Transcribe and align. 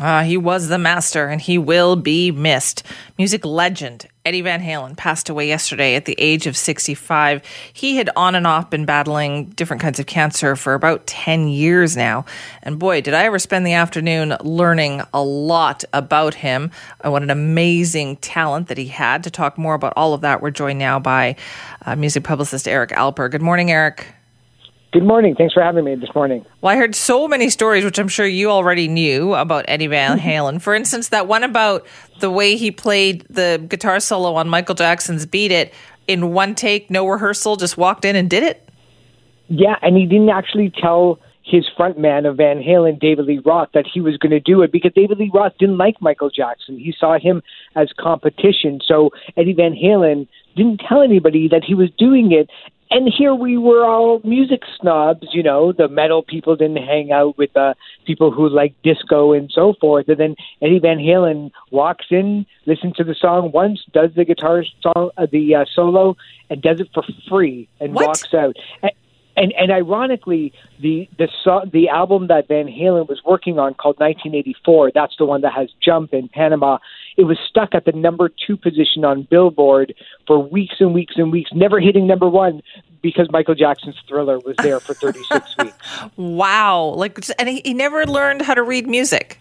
Uh, 0.00 0.22
he 0.22 0.38
was 0.38 0.68
the 0.68 0.78
master 0.78 1.28
and 1.28 1.42
he 1.42 1.58
will 1.58 1.94
be 1.94 2.30
missed. 2.30 2.82
Music 3.18 3.44
legend 3.44 4.08
Eddie 4.24 4.40
Van 4.40 4.62
Halen 4.62 4.96
passed 4.96 5.28
away 5.28 5.46
yesterday 5.48 5.94
at 5.94 6.06
the 6.06 6.14
age 6.18 6.46
of 6.46 6.56
65. 6.56 7.42
He 7.72 7.96
had 7.96 8.10
on 8.16 8.34
and 8.34 8.46
off 8.46 8.70
been 8.70 8.84
battling 8.84 9.46
different 9.50 9.82
kinds 9.82 9.98
of 9.98 10.06
cancer 10.06 10.56
for 10.56 10.74
about 10.74 11.06
10 11.06 11.48
years 11.48 11.96
now. 11.96 12.24
And 12.62 12.78
boy, 12.78 13.00
did 13.02 13.14
I 13.14 13.24
ever 13.24 13.38
spend 13.38 13.66
the 13.66 13.72
afternoon 13.74 14.36
learning 14.40 15.02
a 15.12 15.22
lot 15.22 15.84
about 15.92 16.34
him 16.34 16.70
and 17.00 17.12
what 17.12 17.22
an 17.22 17.30
amazing 17.30 18.16
talent 18.16 18.68
that 18.68 18.78
he 18.78 18.86
had. 18.86 19.24
To 19.24 19.30
talk 19.30 19.58
more 19.58 19.74
about 19.74 19.92
all 19.96 20.14
of 20.14 20.22
that, 20.22 20.40
we're 20.40 20.50
joined 20.50 20.78
now 20.78 20.98
by 20.98 21.36
uh, 21.84 21.96
music 21.96 22.24
publicist 22.24 22.66
Eric 22.66 22.90
Alper. 22.90 23.30
Good 23.30 23.42
morning, 23.42 23.70
Eric. 23.70 24.06
Good 24.92 25.04
morning. 25.04 25.36
Thanks 25.36 25.54
for 25.54 25.62
having 25.62 25.84
me 25.84 25.94
this 25.94 26.12
morning. 26.16 26.44
Well, 26.60 26.74
I 26.74 26.76
heard 26.76 26.96
so 26.96 27.28
many 27.28 27.48
stories, 27.48 27.84
which 27.84 27.98
I'm 28.00 28.08
sure 28.08 28.26
you 28.26 28.50
already 28.50 28.88
knew 28.88 29.34
about 29.34 29.64
Eddie 29.68 29.86
Van 29.86 30.18
mm-hmm. 30.18 30.28
Halen. 30.28 30.60
For 30.60 30.74
instance, 30.74 31.10
that 31.10 31.28
one 31.28 31.44
about 31.44 31.86
the 32.18 32.28
way 32.28 32.56
he 32.56 32.72
played 32.72 33.24
the 33.30 33.64
guitar 33.68 34.00
solo 34.00 34.34
on 34.34 34.48
Michael 34.48 34.74
Jackson's 34.74 35.26
Beat 35.26 35.52
It 35.52 35.72
in 36.08 36.32
one 36.32 36.56
take, 36.56 36.90
no 36.90 37.06
rehearsal, 37.06 37.54
just 37.54 37.78
walked 37.78 38.04
in 38.04 38.16
and 38.16 38.28
did 38.28 38.42
it. 38.42 38.68
Yeah, 39.46 39.76
and 39.80 39.96
he 39.96 40.06
didn't 40.06 40.30
actually 40.30 40.72
tell 40.82 41.20
his 41.44 41.68
front 41.76 41.96
man 41.96 42.26
of 42.26 42.36
Van 42.36 42.58
Halen, 42.58 42.98
David 42.98 43.26
Lee 43.26 43.40
Roth, 43.44 43.68
that 43.74 43.86
he 43.92 44.00
was 44.00 44.16
going 44.16 44.30
to 44.30 44.40
do 44.40 44.62
it 44.62 44.72
because 44.72 44.92
David 44.94 45.18
Lee 45.18 45.30
Roth 45.32 45.52
didn't 45.58 45.78
like 45.78 46.00
Michael 46.00 46.30
Jackson. 46.30 46.76
He 46.76 46.92
saw 46.98 47.16
him 47.16 47.42
as 47.76 47.90
competition. 47.98 48.80
So 48.84 49.10
Eddie 49.36 49.54
Van 49.54 49.72
Halen 49.72 50.26
didn't 50.56 50.80
tell 50.88 51.00
anybody 51.00 51.46
that 51.48 51.62
he 51.64 51.74
was 51.74 51.90
doing 51.96 52.32
it 52.32 52.50
and 52.90 53.12
here 53.16 53.34
we 53.34 53.56
were 53.56 53.84
all 53.84 54.20
music 54.24 54.62
snobs, 54.80 55.28
you 55.32 55.42
know, 55.42 55.72
the 55.72 55.88
metal 55.88 56.22
people 56.22 56.56
didn't 56.56 56.84
hang 56.84 57.12
out 57.12 57.38
with 57.38 57.52
the 57.52 57.76
people 58.04 58.32
who 58.32 58.48
like 58.48 58.74
disco 58.82 59.32
and 59.32 59.50
so 59.54 59.74
forth. 59.80 60.08
And 60.08 60.18
then 60.18 60.36
Eddie 60.60 60.80
Van 60.80 60.98
Halen 60.98 61.52
walks 61.70 62.06
in, 62.10 62.46
listens 62.66 62.96
to 62.96 63.04
the 63.04 63.14
song 63.14 63.52
once, 63.52 63.80
does 63.92 64.10
the 64.16 64.24
guitar 64.24 64.64
song, 64.82 65.10
uh, 65.16 65.26
the 65.30 65.54
uh, 65.54 65.64
solo, 65.72 66.16
and 66.48 66.60
does 66.60 66.80
it 66.80 66.88
for 66.92 67.04
free 67.28 67.68
and 67.78 67.94
what? 67.94 68.08
walks 68.08 68.34
out. 68.34 68.56
And, 68.82 68.92
and 69.36 69.52
and 69.52 69.70
ironically, 69.70 70.52
the 70.80 71.08
the 71.16 71.28
so, 71.44 71.62
the 71.72 71.88
album 71.88 72.26
that 72.26 72.48
Van 72.48 72.66
Halen 72.66 73.08
was 73.08 73.22
working 73.24 73.58
on 73.58 73.74
called 73.74 74.00
1984, 74.00 74.90
that's 74.92 75.14
the 75.16 75.24
one 75.24 75.42
that 75.42 75.52
has 75.52 75.68
Jump 75.80 76.12
in 76.12 76.28
Panama. 76.28 76.78
It 77.16 77.24
was 77.24 77.38
stuck 77.48 77.74
at 77.74 77.84
the 77.84 77.92
number 77.92 78.28
two 78.28 78.56
position 78.56 79.04
on 79.04 79.26
Billboard 79.30 79.94
for 80.26 80.38
weeks 80.38 80.76
and 80.80 80.94
weeks 80.94 81.14
and 81.16 81.32
weeks, 81.32 81.50
never 81.52 81.80
hitting 81.80 82.06
number 82.06 82.28
one 82.28 82.62
because 83.02 83.28
Michael 83.30 83.54
Jackson's 83.54 83.96
Thriller 84.08 84.38
was 84.38 84.56
there 84.58 84.80
for 84.80 84.94
36 84.94 85.56
weeks. 85.62 85.76
Wow! 86.16 86.94
Like, 86.96 87.18
and 87.38 87.48
he, 87.48 87.62
he 87.64 87.74
never 87.74 88.06
learned 88.06 88.42
how 88.42 88.54
to 88.54 88.62
read 88.62 88.86
music. 88.86 89.40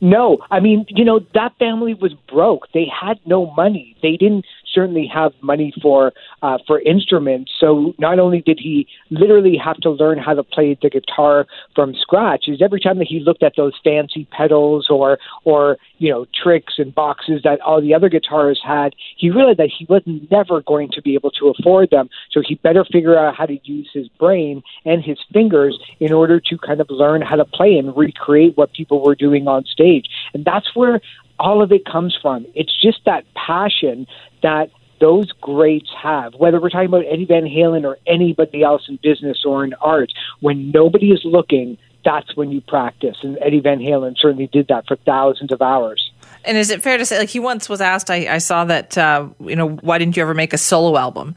No, 0.00 0.38
I 0.50 0.60
mean, 0.60 0.86
you 0.88 1.04
know, 1.04 1.20
that 1.34 1.56
family 1.58 1.94
was 1.94 2.14
broke. 2.28 2.68
They 2.72 2.86
had 2.86 3.18
no 3.26 3.50
money. 3.54 3.96
They 4.02 4.16
didn't 4.16 4.44
certainly 4.72 5.10
have 5.12 5.32
money 5.40 5.72
for 5.82 6.12
uh, 6.42 6.58
for 6.66 6.80
instruments. 6.80 7.52
So 7.58 7.94
not 7.98 8.18
only 8.18 8.42
did 8.42 8.58
he 8.60 8.86
literally 9.10 9.56
have 9.62 9.76
to 9.78 9.90
learn 9.90 10.18
how 10.18 10.34
to 10.34 10.42
play 10.42 10.78
the 10.80 10.90
guitar 10.90 11.46
from 11.74 11.94
scratch, 11.94 12.44
is 12.48 12.62
every 12.62 12.80
time 12.80 12.98
that 12.98 13.06
he 13.08 13.20
looked 13.20 13.42
at 13.42 13.54
those 13.56 13.72
fancy 13.82 14.26
pedals 14.30 14.88
or 14.90 15.18
or 15.44 15.76
you 15.98 16.10
know 16.10 16.26
tricks 16.42 16.74
and 16.78 16.94
boxes 16.94 17.42
that 17.44 17.60
all 17.60 17.80
the 17.80 17.94
other 17.94 18.10
guitarists 18.10 18.64
had, 18.64 18.94
he 19.16 19.30
realized 19.30 19.58
that 19.58 19.70
he 19.76 19.86
was 19.88 20.02
never 20.30 20.60
going 20.62 20.90
to 20.92 21.02
be 21.02 21.14
able 21.14 21.30
to 21.32 21.48
afford 21.48 21.90
them. 21.90 22.08
So 22.30 22.42
he 22.46 22.56
better 22.56 22.84
figure 22.84 23.18
out 23.18 23.36
how 23.36 23.46
to 23.46 23.58
use 23.64 23.88
his 23.92 24.08
brain 24.08 24.62
and 24.84 25.02
his 25.02 25.18
fingers 25.32 25.78
in 26.00 26.12
order 26.12 26.40
to 26.40 26.58
kind 26.58 26.80
of 26.80 26.88
learn 26.90 27.22
how 27.22 27.36
to 27.36 27.44
play 27.44 27.78
and 27.78 27.96
recreate 27.96 28.56
what 28.56 28.72
people 28.72 29.02
were 29.02 29.14
doing 29.14 29.48
on 29.48 29.64
stage. 29.64 30.06
And 30.34 30.44
that's 30.44 30.74
where 30.74 31.00
all 31.38 31.62
of 31.62 31.72
it 31.72 31.84
comes 31.84 32.16
from. 32.20 32.46
It's 32.54 32.74
just 32.80 33.00
that 33.04 33.24
passion 33.34 34.06
that 34.42 34.70
those 35.00 35.30
greats 35.32 35.90
have, 36.02 36.34
whether 36.34 36.60
we're 36.60 36.70
talking 36.70 36.88
about 36.88 37.04
Eddie 37.06 37.26
Van 37.26 37.44
Halen 37.44 37.84
or 37.84 37.98
anybody 38.06 38.62
else 38.62 38.88
in 38.88 38.98
business 39.02 39.44
or 39.44 39.64
in 39.64 39.74
art, 39.74 40.12
when 40.40 40.70
nobody 40.70 41.10
is 41.10 41.20
looking, 41.24 41.76
that's 42.04 42.34
when 42.36 42.50
you 42.50 42.60
practice. 42.60 43.16
And 43.22 43.36
Eddie 43.40 43.60
Van 43.60 43.78
Halen 43.78 44.16
certainly 44.16 44.46
did 44.46 44.68
that 44.68 44.86
for 44.86 44.96
thousands 44.96 45.52
of 45.52 45.60
hours. 45.60 46.12
And 46.44 46.56
is 46.56 46.70
it 46.70 46.82
fair 46.82 46.96
to 46.96 47.04
say, 47.04 47.18
like 47.18 47.28
he 47.28 47.40
once 47.40 47.68
was 47.68 47.80
asked, 47.80 48.10
I, 48.10 48.34
I 48.34 48.38
saw 48.38 48.64
that, 48.66 48.96
uh, 48.96 49.28
you 49.40 49.56
know, 49.56 49.68
why 49.68 49.98
didn't 49.98 50.16
you 50.16 50.22
ever 50.22 50.34
make 50.34 50.52
a 50.52 50.58
solo 50.58 50.96
album? 50.96 51.34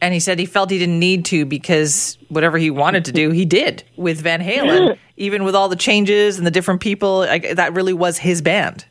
And 0.00 0.14
he 0.14 0.20
said 0.20 0.38
he 0.38 0.46
felt 0.46 0.70
he 0.70 0.78
didn't 0.78 0.98
need 0.98 1.24
to 1.26 1.44
because 1.44 2.18
whatever 2.28 2.58
he 2.58 2.70
wanted 2.70 3.04
to 3.04 3.12
do, 3.12 3.30
he 3.30 3.44
did 3.44 3.84
with 3.96 4.20
Van 4.20 4.40
Halen, 4.40 4.98
even 5.16 5.44
with 5.44 5.54
all 5.54 5.68
the 5.68 5.76
changes 5.76 6.38
and 6.38 6.46
the 6.46 6.50
different 6.50 6.80
people. 6.80 7.18
Like, 7.18 7.54
that 7.54 7.72
really 7.72 7.92
was 7.92 8.18
his 8.18 8.42
band. 8.42 8.84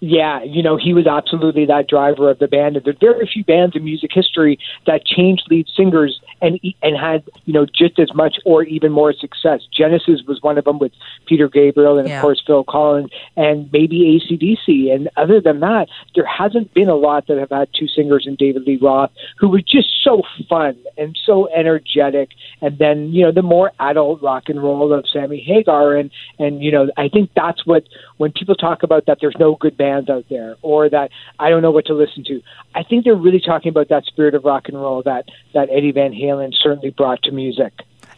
Yeah, 0.00 0.42
you 0.42 0.62
know, 0.62 0.78
he 0.78 0.94
was 0.94 1.06
absolutely 1.06 1.66
that 1.66 1.86
driver 1.86 2.30
of 2.30 2.38
the 2.38 2.48
band. 2.48 2.76
And 2.76 2.84
there 2.84 2.94
are 2.94 3.14
very 3.14 3.28
few 3.30 3.44
bands 3.44 3.76
in 3.76 3.84
music 3.84 4.10
history 4.12 4.58
that 4.86 5.04
changed 5.04 5.44
lead 5.50 5.66
singers 5.76 6.20
and 6.40 6.58
and 6.82 6.96
had 6.96 7.22
you 7.44 7.52
know 7.52 7.66
just 7.66 7.98
as 7.98 8.14
much 8.14 8.36
or 8.46 8.62
even 8.62 8.92
more 8.92 9.12
success. 9.12 9.60
Genesis 9.70 10.22
was 10.26 10.40
one 10.40 10.56
of 10.56 10.64
them 10.64 10.78
with 10.78 10.92
Peter 11.26 11.48
Gabriel 11.48 11.98
and 11.98 12.08
Yeah. 12.08 12.16
of 12.16 12.22
course 12.22 12.42
Phil 12.46 12.64
Collins 12.64 13.10
and 13.36 13.68
maybe 13.72 14.16
AC/DC. 14.16 14.90
And 14.90 15.10
other 15.18 15.38
than 15.40 15.60
that, 15.60 15.88
there 16.14 16.24
hasn't 16.24 16.72
been 16.72 16.88
a 16.88 16.94
lot 16.94 17.26
that 17.26 17.36
have 17.36 17.50
had 17.50 17.68
two 17.78 17.86
singers 17.86 18.24
in 18.26 18.36
David 18.36 18.66
Lee 18.66 18.78
Roth 18.80 19.10
who 19.38 19.48
were 19.48 19.60
just 19.60 20.02
so 20.02 20.22
fun 20.48 20.76
and 20.96 21.18
so 21.26 21.46
energetic. 21.54 22.30
And 22.62 22.78
then 22.78 23.12
you 23.12 23.22
know 23.22 23.32
the 23.32 23.42
more 23.42 23.70
adult 23.80 24.22
rock 24.22 24.48
and 24.48 24.62
roll 24.62 24.94
of 24.94 25.04
Sammy 25.12 25.40
Hagar 25.40 25.94
and 25.94 26.10
and 26.38 26.62
you 26.62 26.72
know 26.72 26.90
I 26.96 27.08
think 27.08 27.30
that's 27.36 27.66
what 27.66 27.84
when 28.16 28.32
people 28.32 28.54
talk 28.54 28.82
about 28.82 29.04
that 29.06 29.18
there's 29.20 29.36
no 29.38 29.56
good 29.56 29.76
bands 29.90 30.08
out 30.08 30.24
there 30.30 30.56
or 30.62 30.88
that 30.88 31.10
I 31.38 31.50
don't 31.50 31.62
know 31.62 31.70
what 31.70 31.86
to 31.86 31.94
listen 31.94 32.24
to. 32.24 32.40
I 32.74 32.82
think 32.82 33.04
they're 33.04 33.14
really 33.14 33.40
talking 33.40 33.70
about 33.70 33.88
that 33.88 34.04
spirit 34.04 34.34
of 34.34 34.44
rock 34.44 34.68
and 34.68 34.76
roll 34.76 35.02
that 35.04 35.24
that 35.54 35.68
Eddie 35.70 35.92
Van 35.92 36.12
Halen 36.12 36.52
certainly 36.60 36.90
brought 36.90 37.22
to 37.24 37.32
music. 37.32 37.72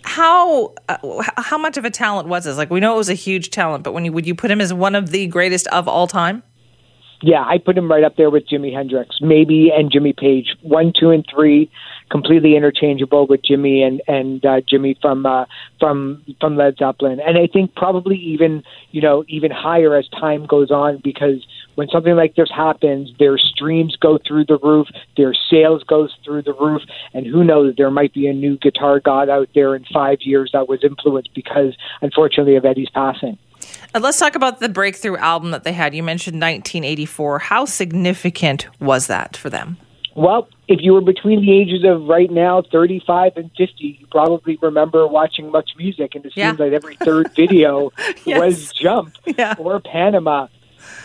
How 0.04 0.74
uh, 0.88 1.22
how 1.36 1.58
much 1.58 1.76
of 1.76 1.84
a 1.84 1.90
talent 1.90 2.28
was 2.28 2.44
this? 2.44 2.56
Like 2.56 2.70
we 2.70 2.80
know 2.80 2.94
it 2.94 2.98
was 2.98 3.08
a 3.08 3.14
huge 3.14 3.50
talent, 3.50 3.84
but 3.84 3.92
when 3.92 4.04
you 4.04 4.12
would 4.12 4.26
you 4.26 4.34
put 4.34 4.50
him 4.50 4.60
as 4.60 4.72
one 4.72 4.94
of 4.94 5.10
the 5.10 5.26
greatest 5.26 5.66
of 5.68 5.88
all 5.88 6.06
time? 6.06 6.42
Yeah, 7.24 7.44
I 7.44 7.58
put 7.58 7.78
him 7.78 7.88
right 7.88 8.02
up 8.02 8.16
there 8.16 8.30
with 8.30 8.48
Jimi 8.48 8.74
Hendrix, 8.74 9.18
maybe, 9.20 9.70
and 9.72 9.92
Jimmy 9.92 10.12
Page. 10.12 10.56
One, 10.62 10.92
two, 10.98 11.10
and 11.10 11.24
three, 11.32 11.70
completely 12.10 12.56
interchangeable 12.56 13.28
with 13.28 13.44
Jimmy 13.44 13.82
and 13.84 14.02
and 14.08 14.44
uh, 14.44 14.60
Jimmy 14.68 14.98
from 15.00 15.24
uh, 15.24 15.44
from 15.78 16.24
from 16.40 16.56
Led 16.56 16.78
Zeppelin. 16.78 17.20
And 17.20 17.38
I 17.38 17.46
think 17.46 17.76
probably 17.76 18.16
even 18.16 18.64
you 18.90 19.00
know 19.00 19.24
even 19.28 19.52
higher 19.52 19.94
as 19.94 20.08
time 20.08 20.46
goes 20.46 20.72
on 20.72 21.00
because 21.02 21.46
when 21.74 21.88
something 21.88 22.14
like 22.16 22.34
this 22.34 22.50
happens, 22.54 23.10
their 23.18 23.38
streams 23.38 23.96
go 23.96 24.18
through 24.26 24.44
the 24.46 24.58
roof, 24.58 24.88
their 25.16 25.34
sales 25.50 25.82
goes 25.84 26.10
through 26.24 26.42
the 26.42 26.52
roof, 26.54 26.82
and 27.14 27.26
who 27.26 27.44
knows, 27.44 27.74
there 27.76 27.90
might 27.90 28.12
be 28.12 28.26
a 28.26 28.32
new 28.32 28.56
guitar 28.58 29.00
god 29.00 29.28
out 29.28 29.48
there 29.54 29.74
in 29.74 29.84
five 29.92 30.18
years 30.22 30.50
that 30.52 30.68
was 30.68 30.84
influenced 30.84 31.32
because, 31.34 31.74
unfortunately, 32.02 32.56
of 32.56 32.64
Eddie's 32.64 32.90
passing. 32.90 33.38
And 33.94 34.02
let's 34.02 34.18
talk 34.18 34.34
about 34.34 34.60
the 34.60 34.68
breakthrough 34.68 35.16
album 35.16 35.50
that 35.52 35.64
they 35.64 35.72
had. 35.72 35.94
You 35.94 36.02
mentioned 36.02 36.36
1984. 36.40 37.38
How 37.38 37.64
significant 37.64 38.66
was 38.80 39.06
that 39.06 39.36
for 39.36 39.50
them? 39.50 39.76
Well, 40.14 40.48
if 40.68 40.80
you 40.82 40.92
were 40.92 41.00
between 41.00 41.40
the 41.40 41.52
ages 41.52 41.84
of 41.84 42.02
right 42.06 42.30
now 42.30 42.62
35 42.70 43.32
and 43.36 43.50
50, 43.56 43.98
you 44.00 44.06
probably 44.10 44.58
remember 44.60 45.06
watching 45.06 45.50
MuchMusic, 45.50 46.14
and 46.14 46.26
it 46.26 46.32
Yeah. 46.36 46.50
seems 46.50 46.60
like 46.60 46.72
every 46.72 46.96
third 46.96 47.30
video 47.36 47.92
Yes. 48.26 48.38
was 48.38 48.72
Jump 48.72 49.14
Yeah. 49.38 49.54
or 49.58 49.80
Panama 49.80 50.48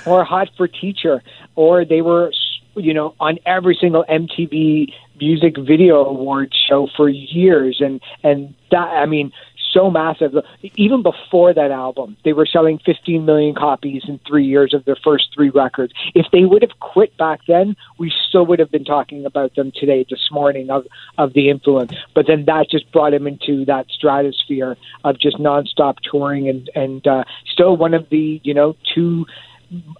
or 0.05 0.23
Hot 0.23 0.49
for 0.57 0.67
Teacher, 0.67 1.23
or 1.55 1.85
they 1.85 2.01
were, 2.01 2.31
you 2.75 2.93
know, 2.93 3.15
on 3.19 3.37
every 3.45 3.77
single 3.79 4.05
MTV 4.09 4.93
Music 5.19 5.57
Video 5.57 6.05
Award 6.05 6.53
show 6.69 6.87
for 6.95 7.09
years, 7.09 7.77
and 7.79 8.01
and 8.23 8.53
that 8.71 8.87
I 8.87 9.05
mean. 9.05 9.31
So 9.73 9.91
massive. 9.91 10.33
Even 10.75 11.03
before 11.03 11.53
that 11.53 11.71
album, 11.71 12.15
they 12.23 12.33
were 12.33 12.47
selling 12.47 12.79
15 12.83 13.25
million 13.25 13.53
copies 13.53 14.03
in 14.07 14.17
three 14.25 14.45
years 14.45 14.73
of 14.73 14.85
their 14.85 14.95
first 14.95 15.27
three 15.35 15.49
records. 15.49 15.93
If 16.15 16.25
they 16.31 16.45
would 16.45 16.61
have 16.63 16.79
quit 16.79 17.15
back 17.17 17.41
then, 17.47 17.75
we 17.99 18.11
still 18.27 18.45
would 18.45 18.59
have 18.59 18.71
been 18.71 18.85
talking 18.85 19.25
about 19.25 19.55
them 19.55 19.71
today, 19.75 20.05
this 20.09 20.29
morning, 20.31 20.71
of, 20.71 20.87
of 21.17 21.33
the 21.33 21.49
influence. 21.49 21.91
But 22.15 22.25
then 22.27 22.45
that 22.45 22.71
just 22.71 22.91
brought 22.91 23.13
him 23.13 23.27
into 23.27 23.65
that 23.65 23.87
stratosphere 23.91 24.77
of 25.03 25.19
just 25.19 25.37
nonstop 25.37 25.97
touring 26.09 26.47
and, 26.47 26.69
and 26.73 27.05
uh, 27.05 27.25
still 27.51 27.75
one 27.75 27.93
of 27.93 28.09
the, 28.09 28.39
you 28.43 28.53
know, 28.53 28.75
two 28.95 29.25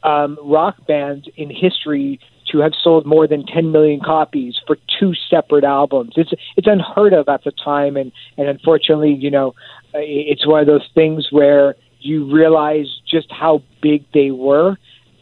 um, 0.04 0.38
rock 0.44 0.76
bands 0.88 1.28
in 1.36 1.50
history 1.50 2.20
to 2.52 2.60
have 2.60 2.72
sold 2.82 3.06
more 3.06 3.28
than 3.28 3.46
10 3.46 3.72
million 3.72 4.00
copies 4.00 4.56
for 4.66 4.78
two 5.00 5.14
separate 5.30 5.64
albums. 5.64 6.14
It's 6.16 6.32
it's 6.56 6.68
unheard 6.68 7.14
of 7.14 7.28
at 7.28 7.44
the 7.44 7.52
time, 7.52 7.98
and 7.98 8.12
and 8.38 8.48
unfortunately, 8.48 9.14
you 9.14 9.30
know, 9.30 9.54
it's 9.94 10.48
one 10.48 10.62
of 10.62 10.68
those 10.68 10.88
things 10.96 11.28
where 11.32 11.76
you 12.00 12.32
realize 12.34 12.88
just 13.10 13.32
how 13.32 13.64
big 13.82 14.06
they 14.14 14.32
were, 14.32 14.78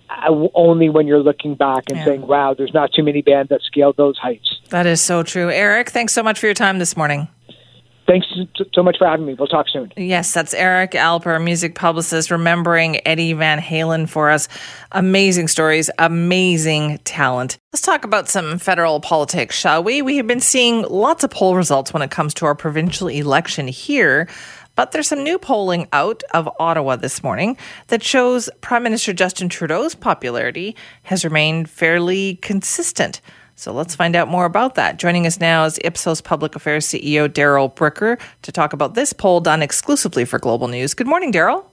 uh, 0.10 0.48
only 0.54 0.90
when 0.90 1.08
you're 1.08 1.24
looking 1.24 1.56
back 1.56 1.86
and 1.90 1.98
Yeah. 1.98 2.06
saying, 2.06 2.28
"Wow, 2.28 2.54
there's 2.54 2.74
not 2.74 2.92
too 2.94 3.04
many 3.04 3.22
bands 3.22 3.50
that 3.50 3.62
scaled 3.62 3.98
those 3.98 4.18
heights." 4.18 4.60
That 4.70 4.86
is 4.86 5.02
so 5.02 5.24
true. 5.24 5.50
Eric, 5.50 5.90
thanks 5.90 6.14
so 6.14 6.22
much 6.22 6.40
for 6.40 6.46
your 6.46 6.54
time 6.56 6.80
this 6.80 6.96
morning. 6.96 7.28
Thanks 8.08 8.28
so- 8.74 8.84
much 8.84 8.98
for 9.00 9.08
having 9.08 9.26
me. 9.26 9.34
We'll 9.34 9.48
talk 9.48 9.68
soon. 9.68 9.92
Yes, 9.98 10.32
that's 10.32 10.54
Eric 10.54 10.92
Alper, 10.92 11.44
music 11.44 11.74
publicist, 11.74 12.30
remembering 12.30 13.06
Eddie 13.08 13.34
Van 13.34 13.60
Halen 13.60 14.08
for 14.08 14.30
us. 14.30 14.48
Amazing 14.92 15.48
stories, 15.48 15.90
amazing 15.98 17.00
talent. 17.00 17.58
Let's 17.74 17.82
talk 17.82 18.06
about 18.06 18.30
some 18.30 18.60
federal 18.60 19.00
politics, 19.00 19.58
shall 19.58 19.84
we? 19.84 20.04
We 20.04 20.18
have 20.18 20.28
been 20.28 20.40
seeing 20.40 20.84
lots 20.84 21.24
of 21.24 21.32
poll 21.32 21.56
results 21.56 21.94
when 21.94 22.04
it 22.04 22.12
comes 22.12 22.36
to 22.36 22.46
our 22.46 22.54
provincial 22.56 23.08
election 23.08 23.68
here. 23.68 24.28
But 24.76 24.92
there's 24.92 25.08
some 25.08 25.24
new 25.24 25.40
polling 25.40 25.88
out 25.94 26.22
of 26.34 26.50
Ottawa 26.60 26.98
this 26.98 27.24
morning 27.24 27.58
that 27.88 28.04
shows 28.04 28.50
Prime 28.62 28.84
Minister 28.84 29.14
Justin 29.14 29.50
Trudeau's 29.50 29.96
popularity 29.96 30.76
has 31.04 31.24
remained 31.24 31.70
fairly 31.70 32.36
consistent. 32.42 33.22
So 33.56 33.72
let's 33.72 33.96
find 33.96 34.16
out 34.16 34.28
more 34.28 34.46
about 34.46 34.76
that. 34.76 35.00
Joining 35.00 35.26
us 35.26 35.40
now 35.40 35.64
is 35.64 35.80
Ipsos 35.84 36.20
Public 36.20 36.56
Affairs 36.56 36.86
CEO 36.86 37.32
Darrell 37.32 37.70
Bricker 37.70 38.20
to 38.42 38.52
talk 38.52 38.74
about 38.74 38.96
this 38.96 39.14
poll 39.14 39.40
done 39.40 39.62
exclusively 39.62 40.26
for 40.26 40.40
Global 40.40 40.68
News. 40.68 40.94
Good 40.94 41.08
morning, 41.08 41.32
Darrell. 41.32 41.70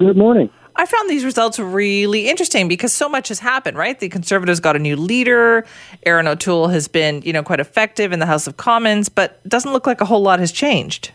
Good 0.00 0.16
morning. 0.16 0.50
I 0.74 0.84
found 0.84 1.08
these 1.08 1.24
results 1.24 1.60
really 1.60 2.28
interesting 2.28 2.66
because 2.66 2.92
so 2.92 3.08
much 3.08 3.28
has 3.28 3.38
happened, 3.38 3.76
right? 3.76 3.98
The 3.98 4.08
Conservatives 4.08 4.58
got 4.58 4.74
a 4.74 4.80
new 4.80 4.96
leader. 4.96 5.64
Erin 6.04 6.26
O'Toole 6.26 6.68
has 6.68 6.88
been, 6.88 7.22
you 7.22 7.32
know, 7.32 7.42
quite 7.42 7.60
effective 7.60 8.10
in 8.10 8.18
the 8.18 8.26
House 8.26 8.48
of 8.48 8.56
Commons, 8.56 9.08
but 9.08 9.40
it 9.44 9.48
doesn't 9.48 9.72
look 9.72 9.86
like 9.86 10.00
a 10.00 10.04
whole 10.04 10.22
lot 10.22 10.40
has 10.40 10.50
changed. 10.50 11.12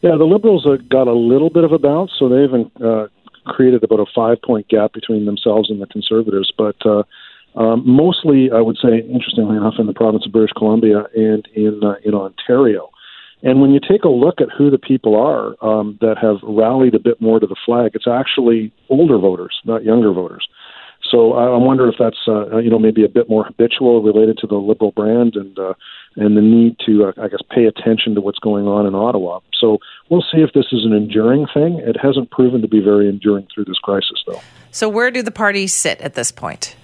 Yeah, 0.00 0.16
the 0.16 0.24
Liberals 0.24 0.66
got 0.88 1.08
a 1.08 1.14
little 1.14 1.50
bit 1.50 1.64
of 1.64 1.72
a 1.72 1.78
bounce, 1.78 2.12
so 2.18 2.28
they've 2.28 2.70
uh, 2.84 3.08
created 3.46 3.82
about 3.82 3.98
a 3.98 4.06
five 4.14 4.40
point 4.42 4.68
gap 4.68 4.92
between 4.92 5.24
themselves 5.24 5.70
and 5.70 5.80
the 5.80 5.86
Conservatives. 5.86 6.52
But 6.56 6.76
uh, 6.86 7.02
um, 7.56 7.82
mostly, 7.86 8.50
I 8.52 8.60
would 8.60 8.76
say, 8.76 8.98
interestingly 8.98 9.56
enough, 9.56 9.74
in 9.78 9.86
the 9.86 9.94
province 9.94 10.26
of 10.26 10.32
British 10.32 10.52
Columbia 10.56 11.04
and 11.14 11.46
in 11.54 11.80
uh, 11.82 11.94
in 12.04 12.14
Ontario. 12.14 12.90
And 13.42 13.60
when 13.60 13.70
you 13.70 13.80
take 13.80 14.04
a 14.04 14.08
look 14.08 14.40
at 14.40 14.48
who 14.56 14.70
the 14.70 14.78
people 14.78 15.14
are 15.14 15.54
um, 15.64 15.98
that 16.00 16.16
have 16.18 16.36
rallied 16.42 16.94
a 16.94 16.98
bit 16.98 17.20
more 17.20 17.38
to 17.38 17.46
the 17.46 17.56
flag, 17.66 17.92
it's 17.94 18.08
actually 18.08 18.72
older 18.88 19.18
voters, 19.18 19.60
not 19.64 19.84
younger 19.84 20.12
voters. 20.12 20.48
So 21.10 21.34
I 21.34 21.44
I 21.46 21.56
wonder 21.56 21.88
if 21.88 21.94
that's 21.98 22.18
uh, 22.26 22.58
you 22.58 22.70
know 22.70 22.78
maybe 22.78 23.04
a 23.04 23.08
bit 23.08 23.28
more 23.28 23.44
habitual 23.44 24.02
related 24.02 24.38
to 24.38 24.46
the 24.46 24.56
liberal 24.56 24.90
brand 24.90 25.36
and 25.36 25.58
uh, 25.58 25.74
and 26.16 26.36
the 26.36 26.40
need 26.40 26.76
to 26.86 27.04
uh, 27.04 27.12
I 27.22 27.28
guess 27.28 27.40
pay 27.50 27.64
attention 27.64 28.14
to 28.16 28.20
what's 28.20 28.38
going 28.38 28.66
on 28.66 28.86
in 28.86 28.94
Ottawa. 28.94 29.40
So 29.58 29.78
we'll 30.10 30.24
see 30.32 30.42
if 30.42 30.52
this 30.52 30.66
is 30.72 30.84
an 30.84 30.92
enduring 30.92 31.46
thing. 31.54 31.78
It 31.78 31.96
hasn't 32.00 32.30
proven 32.30 32.60
to 32.62 32.68
be 32.68 32.80
very 32.80 33.08
enduring 33.08 33.46
through 33.54 33.64
this 33.64 33.78
crisis, 33.78 34.22
though. 34.26 34.40
So, 34.70 34.88
where 34.88 35.10
do 35.10 35.22
the 35.22 35.30
parties 35.30 35.72
sit 35.72 36.00
at 36.00 36.14
this 36.14 36.32
point? 36.32 36.76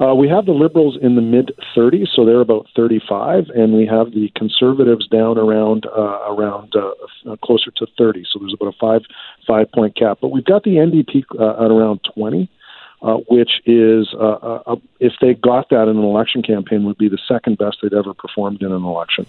Uh, 0.00 0.14
we 0.14 0.28
have 0.28 0.44
the 0.44 0.52
Liberals 0.52 0.98
in 1.00 1.14
the 1.14 1.22
mid 1.22 1.52
30s, 1.76 2.08
so 2.14 2.24
they're 2.24 2.40
about 2.40 2.66
35, 2.74 3.48
and 3.50 3.74
we 3.74 3.86
have 3.86 4.10
the 4.10 4.30
Conservatives 4.34 5.06
down 5.08 5.38
around 5.38 5.86
uh, 5.86 6.32
around 6.32 6.74
uh, 6.74 7.30
uh, 7.30 7.36
closer 7.44 7.70
to 7.76 7.86
30. 7.96 8.24
So 8.32 8.40
there's 8.40 8.54
about 8.54 8.74
a 8.74 8.78
five 8.80 9.02
five 9.46 9.70
point 9.72 9.96
cap. 9.96 10.18
But 10.20 10.28
we've 10.28 10.44
got 10.44 10.64
the 10.64 10.76
NDP 10.76 11.24
uh, 11.38 11.64
at 11.64 11.70
around 11.70 12.00
20, 12.14 12.50
uh, 13.02 13.14
which 13.28 13.60
is 13.66 14.08
if 14.98 15.12
they 15.20 15.34
got 15.34 15.68
that 15.70 15.88
in 15.88 15.96
an 15.96 16.04
election 16.04 16.42
campaign, 16.42 16.84
would 16.84 16.98
be 16.98 17.08
the 17.08 17.20
second 17.28 17.58
best 17.58 17.78
they'd 17.82 17.94
ever 17.94 18.14
performed 18.14 18.62
in 18.62 18.72
an 18.72 18.82
election. 18.82 19.26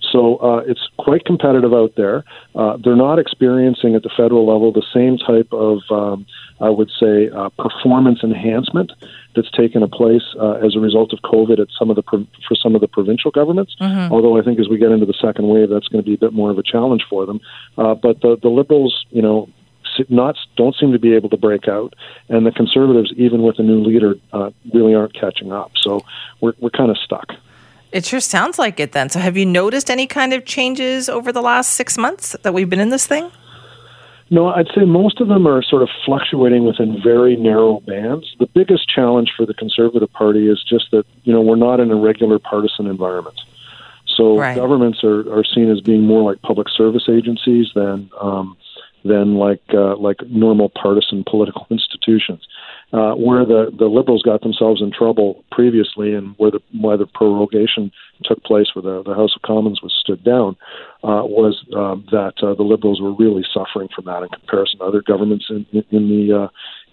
So 0.00 0.36
uh, 0.36 0.62
it's 0.66 0.88
quite 0.98 1.24
competitive 1.24 1.72
out 1.74 1.94
there. 1.96 2.24
Uh, 2.54 2.78
they're 2.82 2.96
not 2.96 3.18
experiencing 3.18 3.94
at 3.94 4.02
the 4.02 4.10
federal 4.16 4.46
level 4.46 4.72
the 4.72 4.86
same 4.94 5.18
type 5.18 5.52
of, 5.52 5.80
um, 5.90 6.26
I 6.60 6.70
would 6.70 6.90
say, 6.98 7.28
uh, 7.28 7.50
performance 7.50 8.20
enhancement 8.22 8.92
that's 9.36 9.50
taken 9.50 9.82
a 9.82 9.88
place 9.88 10.22
uh, 10.40 10.52
as 10.64 10.74
a 10.76 10.80
result 10.80 11.12
of 11.12 11.18
COVID 11.20 11.58
at 11.60 11.68
some 11.78 11.90
of 11.90 11.96
the 11.96 12.02
pro- 12.02 12.26
for 12.48 12.54
some 12.54 12.74
of 12.74 12.80
the 12.80 12.88
provincial 12.88 13.30
governments. 13.30 13.76
Although 14.10 14.38
I 14.38 14.42
think 14.42 14.58
as 14.58 14.68
we 14.68 14.78
get 14.78 14.90
into 14.90 15.06
the 15.06 15.14
second 15.20 15.48
wave, 15.48 15.68
that's 15.68 15.88
going 15.88 16.02
to 16.02 16.08
be 16.08 16.14
a 16.14 16.18
bit 16.18 16.32
more 16.32 16.50
of 16.50 16.58
a 16.58 16.62
challenge 16.62 17.04
for 17.08 17.26
them. 17.26 17.40
Uh, 17.76 17.94
but 17.94 18.20
the 18.22 18.36
the 18.40 18.48
liberals, 18.48 19.04
you 19.10 19.22
know. 19.22 19.48
Not 20.08 20.36
don't 20.56 20.76
seem 20.76 20.92
to 20.92 20.98
be 20.98 21.14
able 21.14 21.28
to 21.30 21.36
break 21.36 21.66
out, 21.66 21.94
and 22.28 22.46
the 22.46 22.52
conservatives, 22.52 23.12
even 23.16 23.42
with 23.42 23.58
a 23.58 23.64
new 23.64 23.82
leader, 23.82 24.14
uh, 24.32 24.50
really 24.72 24.94
aren't 24.94 25.12
catching 25.14 25.50
up. 25.50 25.72
So 25.76 26.02
we're 26.40 26.52
we're 26.60 26.70
kind 26.70 26.90
of 26.90 26.98
stuck. 26.98 27.32
It 27.90 28.04
sure 28.04 28.20
sounds 28.20 28.58
like 28.58 28.78
it 28.80 28.92
then. 28.92 29.08
So, 29.08 29.18
have 29.18 29.36
you 29.36 29.46
noticed 29.46 29.90
any 29.90 30.06
kind 30.06 30.32
of 30.32 30.44
changes 30.44 31.08
over 31.08 31.32
the 31.32 31.40
last 31.40 31.72
six 31.72 31.96
months 31.96 32.36
that 32.42 32.52
we've 32.52 32.68
been 32.68 32.80
in 32.80 32.90
this 32.90 33.06
thing? 33.06 33.30
No, 34.30 34.48
I'd 34.48 34.68
say 34.74 34.84
most 34.84 35.20
of 35.20 35.28
them 35.28 35.46
are 35.46 35.62
sort 35.62 35.82
of 35.82 35.88
fluctuating 36.04 36.66
within 36.66 37.00
very 37.02 37.34
narrow 37.36 37.80
bands. 37.80 38.26
The 38.38 38.46
biggest 38.46 38.86
challenge 38.88 39.32
for 39.34 39.46
the 39.46 39.54
Conservative 39.54 40.12
Party 40.12 40.48
is 40.48 40.62
just 40.68 40.90
that, 40.90 41.06
you 41.24 41.32
know, 41.32 41.40
we're 41.40 41.56
not 41.56 41.80
in 41.80 41.90
a 41.90 41.96
regular 41.96 42.38
partisan 42.38 42.86
environment. 42.86 43.40
So 44.16 44.38
Right. 44.38 44.54
governments 44.54 45.02
are, 45.02 45.20
are 45.32 45.44
seen 45.44 45.70
as 45.70 45.80
being 45.80 46.02
more 46.02 46.22
like 46.30 46.42
public 46.42 46.68
service 46.68 47.08
agencies 47.08 47.68
than 47.74 48.10
um, 48.20 48.56
than 49.04 49.36
like 49.36 49.62
uh, 49.72 49.96
like 49.96 50.20
normal 50.28 50.68
partisan 50.70 51.24
political 51.24 51.66
institutions. 51.70 52.46
Uh, 52.90 53.12
where 53.12 53.44
the, 53.44 53.70
the 53.78 53.84
liberals 53.84 54.22
got 54.22 54.40
themselves 54.40 54.80
in 54.80 54.90
trouble 54.90 55.44
previously, 55.52 56.14
and 56.14 56.34
where 56.38 56.50
the 56.50 56.60
why 56.72 56.96
the 56.96 57.04
prorogation 57.04 57.92
took 58.24 58.42
place, 58.44 58.68
where 58.74 58.82
the, 58.82 59.02
the 59.02 59.14
House 59.14 59.36
of 59.36 59.42
Commons 59.42 59.82
was 59.82 59.94
stood 60.00 60.24
down, 60.24 60.56
uh, 61.04 61.20
was 61.20 61.62
um, 61.76 62.06
that 62.10 62.32
uh, 62.42 62.54
the 62.54 62.62
liberals 62.62 62.98
were 62.98 63.12
really 63.12 63.44
suffering 63.52 63.90
from 63.94 64.06
that 64.06 64.22
in 64.22 64.30
comparison 64.30 64.78
to 64.78 64.86
other 64.86 65.02
governments 65.02 65.44
in, 65.50 65.66
in, 65.70 65.84
in 65.90 66.08
the 66.08 66.44
uh, 66.44 66.48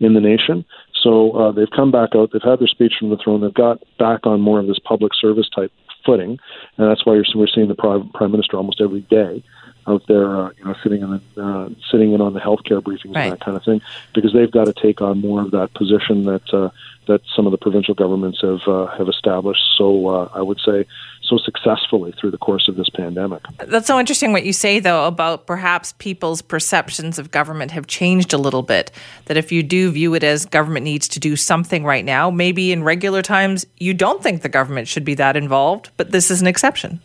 in 0.06 0.14
the 0.14 0.20
nation. 0.20 0.66
So 1.02 1.32
uh, 1.32 1.52
they've 1.54 1.72
come 1.74 1.92
back 1.92 2.10
out. 2.14 2.32
They've 2.34 2.42
had 2.44 2.60
their 2.60 2.68
speech 2.68 2.96
from 3.00 3.10
the 3.10 3.18
throne. 3.24 3.40
They've 3.40 3.54
got 3.54 3.80
back 3.98 4.28
on 4.28 4.42
more 4.42 4.60
of 4.60 4.68
this 4.68 4.80
public 4.84 5.14
service 5.16 5.48
type 5.56 5.72
footing, 6.06 6.38
and 6.78 6.90
that's 6.90 7.06
why 7.06 7.14
you're, 7.14 7.26
we're 7.36 7.48
seeing 7.48 7.70
the 7.70 7.76
prime, 7.76 8.10
prime 8.14 8.32
minister 8.32 8.58
almost 8.58 8.82
every 8.82 9.08
day 9.10 9.42
out 9.88 10.04
there, 10.08 10.36
uh, 10.36 10.50
you 10.58 10.66
know, 10.66 10.76
sitting 10.82 11.02
in 11.02 11.22
the, 11.36 11.44
uh, 11.44 11.70
sitting 11.92 12.14
in 12.14 12.22
on 12.22 12.34
the 12.34 12.40
healthcare 12.40 12.82
briefings 12.82 13.16
Right. 13.16 13.26
and 13.26 13.34
that 13.34 13.40
kind 13.42 13.56
of 13.56 13.64
thing, 13.64 13.82
because 14.14 14.34
they've 14.34 14.52
got 14.52 14.66
to 14.66 14.74
take 14.74 15.02
on 15.02 15.22
more 15.22 15.42
of 15.42 15.52
that 15.52 15.74
position 15.74 16.26
that 16.26 16.54
uh, 16.54 16.70
that 17.08 17.22
some 17.36 17.46
of 17.46 17.52
the 17.52 17.58
provincial 17.60 17.94
governments 17.94 18.42
have 18.42 18.68
uh, 18.68 18.88
have 18.98 19.08
established. 19.08 19.62
So 19.78 20.08
uh, 20.08 20.30
I 20.34 20.42
would 20.42 20.60
say 20.60 20.86
so 21.22 21.38
successfully 21.38 22.14
through 22.20 22.32
the 22.32 22.38
course 22.38 22.68
of 22.68 22.76
this 22.76 22.90
pandemic. 22.90 23.44
That's 23.68 23.88
so 23.88 24.00
interesting 24.00 24.32
what 24.32 24.46
you 24.46 24.54
say, 24.54 24.80
though, 24.80 25.06
about 25.06 25.46
perhaps 25.48 25.94
people's 25.98 26.42
perceptions 26.42 27.18
of 27.20 27.32
government 27.32 27.72
have 27.72 27.88
changed 27.88 28.34
a 28.34 28.38
little 28.38 28.62
bit. 28.62 28.92
That 29.26 29.38
if 29.38 29.52
you 29.52 29.64
do 29.64 29.92
view 29.92 30.14
it 30.14 30.24
as 30.24 30.46
government 30.46 30.84
needs 30.84 31.08
to 31.10 31.20
do 31.20 31.36
something 31.36 31.84
right 31.84 32.06
now, 32.06 32.30
maybe 32.30 32.72
in 32.72 32.84
regular 32.84 33.22
times 33.22 33.66
you 33.78 33.94
don't 33.94 34.22
think 34.22 34.42
the 34.42 34.50
government 34.50 34.88
should 34.88 35.06
be 35.06 35.16
that 35.16 35.36
involved, 35.36 35.90
but 35.98 36.12
this 36.12 36.32
is 36.32 36.42
an 36.42 36.48
exception. 36.48 37.02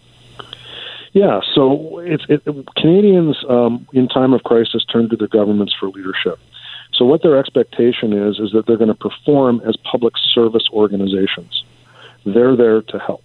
Yeah, 1.12 1.40
so 1.54 1.98
it's 1.98 2.24
it, 2.28 2.42
Canadians 2.76 3.36
um, 3.48 3.86
in 3.92 4.08
time 4.08 4.32
of 4.32 4.42
crisis 4.44 4.84
turn 4.84 5.08
to 5.08 5.16
their 5.16 5.28
governments 5.28 5.74
for 5.78 5.88
leadership. 5.88 6.38
So 6.92 7.04
what 7.04 7.22
their 7.22 7.38
expectation 7.38 8.12
is 8.12 8.38
is 8.38 8.52
that 8.52 8.66
they're 8.66 8.76
going 8.76 8.88
to 8.88 8.94
perform 8.94 9.60
as 9.66 9.76
public 9.76 10.14
service 10.34 10.64
organizations. 10.72 11.64
They're 12.24 12.56
there 12.56 12.82
to 12.82 12.98
help 12.98 13.24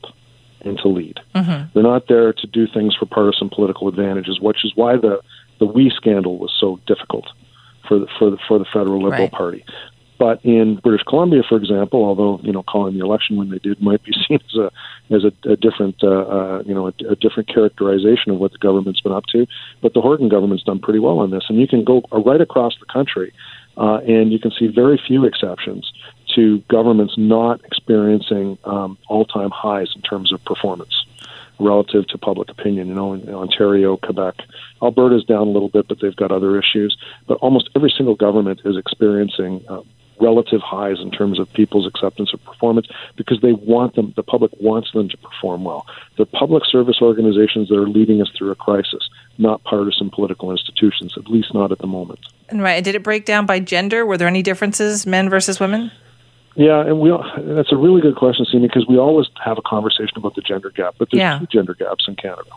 and 0.61 0.77
to 0.79 0.87
lead. 0.87 1.19
They're 1.73 1.83
not 1.83 2.07
there 2.07 2.33
to 2.33 2.47
do 2.47 2.67
things 2.67 2.95
for 2.95 3.05
partisan 3.05 3.49
political 3.49 3.87
advantages, 3.87 4.39
which 4.39 4.65
is 4.65 4.71
why 4.75 4.97
the 4.97 5.21
the 5.59 5.65
We 5.65 5.89
scandal 5.89 6.37
was 6.37 6.51
so 6.59 6.79
difficult 6.85 7.27
for 7.87 7.99
the, 7.99 8.07
for 8.17 8.29
the, 8.29 8.37
for 8.47 8.59
the 8.59 8.65
federal 8.65 9.03
Liberal 9.03 9.23
Right. 9.23 9.31
Party. 9.31 9.65
But 10.17 10.43
in 10.45 10.75
British 10.77 11.03
Columbia, 11.03 11.43
for 11.47 11.57
example, 11.57 12.03
although 12.03 12.39
you 12.41 12.53
know 12.53 12.63
calling 12.63 12.97
the 12.97 13.03
election 13.03 13.35
when 13.35 13.49
they 13.49 13.59
did 13.59 13.81
might 13.81 14.03
be 14.03 14.13
seen 14.27 14.39
as 14.49 14.55
a 14.55 14.71
as 15.13 15.23
a, 15.23 15.51
a 15.51 15.55
different 15.55 16.03
uh, 16.03 16.07
uh, 16.07 16.63
you 16.65 16.73
know 16.73 16.87
a, 16.87 16.93
a 17.09 17.15
different 17.15 17.49
characterization 17.49 18.31
of 18.31 18.39
what 18.39 18.51
the 18.51 18.57
government's 18.57 19.01
been 19.01 19.11
up 19.11 19.25
to, 19.31 19.45
but 19.81 19.93
the 19.93 20.01
Horgan 20.01 20.29
government's 20.29 20.63
done 20.63 20.79
pretty 20.79 20.99
well 20.99 21.19
on 21.19 21.31
this, 21.31 21.43
and 21.49 21.59
you 21.59 21.67
can 21.67 21.83
go 21.83 22.01
right 22.11 22.41
across 22.41 22.73
the 22.79 22.85
country, 22.85 23.33
uh, 23.77 23.97
and 24.07 24.31
you 24.31 24.39
can 24.39 24.51
see 24.51 24.67
very 24.67 25.01
few 25.05 25.25
exceptions 25.25 25.91
to 26.35 26.59
governments 26.69 27.15
not 27.17 27.63
experiencing 27.65 28.57
um, 28.65 28.97
all-time 29.07 29.51
highs 29.51 29.93
in 29.95 30.01
terms 30.01 30.33
of 30.33 30.43
performance 30.43 31.05
relative 31.59 32.07
to 32.07 32.17
public 32.17 32.49
opinion. 32.49 32.87
You 32.87 32.93
know, 32.93 33.13
in 33.13 33.29
Ontario, 33.29 33.97
Quebec, 33.97 34.35
Alberta's 34.81 35.23
down 35.23 35.47
a 35.47 35.51
little 35.51 35.69
bit, 35.69 35.87
but 35.87 35.99
they've 36.01 36.15
got 36.15 36.31
other 36.31 36.59
issues. 36.59 36.97
But 37.27 37.37
almost 37.37 37.69
every 37.75 37.93
single 37.95 38.15
government 38.15 38.61
is 38.65 38.77
experiencing 38.77 39.63
uh, 39.69 39.81
relative 40.19 40.61
highs 40.61 40.97
in 40.99 41.11
terms 41.11 41.39
of 41.39 41.51
people's 41.53 41.85
acceptance 41.87 42.33
of 42.33 42.43
performance 42.43 42.87
because 43.15 43.39
they 43.41 43.53
want 43.53 43.95
them, 43.95 44.13
the 44.15 44.23
public 44.23 44.51
wants 44.59 44.91
them 44.93 45.09
to 45.09 45.17
perform 45.17 45.63
well. 45.63 45.85
They're 46.17 46.25
public 46.25 46.63
service 46.65 46.97
organizations 47.01 47.69
that 47.69 47.75
are 47.75 47.87
leading 47.87 48.21
us 48.21 48.29
through 48.37 48.51
a 48.51 48.55
crisis, 48.55 49.09
not 49.37 49.63
partisan 49.63 50.09
political 50.09 50.51
institutions, 50.51 51.13
at 51.17 51.27
least 51.27 51.53
not 51.53 51.71
at 51.71 51.79
the 51.79 51.87
moment. 51.87 52.19
And 52.49 52.61
right, 52.61 52.83
did 52.83 52.95
it 52.95 53.03
break 53.03 53.25
down 53.25 53.45
by 53.45 53.59
gender? 53.59 54.05
Were 54.05 54.17
there 54.17 54.27
any 54.27 54.41
differences, 54.41 55.05
men 55.05 55.29
versus 55.29 55.59
women? 55.59 55.91
Yeah, 56.55 56.79
and 56.79 56.99
we 57.01 57.11
that's 57.37 57.73
a 57.73 57.75
really 57.75 58.01
good 58.01 58.15
question, 58.15 58.45
Simi, 58.49 58.67
because 58.67 58.87
we 58.87 58.97
always 58.97 59.27
have 59.43 59.57
a 59.57 59.61
conversation 59.61 60.17
about 60.17 60.35
the 60.35 60.41
gender 60.41 60.69
gap, 60.69 60.95
but 60.97 61.09
there's 61.11 61.19
Yeah. 61.19 61.39
two 61.39 61.47
gender 61.47 61.73
gaps 61.73 62.05
in 62.07 62.15
Canada. 62.15 62.49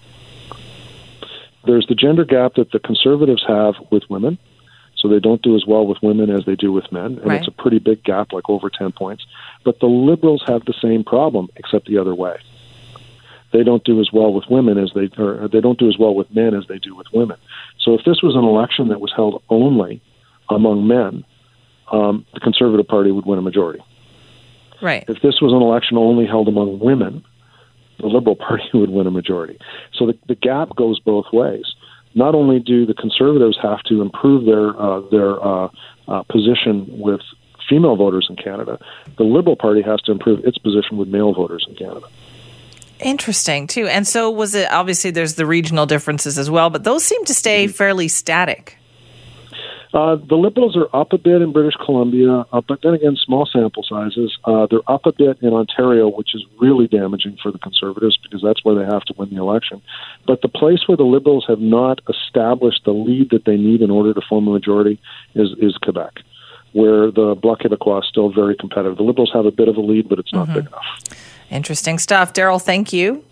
There's 1.64 1.86
the 1.88 1.96
gender 1.96 2.24
gap 2.24 2.54
that 2.54 2.70
the 2.70 2.78
conservatives 2.78 3.42
have 3.46 3.74
with 3.90 4.04
women. 4.08 4.38
So 4.98 5.06
they 5.08 5.20
don't 5.20 5.42
do 5.42 5.54
as 5.54 5.64
well 5.64 5.86
with 5.86 6.02
women 6.02 6.28
as 6.28 6.44
they 6.44 6.56
do 6.56 6.72
with 6.72 6.90
men, 6.90 7.18
and 7.18 7.26
Right. 7.26 7.38
it's 7.38 7.48
a 7.48 7.52
pretty 7.52 7.78
big 7.78 8.02
gap, 8.02 8.32
like 8.32 8.50
over 8.50 8.68
10 8.68 8.92
points. 8.92 9.24
But 9.64 9.78
the 9.78 9.86
Liberals 9.86 10.42
have 10.46 10.64
the 10.64 10.74
same 10.82 11.04
problem, 11.04 11.48
except 11.56 11.86
the 11.86 11.98
other 11.98 12.14
way. 12.14 12.36
They 13.52 13.62
don't 13.62 13.84
do 13.84 14.00
as 14.00 14.12
well 14.12 14.32
with 14.32 14.44
women 14.50 14.76
as 14.76 14.92
they, 14.94 15.08
or 15.16 15.48
they 15.48 15.60
don't 15.60 15.78
do 15.78 15.88
as 15.88 15.96
well 15.98 16.14
with 16.14 16.34
men 16.34 16.54
as 16.54 16.66
they 16.68 16.78
do 16.78 16.94
with 16.94 17.06
women. 17.12 17.38
So 17.78 17.94
if 17.94 18.04
this 18.04 18.22
was 18.22 18.34
an 18.34 18.44
election 18.44 18.88
that 18.88 19.00
was 19.00 19.12
held 19.14 19.42
only 19.48 20.02
among 20.50 20.86
men, 20.86 21.24
um, 21.90 22.26
the 22.34 22.40
Conservative 22.40 22.86
Party 22.86 23.10
would 23.10 23.24
win 23.24 23.38
a 23.38 23.42
majority. 23.42 23.82
Right. 24.82 25.04
If 25.08 25.22
this 25.22 25.40
was 25.40 25.52
an 25.52 25.62
election 25.62 25.96
only 25.96 26.26
held 26.26 26.48
among 26.48 26.80
women, 26.80 27.24
the 27.98 28.06
Liberal 28.06 28.36
Party 28.48 28.68
would 28.74 28.90
win 28.90 29.06
a 29.06 29.10
majority. 29.10 29.58
So 29.94 30.06
the, 30.06 30.18
the 30.26 30.34
gap 30.34 30.74
goes 30.76 31.00
both 31.00 31.26
ways. 31.32 31.64
Not 32.14 32.34
only 32.34 32.58
do 32.58 32.86
the 32.86 32.94
Conservatives 32.94 33.58
have 33.62 33.82
to 33.84 34.02
improve 34.02 34.44
their 34.46 34.80
uh, 34.80 35.00
their 35.10 35.44
uh, 35.44 35.68
uh, 36.08 36.22
position 36.24 36.86
with 36.88 37.20
female 37.68 37.96
voters 37.96 38.26
in 38.30 38.36
Canada, 38.36 38.78
the 39.18 39.24
Liberal 39.24 39.56
Party 39.56 39.82
has 39.82 40.00
to 40.02 40.12
improve 40.12 40.44
its 40.44 40.56
position 40.58 40.96
with 40.96 41.08
male 41.08 41.34
voters 41.34 41.66
in 41.68 41.74
Canada. 41.74 42.06
Interesting 43.00 43.66
too. 43.66 43.86
And 43.86 44.06
so 44.08 44.30
was 44.30 44.54
it 44.54 44.70
obviously 44.72 45.10
there's 45.10 45.34
the 45.34 45.46
regional 45.46 45.86
differences 45.86 46.38
as 46.38 46.50
well, 46.50 46.70
but 46.70 46.84
those 46.84 47.04
seem 47.04 47.24
to 47.26 47.34
stay 47.34 47.64
Mm-hmm. 47.66 47.72
fairly 47.72 48.08
static. 48.08 48.77
Uh, 49.94 50.16
the 50.16 50.34
Liberals 50.34 50.76
are 50.76 50.88
up 50.94 51.12
a 51.12 51.18
bit 51.18 51.40
in 51.40 51.52
British 51.52 51.74
Columbia, 51.84 52.44
uh, 52.52 52.60
but 52.60 52.80
then 52.82 52.94
again, 52.94 53.16
small 53.16 53.46
sample 53.46 53.82
sizes. 53.82 54.36
Uh, 54.44 54.66
they're 54.70 54.80
up 54.86 55.06
a 55.06 55.12
bit 55.12 55.38
in 55.40 55.52
Ontario, 55.52 56.08
which 56.08 56.34
is 56.34 56.44
really 56.60 56.86
damaging 56.86 57.38
for 57.42 57.50
the 57.50 57.58
Conservatives 57.58 58.18
because 58.22 58.42
that's 58.42 58.64
where 58.64 58.74
they 58.74 58.84
have 58.84 59.02
to 59.04 59.14
win 59.16 59.30
the 59.30 59.36
election. 59.36 59.80
But 60.26 60.42
the 60.42 60.48
place 60.48 60.86
where 60.86 60.96
the 60.96 61.04
Liberals 61.04 61.46
have 61.48 61.60
not 61.60 62.00
established 62.08 62.84
the 62.84 62.92
lead 62.92 63.30
that 63.30 63.46
they 63.46 63.56
need 63.56 63.80
in 63.80 63.90
order 63.90 64.12
to 64.12 64.20
form 64.28 64.46
a 64.48 64.52
majority 64.52 65.00
is, 65.34 65.50
is 65.58 65.76
Quebec, 65.78 66.20
where 66.72 67.10
the 67.10 67.34
Bloc 67.40 67.60
Québécois 67.60 68.02
is 68.02 68.08
still 68.08 68.30
very 68.30 68.56
competitive. 68.56 68.98
The 68.98 69.04
Liberals 69.04 69.30
have 69.32 69.46
a 69.46 69.52
bit 69.52 69.68
of 69.68 69.76
a 69.76 69.80
lead, 69.80 70.08
but 70.08 70.18
it's 70.18 70.32
not 70.34 70.48
big 70.48 70.66
enough. 70.66 70.84
Interesting 71.50 71.98
stuff. 71.98 72.34
Darrell, 72.34 72.58
thank 72.58 72.92
you. 72.92 73.24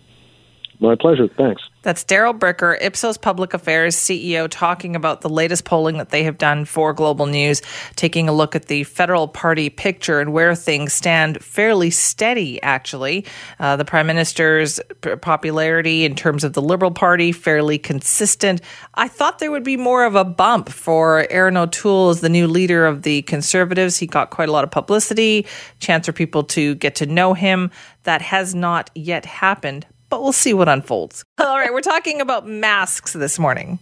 My 0.79 0.95
pleasure. 0.95 1.27
Thanks. 1.27 1.63
That's 1.81 2.03
Darrell 2.03 2.35
Bricker, 2.35 2.77
Ipsos 2.81 3.17
Public 3.17 3.55
Affairs 3.55 3.95
CEO, 3.95 4.47
talking 4.49 4.95
about 4.95 5.21
the 5.21 5.29
latest 5.29 5.65
polling 5.65 5.97
that 5.97 6.09
they 6.09 6.23
have 6.23 6.37
done 6.37 6.65
for 6.65 6.93
Global 6.93 7.25
News, 7.25 7.63
taking 7.95 8.29
a 8.29 8.33
look 8.33 8.55
at 8.55 8.65
the 8.65 8.83
federal 8.83 9.27
party 9.27 9.71
picture 9.71 10.19
and 10.19 10.33
where 10.33 10.53
things 10.53 10.93
stand 10.93 11.43
fairly 11.43 11.89
steady, 11.89 12.61
actually. 12.61 13.25
Uh, 13.59 13.75
the 13.75 13.85
Prime 13.85 14.05
Minister's 14.05 14.79
popularity 15.21 16.05
in 16.05 16.13
terms 16.13 16.43
of 16.43 16.53
the 16.53 16.61
Liberal 16.61 16.91
Party, 16.91 17.31
fairly 17.31 17.79
consistent. 17.79 18.61
I 18.93 19.07
thought 19.07 19.39
there 19.39 19.51
would 19.51 19.63
be 19.63 19.77
more 19.77 20.05
of 20.05 20.13
a 20.13 20.25
bump 20.25 20.69
for 20.69 21.25
Erin 21.31 21.57
O'Toole 21.57 22.09
as 22.09 22.21
the 22.21 22.29
new 22.29 22.47
leader 22.47 22.85
of 22.85 23.01
the 23.01 23.23
Conservatives. 23.23 23.97
He 23.97 24.05
got 24.05 24.29
quite 24.29 24.49
a 24.49 24.51
lot 24.51 24.63
of 24.63 24.69
publicity, 24.69 25.47
chance 25.79 26.05
for 26.05 26.11
people 26.11 26.43
to 26.43 26.75
get 26.75 26.93
to 26.95 27.07
know 27.07 27.33
him. 27.33 27.71
That 28.03 28.21
has 28.21 28.53
not 28.53 28.91
yet 28.93 29.25
happened 29.25 29.87
but 30.09 30.21
we'll 30.21 30.31
see 30.31 30.53
what 30.53 30.69
unfolds. 30.69 31.25
All 31.39 31.57
right, 31.57 31.73
we're 31.73 31.81
talking 31.81 32.21
about 32.21 32.47
masks 32.47 33.13
this 33.13 33.39
morning. 33.39 33.79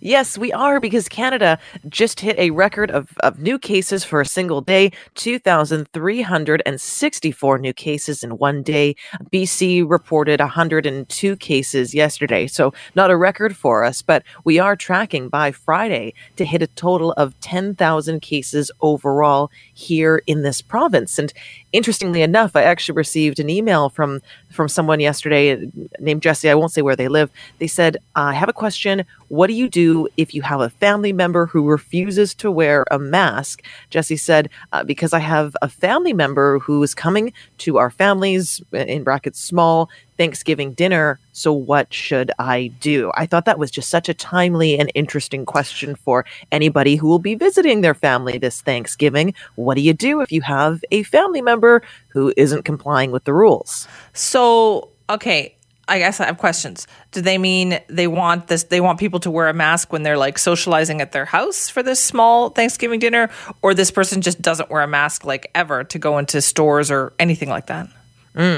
Yes, 0.00 0.38
we 0.38 0.52
are 0.52 0.78
because 0.80 1.08
Canada 1.08 1.58
just 1.88 2.20
hit 2.20 2.38
a 2.38 2.50
record 2.50 2.90
of, 2.90 3.16
of 3.20 3.38
new 3.40 3.58
cases 3.58 4.04
for 4.04 4.20
a 4.20 4.26
single 4.26 4.60
day 4.60 4.92
2,364 5.14 7.58
new 7.58 7.72
cases 7.72 8.22
in 8.22 8.36
one 8.38 8.62
day. 8.62 8.94
BC 9.32 9.88
reported 9.88 10.40
102 10.40 11.36
cases 11.36 11.94
yesterday. 11.94 12.46
So, 12.46 12.74
not 12.94 13.10
a 13.10 13.16
record 13.16 13.56
for 13.56 13.82
us, 13.84 14.02
but 14.02 14.22
we 14.44 14.58
are 14.58 14.76
tracking 14.76 15.28
by 15.28 15.52
Friday 15.52 16.12
to 16.36 16.44
hit 16.44 16.60
a 16.62 16.66
total 16.68 17.12
of 17.12 17.38
10,000 17.40 18.20
cases 18.20 18.70
overall 18.80 19.50
here 19.74 20.22
in 20.26 20.42
this 20.42 20.62
province. 20.62 21.18
And 21.18 21.32
interestingly 21.72 22.22
enough, 22.22 22.56
I 22.56 22.62
actually 22.62 22.96
received 22.96 23.40
an 23.40 23.50
email 23.50 23.88
from 23.88 24.20
from 24.52 24.68
someone 24.68 25.00
yesterday 25.00 25.70
named 25.98 26.22
Jesse. 26.22 26.50
I 26.50 26.54
won't 26.54 26.72
say 26.72 26.82
where 26.82 26.96
they 26.96 27.08
live. 27.08 27.30
They 27.58 27.66
said, 27.66 27.96
"I 28.14 28.34
have 28.34 28.48
a 28.48 28.52
question. 28.52 29.04
What 29.28 29.46
do 29.46 29.54
you 29.54 29.68
do 29.68 30.08
if 30.16 30.34
you 30.34 30.42
have 30.42 30.60
a 30.60 30.68
family 30.68 31.12
member 31.12 31.46
who 31.46 31.68
refuses 31.68 32.34
to 32.34 32.50
wear 32.50 32.84
a 32.90 32.98
mask?" 32.98 33.62
Jesse 33.90 34.16
said, 34.16 34.48
uh, 34.72 34.84
"Because 34.84 35.12
I 35.12 35.18
have 35.20 35.56
a 35.62 35.68
family 35.68 36.12
member 36.12 36.58
who 36.58 36.82
is 36.82 36.94
coming 36.94 37.32
to 37.58 37.78
our 37.78 37.90
families, 37.90 38.62
in 38.72 39.02
brackets 39.02 39.40
small 39.40 39.88
Thanksgiving 40.18 40.72
dinner. 40.72 41.18
So 41.32 41.52
what 41.52 41.92
should 41.92 42.30
I 42.38 42.68
do?" 42.80 43.10
I 43.14 43.26
thought 43.26 43.44
that 43.46 43.58
was 43.58 43.70
just 43.70 43.90
such 43.90 44.08
a 44.08 44.14
timely 44.14 44.78
and 44.78 44.90
interesting 44.94 45.44
question 45.46 45.96
for 45.96 46.24
anybody 46.50 46.96
who 46.96 47.06
will 47.08 47.18
be 47.18 47.34
visiting 47.34 47.80
their 47.80 47.94
family 47.94 48.38
this 48.38 48.60
Thanksgiving. 48.60 49.34
What 49.56 49.76
do 49.76 49.82
you 49.82 49.92
do 49.94 50.20
if 50.20 50.32
you 50.32 50.42
have 50.42 50.84
a 50.90 51.02
family 51.04 51.42
member 51.42 51.82
who 52.08 52.32
isn't 52.36 52.64
complying 52.64 53.10
with 53.10 53.24
the 53.24 53.32
rules? 53.32 53.88
So, 54.12 54.88
okay, 55.10 55.54
I 55.88 55.98
guess 55.98 56.20
I 56.20 56.26
have 56.26 56.38
questions. 56.38 56.86
Do 57.10 57.20
they 57.20 57.38
mean 57.38 57.80
they 57.88 58.06
want 58.06 58.46
this 58.46 58.64
they 58.64 58.80
want 58.80 59.00
people 59.00 59.20
to 59.20 59.30
wear 59.30 59.48
a 59.48 59.54
mask 59.54 59.92
when 59.92 60.02
they're 60.04 60.16
like 60.16 60.38
socializing 60.38 61.00
at 61.00 61.12
their 61.12 61.24
house 61.24 61.68
for 61.68 61.82
this 61.82 62.00
small 62.00 62.50
Thanksgiving 62.50 63.00
dinner 63.00 63.30
or 63.62 63.74
this 63.74 63.90
person 63.90 64.22
just 64.22 64.40
doesn't 64.40 64.70
wear 64.70 64.82
a 64.82 64.88
mask 64.88 65.24
like 65.24 65.50
ever 65.54 65.84
to 65.84 65.98
go 65.98 66.18
into 66.18 66.40
stores 66.40 66.90
or 66.90 67.12
anything 67.18 67.48
like 67.50 67.66
that? 67.66 67.88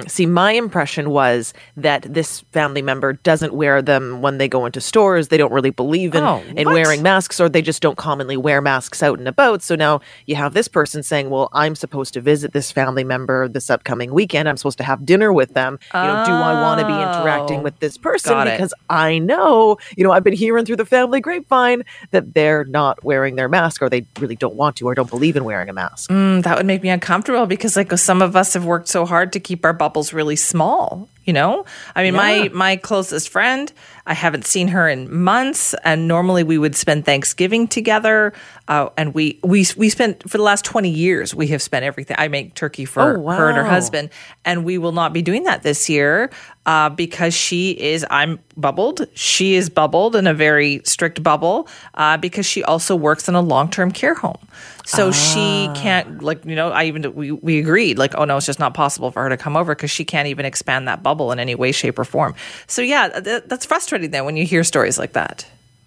See, 0.07 0.27
my 0.27 0.53
impression 0.53 1.11
was 1.11 1.53
that 1.77 2.03
this 2.03 2.41
family 2.53 2.81
member 2.83 3.15
doesn't 3.15 3.53
wear 3.53 3.83
them 3.83 4.23
when 4.23 4.39
they 4.39 4.47
go 4.49 4.67
into 4.67 4.81
stores. 4.81 5.29
They 5.29 5.37
don't 5.37 5.53
really 5.53 5.71
believe 5.71 6.15
in, 6.15 6.23
Oh, 6.23 6.43
in 6.57 6.69
wearing 6.69 7.03
masks, 7.03 7.41
or 7.41 7.49
they 7.49 7.61
just 7.63 7.83
don't 7.83 7.97
commonly 7.99 8.37
wear 8.37 8.61
masks 8.61 9.03
out 9.03 9.19
and 9.19 9.27
about. 9.27 9.63
So 9.63 9.75
now 9.75 10.01
you 10.27 10.37
have 10.37 10.55
this 10.55 10.69
person 10.69 11.03
saying, 11.03 11.29
Well, 11.31 11.49
I'm 11.53 11.75
supposed 11.75 12.15
to 12.15 12.21
visit 12.21 12.53
this 12.53 12.71
family 12.71 13.03
member 13.05 13.49
this 13.49 13.69
upcoming 13.69 14.13
weekend. 14.15 14.49
I'm 14.49 14.57
supposed 14.57 14.79
to 14.79 14.85
have 14.85 15.05
dinner 15.05 15.33
with 15.33 15.55
them. 15.55 15.79
You 15.93 16.01
know, 16.01 16.23
do 16.25 16.33
I 16.33 16.55
want 16.63 16.81
to 16.81 16.87
be 16.87 16.93
interacting 16.93 17.61
Oh, 17.61 17.63
with 17.63 17.79
this 17.81 17.99
person? 17.99 18.33
got 18.33 18.47
it. 18.47 18.53
Because 18.57 18.75
I 18.89 19.19
know, 19.19 19.79
you 19.97 20.05
know, 20.05 20.13
I've 20.13 20.25
been 20.25 20.35
hearing 20.35 20.65
through 20.65 20.77
the 20.77 20.87
family 20.87 21.21
grapevine 21.21 21.83
that 22.13 22.35
they're 22.35 22.65
not 22.65 23.03
wearing 23.03 23.35
their 23.37 23.49
mask 23.49 23.83
or 23.83 23.89
they 23.89 24.07
really 24.21 24.37
don't 24.37 24.55
want 24.55 24.77
to 24.77 24.87
or 24.87 24.95
don't 24.95 25.11
believe 25.11 25.37
in 25.37 25.45
wearing 25.45 25.69
a 25.69 25.73
mask. 25.73 26.11
Mm, 26.11 26.43
that 26.45 26.57
would 26.57 26.67
make 26.67 26.83
me 26.83 26.91
uncomfortable 26.91 27.47
because 27.47 27.77
like 27.77 27.91
some 27.99 28.23
of 28.23 28.37
us 28.37 28.55
have 28.55 28.65
worked 28.65 28.89
so 28.89 29.05
hard 29.05 29.33
to 29.33 29.41
keep 29.41 29.64
our 29.65 29.73
bubbles 29.73 30.13
really 30.13 30.37
small 30.37 31.09
you 31.25 31.33
know? 31.33 31.65
I 31.95 32.03
mean 32.03 32.15
my 32.15 32.51
my 32.53 32.77
closest 32.77 33.29
friend 33.29 33.73
i 34.07 34.13
haven't 34.13 34.47
seen 34.47 34.69
her 34.69 34.87
in 34.87 35.11
months 35.13 35.75
and 35.83 36.07
normally 36.07 36.43
we 36.43 36.59
would 36.59 36.77
spend 36.77 37.07
thanksgiving 37.07 37.67
together 37.67 38.35
uh, 38.69 38.89
and 38.99 39.15
we 39.15 39.39
we 39.43 39.65
we 39.77 39.89
spent 39.89 40.29
for 40.29 40.37
the 40.37 40.45
last 40.45 40.65
20 40.65 40.91
years 40.91 41.35
we 41.35 41.47
have 41.49 41.63
spent 41.63 41.85
everything 41.87 42.15
i 42.19 42.29
make 42.29 42.55
turkey 42.55 42.85
for 42.85 43.17
Oh, 43.17 43.31
her 43.31 43.49
and 43.49 43.57
her 43.57 43.65
husband 43.65 44.11
and 44.45 44.65
we 44.65 44.77
will 44.77 44.93
not 44.93 45.13
be 45.15 45.23
doing 45.23 45.45
that 45.45 45.63
this 45.63 45.89
year 45.89 46.31
uh, 46.67 46.91
because 46.91 47.35
she 47.35 47.71
is 47.73 48.05
i'm 48.11 48.39
bubbled. 48.57 49.07
She 49.15 49.55
is 49.55 49.69
bubbled 49.69 50.15
in 50.15 50.27
a 50.27 50.35
very 50.35 50.81
strict 50.85 51.23
bubble 51.23 51.67
uh, 51.95 52.17
because 52.19 52.47
she 52.47 52.63
also 52.63 52.95
works 52.95 53.29
in 53.29 53.35
a 53.35 53.41
long-term 53.41 53.91
care 53.91 54.15
home. 54.15 54.39
So 54.87 55.11
she 55.13 55.69
can't 55.75 56.23
like 56.23 56.45
you 56.45 56.55
know 56.55 56.69
i 56.71 56.85
even 56.85 57.15
we, 57.15 57.33
we 57.33 57.59
agreed 57.59 57.99
like 57.99 58.15
oh 58.17 58.25
no 58.27 58.37
it's 58.37 58.47
just 58.47 58.61
not 58.61 58.75
possible 58.75 59.11
for 59.11 59.23
her 59.23 59.31
to 59.31 59.37
come 59.39 59.57
over 59.57 59.75
because 59.75 59.91
she 59.91 60.05
can't 60.05 60.29
even 60.29 60.45
expand 60.45 60.87
that 60.89 61.03
bubble 61.03 61.14
in 61.33 61.39
any 61.39 61.55
way 61.55 61.73
shape 61.73 61.99
or 61.99 62.05
form. 62.05 62.35
So 62.67 62.83
yeah 62.83 63.09
th- 63.21 63.45
that's 63.47 63.67
frustrating 63.67 64.11
then 64.11 64.25
when 64.25 64.37
you 64.37 64.45
hear 64.45 64.65
stories 64.65 64.99
like 64.99 65.13
that. 65.13 65.47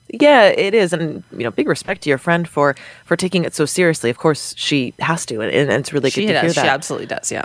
Yeah, 0.10 0.46
it 0.46 0.74
is, 0.74 0.94
and 0.94 1.22
you 1.34 1.44
know, 1.44 1.52
big 1.52 1.68
respect 1.68 2.04
to 2.04 2.10
your 2.10 2.18
friend 2.18 2.48
for 2.48 2.76
for 3.04 3.18
taking 3.18 3.44
it 3.44 3.54
so 3.54 3.66
seriously. 3.66 4.10
Of 4.10 4.18
course, 4.18 4.54
she 4.58 4.94
has 5.00 5.26
to, 5.26 5.42
and, 5.42 5.52
and 5.52 5.70
it's 5.70 5.92
really 5.92 6.10
she 6.10 6.22
good 6.22 6.28
to 6.28 6.40
hear 6.40 6.54
does. 6.54 6.56
She 6.56 6.62
absolutely 6.62 7.08
does 7.08 7.30
yeah. 7.30 7.44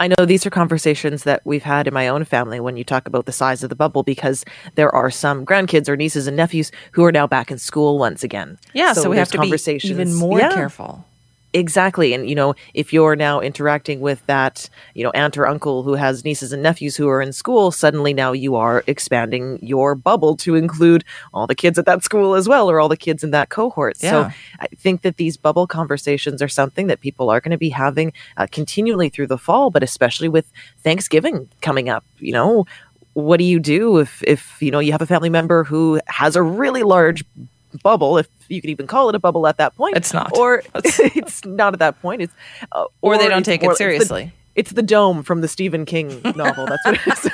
I 0.00 0.08
know 0.08 0.26
these 0.26 0.44
are 0.44 0.50
conversations 0.50 1.22
that 1.22 1.42
we've 1.44 1.62
had 1.62 1.86
in 1.86 1.94
my 1.94 2.08
own 2.08 2.24
family 2.24 2.58
when 2.58 2.76
you 2.76 2.82
talk 2.82 3.06
about 3.06 3.26
the 3.26 3.30
size 3.30 3.62
of 3.62 3.68
the 3.70 3.76
bubble, 3.76 4.02
because 4.02 4.44
there 4.74 4.92
are 4.92 5.12
some 5.12 5.46
grandkids 5.46 5.88
or 5.88 5.96
nieces 5.96 6.26
and 6.26 6.36
nephews 6.36 6.72
who 6.90 7.04
are 7.04 7.12
now 7.12 7.28
back 7.28 7.52
in 7.52 7.58
school 7.58 8.00
once 8.00 8.24
again. 8.24 8.58
yeah 8.74 8.94
so, 8.94 9.08
we 9.08 9.16
have 9.16 9.30
to 9.30 9.38
be 9.38 9.54
even 9.84 10.12
more 10.12 10.40
Yeah. 10.40 10.52
careful 10.54 11.04
Exactly. 11.54 12.14
And, 12.14 12.28
you 12.28 12.34
know, 12.34 12.54
if 12.72 12.94
you're 12.94 13.14
now 13.14 13.40
interacting 13.40 14.00
with 14.00 14.24
that, 14.26 14.70
you 14.94 15.04
know, 15.04 15.10
aunt 15.10 15.36
or 15.36 15.46
uncle 15.46 15.82
who 15.82 15.94
has 15.94 16.24
nieces 16.24 16.50
and 16.50 16.62
nephews 16.62 16.96
who 16.96 17.08
are 17.08 17.20
in 17.20 17.32
school, 17.32 17.70
suddenly 17.70 18.14
now 18.14 18.32
you 18.32 18.56
are 18.56 18.82
expanding 18.86 19.58
your 19.60 19.94
bubble 19.94 20.34
to 20.38 20.54
include 20.54 21.04
all 21.34 21.46
the 21.46 21.54
kids 21.54 21.78
at 21.78 21.84
that 21.84 22.02
school 22.02 22.34
as 22.34 22.48
well, 22.48 22.70
or 22.70 22.80
all 22.80 22.88
the 22.88 22.96
kids 22.96 23.22
in 23.22 23.32
that 23.32 23.50
cohort. 23.50 23.96
Yeah. 24.00 24.10
So 24.10 24.34
I 24.60 24.66
think 24.78 25.02
that 25.02 25.18
these 25.18 25.36
bubble 25.36 25.66
conversations 25.66 26.40
are 26.40 26.48
something 26.48 26.86
that 26.86 27.00
people 27.00 27.28
are 27.28 27.40
going 27.40 27.50
to 27.50 27.58
be 27.58 27.68
having 27.68 28.14
uh, 28.38 28.46
continually 28.50 29.10
through 29.10 29.26
the 29.26 29.38
fall, 29.38 29.70
but 29.70 29.82
especially 29.82 30.28
with 30.28 30.50
Thanksgiving 30.82 31.48
coming 31.60 31.90
up, 31.90 32.04
you 32.18 32.32
know. 32.32 32.64
What 33.14 33.36
do 33.36 33.44
you 33.44 33.60
do 33.60 33.98
if, 33.98 34.22
if 34.26 34.56
you 34.62 34.70
know 34.70 34.78
you 34.78 34.92
have 34.92 35.02
a 35.02 35.06
family 35.06 35.28
member 35.28 35.64
who 35.64 36.00
has 36.06 36.34
a 36.34 36.42
really 36.42 36.82
large 36.82 37.22
bubble, 37.82 38.18
if 38.18 38.28
you 38.48 38.60
could 38.60 38.70
even 38.70 38.86
call 38.86 39.08
it 39.08 39.14
a 39.14 39.18
bubble 39.18 39.46
at 39.46 39.56
that 39.58 39.76
point. 39.76 39.96
It's 39.96 40.12
not. 40.12 40.36
Or 40.36 40.62
it's 40.74 41.44
not 41.44 41.72
at 41.72 41.78
that 41.80 42.00
point. 42.02 42.22
It's 42.22 42.34
uh, 42.72 42.84
Or 43.00 43.18
they 43.18 43.28
don't 43.28 43.42
take 43.44 43.62
it 43.62 43.66
more- 43.66 43.72
it's 43.72 43.78
the- 43.78 43.84
seriously. 43.84 44.32
It's 44.54 44.72
the 44.72 44.82
dome 44.82 45.22
from 45.22 45.40
the 45.40 45.48
Stephen 45.48 45.86
King 45.86 46.20
novel. 46.36 46.66
That's 46.66 46.84
what 46.84 46.94
it 46.94 47.06
is. 47.06 47.30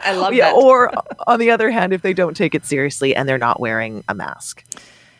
i 0.00 0.14
love 0.14 0.34
yeah. 0.34 0.52
that 0.52 0.54
Or 0.54 0.92
on 1.26 1.38
the 1.40 1.50
other 1.50 1.70
hand, 1.70 1.94
if 1.94 2.02
they 2.02 2.12
don't 2.12 2.36
take 2.36 2.54
it 2.54 2.66
seriously 2.66 3.16
and 3.16 3.26
they're 3.26 3.38
not 3.38 3.58
wearing 3.58 4.04
a 4.06 4.14
mask. 4.14 4.62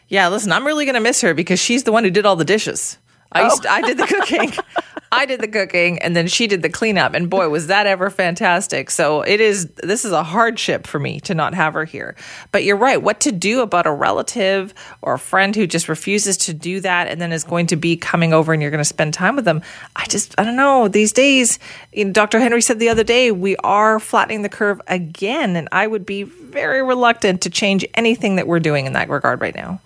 Yeah, 0.08 0.28
listen, 0.28 0.52
I'm 0.52 0.66
really 0.66 0.84
going 0.84 0.94
to 0.94 1.00
miss 1.00 1.23
her 1.23 1.32
because 1.32 1.58
she's 1.58 1.84
the 1.84 1.92
one 1.92 2.04
who 2.04 2.11
did 2.11 2.26
all 2.26 2.37
the 2.37 2.44
dishes. 2.44 2.99
I 3.35 3.43
Oh. 3.43 3.45
used 3.47 3.62
to, 3.62 3.71
I 3.73 3.81
did 3.83 3.99
the 3.99 4.07
cooking. 4.07 4.53
I 5.12 5.26
did 5.26 5.41
the 5.41 5.47
cooking 5.49 6.00
and 6.00 6.17
then 6.17 6.26
she 6.26 6.49
did 6.49 6.62
the 6.62 6.69
cleanup 6.69 7.14
and 7.14 7.31
boy 7.31 7.49
was 7.49 7.69
that 7.69 7.87
ever 7.87 8.11
fantastic. 8.11 8.91
So 8.91 9.23
it 9.23 9.41
is 9.41 9.67
this 9.76 10.05
is 10.05 10.11
a 10.11 10.25
hardship 10.25 10.88
for 10.88 10.99
me 10.99 11.21
to 11.21 11.35
not 11.35 11.55
have 11.55 11.75
her 11.75 11.85
here. 11.85 12.17
But 12.50 12.64
you're 12.64 12.76
right, 12.76 13.00
what 13.00 13.21
to 13.21 13.31
do 13.31 13.61
about 13.61 13.87
a 13.87 13.93
relative 13.93 14.75
or 15.03 15.14
a 15.14 15.19
friend 15.19 15.55
who 15.55 15.69
just 15.69 15.88
refuses 15.88 16.37
to 16.38 16.53
do 16.53 16.81
that 16.81 17.07
and 17.07 17.21
then 17.21 17.31
is 17.31 17.45
going 17.45 17.69
to 17.69 17.76
be 17.76 17.97
coming 17.97 18.33
over 18.33 18.53
and 18.53 18.61
you're 18.61 18.73
going 18.73 18.81
to 18.81 18.85
spend 18.85 19.14
time 19.14 19.37
with 19.37 19.45
them. 19.45 19.62
I 19.95 20.07
just 20.07 20.35
I 20.37 20.43
don't 20.43 20.57
know, 20.57 20.88
these 20.88 21.12
days 21.12 21.61
you 21.93 22.07
know, 22.07 22.12
Dr. 22.12 22.41
Henry 22.41 22.61
said 22.61 22.81
the 22.81 22.88
other 22.88 23.05
day 23.05 23.31
we 23.31 23.55
are 23.59 24.00
flattening 24.00 24.43
the 24.43 24.49
curve 24.49 24.81
again 24.88 25.55
and 25.55 25.69
I 25.71 25.87
would 25.87 26.05
be 26.05 26.25
very 26.25 26.83
reluctant 26.83 27.41
to 27.43 27.50
change 27.50 27.87
anything 27.95 28.35
that 28.37 28.49
we're 28.49 28.59
doing 28.59 28.87
in 28.87 28.95
that 28.95 29.09
regard 29.09 29.41
right 29.41 29.55
now. 29.55 29.81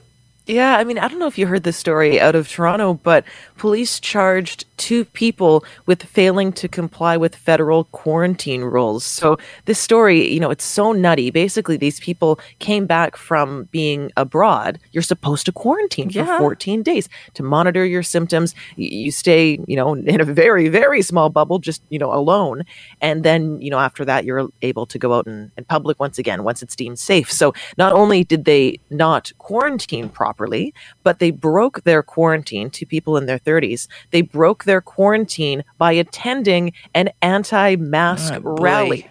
Yeah, 0.49 0.79
I 0.79 0.85
mean, 0.85 0.99
I 0.99 1.09
don't 1.09 1.19
know 1.19 1.27
if 1.27 1.37
you 1.37 1.47
heard 1.47 1.63
this 1.63 1.77
story 1.77 2.19
out 2.19 2.35
of 2.35 2.49
Toronto, 2.49 2.95
but 2.95 3.25
police 3.59 4.01
charged 4.01 4.65
two 4.79 5.05
people 5.05 5.65
with 5.87 6.03
failing 6.03 6.53
to 6.55 6.69
comply 6.69 7.17
with 7.17 7.35
federal 7.35 7.85
quarantine 7.85 8.63
rules. 8.63 9.05
So, 9.05 9.39
this 9.67 9.79
story, 9.79 10.33
you 10.33 10.41
know, 10.41 10.51
it's 10.51 10.65
so 10.65 10.93
nutty. 10.93 11.31
Basically, 11.31 11.77
these 11.77 12.01
people 12.01 12.41
came 12.61 12.87
back 12.87 13.17
from 13.17 13.65
being 13.65 14.11
abroad. 14.17 14.79
You're 14.93 15.03
supposed 15.03 15.45
to 15.47 15.53
quarantine 15.53 16.11
for 16.11 16.25
14 16.25 16.83
days 16.83 17.09
to 17.35 17.43
monitor 17.43 17.85
your 17.85 18.03
symptoms. 18.03 18.55
You 18.77 19.11
stay, 19.11 19.59
you 19.67 19.77
know, 19.77 19.95
in 19.95 20.21
a 20.21 20.25
very, 20.25 20.69
very 20.69 21.03
small 21.03 21.29
bubble, 21.29 21.59
just, 21.59 21.83
you 21.91 21.99
know, 21.99 22.13
alone. 22.13 22.63
And 23.01 23.25
then, 23.25 23.61
you 23.61 23.71
know, 23.71 23.79
after 23.79 24.05
that, 24.05 24.25
you're 24.25 24.49
able 24.63 24.87
to 24.87 24.99
go 24.99 25.13
out 25.15 25.27
in, 25.27 25.51
in 25.57 25.65
public 25.65 26.01
once 26.01 26.19
again, 26.19 26.45
once 26.45 26.63
it's 26.63 26.77
deemed 26.77 26.99
safe. 26.99 27.31
So, 27.31 27.53
not 27.77 27.93
only 27.93 28.25
did 28.25 28.45
they 28.45 28.81
not 28.91 29.33
quarantine 29.39 30.09
properly, 30.09 30.73
but 31.03 31.19
they 31.19 31.31
broke 31.31 31.83
their 31.83 32.03
quarantine 32.03 32.71
to 32.71 32.87
people 32.87 33.17
in 33.17 33.27
their 33.27 33.39
30s. 33.39 33.89
They 34.11 34.23
broke 34.23 34.65
their 34.69 34.81
quarantine 34.81 35.65
by 35.79 35.93
attending 35.93 36.73
an 36.95 37.11
anti 37.23 37.75
mask 37.77 38.33
Oh, 38.33 38.37
ah, 38.37 38.41
boy. 38.41 38.63
rally. 38.63 39.07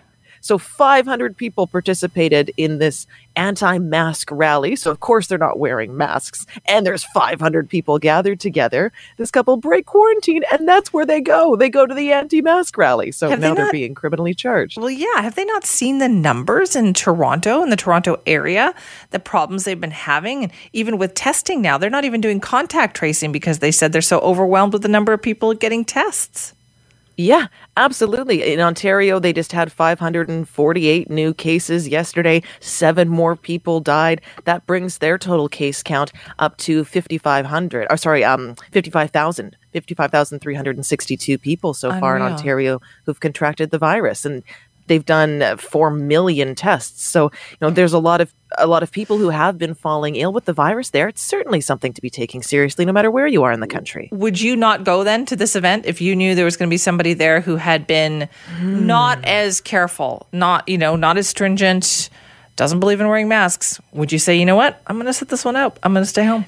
So 0.47 0.57
500 0.57 1.35
people 1.35 1.67
participated 1.67 2.51
in 2.55 2.77
this 2.77 3.05
anti-mask 3.35 4.29
rally. 4.31 4.75
So 4.75 4.89
of 4.89 5.01
course 5.01 5.27
they're 5.27 5.37
not 5.37 5.59
wearing 5.59 5.95
masks 5.95 6.45
and 6.65 6.85
there's 6.85 7.03
500 7.03 7.69
people 7.69 7.99
gathered 7.99 8.39
together. 8.39 8.91
This 9.17 9.29
couple 9.29 9.57
break 9.57 9.85
quarantine 9.85 10.43
and 10.51 10.67
that's 10.67 10.93
where 10.93 11.05
they 11.05 11.19
go. 11.21 11.55
They 11.55 11.69
go 11.69 11.85
to 11.85 11.93
the 11.93 12.13
anti-mask 12.13 12.77
rally. 12.77 13.11
So 13.11 13.29
Have 13.29 13.41
they 13.41 13.49
now 13.49 13.55
they're 13.55 13.71
being 13.71 13.93
criminally 13.93 14.33
charged. 14.33 14.79
Well, 14.79 14.89
yeah. 14.89 15.21
Have 15.21 15.35
they 15.35 15.45
not 15.45 15.65
seen 15.65 15.97
the 15.97 16.09
numbers 16.09 16.75
in 16.75 16.93
Toronto, 16.93 17.61
in 17.61 17.69
the 17.69 17.75
Toronto 17.75 18.17
area, 18.25 18.73
the 19.11 19.19
problems 19.19 19.65
they've 19.65 19.79
been 19.79 19.91
having? 19.91 20.43
And 20.43 20.53
even 20.71 20.97
with 20.97 21.13
testing 21.13 21.61
now, 21.61 21.77
they're 21.77 21.89
not 21.89 22.05
even 22.05 22.21
doing 22.21 22.39
contact 22.39 22.95
tracing 22.95 23.33
because 23.33 23.59
they 23.59 23.71
said 23.71 23.91
they're 23.91 24.01
so 24.01 24.19
overwhelmed 24.19 24.73
with 24.73 24.81
the 24.81 24.87
number 24.87 25.11
of 25.11 25.21
people 25.21 25.53
getting 25.53 25.83
tests. 25.83 26.53
Yeah, 27.17 27.47
absolutely. 27.77 28.53
In 28.53 28.59
Ontario, 28.59 29.19
they 29.19 29.33
just 29.33 29.51
had 29.51 29.71
548 29.71 31.09
new 31.09 31.33
cases 31.33 31.87
yesterday. 31.87 32.43
Seven 32.59 33.09
more 33.09 33.35
people 33.35 33.79
died. 33.81 34.21
That 34.45 34.65
brings 34.67 34.99
their 34.99 35.17
total 35.17 35.49
case 35.49 35.83
count 35.83 36.11
up 36.39 36.57
to 36.59 36.83
5,500. 36.85 37.87
Or 37.89 37.97
sorry, 37.97 38.23
um, 38.23 38.55
55,000. 38.71 39.57
55,362 39.73 41.37
people 41.37 41.73
so 41.73 41.91
far 41.99 42.15
in 42.15 42.23
Ontario 42.23 42.81
who've 43.05 43.19
contracted 43.19 43.71
the 43.71 43.77
virus, 43.77 44.25
and 44.25 44.43
they've 44.87 45.05
done 45.05 45.41
uh, 45.41 45.57
four 45.57 45.91
million 45.91 46.55
tests. 46.55 47.05
So 47.05 47.25
you 47.25 47.57
know, 47.61 47.69
there's 47.69 47.93
a 47.93 47.99
lot 47.99 48.21
of 48.21 48.33
a 48.57 48.67
lot 48.67 48.83
of 48.83 48.91
people 48.91 49.17
who 49.17 49.29
have 49.29 49.57
been 49.57 49.73
falling 49.73 50.15
ill 50.15 50.33
with 50.33 50.45
the 50.45 50.53
virus. 50.53 50.89
There, 50.89 51.07
it's 51.07 51.21
certainly 51.21 51.61
something 51.61 51.93
to 51.93 52.01
be 52.01 52.09
taking 52.09 52.41
seriously, 52.41 52.85
no 52.85 52.93
matter 52.93 53.11
where 53.11 53.27
you 53.27 53.43
are 53.43 53.51
in 53.51 53.59
the 53.59 53.67
country. 53.67 54.09
Would 54.11 54.39
you 54.39 54.55
not 54.55 54.83
go 54.83 55.03
then 55.03 55.25
to 55.27 55.35
this 55.35 55.55
event 55.55 55.85
if 55.85 56.01
you 56.01 56.15
knew 56.15 56.35
there 56.35 56.45
was 56.45 56.57
going 56.57 56.69
to 56.69 56.73
be 56.73 56.77
somebody 56.77 57.13
there 57.13 57.41
who 57.41 57.57
had 57.57 57.87
been 57.87 58.29
not 58.61 59.23
as 59.25 59.61
careful, 59.61 60.27
not, 60.31 60.67
you 60.67 60.77
know, 60.77 60.95
not 60.95 61.17
as 61.17 61.27
stringent, 61.27 62.09
doesn't 62.55 62.79
believe 62.79 63.01
in 63.01 63.07
wearing 63.07 63.27
masks? 63.27 63.79
Would 63.91 64.11
you 64.11 64.19
say, 64.19 64.37
you 64.37 64.45
know 64.45 64.55
what? 64.55 64.81
I'm 64.87 64.95
going 64.95 65.07
to 65.07 65.13
sit 65.13 65.29
this 65.29 65.45
one 65.45 65.55
out. 65.55 65.77
I'm 65.83 65.93
going 65.93 66.03
to 66.03 66.09
stay 66.09 66.25
home. 66.25 66.45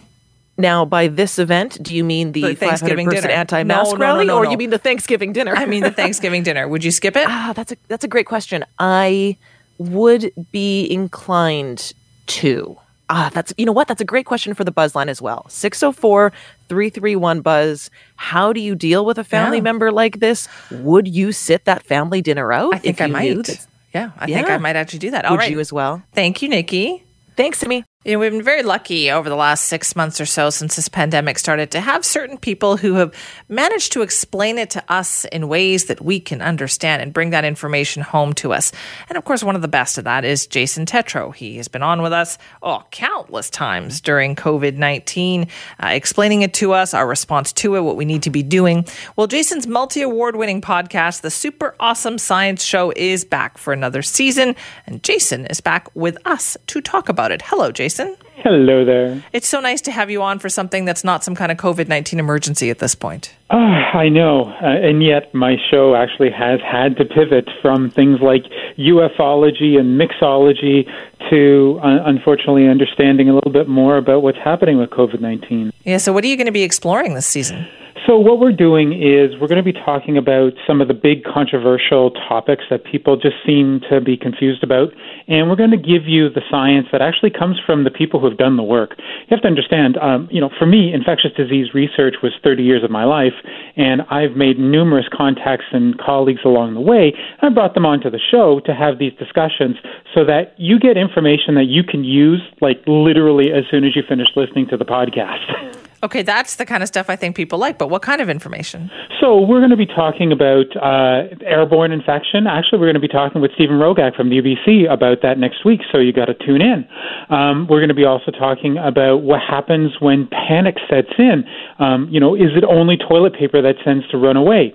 Now, 0.60 0.84
by 0.86 1.08
this 1.08 1.40
event, 1.40 1.82
do 1.82 1.96
you 1.96 2.04
mean 2.04 2.34
the, 2.34 2.42
The 2.42 2.56
Thanksgiving 2.56 3.08
dinner. 3.10 3.30
anti-mask 3.30 3.92
No, 3.92 3.98
no, 3.98 4.06
rally, 4.06 4.26
no, 4.26 4.38
or 4.38 4.46
you 4.46 4.58
mean 4.58 4.70
the 4.72 4.78
Thanksgiving 4.78 5.32
dinner? 5.34 5.56
I 5.56 5.66
mean, 5.66 5.84
the 5.84 5.92
Thanksgiving 5.92 6.44
dinner. 6.44 6.68
Would 6.68 6.84
you 6.84 6.92
skip 6.92 7.16
it? 7.16 7.26
ah, 7.30 7.54
that's 7.56 7.72
a 7.72 7.78
that's 7.88 8.04
a 8.04 8.08
great 8.10 8.26
question. 8.26 8.66
I 8.78 9.38
would 9.78 10.32
be 10.52 10.86
inclined 10.92 11.94
to. 12.28 12.78
Ah, 13.10 13.32
that's 13.34 13.54
you 13.58 13.66
know 13.66 13.72
what? 13.72 13.88
That's 13.88 14.02
a 14.02 14.06
great 14.06 14.26
question 14.26 14.54
for 14.54 14.64
the 14.64 14.72
Buzzline 14.72 15.08
as 15.08 15.22
well. 15.22 15.46
604-331 15.50 17.42
Buzz. 17.42 17.90
How 18.18 18.54
do 18.54 18.60
you 18.60 18.76
deal 18.76 19.06
with 19.06 19.18
a 19.18 19.24
family 19.24 19.58
Yeah. 19.58 19.64
member 19.64 19.92
like 19.92 20.20
this? 20.20 20.48
Would 20.72 21.08
you 21.08 21.32
sit 21.32 21.66
that 21.66 21.84
family 21.84 22.22
dinner 22.22 22.52
out? 22.54 22.76
I 22.76 22.78
think 22.80 23.02
I 23.02 23.08
might. 23.08 23.66
Yeah, 23.96 24.12
I 24.20 24.28
think 24.28 24.50
I 24.50 24.58
might 24.58 24.76
actually 24.76 25.00
do 25.00 25.12
that. 25.12 25.26
All 25.26 25.32
Would 25.32 25.40
right. 25.40 25.52
you 25.52 25.60
as 25.60 25.74
well? 25.74 26.04
Thank 26.14 26.42
you, 26.44 26.50
Nikki. 26.50 27.04
Thanks, 27.36 27.60
Simi. 27.60 27.84
You 28.06 28.14
know, 28.14 28.20
we've 28.20 28.32
been 28.32 28.42
very 28.42 28.64
lucky 28.64 29.12
over 29.12 29.28
the 29.28 29.36
last 29.36 29.66
six 29.66 29.94
months 29.94 30.22
or 30.22 30.26
so 30.26 30.50
since 30.50 30.78
this 30.78 30.88
pandemic 30.88 31.38
started 31.38 31.70
to 31.72 31.82
have 31.82 32.06
certain 32.06 32.38
people 32.38 32.78
who 32.78 32.94
have 32.94 33.14
managed 33.50 33.92
to 33.92 34.04
explain 34.04 34.58
it 34.58 34.70
to 34.70 34.84
us 34.88 35.26
in 35.26 35.50
ways 35.50 35.88
that 35.88 36.00
we 36.00 36.22
can 36.22 36.42
understand 36.42 37.02
and 37.02 37.12
bring 37.12 37.32
that 37.32 37.44
information 37.44 38.02
home 38.02 38.32
to 38.36 38.54
us. 38.54 38.72
And 39.10 39.18
of 39.18 39.26
course, 39.26 39.44
one 39.44 39.58
of 39.58 39.62
the 39.62 39.68
best 39.68 39.98
of 39.98 40.06
that 40.06 40.24
is 40.24 40.48
Jason 40.48 40.86
Tetro. 40.86 41.36
He 41.36 41.58
has 41.58 41.68
been 41.68 41.84
on 41.84 42.02
with 42.02 42.14
us 42.14 42.38
oh, 42.64 42.86
countless 42.90 43.50
times 43.50 44.00
during 44.00 44.34
COVID 44.34 44.78
19, 44.78 45.50
uh, 45.84 45.88
explaining 45.88 46.42
it 46.42 46.54
to 46.54 46.72
us, 46.72 46.94
our 46.94 47.06
response 47.06 47.52
to 47.52 47.76
it, 47.76 47.82
what 47.82 47.98
we 47.98 48.06
need 48.06 48.24
to 48.24 48.30
be 48.30 48.44
doing. 48.44 48.86
Well, 49.18 49.28
Jason's 49.28 49.68
multi 49.68 50.04
award 50.04 50.38
winning 50.38 50.62
podcast, 50.62 51.20
The 51.20 51.32
Super 51.32 51.76
Awesome 51.82 52.18
Science 52.18 52.64
Show, 52.64 52.94
is 52.96 53.26
back 53.26 53.58
for 53.58 53.74
another 53.74 54.04
season. 54.04 54.56
And 54.88 55.04
Jason 55.04 55.48
is 55.48 55.60
back 55.60 55.94
with 55.96 56.18
us 56.26 56.56
to 56.68 56.80
talk 56.80 57.10
about 57.10 57.34
it. 57.34 57.42
Hello, 57.42 57.74
Jason. 57.74 57.89
Hello 58.38 58.86
there. 58.86 59.22
It's 59.34 59.48
so 59.50 59.60
nice 59.60 59.82
to 59.82 59.92
have 59.92 60.10
you 60.10 60.22
on 60.22 60.40
for 60.40 60.48
something 60.48 60.86
that's 60.86 61.04
not 61.04 61.24
some 61.26 61.36
kind 61.36 61.52
of 61.52 61.58
COVID 61.58 61.90
19 61.90 62.20
emergency 62.20 62.70
at 62.70 62.80
this 62.80 62.96
point. 62.96 63.36
Ah, 63.50 63.98
I 63.98 64.08
know, 64.08 64.46
uh, 64.62 64.66
and 64.66 65.04
yet 65.04 65.34
my 65.34 65.58
show 65.70 65.96
actually 65.96 66.30
has 66.32 66.62
had 66.62 66.96
to 66.98 67.06
pivot 67.06 67.50
from 67.62 67.92
things 67.92 68.22
like 68.22 68.44
ufology 68.78 69.78
and 69.78 70.00
mixology 70.00 70.90
to, 71.30 71.80
uh, 71.84 72.04
unfortunately, 72.06 72.68
understanding 72.68 73.28
a 73.28 73.34
little 73.34 73.52
bit 73.52 73.68
more 73.68 73.98
about 73.98 74.24
what's 74.24 74.38
happening 74.38 74.78
with 74.78 74.90
COVID 74.92 75.20
19. 75.20 75.74
Yeah, 75.84 75.98
so 75.98 76.14
what 76.14 76.24
are 76.24 76.28
you 76.28 76.38
going 76.38 76.46
to 76.46 76.52
be 76.54 76.64
exploring 76.64 77.16
this 77.16 77.26
season? 77.26 77.68
So, 78.10 78.18
what 78.18 78.40
we're 78.40 78.58
doing 78.58 78.92
is 78.92 79.40
we're 79.40 79.48
going 79.48 79.64
to 79.64 79.72
be 79.72 79.80
talking 79.86 80.18
about 80.18 80.54
some 80.66 80.82
of 80.82 80.88
the 80.88 80.96
big 80.96 81.24
controversial 81.24 82.10
topics 82.10 82.64
that 82.72 82.84
people 82.84 83.16
just 83.18 83.36
seem 83.46 83.82
to 83.88 84.02
be 84.02 84.18
confused 84.18 84.64
about. 84.64 84.90
And 85.28 85.48
we're 85.48 85.56
going 85.56 85.70
to 85.70 85.78
give 85.78 86.08
you 86.08 86.28
the 86.28 86.42
science 86.50 86.88
that 86.92 87.04
actually 87.04 87.30
comes 87.30 87.62
from 87.64 87.84
the 87.84 87.92
people 87.92 88.20
who 88.20 88.28
have 88.28 88.40
done 88.40 88.58
the 88.58 88.64
work. 88.64 88.96
You 88.98 89.30
have 89.30 89.42
to 89.42 89.48
understand, 89.48 89.98
um, 89.98 90.28
you 90.32 90.42
know, 90.42 90.50
for 90.58 90.66
me, 90.66 90.92
infectious 90.92 91.34
disease 91.38 91.76
research 91.76 92.16
was 92.24 92.34
30 92.44 92.64
years 92.64 92.84
of 92.84 92.90
my 92.90 93.06
life, 93.06 93.38
and 93.78 94.02
I've 94.10 94.36
made 94.36 94.58
numerous 94.58 95.06
contacts 95.16 95.66
and 95.72 95.96
colleagues 96.00 96.42
along 96.44 96.74
the 96.74 96.82
way. 96.82 97.14
I 97.44 97.50
brought 97.50 97.76
them 97.76 97.86
onto 97.86 98.10
the 98.10 98.18
show 98.32 98.60
to 98.66 98.74
have 98.74 98.98
these 98.98 99.14
discussions 99.20 99.78
so 100.16 100.26
that 100.26 100.56
you 100.58 100.80
get 100.80 100.98
information 100.98 101.54
that 101.62 101.70
you 101.70 101.84
can 101.84 102.04
use, 102.04 102.42
like 102.60 102.82
literally 102.88 103.52
as 103.52 103.66
soon 103.70 103.84
as 103.84 103.96
you 103.96 104.02
finish 104.10 104.30
listening 104.36 104.66
to 104.70 104.78
the 104.78 104.86
podcast. 104.86 105.86
Okay, 106.02 106.22
that's 106.22 106.56
the 106.56 106.66
kind 106.66 106.82
of 106.82 106.88
stuff 106.88 107.10
I 107.10 107.16
think 107.18 107.36
people 107.36 107.60
like, 107.60 107.78
but 107.78 107.90
what 107.90 108.02
kind 108.02 108.22
of 108.22 108.30
information? 108.30 108.90
So 109.20 109.42
we're 109.42 109.60
going 109.60 109.72
to 109.72 109.78
be 109.78 109.86
talking 109.86 110.32
about 110.32 110.66
uh, 110.78 111.28
airborne 111.46 111.92
infection. 111.92 112.48
Actually, 112.48 112.80
we're 112.80 112.88
going 112.88 113.02
to 113.02 113.02
be 113.02 113.10
talking 113.10 113.42
with 113.42 113.52
Stephen 113.56 113.76
Rogak 113.76 114.16
from 114.16 114.30
the 114.30 114.38
UBC 114.38 114.92
about 114.92 115.22
that 115.24 115.38
next 115.38 115.66
week. 115.66 115.82
So 115.92 115.98
you 115.98 116.14
got 116.14 116.26
to 116.26 116.36
tune 116.36 116.62
in. 116.62 116.88
Um, 117.30 117.68
we're 117.70 117.80
going 117.80 117.90
to 117.90 117.96
be 117.96 118.06
also 118.06 118.32
talking 118.32 118.78
about 118.78 119.24
what 119.24 119.42
happens 119.42 120.00
when 120.00 120.28
panic 120.28 120.78
sets 120.90 121.12
in. 121.18 121.44
Um, 121.80 122.08
you 122.10 122.20
know, 122.20 122.34
is 122.34 122.56
it 122.56 122.64
only 122.64 122.96
toilet 122.96 123.34
paper 123.34 123.62
that 123.62 123.76
tends 123.84 124.08
to 124.10 124.18
run 124.18 124.38
away? 124.38 124.74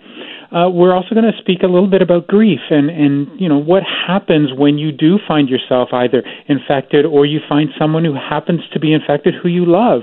Uh, 0.55 0.71
we're 0.71 0.95
also 0.95 1.14
going 1.14 1.25
to 1.25 1.37
speak 1.40 1.64
a 1.64 1.67
little 1.67 1.90
bit 1.90 2.01
about 2.01 2.29
grief 2.29 2.61
and, 2.71 2.88
and 2.88 3.29
you 3.40 3.49
know 3.49 3.59
what 3.59 3.83
happens 3.83 4.51
when 4.57 4.79
you 4.79 4.93
do 4.93 5.19
find 5.27 5.49
yourself 5.49 5.88
either 5.93 6.23
infected 6.47 7.05
or 7.05 7.27
you 7.27 7.40
find 7.49 7.71
someone 7.77 8.05
who 8.05 8.14
happens 8.14 8.61
to 8.73 8.79
be 8.79 8.93
infected 8.93 9.35
who 9.35 9.49
you 9.49 9.67
love, 9.67 10.03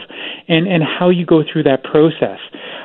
and 0.49 0.67
and 0.67 0.83
how 0.83 1.09
you 1.09 1.25
go 1.25 1.41
through 1.41 1.63
that 1.63 1.83
process. 1.83 2.39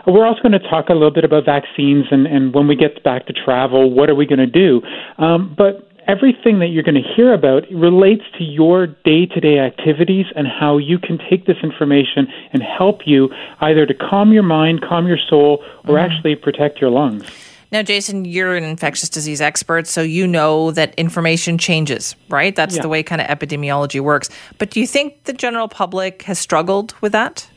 We're 0.07 0.25
also 0.25 0.41
going 0.43 0.53
to 0.53 0.61
talk 0.61 0.89
a 0.89 0.93
little 0.93 1.11
bit 1.11 1.25
about 1.25 1.45
vaccines 1.45 2.05
and, 2.13 2.29
and 2.29 2.55
when 2.55 2.69
we 2.69 2.77
get 2.77 3.03
back 3.03 3.27
to 3.27 3.33
travel, 3.33 3.91
what 3.91 4.09
are 4.09 4.15
we 4.15 4.27
going 4.27 4.39
to 4.39 4.47
do? 4.47 4.81
Um, 5.19 5.53
but 5.59 5.91
everything 6.07 6.61
that 6.61 6.69
you're 6.69 6.85
going 6.85 7.03
to 7.03 7.15
hear 7.17 7.35
about 7.35 7.65
relates 7.73 8.23
to 8.39 8.45
your 8.45 8.87
day 8.87 9.27
to 9.27 9.41
day 9.41 9.59
activities 9.59 10.27
and 10.37 10.47
how 10.47 10.79
you 10.79 11.01
can 11.01 11.19
take 11.29 11.47
this 11.47 11.57
information 11.65 12.29
and 12.53 12.63
help 12.63 13.01
you 13.07 13.29
either 13.61 13.85
to 13.87 13.95
calm 13.95 14.33
your 14.33 14.45
mind, 14.45 14.83
calm 14.83 15.09
your 15.09 15.19
soul, 15.29 15.65
or 15.89 15.99
actually 15.99 16.37
protect 16.37 16.81
your 16.81 16.91
lungs. 16.91 17.46
Now, 17.73 17.83
Jason, 17.83 18.25
you're 18.25 18.55
an 18.55 18.65
infectious 18.65 19.09
disease 19.09 19.41
expert, 19.41 19.87
so 19.87 20.01
you 20.03 20.27
know 20.27 20.71
that 20.71 20.95
information 20.95 21.59
changes, 21.59 22.15
right? 22.29 22.55
That's 22.55 22.77
Yeah. 22.77 22.83
the 22.83 22.89
way 22.89 23.03
kind 23.03 23.21
of 23.21 23.27
epidemiology 23.27 24.01
works. 24.01 24.31
But 24.59 24.71
do 24.71 24.81
you 24.81 24.87
think 24.87 25.25
the 25.25 25.33
general 25.33 25.67
public 25.69 26.23
has 26.23 26.39
struggled 26.39 26.95
with 27.01 27.13
that? 27.13 27.49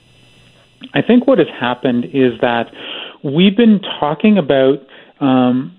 I 0.94 1.02
think 1.02 1.28
what 1.28 1.38
has 1.38 1.48
happened 1.60 2.06
is 2.14 2.40
that 2.42 2.72
we've 3.22 3.56
been 3.56 3.82
talking 4.00 4.38
about 4.38 4.80
um, 5.20 5.76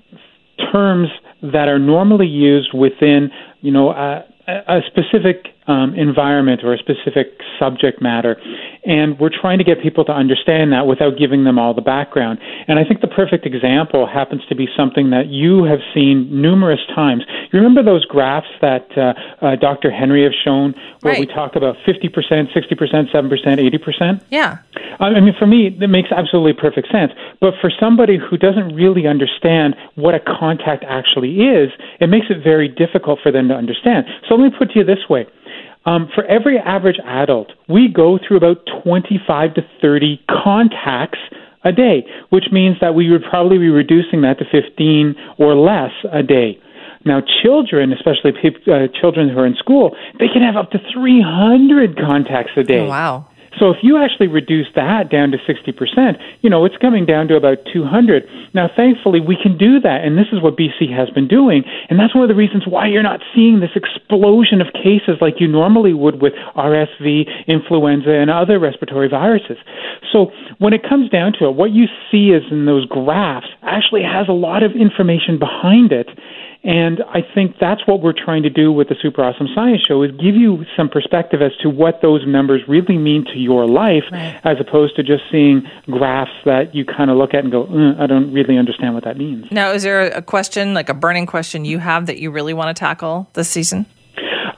terms 0.71 1.09
that 1.43 1.69
are 1.69 1.79
normally 1.79 2.27
used 2.27 2.73
within, 2.75 3.31
you 3.63 3.73
know, 3.73 3.91
a, 3.91 4.25
a 4.47 4.83
specific 4.87 5.49
um, 5.67 5.95
environment 5.95 6.63
or 6.65 6.75
a 6.75 6.79
specific 6.79 7.39
subject 7.59 8.01
matter, 8.01 8.37
and 8.85 9.19
we're 9.19 9.31
trying 9.31 9.59
to 9.59 9.65
get 9.65 9.83
people 9.83 10.05
to 10.05 10.13
understand 10.13 10.73
that 10.73 10.87
without 10.87 11.19
giving 11.19 11.45
them 11.45 11.59
all 11.59 11.75
the 11.75 11.83
background. 11.83 12.39
And 12.67 12.79
I 12.79 12.85
think 12.85 13.01
the 13.01 13.09
perfect 13.09 13.47
example 13.47 14.07
happens 14.07 14.43
to 14.49 14.55
be 14.55 14.67
something 14.77 15.11
that 15.11 15.29
you 15.29 15.65
have 15.65 15.81
seen 15.95 16.29
numerous 16.31 16.81
times. 16.95 17.23
You 17.53 17.59
remember 17.59 17.83
those 17.83 18.05
graphs 18.07 18.49
that 18.61 18.87
uh, 18.97 19.13
uh, 19.45 19.57
Dr. 19.57 19.91
Henry 19.91 20.23
have 20.25 20.33
shown, 20.45 20.75
where 21.03 21.19
we 21.19 21.27
talk 21.27 21.57
about 21.57 21.77
50%, 21.87 22.09
60%, 22.09 23.13
7%, 23.13 23.13
80%? 23.13 24.23
Yeah. 24.31 24.59
I 24.99 25.21
mean, 25.21 25.35
for 25.39 25.47
me, 25.47 25.77
that 25.81 25.89
makes 25.89 26.11
absolutely 26.11 26.55
perfect 26.55 26.91
sense. 26.91 27.13
But 27.41 27.55
for 27.61 27.71
somebody 27.81 28.19
who 28.19 28.37
doesn't 28.37 28.75
really 28.75 29.07
understand 29.07 29.77
what 29.95 30.15
a 30.15 30.21
contact 30.21 30.85
actually 30.87 31.41
is, 31.41 31.71
it 32.01 32.09
makes 32.09 32.27
it 32.31 32.43
very 32.43 32.69
difficult 32.69 33.19
for 33.23 33.33
them 33.33 33.49
to 33.49 33.55
understand. 33.55 34.07
So 34.29 34.35
let 34.35 34.53
me 34.53 34.59
put 34.59 34.71
it 34.71 34.75
to 34.75 34.79
you 34.81 34.85
this 34.85 35.09
way. 35.09 35.27
Um, 35.87 36.09
for 36.15 36.25
every 36.25 36.59
average 36.59 36.99
adult, 37.05 37.53
we 37.69 37.89
go 37.89 38.19
through 38.19 38.37
about 38.37 38.59
25 38.85 39.55
to 39.55 39.63
30 39.81 40.21
contacts 40.29 41.19
a 41.65 41.73
day, 41.73 42.07
which 42.31 42.45
means 42.53 42.77
that 42.81 42.95
we 42.95 43.11
would 43.11 43.23
probably 43.29 43.59
be 43.59 43.69
reducing 43.69 44.23
that 44.23 44.39
to 44.39 44.45
15 44.51 45.15
or 45.39 45.55
less 45.55 45.93
a 46.13 46.23
day. 46.23 46.59
Now, 47.05 47.23
children, 47.43 47.93
especially 47.93 48.33
peop 48.41 48.57
uh, 48.69 48.89
children 49.01 49.31
who 49.31 49.39
are 49.39 49.47
in 49.47 49.57
school, 49.57 49.97
they 50.19 50.29
can 50.29 50.43
have 50.43 50.57
up 50.57 50.71
to 50.73 50.79
300 50.93 51.97
contacts 51.97 52.53
a 52.57 52.63
day. 52.63 52.81
Oh, 52.81 52.89
wow. 52.89 53.27
So 53.59 53.71
if 53.71 53.79
you 53.83 53.99
actually 53.99 54.29
reduce 54.29 54.69
that 54.77 55.11
down 55.11 55.33
to 55.33 55.39
60%, 55.39 56.21
you 56.41 56.51
know, 56.51 56.65
it's 56.65 56.77
coming 56.77 57.05
down 57.05 57.29
to 57.29 57.37
about 57.37 57.59
200. 57.73 58.25
Now, 58.55 58.71
thankfully, 58.75 59.21
we 59.21 59.37
can 59.41 59.59
do 59.59 59.81
that, 59.81 60.05
and 60.05 60.17
this 60.17 60.29
is 60.33 60.41
what 60.41 60.57
BC 60.57 60.95
has 60.95 61.11
been 61.11 61.29
doing, 61.29 61.65
and 61.89 61.99
that's 61.99 62.15
one 62.15 62.23
of 62.23 62.29
the 62.29 62.35
reasons 62.35 62.65
why 62.67 62.87
you're 62.87 63.03
not 63.03 63.21
seeing 63.35 63.61
this 63.61 63.75
explosion 63.75 64.61
of 64.61 64.69
cases 64.73 65.19
like 65.21 65.41
you 65.41 65.49
normally 65.49 65.95
would 65.95 66.23
with 66.23 66.33
RSV, 66.57 67.27
influenza, 67.47 68.11
and 68.11 68.31
other 68.31 68.59
respiratory 68.59 69.09
viruses. 69.09 69.59
So 70.13 70.33
when 70.59 70.73
it 70.73 70.89
comes 70.89 71.11
down 71.11 71.33
to 71.39 71.47
it, 71.47 71.55
what 71.55 71.73
you 71.73 71.87
see 72.11 72.31
is 72.31 72.43
in 72.51 72.67
those 72.67 72.87
graphs 72.87 73.47
actually 73.63 74.03
has 74.03 74.29
a 74.29 74.33
lot 74.33 74.63
of 74.63 74.73
information 74.73 75.39
behind 75.39 75.93
it. 75.93 76.09
And 76.63 77.03
I 77.09 77.21
think 77.35 77.57
that's 77.59 77.87
what 77.87 78.03
we're 78.03 78.13
trying 78.13 78.43
to 78.43 78.51
do 78.51 78.71
with 78.71 78.89
the 78.89 78.95
Super 79.01 79.25
Awesome 79.25 79.49
Science 79.55 79.81
Show 79.87 80.03
is 80.03 80.11
give 80.13 80.35
you 80.35 80.67
some 80.77 80.91
perspective 80.91 81.41
as 81.41 81.57
to 81.63 81.71
what 81.71 82.03
those 82.03 82.27
numbers 82.27 82.61
really 82.69 82.99
mean 82.99 83.25
to 83.33 83.39
your 83.39 83.67
life, 83.67 84.05
as 84.13 84.59
opposed 84.61 84.97
to 84.97 85.03
just 85.03 85.23
seeing 85.33 85.63
graphs 85.87 86.31
that 86.45 86.75
you 86.75 86.85
kind 86.85 87.11
of 87.11 87.17
look 87.17 87.33
at 87.33 87.45
and 87.45 87.51
go, 87.51 87.63
"Uh, 87.65 88.03
I 88.03 88.07
don't 88.07 88.31
really 88.33 88.59
understand 88.59 88.95
what 88.95 89.05
that 89.05 89.17
means. 89.17 89.51
Now, 89.51 89.73
is 89.73 89.85
there 89.85 90.03
a 90.03 90.21
question, 90.21 90.75
like 90.75 90.91
a 90.91 90.95
burning 90.95 91.25
question 91.25 91.65
you 91.65 91.79
have 91.79 92.07
that 92.07 92.19
you 92.19 92.31
really 92.31 92.53
want 92.53 92.77
to 92.77 92.79
tackle 92.79 93.29
this 93.33 93.49
season? 93.49 93.87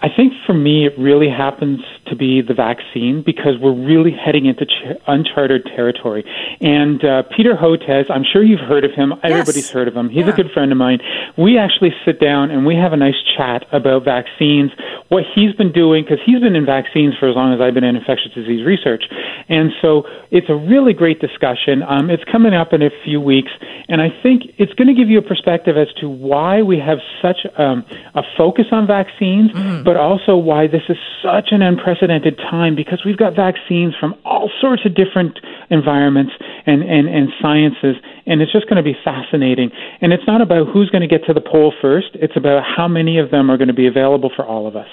I 0.04 0.08
think 0.08 0.32
for 0.44 0.54
me, 0.54 0.84
it 0.84 0.98
really 0.98 1.28
happens 1.28 1.80
to 2.12 2.16
be 2.16 2.42
the 2.42 2.54
vaccine 2.54 3.22
because 3.24 3.58
we're 3.60 3.74
really 3.74 4.12
heading 4.12 4.44
into 4.44 4.66
ch- 4.66 5.00
uncharted 5.06 5.64
territory. 5.64 6.24
And 6.60 7.02
uh, 7.04 7.22
Peter 7.34 7.54
Hotez, 7.54 8.10
I'm 8.10 8.24
sure 8.30 8.42
you've 8.44 8.60
heard 8.60 8.84
of 8.84 8.92
him. 8.92 9.14
Everybody's 9.22 9.70
heard 9.70 9.88
of 9.88 9.96
him. 9.96 10.10
He's 10.10 10.28
a 10.28 10.32
good 10.32 10.50
friend 10.52 10.70
of 10.70 10.78
mine. 10.78 11.00
We 11.38 11.58
actually 11.58 11.92
sit 12.04 12.20
down 12.20 12.50
and 12.50 12.66
we 12.66 12.76
have 12.76 12.92
a 12.92 12.96
nice 12.96 13.16
chat 13.36 13.64
about 13.72 14.04
vaccines, 14.04 14.70
what 15.08 15.24
he's 15.34 15.54
been 15.54 15.72
doing, 15.72 16.04
because 16.04 16.18
he's 16.24 16.40
been 16.40 16.54
in 16.54 16.66
vaccines 16.66 17.14
for 17.18 17.28
as 17.28 17.34
long 17.34 17.54
as 17.54 17.60
I've 17.60 17.74
been 17.74 17.84
in 17.84 17.96
infectious 17.96 18.32
disease 18.34 18.64
research. 18.64 19.04
And 19.48 19.70
so 19.80 20.04
it's 20.30 20.50
a 20.50 20.54
really 20.54 20.92
great 20.92 21.20
discussion. 21.20 21.82
Um, 21.82 22.10
it's 22.10 22.24
coming 22.30 22.52
up 22.52 22.72
in 22.72 22.82
a 22.82 22.90
few 23.04 23.20
weeks, 23.20 23.50
and 23.88 24.02
I 24.02 24.08
think 24.22 24.42
it's 24.58 24.72
going 24.74 24.88
to 24.88 24.94
give 24.94 25.08
you 25.08 25.18
a 25.18 25.22
perspective 25.22 25.76
as 25.78 25.88
to 26.00 26.08
why 26.08 26.60
we 26.60 26.78
have 26.78 26.98
such 27.22 27.46
um, 27.56 27.84
a 28.14 28.22
focus 28.36 28.66
on 28.70 28.86
vaccines, 28.86 29.50
but 29.82 29.96
also 29.96 30.36
why 30.36 30.66
this 30.66 30.82
is 30.88 30.98
such 31.22 31.48
an 31.52 31.62
unprecedented 31.62 32.01
time 32.08 32.74
because 32.74 33.04
we've 33.04 33.16
got 33.16 33.34
vaccines 33.34 33.94
from 33.98 34.14
all 34.24 34.50
sorts 34.60 34.84
of 34.84 34.94
different 34.94 35.38
environments 35.70 36.32
and, 36.66 36.82
and, 36.82 37.08
and 37.08 37.28
sciences, 37.40 37.96
and 38.26 38.40
it's 38.40 38.52
just 38.52 38.68
going 38.68 38.76
to 38.76 38.82
be 38.82 38.96
fascinating. 39.04 39.70
And 40.00 40.12
it's 40.12 40.26
not 40.26 40.40
about 40.40 40.68
who's 40.68 40.90
going 40.90 41.02
to 41.02 41.08
get 41.08 41.24
to 41.26 41.34
the 41.34 41.40
poll 41.40 41.72
first, 41.80 42.08
it's 42.14 42.36
about 42.36 42.62
how 42.64 42.88
many 42.88 43.18
of 43.18 43.30
them 43.30 43.50
are 43.50 43.56
going 43.56 43.68
to 43.68 43.74
be 43.74 43.86
available 43.86 44.30
for 44.34 44.44
all 44.44 44.66
of 44.66 44.76
us. 44.76 44.88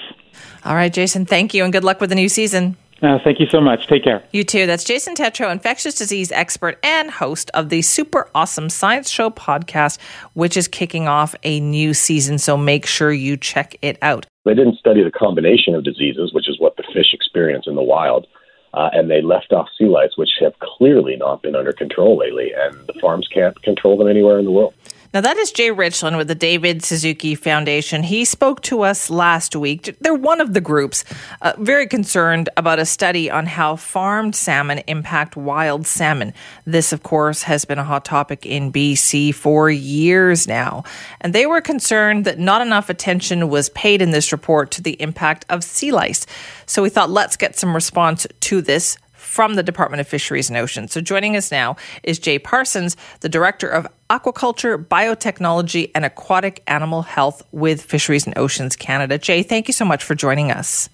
All 0.64 0.74
right, 0.74 0.92
Jason, 0.92 1.26
thank 1.26 1.54
you 1.54 1.64
and 1.64 1.72
good 1.72 1.84
luck 1.84 2.00
with 2.00 2.10
the 2.10 2.16
new 2.16 2.28
season. 2.28 2.76
Uh, 3.02 3.18
thank 3.24 3.40
you 3.40 3.46
so 3.46 3.60
much. 3.60 3.86
Take 3.86 4.04
care. 4.04 4.22
You 4.30 4.44
too. 4.44 4.66
That's 4.66 4.84
Jason 4.84 5.14
Tetro, 5.14 5.50
infectious 5.50 5.94
disease 5.94 6.30
expert 6.32 6.78
and 6.82 7.10
host 7.10 7.50
of 7.54 7.70
the 7.70 7.80
Super 7.80 8.28
Awesome 8.34 8.68
Science 8.68 9.08
Show 9.08 9.30
podcast, 9.30 9.98
which 10.34 10.56
is 10.56 10.68
kicking 10.68 11.08
off 11.08 11.34
a 11.42 11.60
new 11.60 11.94
season. 11.94 12.38
So 12.38 12.58
make 12.58 12.84
sure 12.84 13.10
you 13.10 13.38
check 13.38 13.76
it 13.80 13.96
out. 14.02 14.26
They 14.44 14.54
didn't 14.54 14.78
study 14.78 15.02
the 15.02 15.10
combination 15.10 15.74
of 15.74 15.84
diseases, 15.84 16.32
which 16.32 16.48
is 16.48 16.58
what 16.58 16.69
the 16.69 16.69
fish 16.92 17.12
experience 17.12 17.66
in 17.66 17.74
the 17.74 17.82
wild, 17.82 18.26
uh, 18.74 18.90
and 18.92 19.10
they 19.10 19.20
left 19.20 19.52
off 19.52 19.68
sea 19.76 19.86
lice, 19.86 20.16
which 20.16 20.30
have 20.40 20.58
clearly 20.60 21.16
not 21.16 21.42
been 21.42 21.56
under 21.56 21.72
control 21.72 22.16
lately, 22.18 22.52
and 22.56 22.86
the 22.86 22.94
farms 23.00 23.28
can't 23.32 23.60
control 23.62 23.96
them 23.96 24.08
anywhere 24.08 24.38
in 24.38 24.44
the 24.44 24.50
world. 24.50 24.74
Now, 25.12 25.20
that 25.22 25.38
is 25.38 25.50
Jay 25.50 25.70
Ritchlin 25.70 26.16
with 26.16 26.28
the 26.28 26.36
David 26.36 26.84
Suzuki 26.84 27.34
Foundation. 27.34 28.04
He 28.04 28.24
spoke 28.24 28.62
to 28.62 28.82
us 28.82 29.10
last 29.10 29.56
week. 29.56 29.96
They're 30.00 30.14
one 30.14 30.40
of 30.40 30.54
the 30.54 30.60
groups 30.60 31.02
uh, 31.42 31.54
very 31.58 31.88
concerned 31.88 32.48
about 32.56 32.78
a 32.78 32.86
study 32.86 33.28
on 33.28 33.46
how 33.46 33.74
farmed 33.74 34.36
salmon 34.36 34.78
impact 34.86 35.36
wild 35.36 35.84
salmon. 35.88 36.32
This, 36.64 36.92
of 36.92 37.02
course, 37.02 37.42
has 37.42 37.64
been 37.64 37.78
a 37.78 37.84
hot 37.84 38.04
topic 38.04 38.46
in 38.46 38.72
BC 38.72 39.34
for 39.34 39.68
years 39.68 40.46
now. 40.46 40.84
And 41.20 41.32
they 41.32 41.44
were 41.44 41.60
concerned 41.60 42.24
that 42.26 42.38
not 42.38 42.62
enough 42.62 42.88
attention 42.88 43.48
was 43.48 43.68
paid 43.70 44.00
in 44.00 44.12
this 44.12 44.30
report 44.30 44.70
to 44.72 44.82
the 44.82 45.00
impact 45.02 45.44
of 45.48 45.64
sea 45.64 45.90
lice. 45.90 46.24
So 46.66 46.84
we 46.84 46.88
thought, 46.88 47.10
let's 47.10 47.36
get 47.36 47.58
some 47.58 47.74
response 47.74 48.28
to 48.38 48.62
this 48.62 48.96
from 49.30 49.54
the 49.54 49.62
Department 49.62 50.00
of 50.00 50.08
Fisheries 50.08 50.50
and 50.50 50.58
Oceans. 50.58 50.92
So 50.92 51.00
joining 51.00 51.36
us 51.36 51.52
now 51.52 51.76
is 52.02 52.18
Jay 52.18 52.36
Parsons, 52.36 52.96
the 53.20 53.28
Director 53.28 53.68
of 53.68 53.86
Aquaculture, 54.10 54.84
Biotechnology, 54.84 55.92
and 55.94 56.04
Aquatic 56.04 56.64
Animal 56.66 57.02
Health 57.02 57.40
with 57.52 57.80
Fisheries 57.80 58.26
and 58.26 58.36
Oceans 58.36 58.74
Canada. 58.74 59.18
Jay, 59.18 59.44
thank 59.44 59.68
you 59.68 59.72
so 59.72 59.84
much 59.84 60.02
for 60.02 60.16
joining 60.16 60.50
us. 60.50 60.88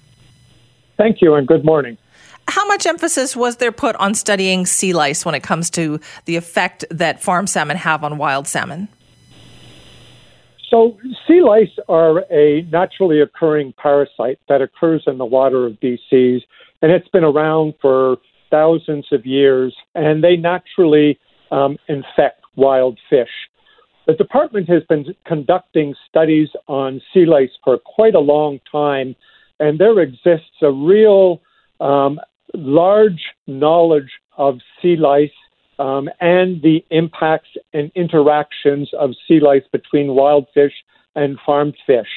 Thank 0.98 1.22
you 1.22 1.34
and 1.34 1.48
good 1.48 1.64
morning. 1.64 1.96
How 2.48 2.66
much 2.66 2.84
emphasis 2.84 3.34
was 3.34 3.56
there 3.56 3.72
put 3.72 3.96
on 3.96 4.14
studying 4.14 4.66
sea 4.66 4.92
lice 4.92 5.24
when 5.24 5.34
it 5.34 5.42
comes 5.42 5.70
to 5.70 5.98
the 6.26 6.36
effect 6.36 6.84
that 6.90 7.22
farm 7.22 7.46
salmon 7.46 7.78
have 7.78 8.04
on 8.04 8.18
wild 8.18 8.46
salmon? 8.46 8.88
So, 10.68 10.98
sea 11.26 11.40
lice 11.40 11.76
are 11.88 12.18
a 12.30 12.62
naturally 12.70 13.20
occurring 13.20 13.72
parasite 13.80 14.38
that 14.48 14.60
occurs 14.60 15.04
in 15.06 15.16
the 15.16 15.24
water 15.24 15.64
of 15.64 15.80
BCs, 15.80 16.42
and 16.82 16.92
it's 16.92 17.08
been 17.08 17.24
around 17.24 17.74
for 17.80 18.18
thousands 18.50 19.06
of 19.12 19.26
years, 19.26 19.74
and 19.94 20.22
they 20.22 20.36
naturally 20.36 21.18
um, 21.50 21.76
infect 21.88 22.42
wild 22.56 22.98
fish. 23.10 23.30
The 24.06 24.14
department 24.14 24.68
has 24.68 24.82
been 24.88 25.14
conducting 25.26 25.94
studies 26.08 26.48
on 26.68 27.00
sea 27.12 27.26
lice 27.26 27.50
for 27.64 27.78
quite 27.78 28.14
a 28.14 28.20
long 28.20 28.60
time, 28.70 29.16
and 29.58 29.78
there 29.78 30.00
exists 30.00 30.62
a 30.62 30.70
real 30.70 31.42
um, 31.80 32.20
large 32.54 33.22
knowledge 33.46 34.10
of 34.38 34.58
sea 34.80 34.96
lice 34.96 35.30
um, 35.78 36.08
and 36.20 36.62
the 36.62 36.84
impacts 36.90 37.48
and 37.72 37.90
interactions 37.94 38.90
of 38.98 39.10
sea 39.26 39.40
lice 39.40 39.64
between 39.72 40.14
wild 40.14 40.46
fish 40.54 40.72
and 41.14 41.38
farmed 41.44 41.76
fish. 41.86 42.08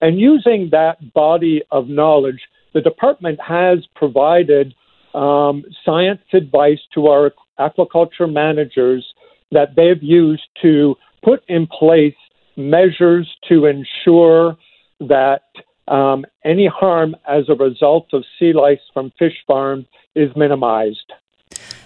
And 0.00 0.20
using 0.20 0.68
that 0.70 1.12
body 1.14 1.62
of 1.70 1.88
knowledge, 1.88 2.40
the 2.74 2.80
department 2.80 3.40
has 3.40 3.78
provided 3.94 4.74
um, 5.14 5.64
science 5.84 6.20
advice 6.32 6.80
to 6.94 7.06
our 7.06 7.32
aquaculture 7.58 8.30
managers 8.30 9.06
that 9.50 9.74
they've 9.74 10.02
used 10.02 10.48
to 10.62 10.94
put 11.22 11.42
in 11.48 11.66
place 11.66 12.14
measures 12.56 13.28
to 13.48 13.66
ensure 13.66 14.56
that 15.00 15.42
um, 15.86 16.26
any 16.44 16.66
harm 16.66 17.16
as 17.26 17.44
a 17.48 17.54
result 17.54 18.08
of 18.12 18.24
sea 18.38 18.52
lice 18.52 18.78
from 18.92 19.12
fish 19.18 19.36
farms 19.46 19.86
is 20.14 20.30
minimized. 20.36 21.12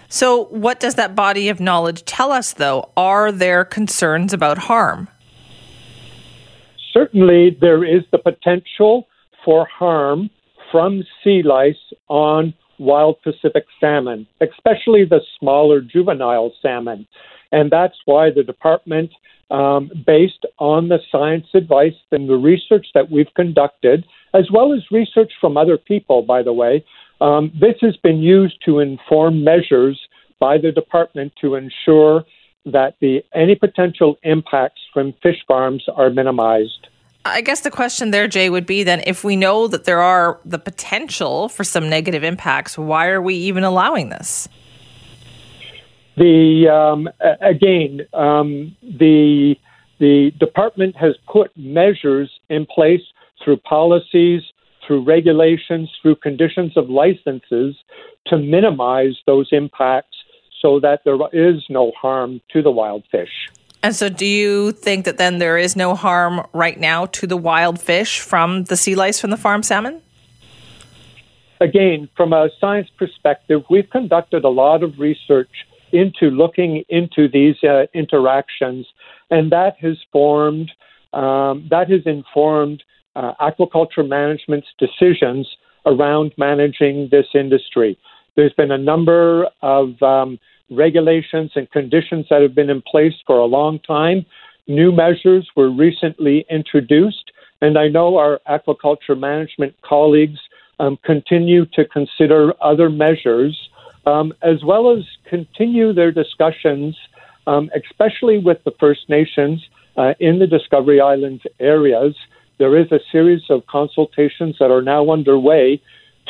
So, 0.09 0.45
what 0.45 0.79
does 0.79 0.95
that 0.95 1.15
body 1.15 1.49
of 1.49 1.59
knowledge 1.59 2.05
tell 2.05 2.31
us, 2.31 2.53
though? 2.53 2.91
Are 2.95 3.31
there 3.31 3.65
concerns 3.65 4.33
about 4.33 4.59
harm? 4.59 5.07
Certainly, 6.91 7.57
there 7.59 7.83
is 7.83 8.03
the 8.11 8.19
potential 8.19 9.07
for 9.43 9.65
harm 9.65 10.29
from 10.73 11.03
sea 11.23 11.43
lice 11.43 11.75
on 12.07 12.51
wild 12.79 13.21
Pacific 13.21 13.65
salmon, 13.79 14.25
especially 14.41 15.05
the 15.05 15.21
smaller 15.39 15.81
juvenile 15.81 16.51
salmon. 16.63 17.05
And 17.51 17.69
that's 17.69 17.97
why 18.05 18.31
the 18.31 18.41
department, 18.41 19.11
um, 19.51 19.91
based 20.07 20.47
on 20.57 20.89
the 20.89 20.97
science 21.11 21.45
advice 21.53 21.93
and 22.11 22.27
the 22.27 22.37
research 22.37 22.87
that 22.95 23.11
we've 23.11 23.31
conducted, 23.35 24.03
as 24.33 24.49
well 24.51 24.73
as 24.73 24.81
research 24.89 25.31
from 25.39 25.57
other 25.57 25.77
people, 25.77 26.23
by 26.23 26.41
the 26.41 26.53
way, 26.53 26.83
um, 27.21 27.51
this 27.53 27.75
has 27.81 27.95
been 27.97 28.17
used 28.17 28.57
to 28.65 28.79
inform 28.79 29.43
measures 29.43 29.99
by 30.39 30.57
the 30.57 30.71
department 30.71 31.33
to 31.41 31.53
ensure 31.53 32.23
that 32.65 32.95
the 32.99 33.21
any 33.35 33.53
potential 33.53 34.17
impacts 34.23 34.81
from 34.91 35.13
fish 35.21 35.37
farms 35.47 35.83
are 35.95 36.09
minimized. 36.09 36.87
I 37.25 37.41
guess 37.41 37.61
the 37.61 37.71
question 37.71 38.11
there, 38.11 38.27
Jay, 38.27 38.49
would 38.49 38.65
be 38.65 38.83
then 38.83 39.01
if 39.07 39.23
we 39.23 39.35
know 39.35 39.67
that 39.67 39.85
there 39.85 40.01
are 40.01 40.39
the 40.43 40.59
potential 40.59 41.47
for 41.47 41.63
some 41.63 41.89
negative 41.89 42.23
impacts, 42.23 42.77
why 42.77 43.07
are 43.07 43.21
we 43.21 43.35
even 43.35 43.63
allowing 43.63 44.09
this? 44.09 44.49
The 46.17 46.67
um, 46.69 47.09
again, 47.41 48.01
um, 48.13 48.75
the 48.81 49.55
the 49.99 50.31
department 50.39 50.95
has 50.97 51.15
put 51.31 51.55
measures 51.55 52.29
in 52.49 52.65
place 52.65 53.01
through 53.43 53.57
policies, 53.57 54.41
through 54.85 55.03
regulations, 55.03 55.89
through 56.01 56.17
conditions 56.17 56.75
of 56.75 56.89
licenses 56.89 57.75
to 58.27 58.37
minimize 58.37 59.15
those 59.25 59.47
impacts 59.51 60.17
so 60.61 60.79
that 60.81 61.01
there 61.05 61.17
is 61.31 61.63
no 61.69 61.91
harm 61.99 62.41
to 62.51 62.61
the 62.61 62.71
wild 62.71 63.03
fish. 63.11 63.49
And 63.83 63.93
so, 63.93 64.07
do 64.07 64.25
you 64.25 64.71
think 64.71 65.03
that 65.03 65.17
then 65.17 65.39
there 65.39 65.57
is 65.57 65.75
no 65.75 65.93
harm 65.93 66.47
right 66.53 66.79
now 66.79 67.05
to 67.07 67.27
the 67.27 67.35
wild 67.35 67.81
fish 67.81 68.21
from 68.21 68.63
the 68.63 68.77
sea 68.77 68.95
lice 68.95 69.19
from 69.19 69.29
the 69.29 69.37
farm 69.37 69.61
salmon? 69.61 70.01
Again, 71.59 72.07
from 72.15 72.31
a 72.31 72.49
science 72.61 72.89
perspective, 72.97 73.63
we've 73.69 73.89
conducted 73.89 74.45
a 74.45 74.49
lot 74.49 74.83
of 74.83 74.99
research 74.99 75.51
into 75.91 76.29
looking 76.29 76.85
into 76.87 77.27
these 77.27 77.61
uh, 77.63 77.85
interactions, 77.93 78.87
and 79.29 79.51
that 79.51 79.75
has 79.79 79.97
formed, 80.13 80.71
um, 81.11 81.67
that 81.69 81.89
has 81.89 82.01
informed 82.05 82.81
uh, 83.17 83.33
aquaculture 83.41 84.07
management's 84.07 84.67
decisions 84.79 85.47
around 85.85 86.33
managing 86.37 87.09
this 87.11 87.27
industry. 87.35 87.97
There's 88.35 88.53
been 88.53 88.71
a 88.71 88.77
number 88.77 89.47
of 89.61 90.01
um, 90.01 90.39
regulations 90.69 91.51
and 91.55 91.69
conditions 91.71 92.25
that 92.29 92.41
have 92.41 92.55
been 92.55 92.69
in 92.69 92.81
place 92.81 93.13
for 93.27 93.37
a 93.37 93.45
long 93.45 93.79
time. 93.79 94.25
New 94.67 94.91
measures 94.91 95.47
were 95.55 95.69
recently 95.69 96.45
introduced, 96.49 97.31
and 97.61 97.77
I 97.77 97.89
know 97.89 98.17
our 98.17 98.39
aquaculture 98.47 99.17
management 99.17 99.75
colleagues 99.81 100.39
um, 100.79 100.97
continue 101.03 101.65
to 101.73 101.85
consider 101.85 102.53
other 102.61 102.89
measures, 102.89 103.69
um, 104.05 104.33
as 104.41 104.63
well 104.63 104.95
as 104.97 105.03
continue 105.25 105.93
their 105.93 106.11
discussions, 106.11 106.97
um, 107.45 107.69
especially 107.75 108.39
with 108.39 108.63
the 108.63 108.71
First 108.79 109.09
Nations 109.09 109.63
uh, 109.95 110.13
in 110.19 110.39
the 110.39 110.47
Discovery 110.47 110.99
Islands 110.99 111.43
areas. 111.59 112.15
There 112.57 112.77
is 112.77 112.91
a 112.91 112.99
series 113.11 113.43
of 113.49 113.67
consultations 113.67 114.55
that 114.59 114.71
are 114.71 114.81
now 114.81 115.11
underway 115.11 115.81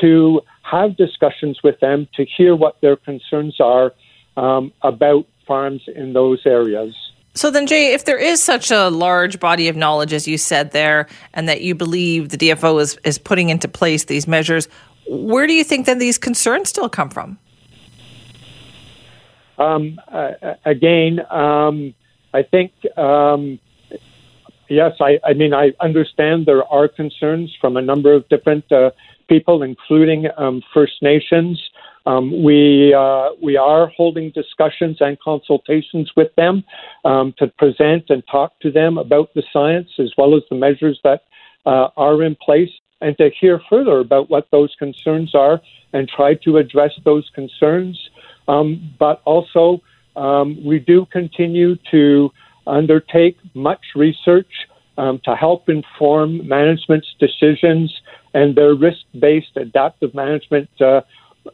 to 0.01 0.41
have 0.63 0.97
discussions 0.97 1.61
with 1.63 1.79
them 1.79 2.07
to 2.15 2.25
hear 2.25 2.55
what 2.55 2.79
their 2.81 2.95
concerns 2.95 3.59
are 3.59 3.93
um, 4.37 4.71
about 4.81 5.27
farms 5.45 5.81
in 5.93 6.13
those 6.13 6.41
areas. 6.45 6.95
So 7.35 7.49
then, 7.49 7.65
Jay, 7.65 7.93
if 7.93 8.05
there 8.05 8.17
is 8.17 8.41
such 8.41 8.69
a 8.69 8.89
large 8.89 9.39
body 9.39 9.67
of 9.67 9.75
knowledge, 9.75 10.13
as 10.13 10.27
you 10.27 10.37
said 10.37 10.71
there, 10.71 11.07
and 11.33 11.49
that 11.49 11.61
you 11.61 11.73
believe 11.73 12.29
the 12.29 12.37
DFO 12.37 12.79
is, 12.79 12.97
is 13.03 13.17
putting 13.17 13.49
into 13.49 13.67
place 13.67 14.05
these 14.05 14.27
measures, 14.27 14.67
where 15.07 15.47
do 15.47 15.53
you 15.53 15.63
think 15.63 15.85
then 15.85 15.97
these 15.97 16.17
concerns 16.17 16.69
still 16.69 16.89
come 16.89 17.09
from? 17.09 17.39
Um, 19.57 19.99
uh, 20.07 20.31
again, 20.65 21.21
um, 21.29 21.93
I 22.33 22.43
think, 22.43 22.71
um, 22.97 23.59
yes, 24.69 24.93
I, 24.99 25.19
I, 25.23 25.33
mean, 25.33 25.53
I 25.53 25.73
understand 25.79 26.45
there 26.45 26.65
are 26.65 26.87
concerns 26.87 27.55
from 27.59 27.77
a 27.77 27.81
number 27.81 28.13
of 28.13 28.27
different 28.29 28.71
uh, 28.71 28.91
people, 29.27 29.63
including 29.63 30.27
um, 30.37 30.61
First 30.73 31.01
Nations. 31.01 31.61
Um, 32.05 32.43
we 32.43 32.93
uh, 32.93 33.29
we 33.41 33.55
are 33.55 33.87
holding 33.87 34.31
discussions 34.31 34.97
and 34.99 35.17
consultations 35.19 36.11
with 36.17 36.35
them 36.35 36.63
um, 37.05 37.33
to 37.37 37.47
present 37.47 38.05
and 38.09 38.23
talk 38.29 38.59
to 38.59 38.71
them 38.71 38.97
about 38.97 39.33
the 39.35 39.43
science 39.53 39.89
as 39.99 40.11
well 40.17 40.35
as 40.35 40.43
the 40.49 40.55
measures 40.55 40.99
that 41.03 41.23
uh, 41.65 41.87
are 41.95 42.21
in 42.23 42.35
place, 42.35 42.71
and 42.99 43.17
to 43.17 43.29
hear 43.39 43.61
further 43.69 43.99
about 43.99 44.29
what 44.29 44.47
those 44.51 44.75
concerns 44.77 45.33
are 45.33 45.61
and 45.93 46.09
try 46.09 46.33
to 46.33 46.57
address 46.57 46.91
those 47.05 47.29
concerns. 47.33 47.97
Um, 48.47 48.93
but 48.99 49.21
also, 49.23 49.81
um, 50.17 50.61
we 50.63 50.79
do 50.79 51.05
continue 51.05 51.77
to 51.91 52.31
undertake 52.67 53.37
much 53.53 53.81
research 53.95 54.51
um, 54.97 55.19
to 55.23 55.35
help 55.35 55.69
inform 55.69 56.47
management's 56.47 57.07
decisions 57.19 57.93
and 58.33 58.55
their 58.55 58.73
risk-based 58.73 59.55
adaptive 59.55 60.13
management. 60.13 60.69
Uh, 60.79 61.01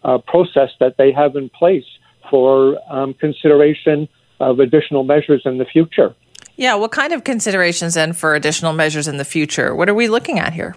uh, 0.04 0.18
process 0.20 0.70
that 0.80 0.98
they 0.98 1.12
have 1.12 1.36
in 1.36 1.50
place 1.50 1.86
for 2.30 2.78
um, 2.94 3.14
consideration 3.16 4.08
of 4.40 4.60
additional 4.60 5.04
measures 5.04 5.42
in 5.46 5.58
the 5.58 5.66
future. 5.66 6.16
Yeah, 6.56 6.76
what 6.76 6.92
kind 6.92 7.14
of 7.14 7.24
considerations 7.24 7.94
then 7.94 8.14
for 8.14 8.36
additional 8.36 8.74
measures 8.74 9.08
in 9.08 9.18
the 9.18 9.26
future? 9.26 9.76
What 9.76 9.90
are 9.90 9.94
we 9.94 10.08
looking 10.08 10.40
at 10.40 10.54
here? 10.54 10.76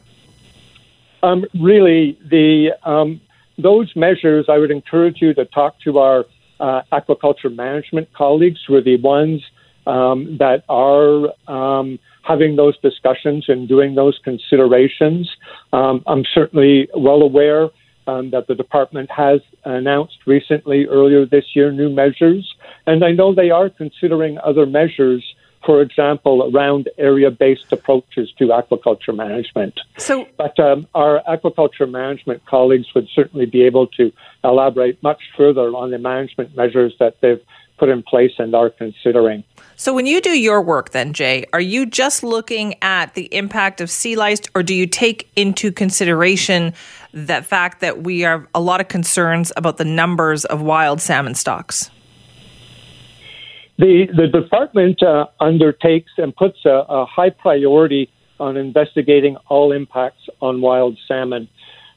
Um, 1.23 1.45
really, 1.61 2.19
the 2.25 2.73
um, 2.85 3.21
those 3.59 3.95
measures, 3.95 4.47
I 4.49 4.59
would 4.59 4.71
encourage 4.71 5.21
you 5.21 5.35
to 5.35 5.45
talk 5.45 5.79
to 5.81 5.99
our 5.99 6.25
uh, 6.59 6.83
aquaculture 6.93 7.55
management 7.55 8.13
colleagues, 8.13 8.61
who 8.67 8.75
are 8.77 8.81
the 8.81 8.97
ones 8.97 9.43
um, 9.87 10.39
that 10.39 10.65
are 10.69 11.29
um, 11.51 11.99
having 12.23 12.57
those 12.57 12.79
discussions 12.79 13.47
and 13.49 13.69
doing 13.69 13.95
those 13.95 14.19
considerations. 14.25 15.31
Um, 15.73 16.03
I'm 16.07 16.25
certainly 16.35 16.89
well 16.95 17.23
aware 17.23 17.71
um, 18.07 18.31
that 18.31 18.47
the 18.47 18.55
department 18.55 19.11
has 19.11 19.41
announced 19.65 20.19
recently, 20.27 20.87
earlier 20.87 21.27
this 21.27 21.45
year, 21.55 21.71
new 21.71 21.91
measures. 21.91 22.55
And 22.87 23.05
I 23.05 23.13
know 23.13 23.35
they 23.35 23.51
are 23.51 23.71
considering 23.71 24.39
other 24.39 24.67
measures, 24.67 25.25
for 25.65 25.81
example, 25.81 26.51
around 26.53 26.89
area 26.99 27.31
based 27.31 27.67
approaches 27.71 28.33
to 28.39 28.47
aquaculture 28.47 29.15
management. 29.15 29.79
So, 29.99 30.27
but 30.37 30.59
um, 30.59 30.87
our 30.95 31.23
aquaculture 31.29 31.89
management 31.89 32.45
colleagues 32.47 32.87
would 32.95 33.09
certainly 33.15 33.47
be 33.47 33.63
able 33.63 33.87
to 33.99 34.13
elaborate 34.43 35.01
much 35.03 35.23
further 35.37 35.69
on 35.69 35.91
the 35.93 35.99
management 35.99 36.57
measures 36.57 36.95
that 36.99 37.17
they've 37.21 37.41
put 37.79 37.89
in 37.89 38.03
place 38.03 38.33
and 38.39 38.55
are 38.55 38.71
considering. 38.71 39.45
So, 39.77 39.95
when 39.95 40.07
you 40.07 40.21
do 40.21 40.39
your 40.39 40.63
work, 40.63 40.91
then, 40.91 41.13
Jay, 41.13 41.45
are 41.53 41.61
you 41.61 41.87
just 41.87 42.23
looking 42.23 42.75
at 42.83 43.15
the 43.15 43.25
impact 43.35 43.81
of 43.81 43.91
sea 43.91 44.17
lice, 44.17 44.41
or 44.55 44.63
do 44.63 44.75
you 44.75 44.87
take 44.87 45.31
into 45.35 45.73
consideration 45.73 46.75
the 47.13 47.43
fact 47.43 47.81
that 47.81 48.03
we 48.03 48.21
have 48.21 48.47
a 48.55 48.61
lot 48.61 48.81
of 48.81 48.89
concerns 48.89 49.53
about 49.57 49.79
the 49.79 49.85
numbers 49.85 50.45
of 50.45 50.63
wild 50.63 51.01
salmon 51.01 51.35
stocks? 51.35 51.91
The, 53.79 54.07
the 54.15 54.29
department 54.29 55.03
uh, 55.03 55.27
undertakes 55.41 56.13
and 56.19 56.35
puts 56.37 56.65
a, 56.65 56.85
a, 56.89 57.07
high 57.07 57.31
priority 57.31 58.11
on 58.39 58.57
investigating 58.57 59.37
all 59.49 59.73
impacts 59.73 60.29
on 60.41 60.61
wild 60.61 60.99
salmon. 61.09 61.49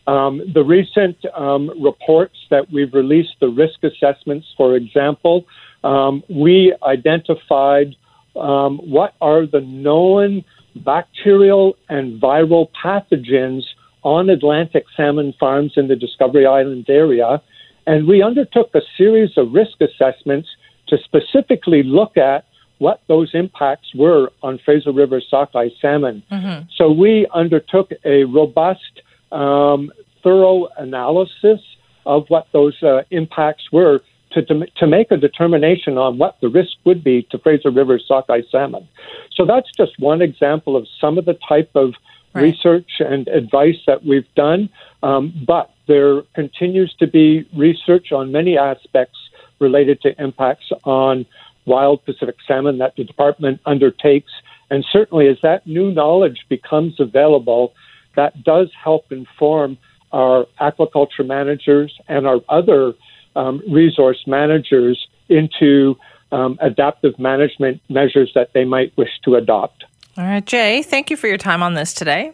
Um, 0.07 0.41
the 0.53 0.63
recent 0.63 1.17
um, 1.35 1.71
reports 1.81 2.37
that 2.49 2.71
we've 2.71 2.93
released, 2.93 3.35
the 3.39 3.49
risk 3.49 3.83
assessments, 3.83 4.47
for 4.55 4.75
example, 4.75 5.45
um, 5.85 6.23
we 6.29 6.75
identified 6.83 7.95
um, 8.35 8.79
what 8.79 9.13
are 9.21 9.45
the 9.45 9.61
known 9.61 10.43
bacterial 10.75 11.77
and 11.87 12.19
viral 12.19 12.67
pathogens 12.83 13.63
on 14.01 14.29
Atlantic 14.29 14.85
salmon 14.97 15.33
farms 15.39 15.73
in 15.77 15.87
the 15.87 15.95
Discovery 15.95 16.45
Islands 16.45 16.89
area. 16.89 17.41
And 17.87 18.07
we 18.07 18.23
undertook 18.23 18.71
a 18.73 18.81
series 18.97 19.37
of 19.37 19.53
risk 19.53 19.79
assessments 19.79 20.49
to 20.87 20.97
specifically 21.03 21.83
look 21.83 22.17
at 22.17 22.45
what 22.79 23.01
those 23.07 23.29
impacts 23.33 23.93
were 23.95 24.31
on 24.41 24.59
Fraser 24.65 24.91
River 24.91 25.21
sockeye 25.29 25.69
salmon. 25.81 26.23
Mm-hmm. 26.31 26.65
So 26.77 26.91
we 26.91 27.27
undertook 27.33 27.91
a 28.03 28.23
robust, 28.25 29.01
um, 29.31 29.91
thorough 30.23 30.67
analysis 30.77 31.61
of 32.05 32.25
what 32.27 32.47
those 32.51 32.81
uh, 32.83 33.03
impacts 33.11 33.71
were 33.71 34.01
to, 34.35 34.43
to, 34.43 34.65
to 34.77 34.87
make 34.87 35.09
a 35.11 35.17
determination 35.17 35.97
on 35.97 36.17
what 36.17 36.37
the 36.41 36.49
risk 36.49 36.73
would 36.83 37.03
be 37.03 37.23
to 37.31 37.39
Fraser 37.39 37.71
River 37.71 37.99
sockeye 38.05 38.41
salmon. 38.51 38.87
So 39.33 39.45
that's 39.45 39.69
just 39.75 39.93
one 39.99 40.21
example 40.21 40.75
of 40.75 40.87
some 41.01 41.17
of 41.17 41.25
the 41.25 41.37
type 41.47 41.71
of 41.73 41.93
right. 42.33 42.43
research 42.43 42.89
and 42.99 43.27
advice 43.29 43.77
that 43.87 44.05
we've 44.05 44.31
done. 44.35 44.69
Um, 45.01 45.33
but 45.47 45.71
there 45.87 46.21
continues 46.33 46.93
to 46.99 47.07
be 47.07 47.47
research 47.55 48.11
on 48.11 48.31
many 48.31 48.57
aspects 48.57 49.17
related 49.59 50.01
to 50.01 50.21
impacts 50.21 50.69
on 50.83 51.25
wild 51.65 52.03
Pacific 52.05 52.35
salmon 52.47 52.77
that 52.79 52.95
the 52.95 53.03
department 53.03 53.61
undertakes. 53.65 54.31
And 54.69 54.85
certainly, 54.91 55.27
as 55.27 55.37
that 55.43 55.65
new 55.65 55.91
knowledge 55.91 56.45
becomes 56.49 56.99
available, 56.99 57.73
that 58.15 58.43
does 58.43 58.69
help 58.83 59.11
inform 59.11 59.77
our 60.11 60.45
aquaculture 60.59 61.25
managers 61.25 61.97
and 62.07 62.25
our 62.27 62.39
other 62.49 62.93
um, 63.35 63.61
resource 63.69 64.23
managers 64.27 65.07
into 65.29 65.95
um, 66.31 66.57
adaptive 66.61 67.17
management 67.19 67.81
measures 67.89 68.31
that 68.35 68.51
they 68.53 68.65
might 68.65 68.95
wish 68.97 69.11
to 69.23 69.35
adopt. 69.35 69.85
All 70.17 70.23
right, 70.23 70.45
Jay, 70.45 70.81
thank 70.81 71.09
you 71.09 71.17
for 71.17 71.27
your 71.27 71.37
time 71.37 71.61
on 71.61 71.73
this 71.73 71.93
today. 71.93 72.33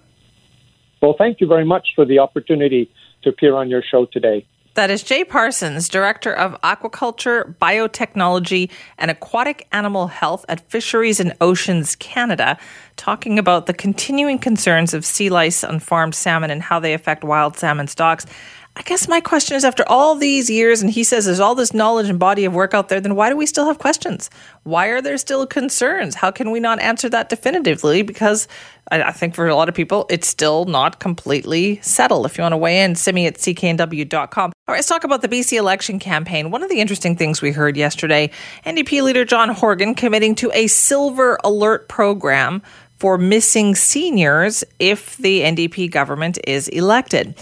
Well, 1.02 1.16
thank 1.18 1.42
you 1.42 1.48
very 1.48 1.66
much 1.66 1.90
for 1.96 2.06
the 2.06 2.20
opportunity 2.20 2.92
to 3.24 3.30
appear 3.30 3.56
on 3.56 3.70
your 3.70 3.82
show 3.82 4.06
today. 4.06 4.46
That 4.76 4.90
is 4.90 5.04
Jay 5.04 5.26
Parsons, 5.26 5.90
Director 5.90 6.32
of 6.34 6.60
Aquaculture, 6.62 7.54
Biotechnology, 7.58 8.70
and 8.98 9.12
Aquatic 9.12 9.68
Animal 9.74 10.08
Health 10.08 10.46
at 10.48 10.62
Fisheries 10.70 11.20
and 11.20 11.36
Oceans 11.42 11.98
Canada, 11.98 12.58
talking 12.96 13.38
about 13.38 13.66
the 13.66 13.74
continuing 13.74 14.40
concerns 14.40 14.94
of 14.94 15.04
sea 15.04 15.30
lice 15.30 15.66
on 15.66 15.80
farmed 15.82 16.16
salmon 16.16 16.50
and 16.50 16.62
how 16.62 16.80
they 16.80 16.94
affect 16.94 17.26
wild 17.26 17.58
salmon 17.58 17.88
stocks. 17.88 18.26
I 18.74 18.84
guess 18.84 19.08
my 19.10 19.20
question 19.20 19.58
is 19.58 19.66
after 19.66 19.84
all 19.88 20.16
these 20.16 20.50
years, 20.50 20.82
and 20.82 20.90
he 20.90 21.04
says 21.04 21.26
there's 21.26 21.42
all 21.42 21.56
this 21.56 21.74
knowledge 21.74 22.10
and 22.10 22.18
body 22.18 22.46
of 22.46 22.54
work 22.54 22.74
out 22.74 22.88
there, 22.88 23.02
then 23.02 23.16
why 23.16 23.30
do 23.30 23.36
we 23.36 23.46
still 23.46 23.66
have 23.66 23.80
questions? 23.80 24.30
Why 24.64 24.88
are 24.88 25.02
there 25.02 25.18
still 25.18 25.46
concerns? 25.46 26.16
How 26.16 26.32
can 26.32 26.52
we 26.52 26.62
not 26.62 26.80
answer 26.80 27.10
that 27.10 27.28
definitively? 27.28 28.02
Because 28.02 28.48
I, 28.90 29.04
I 29.04 29.12
think 29.12 29.36
for 29.36 29.46
a 29.50 29.56
lot 29.56 29.68
of 29.68 29.76
people, 29.76 30.06
it's 30.10 30.28
still 30.28 30.64
not 30.66 31.02
completely 31.02 31.82
settled. 31.82 32.26
If 32.26 32.38
you 32.38 32.44
want 32.44 32.54
to 32.54 32.58
weigh 32.58 32.82
in, 32.82 32.96
send 32.96 33.16
me 33.16 33.26
at 33.26 33.36
cknw.com. 33.36 34.52
All 34.68 34.74
right, 34.74 34.78
let's 34.78 34.88
talk 34.88 35.04
about 35.04 35.22
the 35.22 35.28
BC 35.28 35.58
election 35.58 36.00
campaign. 36.00 36.50
One 36.50 36.64
of 36.64 36.70
the 36.70 36.80
interesting 36.80 37.18
things 37.18 37.42
we 37.42 37.52
heard 37.52 37.76
yesterday 37.76 38.32
NDP 38.66 39.04
leader 39.04 39.26
John 39.26 39.50
Horgan 39.50 39.96
committing 39.96 40.34
to 40.36 40.50
a 40.54 40.68
silver 40.68 41.38
alert 41.44 41.90
program 41.90 42.62
for 43.00 43.18
missing 43.18 43.76
seniors 43.76 44.64
if 44.80 45.18
the 45.18 45.42
NDP 45.42 45.92
government 45.92 46.40
is 46.48 46.70
elected. 46.70 47.36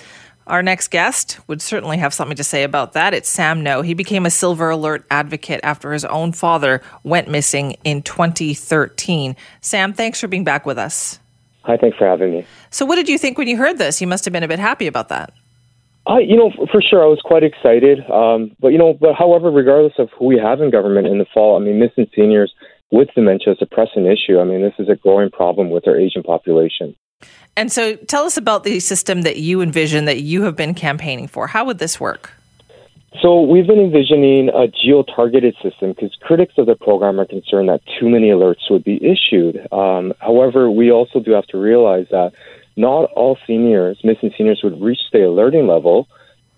Our 0.50 0.64
next 0.64 0.88
guest 0.88 1.40
would 1.48 1.62
certainly 1.62 1.98
have 1.98 2.12
something 2.12 2.36
to 2.36 2.44
say 2.44 2.64
about 2.64 2.94
that. 2.94 3.14
It's 3.14 3.30
Sam 3.30 3.62
Noh. 3.62 3.84
He 3.84 3.94
became 3.94 4.26
a 4.26 4.32
Silver 4.32 4.72
Alert 4.72 5.06
advocate 5.12 5.60
after 5.62 5.94
his 5.94 6.04
own 6.06 6.32
father 6.32 6.82
went 7.04 7.28
missing 7.28 7.78
in 7.84 8.02
2013. 8.02 9.36
Sam, 9.62 9.94
thanks 9.94 10.20
for 10.20 10.28
being 10.28 10.44
back 10.44 10.66
with 10.66 10.80
us. 10.80 11.20
Hi, 11.66 11.78
thanks 11.78 11.98
for 11.98 12.08
having 12.08 12.32
me. 12.32 12.48
So, 12.72 12.84
what 12.84 12.96
did 12.96 13.08
you 13.08 13.20
think 13.20 13.38
when 13.38 13.48
you 13.48 13.58
heard 13.58 13.78
this? 13.78 14.02
You 14.02 14.08
must 14.08 14.26
have 14.26 14.32
been 14.32 14.42
a 14.42 14.48
bit 14.48 14.58
happy 14.58 14.88
about 14.88 15.10
that. 15.10 15.34
I, 16.08 16.22
you 16.22 16.36
know, 16.36 16.52
for 16.72 16.82
sure, 16.82 17.04
I 17.04 17.08
was 17.08 17.22
quite 17.24 17.44
excited. 17.44 18.00
Um, 18.10 18.56
but 18.60 18.70
you 18.70 18.80
know, 18.80 18.98
but 19.00 19.14
however, 19.14 19.52
regardless 19.52 19.94
of 20.00 20.10
who 20.18 20.26
we 20.26 20.40
have 20.40 20.62
in 20.62 20.72
government 20.72 21.06
in 21.06 21.20
the 21.20 21.28
fall, 21.32 21.58
I 21.58 21.64
mean, 21.64 21.78
missing 21.78 22.10
seniors 22.16 22.52
with 22.90 23.10
dementia 23.14 23.54
is 23.54 23.60
a 23.62 23.68
pressing 23.68 24.08
issue. 24.08 24.40
I 24.40 24.46
mean, 24.46 24.64
this 24.64 24.74
is 24.80 24.90
a 24.90 24.96
growing 24.96 25.30
problem 25.30 25.70
with 25.70 25.88
our 25.88 25.96
aging 25.96 26.24
population. 26.24 26.96
And 27.55 27.71
so 27.71 27.95
tell 27.95 28.23
us 28.23 28.38
about 28.38 28.63
the 28.63 28.79
system 28.79 29.23
that 29.23 29.38
you 29.38 29.62
envision 29.62 30.05
that 30.05 30.21
you 30.21 30.43
have 30.43 30.55
been 30.55 30.73
campaigning 30.73 31.27
for. 31.27 31.47
How 31.47 31.65
would 31.65 31.79
this 31.79 31.99
work? 31.99 32.32
So 33.21 33.41
we've 33.41 33.67
been 33.67 33.79
envisioning 33.79 34.49
a 34.49 34.67
geo-targeted 34.67 35.55
system 35.62 35.93
because 35.93 36.15
critics 36.21 36.53
of 36.58 36.67
the 36.67 36.75
program 36.75 37.19
are 37.19 37.25
concerned 37.25 37.67
that 37.67 37.82
too 37.99 38.08
many 38.08 38.29
alerts 38.29 38.69
would 38.69 38.84
be 38.84 39.03
issued. 39.03 39.67
Um, 39.73 40.13
however, 40.19 40.69
we 40.69 40.91
also 40.91 41.19
do 41.19 41.32
have 41.32 41.47
to 41.47 41.58
realize 41.58 42.05
that 42.12 42.32
not 42.77 43.12
all 43.13 43.38
seniors, 43.45 43.99
missing 44.03 44.32
seniors, 44.38 44.62
would 44.63 44.79
reach 44.82 45.01
the 45.12 45.27
alerting 45.27 45.67
level, 45.67 46.08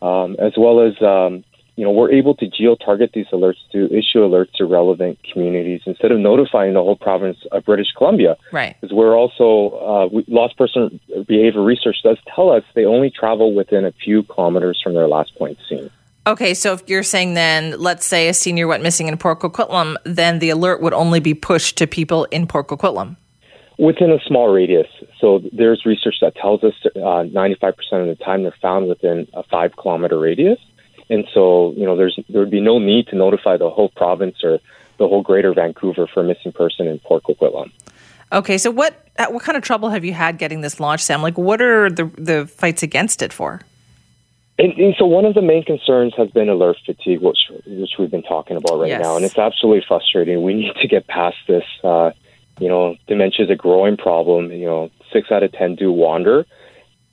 um, 0.01 0.35
as 0.39 0.53
well 0.57 0.81
as 0.81 1.01
um, 1.01 1.43
you 1.75 1.85
know, 1.85 1.91
we're 1.91 2.11
able 2.11 2.35
to 2.35 2.47
geo-target 2.47 3.11
these 3.13 3.27
alerts 3.27 3.57
to 3.71 3.85
issue 3.85 4.19
alerts 4.19 4.51
to 4.53 4.65
relevant 4.65 5.17
communities 5.31 5.81
instead 5.85 6.11
of 6.11 6.19
notifying 6.19 6.73
the 6.73 6.81
whole 6.81 6.97
province 6.97 7.37
of 7.51 7.65
British 7.65 7.91
Columbia. 7.97 8.37
Right. 8.51 8.75
Because 8.79 8.93
we're 8.93 9.15
also, 9.15 9.77
uh, 9.77 10.07
we, 10.11 10.25
lost 10.27 10.57
person 10.57 10.99
behavior 11.27 11.63
research 11.63 11.97
does 12.03 12.17
tell 12.35 12.51
us 12.51 12.63
they 12.75 12.85
only 12.85 13.09
travel 13.09 13.53
within 13.53 13.85
a 13.85 13.91
few 13.91 14.23
kilometers 14.23 14.81
from 14.83 14.93
their 14.93 15.07
last 15.07 15.35
point 15.35 15.57
seen. 15.69 15.89
Okay, 16.27 16.53
so 16.53 16.73
if 16.73 16.87
you're 16.87 17.01
saying 17.01 17.33
then, 17.33 17.79
let's 17.79 18.05
say 18.05 18.27
a 18.27 18.33
senior 18.33 18.67
went 18.67 18.83
missing 18.83 19.07
in 19.07 19.17
Port 19.17 19.39
Coquitlam, 19.39 19.95
then 20.03 20.37
the 20.37 20.51
alert 20.51 20.81
would 20.81 20.93
only 20.93 21.19
be 21.19 21.33
pushed 21.33 21.77
to 21.79 21.87
people 21.87 22.25
in 22.25 22.45
Port 22.45 22.67
Coquitlam. 22.67 23.15
Within 23.79 24.11
a 24.11 24.19
small 24.27 24.53
radius. 24.53 24.85
So 25.19 25.41
there's 25.51 25.83
research 25.83 26.17
that 26.21 26.35
tells 26.35 26.63
us 26.63 26.73
uh, 26.95 27.25
95% 27.25 27.73
of 27.93 28.15
the 28.15 28.23
time 28.23 28.43
they're 28.43 28.53
found 28.61 28.87
within 28.87 29.27
a 29.33 29.41
five 29.41 29.75
kilometer 29.75 30.19
radius. 30.19 30.59
And 31.11 31.27
so, 31.33 31.73
you 31.75 31.85
know, 31.85 31.97
there's 31.97 32.17
there 32.29 32.39
would 32.39 32.49
be 32.49 32.61
no 32.61 32.79
need 32.79 33.07
to 33.07 33.17
notify 33.17 33.57
the 33.57 33.69
whole 33.69 33.89
province 33.89 34.37
or 34.43 34.59
the 34.97 35.07
whole 35.09 35.21
greater 35.21 35.53
Vancouver 35.53 36.07
for 36.07 36.21
a 36.21 36.23
missing 36.23 36.53
person 36.53 36.87
in 36.87 36.99
Port 36.99 37.23
Coquitlam. 37.23 37.69
Okay, 38.31 38.57
so 38.57 38.71
what 38.71 39.05
uh, 39.19 39.27
what 39.27 39.43
kind 39.43 39.57
of 39.57 39.63
trouble 39.63 39.89
have 39.89 40.05
you 40.05 40.13
had 40.13 40.37
getting 40.37 40.61
this 40.61 40.79
launched, 40.79 41.03
Sam? 41.03 41.21
Like, 41.21 41.37
what 41.37 41.61
are 41.61 41.89
the 41.89 42.05
the 42.17 42.47
fights 42.47 42.81
against 42.81 43.21
it 43.21 43.33
for? 43.33 43.61
And, 44.57 44.73
and, 44.73 44.93
so 44.97 45.05
one 45.05 45.25
of 45.25 45.33
the 45.33 45.41
main 45.41 45.63
concerns 45.63 46.13
has 46.17 46.29
been 46.29 46.47
alert 46.47 46.77
fatigue, 46.85 47.19
which 47.21 47.39
which 47.65 47.91
we've 47.99 48.11
been 48.11 48.23
talking 48.23 48.55
about 48.55 48.79
right 48.79 48.89
yes. 48.89 49.01
now, 49.01 49.17
and 49.17 49.25
it's 49.25 49.37
absolutely 49.37 49.83
frustrating. 49.85 50.43
We 50.43 50.53
need 50.53 50.75
to 50.81 50.87
get 50.87 51.07
past 51.07 51.37
this. 51.45 51.65
Uh, 51.83 52.11
you 52.59 52.69
know, 52.69 52.95
dementia 53.07 53.45
is 53.45 53.51
a 53.51 53.55
growing 53.55 53.97
problem. 53.97 54.49
You 54.51 54.65
know, 54.65 54.91
six 55.11 55.29
out 55.29 55.43
of 55.43 55.51
ten 55.51 55.75
do 55.75 55.91
wander, 55.91 56.45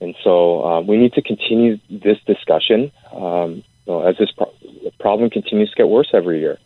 and 0.00 0.14
so 0.22 0.64
uh, 0.64 0.80
we 0.82 0.98
need 0.98 1.14
to 1.14 1.22
continue 1.22 1.78
this 1.90 2.18
discussion. 2.26 2.92
Um, 3.12 3.64
know, 3.88 4.06
as 4.06 4.16
this 4.18 4.30
pro- 4.30 4.52
problem 5.00 5.30
continues 5.30 5.70
to 5.70 5.76
get 5.76 5.88
worse 5.88 6.10
every 6.12 6.40
year. 6.40 6.58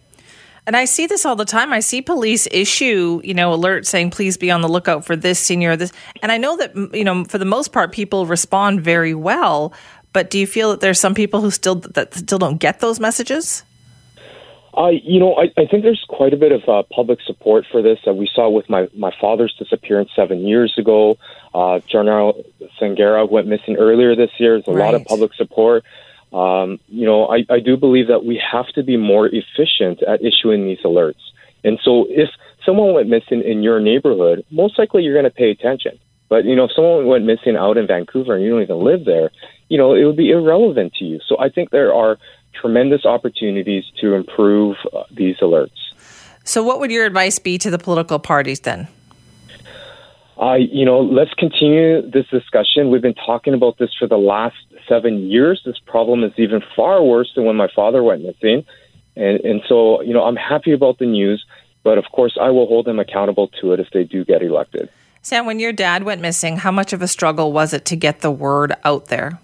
And 0.67 0.77
I 0.77 0.85
see 0.85 1.07
this 1.07 1.27
all 1.27 1.35
the 1.35 1.45
time. 1.45 1.73
I 1.73 1.81
see 1.81 2.03
police 2.03 2.47
issue, 2.53 3.21
you 3.25 3.35
know, 3.35 3.57
alerts 3.57 3.87
saying, 3.87 4.11
please 4.11 4.37
be 4.37 4.51
on 4.51 4.61
the 4.61 4.69
lookout 4.69 5.05
for 5.05 5.17
this 5.17 5.41
senior, 5.41 5.75
this. 5.75 5.93
And 6.23 6.31
I 6.31 6.39
know 6.39 6.57
that, 6.57 6.77
you 6.95 7.03
know, 7.03 7.25
for 7.25 7.39
the 7.39 7.45
most 7.45 7.73
part, 7.73 7.91
people 7.93 8.27
respond 8.27 8.81
very 8.81 9.15
well. 9.15 9.73
But 10.13 10.31
do 10.31 10.39
you 10.39 10.47
feel 10.47 10.71
that 10.71 10.81
there's 10.81 11.01
some 11.01 11.15
people 11.15 11.41
who 11.41 11.51
still 11.51 11.77
that 11.77 12.15
still 12.15 12.39
don't 12.39 12.59
get 12.59 12.81
those 12.81 13.01
messages? 13.01 13.65
Uh, 14.77 14.89
you 14.89 15.21
know, 15.21 15.35
I, 15.35 15.53
I 15.61 15.67
think 15.67 15.83
there's 15.83 16.05
quite 16.09 16.33
a 16.33 16.37
bit 16.37 16.53
of 16.53 16.67
uh, 16.67 16.83
public 16.95 17.19
support 17.27 17.67
for 17.71 17.83
this. 17.83 17.99
Uh, 18.07 18.15
we 18.15 18.29
saw 18.33 18.49
with 18.49 18.71
my, 18.71 18.89
my 18.97 19.13
father's 19.21 19.55
disappearance 19.59 20.11
seven 20.17 20.47
years 20.47 20.73
ago. 20.79 21.19
Uh, 21.55 21.81
General 21.81 22.43
Sangera 22.81 23.29
went 23.29 23.49
missing 23.49 23.77
earlier 23.77 24.17
this 24.17 24.31
year. 24.39 24.63
There's 24.63 24.69
a 24.69 24.79
right. 24.79 24.93
lot 24.93 24.95
of 24.95 25.05
public 25.05 25.35
support. 25.35 25.85
Um, 26.33 26.79
you 26.89 27.07
know, 27.07 27.27
I, 27.27 27.45
I 27.51 27.61
do 27.61 27.77
believe 27.77 28.09
that 28.09 28.25
we 28.25 28.41
have 28.51 28.69
to 28.69 28.83
be 28.83 28.97
more 28.97 29.27
efficient 29.27 30.03
at 30.03 30.21
issuing 30.25 30.65
these 30.65 30.81
alerts. 30.85 31.21
And 31.65 31.79
so 31.85 32.07
if 32.09 32.31
someone 32.65 32.95
went 32.95 33.09
missing 33.09 33.43
in 33.43 33.63
your 33.63 33.81
neighborhood, 33.81 34.45
most 34.51 34.79
likely 34.79 35.03
you're 35.03 35.15
going 35.15 35.25
to 35.25 35.31
pay 35.31 35.51
attention. 35.51 35.99
But, 36.29 36.45
you 36.45 36.57
know, 36.57 36.65
if 36.65 36.73
someone 36.75 37.07
went 37.07 37.27
missing 37.27 37.57
out 37.57 37.77
in 37.77 37.87
Vancouver 37.87 38.35
and 38.35 38.43
you 38.43 38.51
don't 38.51 38.63
even 38.63 38.83
live 38.83 39.05
there, 39.05 39.31
you 39.69 39.77
know, 39.77 39.95
it 39.95 40.05
would 40.05 40.17
be 40.17 40.31
irrelevant 40.31 40.95
to 40.95 41.05
you. 41.05 41.21
So 41.29 41.39
I 41.39 41.51
think 41.51 41.71
there 41.71 41.93
are 41.93 42.19
tremendous 42.59 43.05
opportunities 43.05 43.85
to 44.01 44.15
improve 44.15 44.77
uh, 44.95 45.03
these 45.11 45.37
alerts. 45.39 45.71
So, 46.45 46.63
what 46.63 46.81
would 46.81 46.91
your 46.91 47.07
advice 47.07 47.39
be 47.39 47.57
to 47.59 47.71
the 47.71 47.79
political 47.79 48.19
parties 48.19 48.61
then? 48.61 48.89
Uh, 50.43 50.55
you 50.55 50.85
know, 50.85 51.01
let's 51.01 51.33
continue 51.35 52.03
this 52.11 52.27
discussion. 52.27 52.91
We've 52.91 53.01
been 53.01 53.15
talking 53.15 53.55
about 53.55 53.79
this 53.79 53.91
for 53.97 54.09
the 54.09 54.17
last 54.17 54.57
seven 54.89 55.31
years. 55.31 55.63
This 55.65 55.79
problem 55.87 56.25
is 56.25 56.33
even 56.37 56.61
far 56.75 57.01
worse 57.01 57.31
than 57.37 57.45
when 57.45 57.55
my 57.55 57.69
father 57.77 58.03
went 58.03 58.25
missing. 58.25 58.65
And, 59.15 59.39
and 59.41 59.63
so, 59.69 60.03
you 60.03 60.13
know, 60.13 60.25
I'm 60.25 60.35
happy 60.35 60.73
about 60.73 60.99
the 60.99 61.07
news, 61.07 61.45
but 61.85 61.97
of 61.97 62.07
course, 62.13 62.37
I 62.41 62.51
will 62.51 62.67
hold 62.67 62.87
them 62.87 62.99
accountable 62.99 63.49
to 63.61 63.73
it 63.73 63.79
if 63.79 63.91
they 63.93 64.03
do 64.03 64.25
get 64.25 64.43
elected. 64.43 64.89
Sam, 65.21 65.47
when 65.47 65.61
your 65.61 65.73
dad 65.73 66.03
went 66.03 66.21
missing, 66.21 66.57
how 66.57 66.73
much 66.73 66.93
of 66.93 67.03
a 67.03 67.09
struggle 67.09 67.53
was 67.53 67.73
it 67.73 67.85
to 67.85 67.97
get 67.97 68.21
the 68.21 68.31
word 68.33 68.75
out 68.83 69.07
there? 69.07 69.39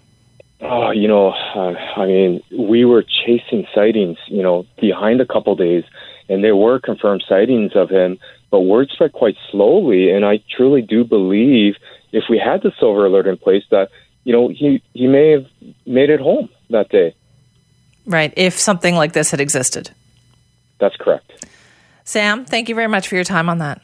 Oh, 0.59 0.91
you 0.91 1.07
know, 1.07 1.29
uh, 1.29 1.75
I 1.95 2.05
mean, 2.07 2.43
we 2.51 2.83
were 2.83 3.03
chasing 3.03 3.65
sightings, 3.73 4.17
you 4.27 4.43
know, 4.43 4.65
behind 4.81 5.21
a 5.21 5.25
couple 5.25 5.55
days, 5.55 5.85
and 6.29 6.43
there 6.43 6.55
were 6.55 6.79
confirmed 6.79 7.23
sightings 7.27 7.71
of 7.75 7.89
him, 7.89 8.19
but 8.51 8.61
word 8.61 8.89
spread 8.89 9.13
quite 9.13 9.35
slowly. 9.51 10.11
And 10.11 10.25
I 10.25 10.41
truly 10.55 10.81
do 10.81 11.03
believe 11.03 11.75
if 12.11 12.25
we 12.29 12.37
had 12.37 12.61
the 12.61 12.71
silver 12.79 13.05
alert 13.05 13.27
in 13.27 13.37
place, 13.37 13.63
that 13.71 13.89
you 14.23 14.33
know, 14.33 14.47
he, 14.49 14.81
he 14.93 15.07
may 15.07 15.31
have 15.31 15.47
made 15.85 16.09
it 16.09 16.19
home 16.19 16.49
that 16.69 16.89
day. 16.89 17.15
Right, 18.05 18.33
if 18.37 18.57
something 18.57 18.95
like 18.95 19.13
this 19.13 19.31
had 19.31 19.39
existed. 19.39 19.91
That's 20.79 20.95
correct. 20.95 21.45
Sam, 22.03 22.45
thank 22.45 22.69
you 22.69 22.75
very 22.75 22.87
much 22.87 23.07
for 23.07 23.15
your 23.15 23.23
time 23.23 23.49
on 23.49 23.59
that. 23.59 23.81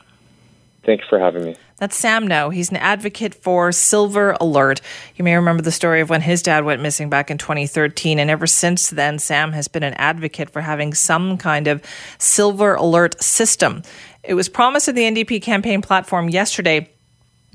Thank 0.86 1.02
you 1.02 1.08
for 1.10 1.20
having 1.20 1.44
me. 1.44 1.56
That's 1.78 1.96
Sam 1.96 2.28
Noh. 2.28 2.52
He's 2.52 2.70
an 2.70 2.78
advocate 2.78 3.34
for 3.36 3.72
Silver 3.72 4.38
Alert. 4.40 4.82
You 5.16 5.26
may 5.26 5.36
remember 5.36 5.64
the 5.64 5.72
story 5.72 6.00
of 6.00 6.10
when 6.10 6.22
his 6.22 6.42
dad 6.42 6.64
went 6.64 6.82
missing 6.82 7.10
back 7.10 7.30
in 7.30 7.38
2013. 7.38 8.20
And 8.20 8.30
ever 8.30 8.48
since 8.48 8.92
then, 8.92 9.20
Sam 9.20 9.52
has 9.52 9.68
been 9.68 9.84
an 9.84 9.96
advocate 9.96 10.52
for 10.52 10.62
having 10.62 10.94
some 10.94 11.38
kind 11.38 11.68
of 11.68 11.82
Silver 12.18 12.76
Alert 12.76 13.22
system. 13.22 13.82
It 14.24 14.36
was 14.36 14.48
promised 14.48 14.88
in 14.88 14.96
the 14.96 15.04
NDP 15.04 15.42
campaign 15.42 15.82
platform 15.82 16.30
yesterday 16.30 16.90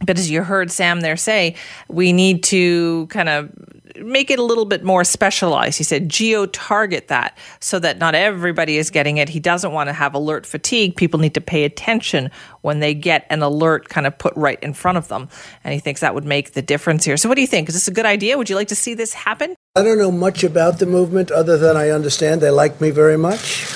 but 0.05 0.19
as 0.19 0.31
you 0.31 0.43
heard 0.43 0.71
Sam 0.71 1.01
there 1.01 1.17
say, 1.17 1.57
we 1.89 2.13
need 2.13 2.43
to 2.45 3.07
kind 3.09 3.29
of 3.29 3.51
make 3.97 4.31
it 4.31 4.39
a 4.39 4.43
little 4.43 4.65
bit 4.65 4.83
more 4.83 5.05
specialized. 5.05 5.79
He 5.79 5.85
said 5.85 6.09
geo 6.09 6.47
target 6.47 7.09
that 7.09 7.37
so 7.61 7.79
that 7.79 7.99
not 7.99 8.15
everybody 8.15 8.79
is 8.79 8.91
getting 8.91 9.19
it. 9.19 9.29
He 9.29 9.41
doesn't 9.41 9.73
want 9.73 9.89
to 9.89 9.93
have 9.93 10.15
alert 10.15 10.47
fatigue. 10.47 10.97
People 10.97 11.21
need 11.21 11.35
to 11.35 11.41
pay 11.41 11.65
attention 11.65 12.31
when 12.63 12.81
they 12.81 12.95
get 12.95 13.27
an 13.31 13.43
alert 13.43 13.89
kind 13.89 14.07
of 14.07 14.17
put 14.17 14.35
right 14.37 14.59
in 14.63 14.73
front 14.73 14.99
of 14.99 15.09
them. 15.09 15.29
And 15.65 15.75
he 15.75 15.81
thinks 15.81 16.01
that 16.01 16.15
would 16.15 16.25
make 16.25 16.53
the 16.53 16.63
difference 16.63 17.05
here. 17.05 17.17
So, 17.17 17.29
what 17.29 17.35
do 17.35 17.43
you 17.43 17.47
think? 17.47 17.69
Is 17.69 17.75
this 17.75 17.89
a 17.89 17.93
good 17.93 18.07
idea? 18.07 18.39
Would 18.39 18.51
you 18.51 18.57
like 18.57 18.69
to 18.69 18.77
see 18.77 18.95
this 18.95 19.13
happen? 19.13 19.55
I 19.77 19.83
don't 19.83 19.99
know 19.99 20.13
much 20.13 20.45
about 20.45 20.79
the 20.79 20.87
movement 20.87 21.31
other 21.31 21.57
than 21.57 21.77
I 21.77 21.91
understand 21.91 22.41
they 22.41 22.51
like 22.51 22.81
me 22.81 22.91
very 22.91 23.17
much. 23.17 23.67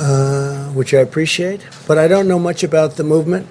Uh, 0.00 0.68
which 0.74 0.94
I 0.94 0.98
appreciate, 0.98 1.60
but 1.88 1.98
I 1.98 2.06
don't 2.06 2.28
know 2.28 2.38
much 2.38 2.62
about 2.62 2.94
the 2.94 3.02
movement. 3.02 3.48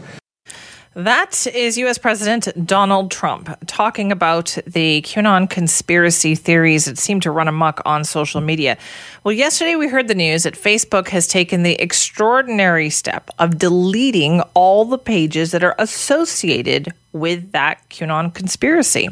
That 0.98 1.46
is 1.54 1.78
U.S. 1.78 2.00
President 2.00 2.66
Donald 2.66 3.12
Trump 3.12 3.56
talking 3.68 4.12
about 4.12 4.58
the 4.66 5.04
QAnon 5.04 5.48
conspiracy 5.48 6.34
theories 6.34 6.86
that 6.86 6.98
seem 6.98 7.20
to 7.20 7.30
run 7.30 7.48
amok 7.48 7.84
on 7.86 8.04
social 8.04 8.42
media. 8.42 8.80
Well, 9.24 9.32
yesterday 9.32 9.76
we 9.76 9.90
heard 9.90 10.08
the 10.08 10.16
news 10.16 10.42
that 10.42 10.56
Facebook 10.56 11.10
has 11.10 11.28
taken 11.28 11.62
the 11.62 11.80
extraordinary 11.80 12.90
step 12.90 13.30
of 13.38 13.60
deleting 13.60 14.42
all 14.56 14.86
the 14.86 14.98
pages 14.98 15.52
that 15.52 15.64
are 15.64 15.76
associated 15.78 16.92
with 17.14 17.52
that 17.52 17.88
QAnon 17.92 18.34
conspiracy. 18.34 19.08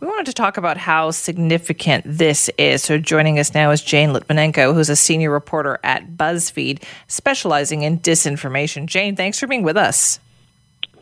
We 0.00 0.08
wanted 0.08 0.26
to 0.26 0.32
talk 0.32 0.56
about 0.56 0.76
how 0.76 1.12
significant 1.12 2.04
this 2.04 2.50
is. 2.58 2.82
So, 2.82 2.98
joining 2.98 3.38
us 3.38 3.54
now 3.54 3.70
is 3.70 3.80
Jane 3.80 4.08
Lytvynenko, 4.08 4.74
who's 4.74 4.90
a 4.90 4.96
senior 4.96 5.30
reporter 5.30 5.78
at 5.84 6.16
BuzzFeed, 6.16 6.82
specializing 7.06 7.82
in 7.82 8.00
disinformation. 8.00 8.86
Jane, 8.86 9.14
thanks 9.14 9.38
for 9.38 9.46
being 9.46 9.62
with 9.62 9.76
us. 9.76 10.18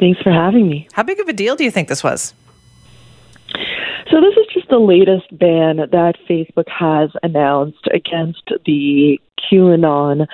Thanks 0.00 0.20
for 0.22 0.32
having 0.32 0.68
me. 0.68 0.88
How 0.92 1.02
big 1.02 1.20
of 1.20 1.28
a 1.28 1.32
deal 1.32 1.54
do 1.54 1.62
you 1.62 1.70
think 1.70 1.88
this 1.88 2.02
was? 2.02 2.32
So, 4.10 4.20
this 4.20 4.34
is 4.36 4.46
just 4.52 4.68
the 4.70 4.78
latest 4.78 5.26
ban 5.38 5.76
that 5.76 6.14
Facebook 6.28 6.68
has 6.68 7.10
announced 7.22 7.86
against 7.92 8.42
the 8.66 9.20
QAnon 9.50 10.26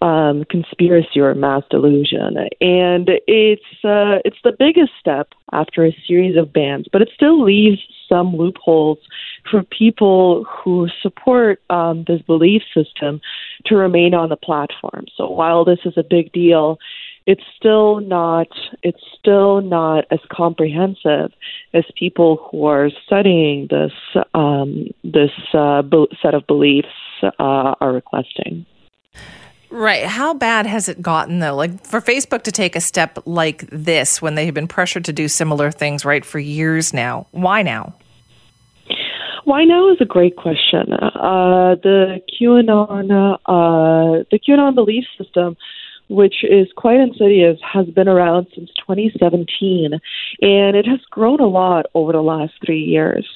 um, 0.00 0.44
conspiracy 0.50 1.20
or 1.20 1.34
mass 1.34 1.62
delusion, 1.70 2.36
and 2.60 3.08
it's 3.26 3.84
uh, 3.84 4.18
it's 4.24 4.36
the 4.44 4.52
biggest 4.58 4.92
step 5.00 5.28
after 5.52 5.86
a 5.86 5.96
series 6.06 6.36
of 6.36 6.52
bans, 6.52 6.86
but 6.92 7.00
it 7.00 7.10
still 7.14 7.42
leaves 7.42 7.78
some 8.08 8.36
loopholes 8.36 8.98
for 9.50 9.62
people 9.62 10.44
who 10.44 10.88
support 11.00 11.62
um, 11.70 12.04
this 12.06 12.20
belief 12.22 12.62
system 12.74 13.20
to 13.66 13.76
remain 13.76 14.14
on 14.14 14.28
the 14.28 14.36
platform. 14.36 15.06
So 15.16 15.30
while 15.30 15.64
this 15.64 15.80
is 15.84 15.94
a 15.96 16.02
big 16.02 16.32
deal, 16.32 16.78
it's 17.26 17.42
still 17.56 18.00
not 18.00 18.48
it's 18.82 19.02
still 19.18 19.60
not 19.60 20.04
as 20.10 20.18
comprehensive 20.30 21.32
as 21.74 21.84
people 21.96 22.48
who 22.50 22.66
are 22.66 22.90
studying 23.04 23.68
this 23.70 23.92
um, 24.34 24.88
this 25.04 25.30
uh, 25.54 25.82
be- 25.82 26.08
set 26.20 26.34
of 26.34 26.46
beliefs 26.46 26.88
uh, 27.22 27.74
are 27.80 27.92
requesting. 27.92 28.66
Right. 29.70 30.04
How 30.04 30.34
bad 30.34 30.66
has 30.66 30.88
it 30.88 31.00
gotten 31.00 31.38
though? 31.38 31.54
Like 31.54 31.84
for 31.86 32.00
Facebook 32.00 32.42
to 32.42 32.52
take 32.52 32.76
a 32.76 32.80
step 32.80 33.18
like 33.24 33.66
this 33.70 34.20
when 34.20 34.34
they 34.34 34.44
have 34.44 34.54
been 34.54 34.68
pressured 34.68 35.06
to 35.06 35.12
do 35.12 35.28
similar 35.28 35.70
things 35.70 36.04
right 36.04 36.24
for 36.24 36.38
years 36.38 36.92
now. 36.92 37.26
Why 37.30 37.62
now? 37.62 37.94
Why 39.44 39.64
now 39.64 39.90
is 39.90 39.96
a 40.00 40.04
great 40.04 40.36
question. 40.36 40.92
Uh, 40.92 41.74
the 41.82 42.20
QAnon, 42.40 43.38
uh, 43.46 44.24
the 44.30 44.38
QAnon 44.38 44.74
belief 44.74 45.04
system 45.18 45.56
which 46.12 46.44
is 46.44 46.68
quite 46.76 47.00
insidious, 47.00 47.58
has 47.62 47.86
been 47.86 48.08
around 48.08 48.46
since 48.54 48.70
2017, 48.86 49.92
and 50.42 50.76
it 50.76 50.86
has 50.86 51.00
grown 51.10 51.40
a 51.40 51.46
lot 51.46 51.86
over 51.94 52.12
the 52.12 52.22
last 52.22 52.52
three 52.64 52.82
years. 52.82 53.26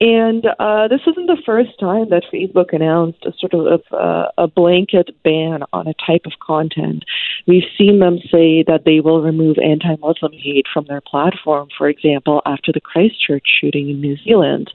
And 0.00 0.46
uh, 0.58 0.88
this 0.88 1.00
isn't 1.06 1.26
the 1.26 1.42
first 1.44 1.78
time 1.80 2.08
that 2.10 2.24
Facebook 2.32 2.72
announced 2.72 3.24
a 3.24 3.32
sort 3.38 3.54
of 3.54 3.80
uh, 3.92 4.28
a 4.38 4.46
blanket 4.46 5.10
ban 5.24 5.62
on 5.72 5.86
a 5.86 5.94
type 6.06 6.22
of 6.24 6.32
content. 6.40 7.04
We've 7.46 7.68
seen 7.76 7.98
them 7.98 8.18
say 8.30 8.62
that 8.66 8.82
they 8.84 9.00
will 9.00 9.22
remove 9.22 9.56
anti-Muslim 9.58 10.32
hate 10.32 10.66
from 10.72 10.86
their 10.86 11.00
platform, 11.00 11.68
for 11.76 11.88
example, 11.88 12.42
after 12.46 12.72
the 12.72 12.80
Christchurch 12.80 13.46
shooting 13.60 13.90
in 13.90 14.00
New 14.00 14.16
Zealand. 14.18 14.70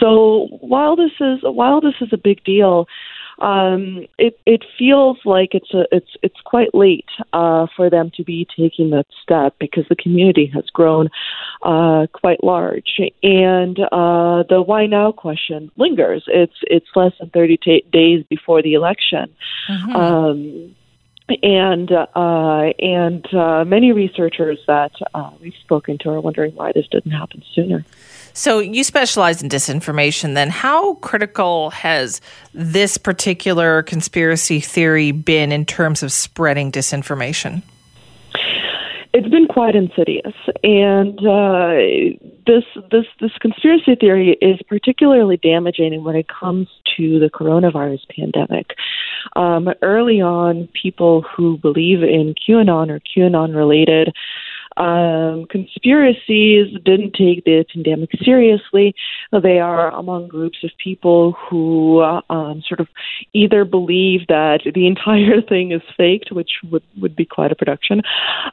So 0.00 0.48
while 0.60 0.96
this 0.96 1.12
is 1.20 1.40
while 1.42 1.80
this 1.80 1.94
is 2.00 2.08
a 2.12 2.16
big 2.16 2.42
deal, 2.44 2.86
um, 3.42 4.06
it 4.18 4.38
it 4.46 4.64
feels 4.78 5.18
like 5.24 5.50
it's 5.52 5.74
a 5.74 5.84
it's 5.90 6.10
it's 6.22 6.40
quite 6.44 6.74
late 6.74 7.08
uh, 7.32 7.66
for 7.76 7.90
them 7.90 8.12
to 8.16 8.22
be 8.22 8.46
taking 8.56 8.90
that 8.90 9.06
step 9.20 9.56
because 9.58 9.84
the 9.88 9.96
community 9.96 10.46
has 10.54 10.64
grown 10.72 11.08
uh, 11.62 12.06
quite 12.12 12.44
large, 12.44 13.00
and 13.22 13.80
uh, 13.80 14.44
the 14.48 14.62
why 14.64 14.86
now 14.86 15.10
question 15.10 15.72
lingers. 15.76 16.22
It's 16.28 16.56
it's 16.62 16.86
less 16.94 17.12
than 17.18 17.30
thirty 17.30 17.56
t- 17.56 17.84
days 17.92 18.24
before 18.30 18.62
the 18.62 18.74
election. 18.74 19.34
Mm-hmm. 19.68 19.96
Um, 19.96 20.76
and 21.42 21.90
uh, 21.90 22.72
and 22.78 23.26
uh, 23.34 23.64
many 23.64 23.92
researchers 23.92 24.60
that 24.68 24.92
uh, 25.14 25.30
we've 25.40 25.54
spoken 25.64 25.98
to 25.98 26.10
are 26.10 26.20
wondering 26.20 26.54
why 26.54 26.70
this 26.72 26.86
didn't 26.88 27.12
happen 27.12 27.42
sooner. 27.54 27.84
So 28.34 28.60
you 28.60 28.82
specialize 28.84 29.42
in 29.42 29.48
disinformation. 29.48 30.34
Then, 30.34 30.50
how 30.50 30.94
critical 30.96 31.70
has 31.70 32.20
this 32.54 32.96
particular 32.96 33.82
conspiracy 33.82 34.60
theory 34.60 35.12
been 35.12 35.52
in 35.52 35.66
terms 35.66 36.02
of 36.02 36.12
spreading 36.12 36.72
disinformation? 36.72 37.62
It's 39.14 39.28
been 39.28 39.46
quite 39.46 39.76
insidious, 39.76 40.32
and 40.64 41.18
uh, 41.18 41.74
this 42.46 42.64
this 42.90 43.04
this 43.20 43.32
conspiracy 43.42 43.94
theory 43.94 44.38
is 44.40 44.58
particularly 44.66 45.36
damaging 45.36 46.02
when 46.02 46.16
it 46.16 46.28
comes 46.28 46.66
to 46.96 47.18
the 47.18 47.28
coronavirus 47.28 48.00
pandemic. 48.08 48.74
Um, 49.36 49.68
early 49.82 50.22
on, 50.22 50.66
people 50.68 51.20
who 51.22 51.58
believe 51.58 52.02
in 52.02 52.34
QAnon 52.34 52.90
or 52.90 53.00
QAnon 53.00 53.54
related 53.54 54.14
um, 54.82 55.46
conspiracies 55.46 56.76
didn't 56.84 57.14
take 57.14 57.44
the 57.44 57.64
pandemic 57.72 58.10
seriously. 58.24 58.94
They 59.30 59.60
are 59.60 59.92
among 59.92 60.26
groups 60.26 60.58
of 60.64 60.70
people 60.82 61.32
who 61.32 62.02
um, 62.02 62.62
sort 62.66 62.80
of 62.80 62.88
either 63.32 63.64
believe 63.64 64.26
that 64.28 64.60
the 64.74 64.86
entire 64.92 65.40
thing 65.40 65.70
is 65.72 65.82
faked, 65.96 66.32
which 66.32 66.50
would, 66.70 66.82
would 67.00 67.14
be 67.14 67.24
quite 67.24 67.52
a 67.52 67.54
production, 67.54 68.02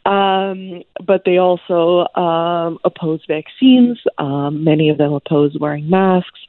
um, 0.06 0.84
but 1.06 1.24
they 1.26 1.38
also 1.38 2.08
um, 2.16 2.78
oppose 2.84 3.22
vaccines. 3.28 3.98
Um, 4.20 4.64
many 4.64 4.90
of 4.90 4.98
them 4.98 5.14
oppose 5.14 5.58
wearing 5.60 5.90
masks. 5.90 6.40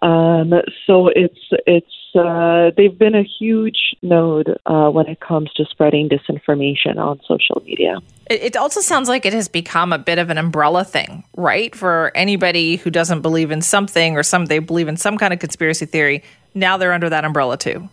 Um, 0.00 0.52
so 0.86 1.08
it's 1.08 1.38
it's 1.66 1.97
uh, 2.14 2.70
they've 2.76 2.98
been 2.98 3.14
a 3.14 3.22
huge 3.22 3.96
node 4.02 4.56
uh, 4.66 4.88
when 4.90 5.06
it 5.06 5.20
comes 5.20 5.52
to 5.54 5.64
spreading 5.66 6.08
disinformation 6.08 6.98
on 6.98 7.20
social 7.26 7.62
media. 7.64 7.98
It 8.30 8.56
also 8.56 8.80
sounds 8.80 9.08
like 9.08 9.24
it 9.24 9.32
has 9.32 9.48
become 9.48 9.92
a 9.92 9.98
bit 9.98 10.18
of 10.18 10.28
an 10.28 10.38
umbrella 10.38 10.84
thing, 10.84 11.24
right? 11.36 11.74
For 11.74 12.12
anybody 12.14 12.76
who 12.76 12.90
doesn't 12.90 13.22
believe 13.22 13.50
in 13.50 13.62
something 13.62 14.16
or 14.16 14.22
some 14.22 14.46
they 14.46 14.58
believe 14.58 14.88
in 14.88 14.96
some 14.96 15.16
kind 15.16 15.32
of 15.32 15.38
conspiracy 15.38 15.86
theory, 15.86 16.22
now 16.54 16.76
they're 16.76 16.92
under 16.92 17.08
that 17.08 17.24
umbrella 17.24 17.56
too. 17.56 17.88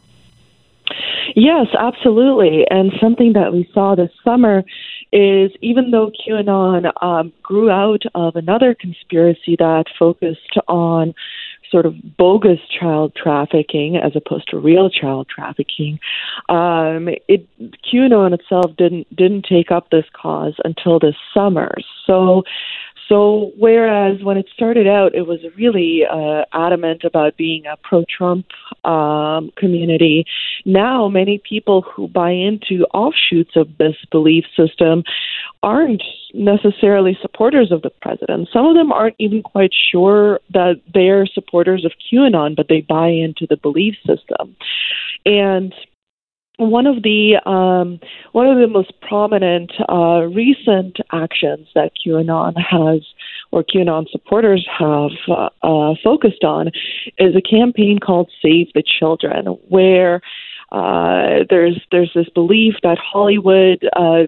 Yes, 1.35 1.67
absolutely. 1.77 2.65
And 2.69 2.91
something 3.01 3.33
that 3.33 3.51
we 3.51 3.69
saw 3.73 3.95
this 3.95 4.11
summer 4.23 4.63
is 5.11 5.51
even 5.61 5.91
though 5.91 6.11
QAnon 6.11 6.91
um, 7.01 7.31
grew 7.41 7.69
out 7.69 8.03
of 8.15 8.35
another 8.35 8.75
conspiracy 8.75 9.55
that 9.57 9.85
focused 9.97 10.57
on 10.67 11.13
sort 11.69 11.85
of 11.85 11.95
bogus 12.17 12.59
child 12.79 13.13
trafficking 13.15 13.97
as 13.97 14.13
opposed 14.15 14.47
to 14.49 14.57
real 14.57 14.89
child 14.89 15.27
trafficking. 15.27 15.99
Um, 16.49 17.09
it 17.27 17.47
QAnon 17.83 18.33
itself 18.33 18.75
didn't 18.77 19.13
didn't 19.15 19.45
take 19.45 19.71
up 19.71 19.89
this 19.89 20.05
cause 20.13 20.53
until 20.63 20.99
this 20.99 21.15
summer. 21.33 21.75
So 22.05 22.43
so, 23.07 23.51
whereas 23.57 24.23
when 24.23 24.37
it 24.37 24.47
started 24.53 24.87
out, 24.87 25.13
it 25.13 25.27
was 25.27 25.39
really 25.55 26.01
uh, 26.09 26.45
adamant 26.53 27.03
about 27.03 27.37
being 27.37 27.65
a 27.67 27.77
pro 27.77 28.03
Trump 28.05 28.47
um, 28.83 29.51
community, 29.57 30.25
now 30.65 31.07
many 31.07 31.39
people 31.47 31.83
who 31.83 32.07
buy 32.07 32.31
into 32.31 32.85
offshoots 32.93 33.55
of 33.55 33.77
this 33.77 33.95
belief 34.11 34.45
system 34.57 35.03
aren't 35.61 36.03
necessarily 36.33 37.17
supporters 37.21 37.71
of 37.71 37.83
the 37.83 37.91
president. 38.01 38.49
Some 38.51 38.65
of 38.65 38.75
them 38.75 38.91
aren't 38.91 39.15
even 39.19 39.43
quite 39.43 39.71
sure 39.91 40.39
that 40.53 40.81
they're 40.93 41.27
supporters 41.27 41.85
of 41.85 41.91
QAnon, 42.11 42.55
but 42.55 42.67
they 42.69 42.81
buy 42.81 43.09
into 43.09 43.45
the 43.47 43.57
belief 43.57 43.95
system. 44.05 44.55
And 45.25 45.73
one 46.57 46.87
of 46.87 47.03
the 47.03 47.37
um, 47.45 47.99
one 48.31 48.47
of 48.47 48.57
the 48.57 48.67
most 48.67 48.93
prominent 49.01 49.71
uh, 49.89 50.21
recent 50.33 50.97
actions 51.11 51.67
that 51.75 51.91
QAnon 52.05 52.53
has 52.57 53.01
or 53.51 53.63
QAnon 53.63 54.09
supporters 54.09 54.67
have 54.77 55.11
uh, 55.27 55.49
uh, 55.63 55.95
focused 56.03 56.43
on 56.43 56.67
is 57.17 57.35
a 57.35 57.41
campaign 57.41 57.99
called 57.99 58.29
Save 58.41 58.67
the 58.73 58.83
Children, 58.83 59.45
where 59.69 60.21
uh, 60.71 61.45
there's 61.49 61.79
there's 61.91 62.11
this 62.15 62.29
belief 62.29 62.75
that 62.83 62.97
Hollywood 62.97 63.87
uh, 63.95 64.23
uh, 64.23 64.25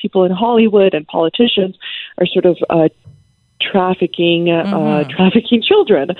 people 0.00 0.24
in 0.24 0.32
Hollywood 0.32 0.94
and 0.94 1.06
politicians 1.06 1.76
are 2.18 2.26
sort 2.26 2.46
of 2.46 2.56
uh, 3.60 3.70
trafficking 3.70 4.50
uh, 4.50 4.64
mm-hmm. 4.64 5.10
trafficking 5.10 5.62
children. 5.62 6.10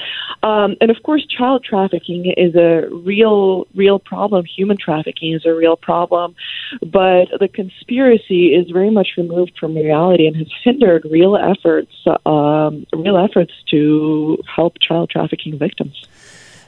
Um, 0.43 0.77
and 0.81 0.91
of 0.91 1.03
course 1.03 1.27
child 1.27 1.65
trafficking 1.65 2.33
is 2.37 2.55
a 2.55 2.89
real 2.91 3.67
real 3.75 3.99
problem. 3.99 4.45
Human 4.45 4.77
trafficking 4.77 5.33
is 5.33 5.45
a 5.47 5.55
real 5.55 5.77
problem. 5.77 6.35
But 6.81 7.27
the 7.39 7.49
conspiracy 7.49 8.55
is 8.55 8.71
very 8.71 8.91
much 8.91 9.11
removed 9.17 9.53
from 9.59 9.75
reality 9.75 10.27
and 10.27 10.37
has 10.37 10.49
hindered 10.63 11.07
real 11.11 11.37
efforts 11.37 11.93
um, 12.27 12.87
real 12.93 13.17
efforts 13.17 13.53
to 13.71 14.39
help 14.55 14.79
child 14.81 15.11
trafficking 15.11 15.59
victims 15.59 16.07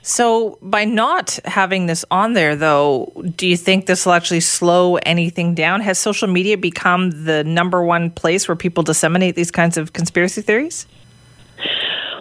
So, 0.03 0.59
by 0.63 0.87
not 0.87 1.39
having 1.45 1.87
this 1.87 2.05
on 2.11 2.33
there, 2.33 2.57
though, 2.57 3.13
do 3.37 3.47
you 3.47 3.57
think 3.57 3.85
this 3.85 4.07
will 4.07 4.15
actually 4.15 4.41
slow 4.41 4.97
anything 4.97 5.55
down? 5.55 5.83
Has 5.83 5.99
social 5.99 6.27
media 6.27 6.57
become 6.57 7.25
the 7.25 7.45
number 7.45 7.83
one 7.83 8.11
place 8.11 8.49
where 8.49 8.57
people 8.57 8.83
disseminate 8.83 9.37
these 9.37 9.51
kinds 9.51 9.77
of 9.77 9.93
conspiracy 9.93 10.41
theories? 10.41 10.87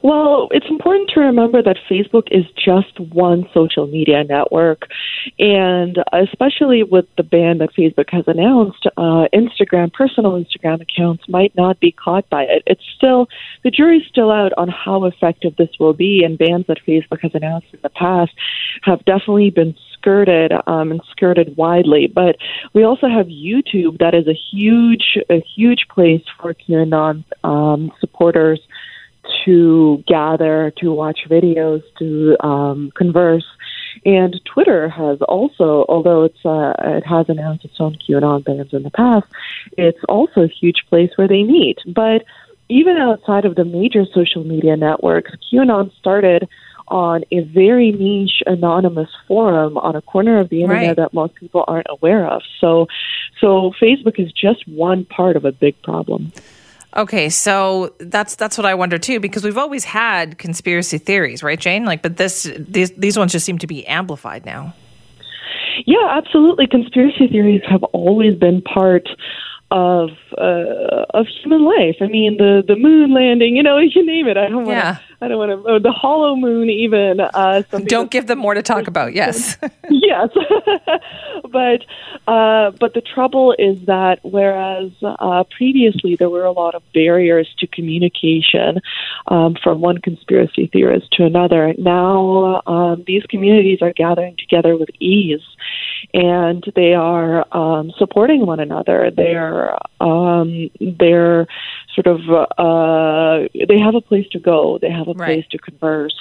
Well, 0.01 0.47
it's 0.51 0.65
important 0.69 1.09
to 1.13 1.19
remember 1.19 1.61
that 1.61 1.77
Facebook 1.89 2.27
is 2.31 2.45
just 2.55 2.99
one 2.99 3.49
social 3.53 3.87
media 3.87 4.23
network. 4.23 4.87
And 5.37 5.97
especially 6.13 6.83
with 6.83 7.05
the 7.17 7.23
ban 7.23 7.57
that 7.57 7.73
Facebook 7.77 8.09
has 8.11 8.23
announced, 8.27 8.87
uh, 8.95 9.27
Instagram, 9.33 9.91
personal 9.91 10.31
Instagram 10.31 10.81
accounts 10.81 11.27
might 11.27 11.53
not 11.55 11.79
be 11.79 11.91
caught 11.91 12.29
by 12.29 12.43
it. 12.43 12.63
It's 12.65 12.83
still, 12.95 13.27
the 13.63 13.71
jury's 13.71 14.07
still 14.07 14.31
out 14.31 14.53
on 14.57 14.69
how 14.69 15.03
effective 15.03 15.55
this 15.57 15.69
will 15.79 15.93
be. 15.93 16.23
And 16.23 16.37
bans 16.37 16.65
that 16.67 16.77
Facebook 16.87 17.19
has 17.21 17.31
announced 17.33 17.67
in 17.73 17.79
the 17.83 17.89
past 17.89 18.31
have 18.83 19.03
definitely 19.05 19.49
been 19.49 19.75
skirted 19.93 20.53
um, 20.65 20.91
and 20.91 21.01
skirted 21.11 21.57
widely. 21.57 22.07
But 22.07 22.37
we 22.73 22.83
also 22.83 23.07
have 23.09 23.27
YouTube, 23.27 23.99
that 23.99 24.13
is 24.13 24.27
a 24.27 24.33
huge, 24.33 25.17
a 25.29 25.43
huge 25.55 25.87
place 25.89 26.23
for 26.39 26.53
QAnon 26.53 27.25
um, 27.43 27.91
supporters 27.99 28.61
to 29.45 30.03
gather, 30.07 30.71
to 30.77 30.91
watch 30.91 31.21
videos, 31.29 31.83
to 31.99 32.37
um, 32.45 32.91
converse. 32.95 33.45
And 34.05 34.39
Twitter 34.45 34.87
has 34.89 35.21
also, 35.21 35.85
although 35.89 36.23
it's 36.23 36.45
uh, 36.45 36.73
it 36.79 37.05
has 37.05 37.27
announced 37.27 37.65
its 37.65 37.79
own 37.79 37.97
QAnon 37.97 38.43
bans 38.43 38.73
in 38.73 38.83
the 38.83 38.91
past, 38.91 39.27
it's 39.77 40.03
also 40.07 40.43
a 40.43 40.47
huge 40.47 40.85
place 40.89 41.11
where 41.15 41.27
they 41.27 41.43
meet. 41.43 41.79
But 41.87 42.23
even 42.69 42.97
outside 42.97 43.45
of 43.45 43.55
the 43.55 43.65
major 43.65 44.05
social 44.13 44.43
media 44.43 44.77
networks, 44.77 45.31
QAnon 45.51 45.91
started 45.97 46.47
on 46.87 47.23
a 47.31 47.41
very 47.41 47.91
niche 47.91 48.41
anonymous 48.45 49.09
forum 49.27 49.77
on 49.77 49.95
a 49.95 50.01
corner 50.01 50.39
of 50.39 50.49
the 50.49 50.61
internet 50.61 50.87
right. 50.87 50.95
that 50.97 51.13
most 51.13 51.35
people 51.35 51.63
aren't 51.67 51.87
aware 51.89 52.25
of. 52.25 52.41
So 52.59 52.87
so 53.39 53.73
Facebook 53.81 54.19
is 54.19 54.31
just 54.31 54.67
one 54.67 55.05
part 55.05 55.35
of 55.35 55.45
a 55.45 55.51
big 55.51 55.81
problem. 55.81 56.31
Okay, 56.95 57.29
so 57.29 57.93
that's 57.99 58.35
that's 58.35 58.57
what 58.57 58.65
I 58.65 58.73
wonder 58.73 58.97
too, 58.97 59.19
because 59.19 59.43
we've 59.43 59.57
always 59.57 59.83
had 59.83 60.37
conspiracy 60.39 60.97
theories, 60.97 61.43
right, 61.43 61.59
Jane? 61.59 61.85
Like, 61.85 62.01
but 62.01 62.17
this 62.17 62.49
these 62.57 62.91
these 62.91 63.17
ones 63.17 63.31
just 63.31 63.45
seem 63.45 63.59
to 63.59 63.67
be 63.67 63.85
amplified 63.85 64.45
now. 64.45 64.73
Yeah, 65.85 66.07
absolutely. 66.09 66.67
Conspiracy 66.67 67.27
theories 67.27 67.61
have 67.69 67.83
always 67.83 68.35
been 68.35 68.61
part 68.61 69.07
of 69.71 70.09
uh, 70.37 71.05
of 71.13 71.27
human 71.27 71.63
life. 71.63 71.97
I 72.01 72.07
mean, 72.07 72.37
the 72.37 72.63
the 72.67 72.75
moon 72.75 73.13
landing, 73.13 73.55
you 73.55 73.63
know, 73.63 73.77
you 73.95 74.05
name 74.05 74.27
it. 74.27 74.37
I 74.37 74.47
don't 74.47 74.65
want 74.65 74.67
to. 74.67 74.71
Yeah. 74.71 74.97
I 75.21 75.27
don't 75.27 75.37
want 75.37 75.65
to. 75.65 75.79
the 75.79 75.91
hollow 75.91 76.35
moon, 76.35 76.69
even. 76.69 77.19
Uh, 77.19 77.63
don't 77.85 78.09
give 78.09 78.27
them 78.27 78.39
more 78.39 78.53
to 78.53 78.61
talk 78.61 78.87
about. 78.87 79.13
Yes. 79.13 79.57
yes, 79.89 80.29
but 81.51 81.85
uh, 82.27 82.71
but 82.79 82.93
the 82.93 83.01
trouble 83.01 83.53
is 83.59 83.85
that 83.85 84.19
whereas 84.23 84.91
uh, 85.03 85.43
previously 85.55 86.15
there 86.15 86.29
were 86.29 86.45
a 86.45 86.51
lot 86.51 86.73
of 86.73 86.83
barriers 86.93 87.53
to 87.59 87.67
communication 87.67 88.79
um, 89.27 89.57
from 89.61 89.81
one 89.81 89.97
conspiracy 89.97 90.69
theorist 90.71 91.11
to 91.13 91.25
another, 91.25 91.73
now 91.77 92.61
um, 92.65 93.03
these 93.05 93.23
communities 93.23 93.79
are 93.81 93.93
gathering 93.93 94.37
together 94.37 94.77
with 94.77 94.89
ease, 94.99 95.41
and 96.13 96.63
they 96.75 96.93
are 96.93 97.45
um, 97.55 97.91
supporting 97.97 98.45
one 98.45 98.59
another. 98.59 99.11
They're 99.15 99.77
um, 100.01 100.69
they're 100.79 101.47
sort 101.99 102.19
of 102.19 102.29
uh, 102.57 103.47
they 103.67 103.79
have 103.79 103.95
a 103.95 104.01
place 104.01 104.27
to 104.31 104.39
go. 104.39 104.77
They 104.81 104.89
have 104.89 105.07
a 105.07 105.13
right. 105.13 105.27
place 105.27 105.45
to 105.51 105.57
converse, 105.57 106.15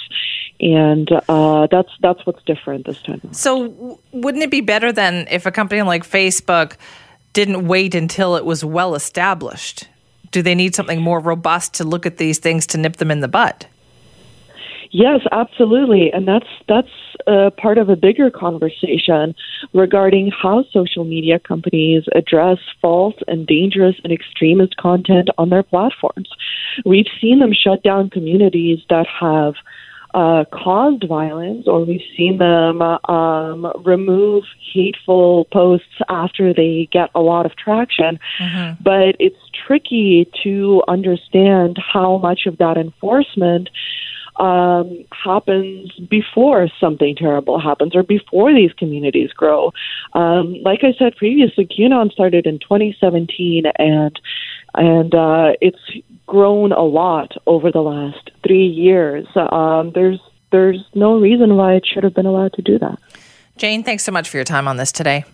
and 0.60 1.08
uh, 1.28 1.66
that's 1.70 1.90
that's 2.00 2.24
what's 2.26 2.42
different 2.44 2.86
this 2.86 3.00
time. 3.02 3.20
So, 3.32 3.68
w- 3.68 3.98
wouldn't 4.12 4.42
it 4.42 4.50
be 4.50 4.60
better 4.60 4.92
then 4.92 5.26
if 5.30 5.46
a 5.46 5.50
company 5.50 5.82
like 5.82 6.04
Facebook 6.04 6.76
didn't 7.32 7.66
wait 7.66 7.94
until 7.94 8.36
it 8.36 8.44
was 8.44 8.64
well 8.64 8.94
established? 8.94 9.88
Do 10.30 10.42
they 10.42 10.54
need 10.54 10.74
something 10.74 11.00
more 11.00 11.20
robust 11.20 11.74
to 11.74 11.84
look 11.84 12.04
at 12.04 12.18
these 12.18 12.38
things 12.38 12.66
to 12.68 12.78
nip 12.78 12.96
them 12.96 13.10
in 13.10 13.20
the 13.20 13.28
bud? 13.28 13.66
Yes, 14.90 15.20
absolutely, 15.32 16.10
and 16.12 16.26
that's 16.26 16.48
that's 16.66 16.90
uh, 17.28 17.50
part 17.50 17.78
of 17.78 17.88
a 17.88 17.96
bigger 17.96 18.30
conversation 18.30 19.34
regarding 19.72 20.30
how 20.30 20.64
social 20.72 21.04
media 21.04 21.38
companies 21.38 22.04
address 22.14 22.58
false 22.80 23.14
and 23.26 23.46
dangerous 23.46 23.96
and 24.02 24.12
extremist 24.12 24.76
content 24.76 25.28
on 25.36 25.50
their 25.50 25.62
platforms. 25.62 26.28
We've 26.84 27.06
seen 27.20 27.40
them 27.40 27.52
shut 27.52 27.82
down 27.82 28.10
communities 28.10 28.78
that 28.88 29.06
have 29.20 29.54
uh, 30.14 30.44
caused 30.50 31.06
violence, 31.06 31.66
or 31.66 31.84
we've 31.84 32.00
seen 32.16 32.38
them 32.38 32.80
um, 32.80 33.70
remove 33.84 34.44
hateful 34.72 35.44
posts 35.52 36.00
after 36.08 36.54
they 36.54 36.88
get 36.90 37.10
a 37.14 37.20
lot 37.20 37.44
of 37.44 37.54
traction. 37.56 38.18
Mm-hmm. 38.40 38.82
But 38.82 39.16
it's 39.18 39.36
tricky 39.66 40.30
to 40.42 40.82
understand 40.88 41.76
how 41.78 42.18
much 42.18 42.46
of 42.46 42.56
that 42.58 42.78
enforcement 42.78 43.68
um, 44.38 45.04
happens 45.12 45.92
before 46.08 46.68
something 46.80 47.16
terrible 47.16 47.60
happens 47.60 47.94
or 47.94 48.02
before 48.02 48.54
these 48.54 48.72
communities 48.72 49.32
grow. 49.32 49.72
Um, 50.14 50.56
like 50.62 50.80
I 50.82 50.94
said 50.98 51.16
previously, 51.16 51.66
QAnon 51.66 52.12
started 52.12 52.46
in 52.46 52.58
2017 52.58 53.64
and 53.78 54.20
and 54.74 55.14
uh, 55.14 55.52
it's 55.60 55.80
grown 56.26 56.72
a 56.72 56.82
lot 56.82 57.32
over 57.46 57.72
the 57.72 57.80
last 57.80 58.30
three 58.46 58.66
years. 58.66 59.26
Um, 59.34 59.92
there's 59.94 60.20
there's 60.50 60.84
no 60.94 61.18
reason 61.18 61.56
why 61.56 61.74
it 61.74 61.86
should 61.86 62.04
have 62.04 62.14
been 62.14 62.26
allowed 62.26 62.52
to 62.54 62.62
do 62.62 62.78
that. 62.78 62.98
Jane, 63.56 63.82
thanks 63.82 64.04
so 64.04 64.12
much 64.12 64.28
for 64.28 64.36
your 64.36 64.44
time 64.44 64.68
on 64.68 64.76
this 64.76 64.92
today. 64.92 65.24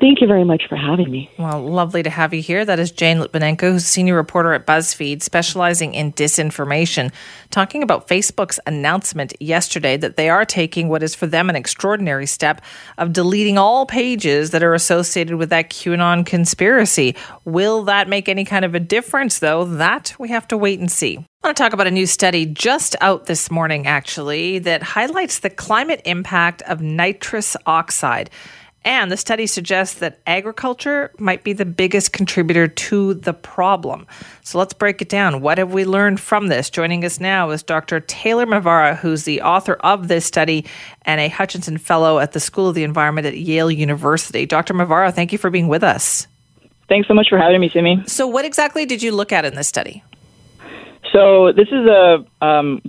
Thank 0.00 0.22
you 0.22 0.26
very 0.26 0.44
much 0.44 0.62
for 0.66 0.76
having 0.76 1.10
me. 1.10 1.30
Well, 1.36 1.60
lovely 1.60 2.02
to 2.02 2.08
have 2.08 2.32
you 2.32 2.40
here. 2.40 2.64
That 2.64 2.78
is 2.78 2.90
Jane 2.90 3.18
Lytvynenko, 3.18 3.72
who's 3.72 3.84
senior 3.84 4.14
reporter 4.14 4.54
at 4.54 4.66
BuzzFeed, 4.66 5.22
specializing 5.22 5.92
in 5.92 6.14
disinformation, 6.14 7.12
talking 7.50 7.82
about 7.82 8.08
Facebook's 8.08 8.58
announcement 8.66 9.34
yesterday 9.40 9.98
that 9.98 10.16
they 10.16 10.30
are 10.30 10.46
taking 10.46 10.88
what 10.88 11.02
is 11.02 11.14
for 11.14 11.26
them 11.26 11.50
an 11.50 11.56
extraordinary 11.56 12.24
step 12.24 12.62
of 12.96 13.12
deleting 13.12 13.58
all 13.58 13.84
pages 13.84 14.52
that 14.52 14.62
are 14.62 14.72
associated 14.72 15.36
with 15.36 15.50
that 15.50 15.68
QAnon 15.68 16.24
conspiracy. 16.24 17.14
Will 17.44 17.84
that 17.84 18.08
make 18.08 18.26
any 18.26 18.46
kind 18.46 18.64
of 18.64 18.74
a 18.74 18.80
difference, 18.80 19.40
though? 19.40 19.66
That 19.66 20.14
we 20.18 20.30
have 20.30 20.48
to 20.48 20.56
wait 20.56 20.80
and 20.80 20.90
see. 20.90 21.18
I 21.42 21.48
want 21.48 21.56
to 21.58 21.62
talk 21.62 21.74
about 21.74 21.86
a 21.86 21.90
new 21.90 22.06
study 22.06 22.46
just 22.46 22.96
out 23.02 23.26
this 23.26 23.50
morning, 23.50 23.86
actually, 23.86 24.60
that 24.60 24.82
highlights 24.82 25.40
the 25.40 25.50
climate 25.50 26.00
impact 26.06 26.62
of 26.62 26.80
nitrous 26.80 27.54
oxide. 27.66 28.30
And 28.84 29.12
the 29.12 29.16
study 29.18 29.46
suggests 29.46 29.98
that 29.98 30.20
agriculture 30.26 31.10
might 31.18 31.44
be 31.44 31.52
the 31.52 31.66
biggest 31.66 32.14
contributor 32.14 32.66
to 32.66 33.14
the 33.14 33.34
problem. 33.34 34.06
So 34.42 34.58
let's 34.58 34.72
break 34.72 35.02
it 35.02 35.10
down. 35.10 35.42
What 35.42 35.58
have 35.58 35.72
we 35.74 35.84
learned 35.84 36.18
from 36.18 36.46
this? 36.46 36.70
Joining 36.70 37.04
us 37.04 37.20
now 37.20 37.50
is 37.50 37.62
Dr. 37.62 38.00
Taylor 38.00 38.46
Maavara, 38.46 38.96
who's 38.96 39.24
the 39.24 39.42
author 39.42 39.74
of 39.74 40.08
this 40.08 40.24
study 40.24 40.64
and 41.02 41.20
a 41.20 41.28
Hutchinson 41.28 41.76
Fellow 41.76 42.20
at 42.20 42.32
the 42.32 42.40
School 42.40 42.68
of 42.68 42.74
the 42.74 42.84
Environment 42.84 43.26
at 43.26 43.36
Yale 43.36 43.70
University. 43.70 44.46
Dr. 44.46 44.72
Maavara, 44.72 45.12
thank 45.12 45.32
you 45.32 45.38
for 45.38 45.50
being 45.50 45.68
with 45.68 45.84
us. 45.84 46.26
Thanks 46.88 47.06
so 47.06 47.14
much 47.14 47.28
for 47.28 47.38
having 47.38 47.60
me, 47.60 47.68
Simi. 47.68 48.02
So, 48.06 48.26
what 48.26 48.44
exactly 48.44 48.86
did 48.86 49.02
you 49.02 49.12
look 49.12 49.30
at 49.30 49.44
in 49.44 49.54
this 49.54 49.68
study? 49.68 50.02
So, 51.12 51.52
this 51.52 51.68
is 51.68 51.86
a 51.86 52.24
um, 52.44 52.80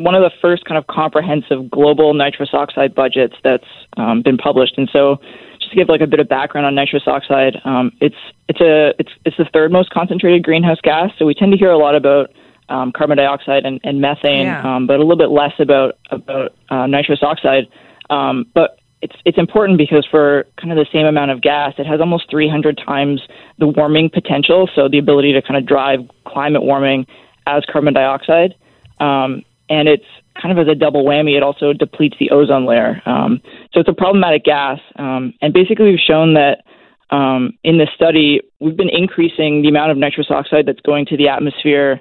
one 0.00 0.14
of 0.14 0.22
the 0.22 0.30
first 0.40 0.64
kind 0.64 0.78
of 0.78 0.86
comprehensive 0.86 1.70
global 1.70 2.14
nitrous 2.14 2.50
oxide 2.52 2.94
budgets 2.94 3.34
that's 3.44 3.66
um, 3.96 4.22
been 4.22 4.38
published. 4.38 4.74
And 4.76 4.88
so, 4.92 5.20
just 5.58 5.70
to 5.70 5.76
give 5.76 5.88
like 5.88 6.00
a 6.00 6.06
bit 6.06 6.20
of 6.20 6.28
background 6.28 6.66
on 6.66 6.74
nitrous 6.74 7.04
oxide, 7.06 7.56
um, 7.64 7.92
it's 8.00 8.16
it's 8.48 8.60
a 8.60 8.94
it's 8.98 9.12
it's 9.24 9.36
the 9.36 9.46
third 9.52 9.72
most 9.72 9.90
concentrated 9.90 10.42
greenhouse 10.42 10.78
gas. 10.82 11.10
So 11.18 11.26
we 11.26 11.34
tend 11.34 11.52
to 11.52 11.58
hear 11.58 11.70
a 11.70 11.78
lot 11.78 11.94
about 11.94 12.30
um, 12.68 12.92
carbon 12.92 13.18
dioxide 13.18 13.66
and, 13.66 13.80
and 13.84 14.00
methane, 14.00 14.46
yeah. 14.46 14.76
um, 14.76 14.86
but 14.86 14.96
a 14.96 15.02
little 15.02 15.16
bit 15.16 15.30
less 15.30 15.52
about 15.58 15.98
about 16.10 16.54
uh, 16.70 16.86
nitrous 16.86 17.22
oxide. 17.22 17.64
Um, 18.08 18.46
but 18.54 18.78
it's 19.02 19.16
it's 19.24 19.38
important 19.38 19.78
because 19.78 20.06
for 20.10 20.46
kind 20.56 20.72
of 20.72 20.76
the 20.76 20.86
same 20.92 21.06
amount 21.06 21.30
of 21.30 21.40
gas, 21.40 21.74
it 21.78 21.86
has 21.86 22.00
almost 22.00 22.30
300 22.30 22.78
times 22.78 23.20
the 23.58 23.66
warming 23.66 24.10
potential. 24.10 24.68
So 24.74 24.88
the 24.88 24.98
ability 24.98 25.32
to 25.32 25.42
kind 25.42 25.56
of 25.56 25.66
drive 25.66 26.00
climate 26.26 26.62
warming 26.62 27.06
as 27.46 27.64
carbon 27.70 27.94
dioxide. 27.94 28.54
Um, 28.98 29.42
and 29.70 29.88
it's 29.88 30.04
kind 30.40 30.56
of 30.56 30.66
as 30.66 30.70
a 30.70 30.74
double 30.74 31.04
whammy. 31.04 31.36
It 31.36 31.42
also 31.42 31.72
depletes 31.72 32.16
the 32.18 32.30
ozone 32.30 32.66
layer. 32.66 33.00
Um, 33.06 33.40
so 33.72 33.80
it's 33.80 33.88
a 33.88 33.94
problematic 33.94 34.44
gas. 34.44 34.80
Um, 34.96 35.32
and 35.40 35.54
basically, 35.54 35.86
we've 35.86 35.98
shown 35.98 36.34
that 36.34 36.64
um, 37.10 37.52
in 37.64 37.78
this 37.78 37.88
study, 37.94 38.40
we've 38.58 38.76
been 38.76 38.90
increasing 38.90 39.62
the 39.62 39.68
amount 39.68 39.92
of 39.92 39.96
nitrous 39.96 40.26
oxide 40.30 40.66
that's 40.66 40.80
going 40.80 41.06
to 41.06 41.16
the 41.16 41.28
atmosphere 41.28 42.00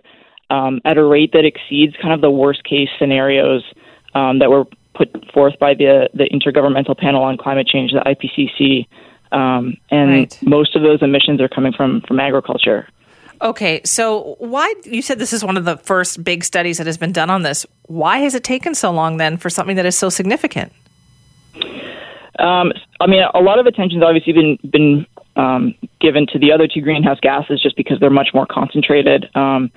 um, 0.49 0.82
at 0.84 0.97
a 0.97 1.03
rate 1.03 1.32
that 1.34 1.45
exceeds 1.45 1.95
kind 2.01 2.13
of 2.13 2.22
the 2.22 2.32
worst 2.32 2.63
case 2.63 2.89
scenarios 2.97 3.63
um, 4.15 4.39
that 4.39 4.49
were 4.49 4.65
put 4.95 5.09
forth 5.32 5.57
by 5.59 5.74
the 5.76 6.09
the 6.13 6.26
Intergovernmental 6.26 6.97
Panel 6.97 7.24
on 7.24 7.38
Climate 7.38 7.67
Change, 7.67 7.91
the 7.91 7.99
IPCC. 7.99 8.88
Um, 9.32 9.78
and 9.91 10.09
right. 10.09 10.39
most 10.41 10.76
of 10.76 10.82
those 10.82 11.03
emissions 11.03 11.39
are 11.39 11.47
coming 11.47 11.72
from 11.72 12.01
from 12.07 12.20
agriculture. 12.20 12.88
Okay, 13.41 13.81
so 13.85 14.35
why 14.39 14.73
you 14.83 15.01
said 15.01 15.17
this 15.17 15.31
is 15.31 15.45
one 15.45 15.55
of 15.55 15.63
the 15.63 15.77
first 15.77 16.23
big 16.23 16.43
studies 16.43 16.77
that 16.77 16.87
has 16.87 16.97
been 16.97 17.13
done 17.13 17.29
on 17.29 17.43
this? 17.43 17.65
Why 17.83 18.19
has 18.19 18.35
it 18.35 18.43
taken 18.43 18.75
so 18.75 18.91
long 18.91 19.17
then 19.17 19.37
for 19.37 19.49
something 19.49 19.77
that 19.77 19.85
is 19.85 19.97
so 19.97 20.09
significant? 20.09 20.73
Um, 22.37 22.71
I 22.99 23.07
mean, 23.07 23.23
a 23.33 23.39
lot 23.39 23.59
of 23.59 23.65
attention's 23.65 24.03
obviously 24.03 24.33
been 24.33 24.57
been 24.69 25.05
um, 25.35 25.75
given 26.01 26.27
to 26.27 26.39
the 26.39 26.51
other 26.51 26.67
two 26.67 26.81
greenhouse 26.81 27.19
gases 27.21 27.61
just 27.61 27.77
because 27.77 27.99
they're 27.99 28.09
much 28.09 28.29
more 28.33 28.45
concentrated. 28.45 29.29
Um, 29.35 29.71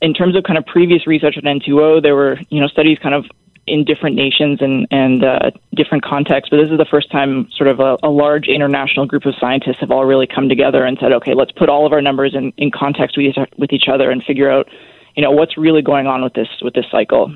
in 0.00 0.14
terms 0.14 0.36
of 0.36 0.44
kind 0.44 0.56
of 0.56 0.64
previous 0.64 1.06
research 1.06 1.36
on 1.36 1.42
N2O, 1.42 2.02
there 2.02 2.14
were 2.14 2.38
you 2.48 2.60
know 2.60 2.68
studies 2.68 2.98
kind 3.02 3.14
of 3.14 3.26
in 3.68 3.84
different 3.84 4.16
nations 4.16 4.60
and 4.60 4.86
and 4.90 5.24
uh, 5.24 5.50
different 5.74 6.04
contexts. 6.04 6.50
But 6.50 6.58
this 6.58 6.70
is 6.70 6.78
the 6.78 6.86
first 6.90 7.10
time 7.10 7.48
sort 7.54 7.68
of 7.68 7.80
a, 7.80 7.96
a, 8.02 8.08
large 8.08 8.48
international 8.48 9.06
group 9.06 9.26
of 9.26 9.34
scientists 9.38 9.78
have 9.80 9.90
all 9.90 10.04
really 10.04 10.26
come 10.26 10.48
together 10.48 10.84
and 10.84 10.98
said, 11.00 11.12
okay, 11.12 11.34
let's 11.34 11.52
put 11.52 11.68
all 11.68 11.86
of 11.86 11.92
our 11.92 12.02
numbers 12.02 12.34
in, 12.34 12.52
in 12.56 12.70
context 12.70 13.16
with 13.16 13.26
each, 13.26 13.36
with 13.56 13.72
each 13.72 13.88
other 13.92 14.10
and 14.10 14.22
figure 14.24 14.50
out, 14.50 14.68
you 15.16 15.22
know, 15.22 15.30
what's 15.30 15.56
really 15.56 15.82
going 15.82 16.06
on 16.06 16.22
with 16.22 16.34
this 16.34 16.48
with 16.62 16.74
this 16.74 16.86
cycle. 16.90 17.34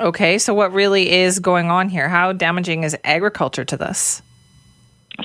Okay, 0.00 0.38
so 0.38 0.52
what 0.52 0.72
really 0.72 1.10
is 1.10 1.38
going 1.38 1.70
on 1.70 1.88
here? 1.88 2.08
How 2.08 2.32
damaging 2.32 2.84
is 2.84 2.96
agriculture 3.04 3.64
to 3.64 3.76
this? 3.76 4.22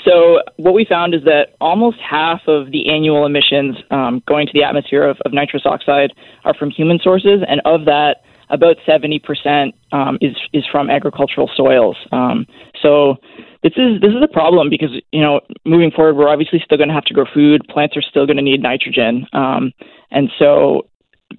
So 0.06 0.39
what 0.56 0.74
we 0.74 0.86
found 0.86 1.14
is 1.14 1.24
that 1.26 1.56
almost 1.60 1.99
half 1.99 2.47
of 2.47 2.72
the 2.72 2.89
annual 2.89 3.26
emissions 3.26 3.76
um, 3.91 4.24
going 4.26 4.47
to 4.47 4.54
the 4.54 4.64
atmosphere 4.64 5.04
of, 5.04 5.20
of 5.26 5.34
nitrous 5.34 5.64
oxide 5.66 6.14
are 6.45 6.54
from 6.54 6.70
human 6.70 6.99
sources, 6.99 7.41
and 7.47 7.62
of 7.66 7.86
that 7.86 8.24
about 8.52 8.76
70% 8.88 9.74
um, 9.91 10.18
is 10.22 10.36
is 10.54 10.64
from 10.72 10.89
agricultural 10.89 11.49
soils. 11.56 11.97
Um, 12.12 12.45
so 12.82 13.16
this 13.64 13.74
is 13.78 14.02
this 14.02 14.12
is 14.12 14.22
a 14.22 14.28
problem 14.32 14.70
because 14.70 14.89
you 15.12 15.22
know 15.22 15.41
moving 15.66 15.91
forward 15.91 16.16
we're 16.16 16.28
obviously 16.28 16.62
still 16.64 16.78
going 16.78 16.89
to 16.89 16.93
have 16.93 17.06
to 17.06 17.14
grow 17.14 17.26
food. 17.34 17.62
Plants 17.70 17.95
are 17.97 18.02
still 18.02 18.26
going 18.26 18.38
to 18.38 18.43
need 18.43 18.62
nitrogen, 18.62 19.26
um, 19.34 19.72
and 20.12 20.30
so 20.38 20.88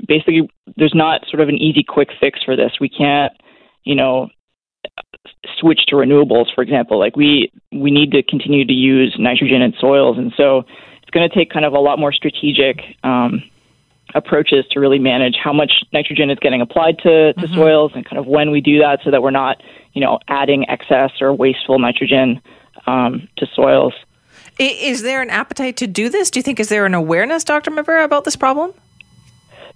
basically 0.09 0.51
there's 0.77 0.95
not 0.95 1.23
sort 1.29 1.41
of 1.41 1.49
an 1.49 1.57
easy 1.57 1.85
quick 1.87 2.09
fix 2.19 2.41
for 2.43 2.57
this. 2.57 2.73
We 2.81 2.89
can't 2.89 3.33
you 3.85 3.95
know 3.95 4.29
switch 5.59 5.81
to 5.89 5.97
renewables, 5.97 6.47
for 6.55 6.63
example. 6.63 6.99
Like 6.99 7.17
we 7.17 7.53
we 7.73 7.91
need 7.91 8.11
to 8.13 8.23
continue 8.23 8.65
to 8.65 8.73
use 8.73 9.15
nitrogen 9.19 9.63
in 9.63 9.75
soils, 9.79 10.17
and 10.19 10.33
so 10.37 10.63
it's 11.03 11.11
going 11.11 11.29
to 11.29 11.35
take 11.35 11.51
kind 11.51 11.65
of 11.67 11.75
a 11.75 11.81
lot 11.81 11.99
more 11.99 12.13
strategic. 12.13 12.81
Um, 13.05 13.43
approaches 14.15 14.65
to 14.71 14.81
really 14.81 14.99
manage 14.99 15.37
how 15.43 15.53
much 15.53 15.85
nitrogen 15.93 16.31
is 16.31 16.39
getting 16.39 16.61
applied 16.61 16.99
to, 16.99 17.33
to 17.33 17.41
mm-hmm. 17.41 17.55
soils 17.55 17.93
and 17.95 18.05
kind 18.05 18.19
of 18.19 18.27
when 18.27 18.51
we 18.51 18.61
do 18.61 18.79
that 18.79 19.01
so 19.05 19.11
that 19.11 19.23
we're 19.23 19.31
not, 19.31 19.63
you 19.93 20.01
know, 20.01 20.19
adding 20.29 20.69
excess 20.69 21.11
or 21.21 21.33
wasteful 21.33 21.79
nitrogen 21.79 22.41
um, 22.87 23.29
to 23.37 23.47
soils. 23.55 23.95
Is 24.59 25.03
there 25.03 25.23
an 25.23 25.31
appetite 25.31 25.77
to 25.79 25.87
do 25.87 26.09
this? 26.09 26.31
Do 26.31 26.39
you 26.39 26.43
think 26.43 26.61
is 26.61 26.69
there 26.69 26.85
an 26.87 26.95
awareness, 26.95 27.45
Dr. 27.45 27.71
Maavara, 27.71 28.05
about 28.05 28.25
this 28.25 28.37
problem? 28.37 28.73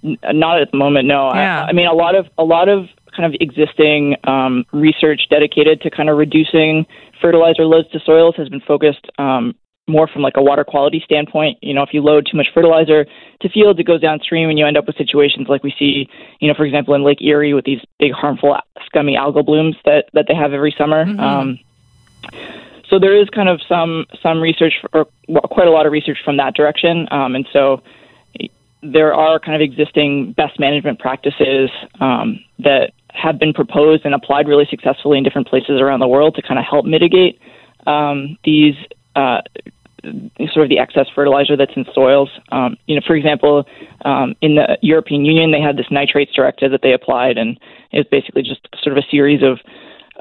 N- 0.04 0.18
not 0.24 0.60
at 0.60 0.70
the 0.70 0.76
moment, 0.76 1.08
no. 1.08 1.32
Yeah. 1.34 1.64
I, 1.64 1.68
I, 1.68 1.72
mean, 1.72 1.86
a 1.86 1.94
lot 1.94 2.14
of 2.14 2.26
a 2.36 2.44
lot 2.44 2.68
of 2.68 2.88
kind 3.16 3.32
of 3.32 3.40
existing 3.40 4.16
um, 4.24 4.66
research 4.72 5.22
dedicated 5.30 5.80
to 5.80 5.90
kind 5.90 6.10
of 6.10 6.18
reducing 6.18 6.86
fertilizer 7.20 7.64
loads 7.64 7.90
to 7.92 8.00
soils 8.00 8.34
has 8.36 8.48
been 8.50 8.60
focused 8.60 9.06
um, 9.18 9.54
more 9.88 10.08
from 10.08 10.22
like 10.22 10.36
a 10.36 10.42
water 10.42 10.64
quality 10.64 11.00
standpoint. 11.04 11.58
You 11.62 11.74
know, 11.74 11.82
if 11.82 11.90
you 11.92 12.02
load 12.02 12.26
too 12.30 12.36
much 12.36 12.48
fertilizer 12.52 13.06
to 13.40 13.48
fields, 13.48 13.78
it 13.78 13.84
goes 13.84 14.00
downstream, 14.00 14.48
and 14.50 14.58
you 14.58 14.66
end 14.66 14.76
up 14.76 14.86
with 14.86 14.96
situations 14.96 15.48
like 15.48 15.62
we 15.62 15.74
see, 15.78 16.08
you 16.40 16.48
know, 16.48 16.54
for 16.54 16.64
example, 16.64 16.94
in 16.94 17.04
Lake 17.04 17.22
Erie 17.22 17.54
with 17.54 17.64
these 17.64 17.80
big 17.98 18.12
harmful 18.12 18.56
scummy 18.86 19.16
algal 19.16 19.44
blooms 19.44 19.76
that 19.84 20.06
that 20.12 20.26
they 20.28 20.34
have 20.34 20.52
every 20.52 20.74
summer. 20.76 21.04
Mm-hmm. 21.04 21.20
Um, 21.20 21.58
so 22.88 22.98
there 22.98 23.20
is 23.20 23.28
kind 23.30 23.48
of 23.48 23.60
some 23.68 24.06
some 24.22 24.40
research, 24.40 24.74
or 24.92 25.06
quite 25.28 25.68
a 25.68 25.72
lot 25.72 25.86
of 25.86 25.92
research 25.92 26.18
from 26.24 26.36
that 26.38 26.54
direction, 26.54 27.08
um, 27.10 27.34
and 27.34 27.46
so 27.52 27.82
there 28.82 29.14
are 29.14 29.38
kind 29.38 29.54
of 29.54 29.60
existing 29.60 30.32
best 30.32 30.60
management 30.60 30.98
practices 30.98 31.70
um, 32.00 32.38
that 32.58 32.92
have 33.10 33.38
been 33.38 33.52
proposed 33.52 34.04
and 34.04 34.14
applied 34.14 34.46
really 34.46 34.66
successfully 34.70 35.18
in 35.18 35.24
different 35.24 35.48
places 35.48 35.80
around 35.80 36.00
the 36.00 36.06
world 36.06 36.34
to 36.34 36.42
kind 36.42 36.58
of 36.58 36.64
help 36.68 36.84
mitigate 36.84 37.40
um, 37.86 38.36
these 38.44 38.74
uh, 39.16 39.40
sort 40.52 40.64
of 40.64 40.68
the 40.68 40.78
excess 40.78 41.06
fertilizer 41.14 41.56
that's 41.56 41.76
in 41.76 41.84
soils. 41.94 42.30
Um, 42.52 42.76
you 42.86 42.94
know, 42.94 43.02
for 43.06 43.16
example, 43.16 43.64
um, 44.04 44.34
in 44.40 44.56
the 44.56 44.78
European 44.82 45.24
Union, 45.24 45.52
they 45.52 45.60
had 45.60 45.76
this 45.76 45.86
nitrates 45.90 46.32
directive 46.32 46.70
that 46.72 46.82
they 46.82 46.92
applied, 46.92 47.38
and 47.38 47.58
it 47.92 47.98
was 47.98 48.06
basically 48.10 48.42
just 48.42 48.66
sort 48.82 48.96
of 48.96 49.02
a 49.02 49.06
series 49.10 49.42
of 49.42 49.58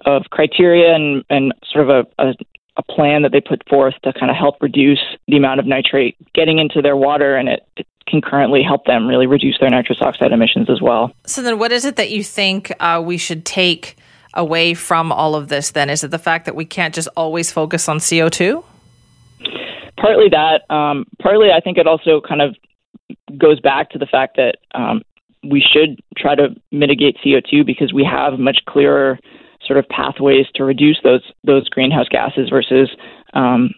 of 0.06 0.24
criteria 0.30 0.94
and 0.94 1.24
and 1.30 1.54
sort 1.72 1.90
of 1.90 2.08
a, 2.18 2.24
a 2.24 2.34
a 2.78 2.84
plan 2.84 3.22
that 3.22 3.32
they 3.32 3.42
put 3.42 3.68
forth 3.70 3.94
to 4.04 4.12
kind 4.14 4.30
of 4.30 4.36
help 4.36 4.62
reduce 4.62 5.00
the 5.28 5.38
amount 5.38 5.60
of 5.60 5.66
nitrate 5.66 6.18
getting 6.34 6.60
into 6.60 6.82
their 6.82 6.96
water, 6.96 7.36
and 7.36 7.48
it, 7.50 7.66
it 7.78 7.88
can 8.08 8.22
currently 8.22 8.62
help 8.62 8.86
them 8.86 9.08
really 9.08 9.28
reduce 9.28 9.58
their 9.60 9.70
nitrous 9.70 10.02
oxide 10.02 10.32
emissions 10.32 10.70
as 10.70 10.82
well. 10.82 11.14
So 11.26 11.42
then, 11.42 11.58
what 11.58 11.72
is 11.72 11.86
it 11.86 11.96
that 11.96 12.12
you 12.12 12.24
think 12.24 12.72
uh, 12.80 13.02
we 13.04 13.18
should 13.18 13.46
take 13.46 13.96
away 14.34 14.74
from 14.74 15.12
all 15.12 15.36
of 15.36 15.48
this? 15.48 15.72
Then 15.72 15.90
is 15.90 16.04
it 16.04 16.12
the 16.12 16.20
fact 16.20 16.46
that 16.46 16.56
we 16.56 16.66
can't 16.66 16.94
just 16.94 17.08
always 17.16 17.52
focus 17.52 17.88
on 17.88 18.00
CO 18.00 18.30
two? 18.30 18.64
Partly 20.06 20.30
that. 20.30 20.70
Um, 20.74 21.06
partly, 21.20 21.50
I 21.52 21.60
think 21.60 21.78
it 21.78 21.88
also 21.88 22.22
kind 22.22 22.42
of 22.42 22.56
goes 23.38 23.60
back 23.60 23.90
to 23.92 23.98
the 23.98 24.06
fact 24.06 24.38
that 24.38 24.58
um, 24.76 25.02
we 25.44 25.62
should 25.62 26.00
try 26.18 26.36
to 26.36 26.50
mitigate 26.72 27.18
CO2 27.26 27.66
because 27.66 27.92
we 27.94 28.04
have 28.04 28.40
much 28.40 28.60
clearer 28.68 29.20
sort 29.66 29.80
of 29.80 29.90
pathways 29.90 30.46
to 30.54 30.64
reduce 30.64 31.00
those 31.04 31.24
those 31.44 31.68
greenhouse 31.70 32.08
gases 32.10 32.50
versus 32.50 32.90
um, 33.34 33.72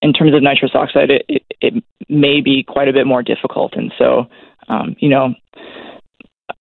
in 0.00 0.12
terms 0.12 0.34
of 0.34 0.42
nitrous 0.42 0.72
oxide, 0.74 1.10
it, 1.10 1.24
it, 1.28 1.42
it, 1.60 1.84
may 2.08 2.40
be 2.40 2.64
quite 2.64 2.88
a 2.88 2.92
bit 2.92 3.06
more 3.06 3.22
difficult. 3.22 3.74
And 3.74 3.92
so, 3.96 4.26
um, 4.68 4.96
you 4.98 5.08
know, 5.08 5.32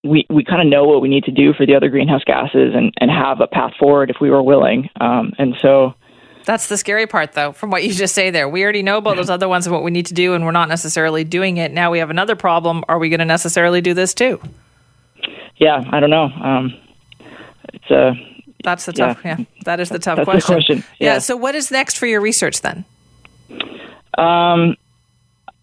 we 0.04 0.26
we 0.30 0.45
kind 0.45 0.62
of 0.62 0.68
know 0.68 0.86
what 0.86 1.02
we 1.02 1.10
need 1.10 1.24
to 1.24 1.32
do 1.32 1.54
for 1.54 1.66
the 1.66 1.76
other 1.76 1.89
greenhouse 1.89 2.24
gases 2.24 2.74
and, 2.76 2.93
and 3.02 3.10
have 3.10 3.41
a 3.41 3.47
path 3.47 3.74
forward 3.80 4.12
if 4.12 4.18
we 4.22 4.30
were 4.30 4.43
willing. 4.43 4.89
Um, 5.02 5.34
and 5.39 5.56
so, 5.60 5.95
that's 6.45 6.67
the 6.67 6.77
scary 6.77 7.07
part, 7.07 7.33
though, 7.33 7.51
from 7.51 7.71
what 7.71 7.83
you 7.83 7.93
just 7.93 8.15
say 8.15 8.29
there. 8.29 8.47
We 8.49 8.63
already 8.63 8.83
know 8.83 8.97
about 8.97 9.15
those 9.15 9.29
other 9.29 9.47
ones 9.47 9.65
and 9.65 9.73
what 9.73 9.83
we 9.83 9.91
need 9.91 10.07
to 10.07 10.13
do, 10.13 10.33
and 10.33 10.45
we're 10.45 10.51
not 10.51 10.69
necessarily 10.69 11.23
doing 11.23 11.57
it. 11.57 11.71
Now 11.71 11.91
we 11.91 11.99
have 11.99 12.09
another 12.09 12.35
problem. 12.35 12.83
Are 12.87 12.99
we 12.99 13.09
going 13.09 13.19
to 13.19 13.25
necessarily 13.25 13.81
do 13.81 13.93
this 13.93 14.13
too? 14.13 14.41
Yeah, 15.57 15.83
I 15.91 15.99
don't 15.99 16.09
know. 16.09 16.25
Um, 16.25 16.73
it's 17.73 17.91
a. 17.91 18.07
Uh, 18.09 18.13
that's 18.63 18.85
the 18.85 18.93
tough. 18.93 19.19
Yeah, 19.25 19.37
yeah 19.39 19.45
that 19.65 19.79
is 19.79 19.89
the 19.89 19.99
tough 19.99 20.17
That's 20.17 20.25
question. 20.25 20.55
The 20.55 20.55
question. 20.55 20.83
Yeah. 20.99 21.13
yeah. 21.13 21.19
So, 21.19 21.35
what 21.35 21.55
is 21.55 21.71
next 21.71 21.97
for 21.97 22.05
your 22.05 22.21
research 22.21 22.61
then? 22.61 22.85
Um, 24.17 24.75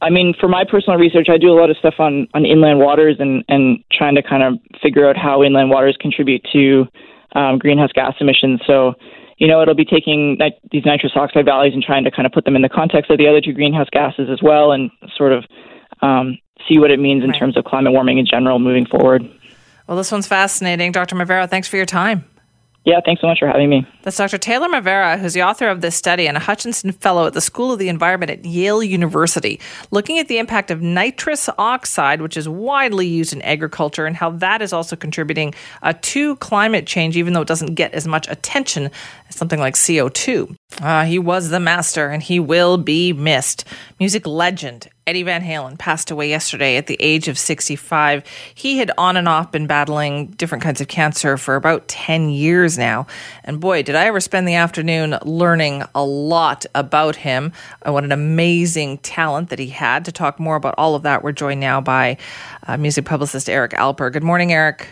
I 0.01 0.11
mean, 0.11 0.35
for 0.39 0.49
my 0.49 0.65
personal 0.65 0.99
research, 0.99 1.29
I 1.29 1.39
do 1.39 1.51
a 1.51 1.59
lot 1.59 1.71
of 1.71 1.77
stuff 1.77 1.95
on 1.99 2.29
on 2.35 2.45
inland 2.45 2.79
waters 2.79 3.17
and 3.19 3.45
and 3.49 3.83
trying 3.93 4.15
to 4.15 4.23
kind 4.23 4.43
of 4.43 4.59
figure 4.83 5.09
out 5.09 5.17
how 5.17 5.43
inland 5.43 5.71
waters 5.71 5.97
contribute 6.01 6.47
to 6.53 6.87
um, 7.35 7.59
greenhouse 7.59 7.91
gas 7.93 8.15
emissions. 8.21 8.61
So 8.67 8.95
you 9.39 9.47
know, 9.47 9.63
it'll 9.63 9.75
be 9.75 9.85
taking 9.85 10.37
nit- 10.39 10.61
these 10.71 10.85
nitrous 10.85 11.13
oxide 11.15 11.45
values 11.45 11.75
and 11.75 11.83
trying 11.83 12.05
to 12.05 12.11
kind 12.11 12.27
of 12.27 12.33
put 12.33 12.45
them 12.45 12.57
in 12.57 12.63
the 12.63 12.69
context 12.69 13.11
of 13.11 13.19
the 13.19 13.27
other 13.27 13.41
two 13.41 13.53
greenhouse 13.53 13.89
gases 13.91 14.29
as 14.31 14.43
well, 14.43 14.73
and 14.73 14.91
sort 15.17 15.33
of 15.33 15.45
um, 16.03 16.39
see 16.69 16.79
what 16.79 16.91
it 16.91 16.99
means 16.99 17.25
in 17.25 17.31
right. 17.31 17.39
terms 17.39 17.57
of 17.57 17.65
climate 17.65 17.93
warming 17.93 18.19
in 18.19 18.27
general 18.27 18.59
moving 18.59 18.87
forward. 18.87 19.29
Well, 19.87 19.97
this 19.97 20.13
one's 20.13 20.27
fascinating, 20.27 20.93
Dr. 20.93 21.17
Maavara. 21.17 21.49
Thanks 21.49 21.67
for 21.67 21.77
your 21.77 21.87
time. 21.87 22.25
Yeah, 22.89 23.01
thanks 23.05 23.21
so 23.21 23.27
much 23.27 23.39
for 23.39 23.47
having 23.47 23.69
me. 23.69 23.87
That's 24.03 24.17
Dr. 24.17 24.39
Taylor 24.39 24.67
Maavara, 24.67 25.19
who's 25.19 25.35
the 25.35 25.43
author 25.43 25.69
of 25.69 25.83
this 25.83 25.95
study 25.95 26.27
and 26.27 26.39
a 26.39 26.41
Hutchinson 26.41 26.93
Fellow 26.93 27.27
at 27.27 27.35
the 27.35 27.41
School 27.43 27.71
of 27.71 27.79
the 27.79 27.91
Environment 27.91 28.31
at 28.31 28.47
Yale 28.47 28.83
University, 28.83 29.61
looking 29.91 30.19
at 30.19 30.29
the 30.29 30.39
impact 30.39 30.71
of 30.71 30.81
nitrous 30.81 31.51
oxide, 31.59 32.23
which 32.23 32.35
is 32.35 32.49
widely 32.49 33.07
used 33.07 33.35
in 33.35 33.43
agriculture, 33.43 34.07
and 34.07 34.17
how 34.17 34.31
that 34.31 34.63
is 34.63 34.73
also 34.73 34.97
contributing 34.97 35.53
uh, 35.83 35.93
to 36.01 36.37
climate 36.37 36.87
change, 36.87 37.15
even 37.15 37.35
though 37.35 37.43
it 37.43 37.49
doesn't 37.49 37.75
get 37.75 37.93
as 37.93 38.09
much 38.09 38.27
attention 38.29 38.91
something 39.31 39.59
like 39.59 39.75
CO2. 39.75 40.55
Uh, 40.81 41.05
he 41.05 41.19
was 41.19 41.51
the 41.51 41.61
master, 41.61 42.09
and 42.09 42.23
he 42.23 42.39
will 42.41 42.79
be 42.79 43.13
missed. 43.13 43.65
Music 43.99 44.27
legend 44.27 44.89
Eddie 45.09 45.23
Van 45.23 45.43
Halen 45.43 45.79
passed 45.79 46.11
away 46.11 46.29
yesterday 46.29 46.77
at 46.77 46.87
the 46.87 46.97
age 47.01 47.29
of 47.29 47.39
65. 47.39 48.23
He 48.55 48.77
had 48.77 48.91
on 48.99 49.17
and 49.17 49.27
off 49.27 49.51
been 49.51 49.67
battling 49.67 50.27
different 50.27 50.63
kinds 50.63 50.83
of 50.83 50.89
cancer 50.89 51.39
for 51.39 51.57
about 51.57 51.89
10 51.89 52.29
years 52.29 52.77
now. 52.77 53.07
And 53.43 53.59
boy, 53.59 53.83
did 53.83 53.95
I 53.95 54.05
ever 54.05 54.21
spend 54.21 54.47
the 54.47 54.57
afternoon 54.57 55.17
learning 55.25 55.83
a 55.95 56.05
lot 56.05 56.67
about 56.75 57.17
him. 57.17 57.55
Uh, 57.87 57.93
what 57.93 58.05
an 58.05 58.13
amazing 58.13 58.99
talent 58.99 59.49
that 59.49 59.59
he 59.59 59.69
had. 59.69 60.05
To 60.05 60.13
talk 60.13 60.39
more 60.39 60.57
about 60.57 60.75
all 60.77 60.95
of 60.95 61.05
that, 61.05 61.25
we're 61.25 61.33
joined 61.33 61.61
now 61.61 61.81
by 61.81 62.19
uh, 62.67 62.77
music 62.77 63.07
publicist 63.07 63.49
Eric 63.49 63.73
Alper. 63.73 64.13
Good 64.13 64.23
morning, 64.23 64.53
Eric. 64.53 64.89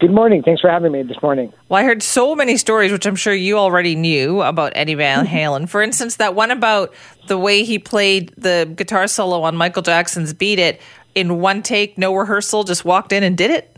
Good 0.00 0.10
morning. 0.10 0.42
Thanks 0.42 0.60
for 0.60 0.68
having 0.68 0.92
me 0.92 1.02
this 1.04 1.22
morning. 1.22 1.52
Well, 1.68 1.80
I 1.80 1.84
heard 1.84 2.02
so 2.02 2.34
many 2.34 2.56
stories, 2.56 2.90
which 2.90 3.06
I'm 3.06 3.16
sure 3.16 3.32
you 3.32 3.58
already 3.58 3.94
knew 3.94 4.42
about 4.42 4.72
Eddie 4.74 4.94
Van 4.94 5.24
mm-hmm. 5.24 5.34
Halen. 5.34 5.68
For 5.68 5.82
instance, 5.82 6.16
that 6.16 6.34
one 6.34 6.50
about 6.50 6.92
the 7.28 7.38
way 7.38 7.62
he 7.62 7.78
played 7.78 8.34
the 8.36 8.70
guitar 8.76 9.06
solo 9.06 9.42
on 9.42 9.56
Michael 9.56 9.82
Jackson's 9.82 10.34
Beat 10.34 10.58
It 10.58 10.80
in 11.14 11.40
one 11.40 11.62
take, 11.62 11.96
no 11.96 12.14
rehearsal, 12.14 12.64
just 12.64 12.84
walked 12.84 13.12
in 13.12 13.22
and 13.22 13.38
did 13.38 13.50
it. 13.50 13.76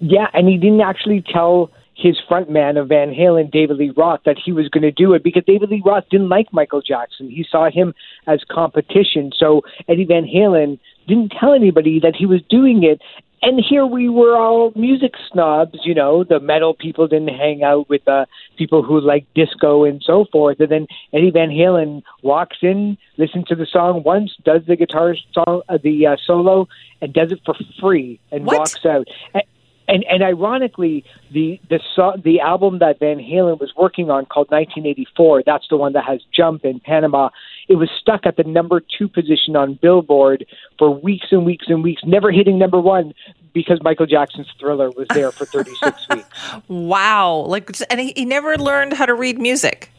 Yeah, 0.00 0.26
and 0.32 0.48
he 0.48 0.56
didn't 0.56 0.80
actually 0.80 1.22
tell 1.22 1.70
his 1.94 2.16
front 2.28 2.48
man 2.48 2.76
of 2.76 2.88
Van 2.88 3.12
Halen, 3.12 3.50
David 3.50 3.76
Lee 3.76 3.90
Roth, 3.90 4.20
that 4.24 4.36
he 4.42 4.52
was 4.52 4.68
going 4.68 4.82
to 4.82 4.92
do 4.92 5.14
it 5.14 5.24
because 5.24 5.42
David 5.44 5.70
Lee 5.70 5.82
Roth 5.84 6.04
didn't 6.10 6.28
like 6.28 6.52
Michael 6.52 6.80
Jackson. 6.80 7.28
He 7.28 7.44
saw 7.48 7.70
him 7.70 7.92
as 8.26 8.40
competition. 8.48 9.32
So 9.36 9.62
Eddie 9.88 10.04
Van 10.04 10.24
Halen 10.24 10.78
didn't 11.08 11.32
tell 11.38 11.52
anybody 11.52 11.98
that 12.00 12.14
he 12.14 12.24
was 12.24 12.40
doing 12.48 12.84
it. 12.84 13.00
And 13.40 13.62
here 13.64 13.86
we 13.86 14.08
were 14.08 14.36
all 14.36 14.72
music 14.74 15.14
snobs, 15.32 15.78
you 15.84 15.94
know, 15.94 16.24
the 16.24 16.40
metal 16.40 16.74
people 16.74 17.06
didn't 17.06 17.28
hang 17.28 17.62
out 17.62 17.88
with 17.88 18.04
the 18.04 18.26
people 18.56 18.82
who 18.82 19.00
like 19.00 19.26
disco 19.34 19.84
and 19.84 20.02
so 20.04 20.24
forth. 20.32 20.58
And 20.60 20.70
then 20.70 20.86
Eddie 21.12 21.30
Van 21.30 21.50
Halen 21.50 22.02
walks 22.22 22.58
in, 22.62 22.98
listens 23.16 23.44
to 23.46 23.54
the 23.54 23.66
song 23.66 24.02
once, 24.04 24.32
does 24.44 24.62
the 24.66 24.76
guitar 24.76 25.14
song, 25.32 25.62
uh, 25.68 25.78
the 25.82 26.06
uh, 26.06 26.16
solo, 26.26 26.66
and 27.00 27.12
does 27.12 27.30
it 27.30 27.40
for 27.44 27.54
free 27.80 28.18
and 28.32 28.44
What? 28.44 28.58
walks 28.58 28.84
out. 28.84 29.06
And, 29.34 29.44
and 29.88 30.04
and 30.04 30.22
ironically, 30.22 31.04
the 31.32 31.58
the 31.70 31.80
song, 31.96 32.20
the 32.22 32.40
album 32.40 32.78
that 32.80 32.98
Van 32.98 33.18
Halen 33.18 33.58
was 33.58 33.72
working 33.76 34.10
on 34.10 34.26
called 34.26 34.50
1984, 34.50 35.44
that's 35.46 35.66
the 35.70 35.76
one 35.78 35.94
that 35.94 36.04
has 36.04 36.20
Jump 36.34 36.64
in 36.64 36.78
Panama. 36.80 37.30
It 37.68 37.76
was 37.76 37.90
stuck 38.00 38.24
at 38.24 38.36
the 38.36 38.44
number 38.44 38.80
two 38.80 39.08
position 39.08 39.56
on 39.56 39.78
Billboard 39.80 40.46
for 40.78 40.90
weeks 40.90 41.26
and 41.30 41.44
weeks 41.44 41.66
and 41.68 41.82
weeks, 41.82 42.02
never 42.04 42.32
hitting 42.32 42.58
number 42.58 42.80
one 42.80 43.12
because 43.52 43.80
Michael 43.82 44.06
Jackson's 44.06 44.48
Thriller 44.58 44.90
was 44.90 45.06
there 45.14 45.30
for 45.32 45.44
36 45.44 46.08
weeks. 46.14 46.28
Wow. 46.68 47.44
Like, 47.46 47.70
and 47.90 48.00
he, 48.00 48.12
he 48.16 48.24
never 48.24 48.56
learned 48.56 48.94
how 48.94 49.06
to 49.06 49.14
read 49.14 49.38
music. 49.38 49.92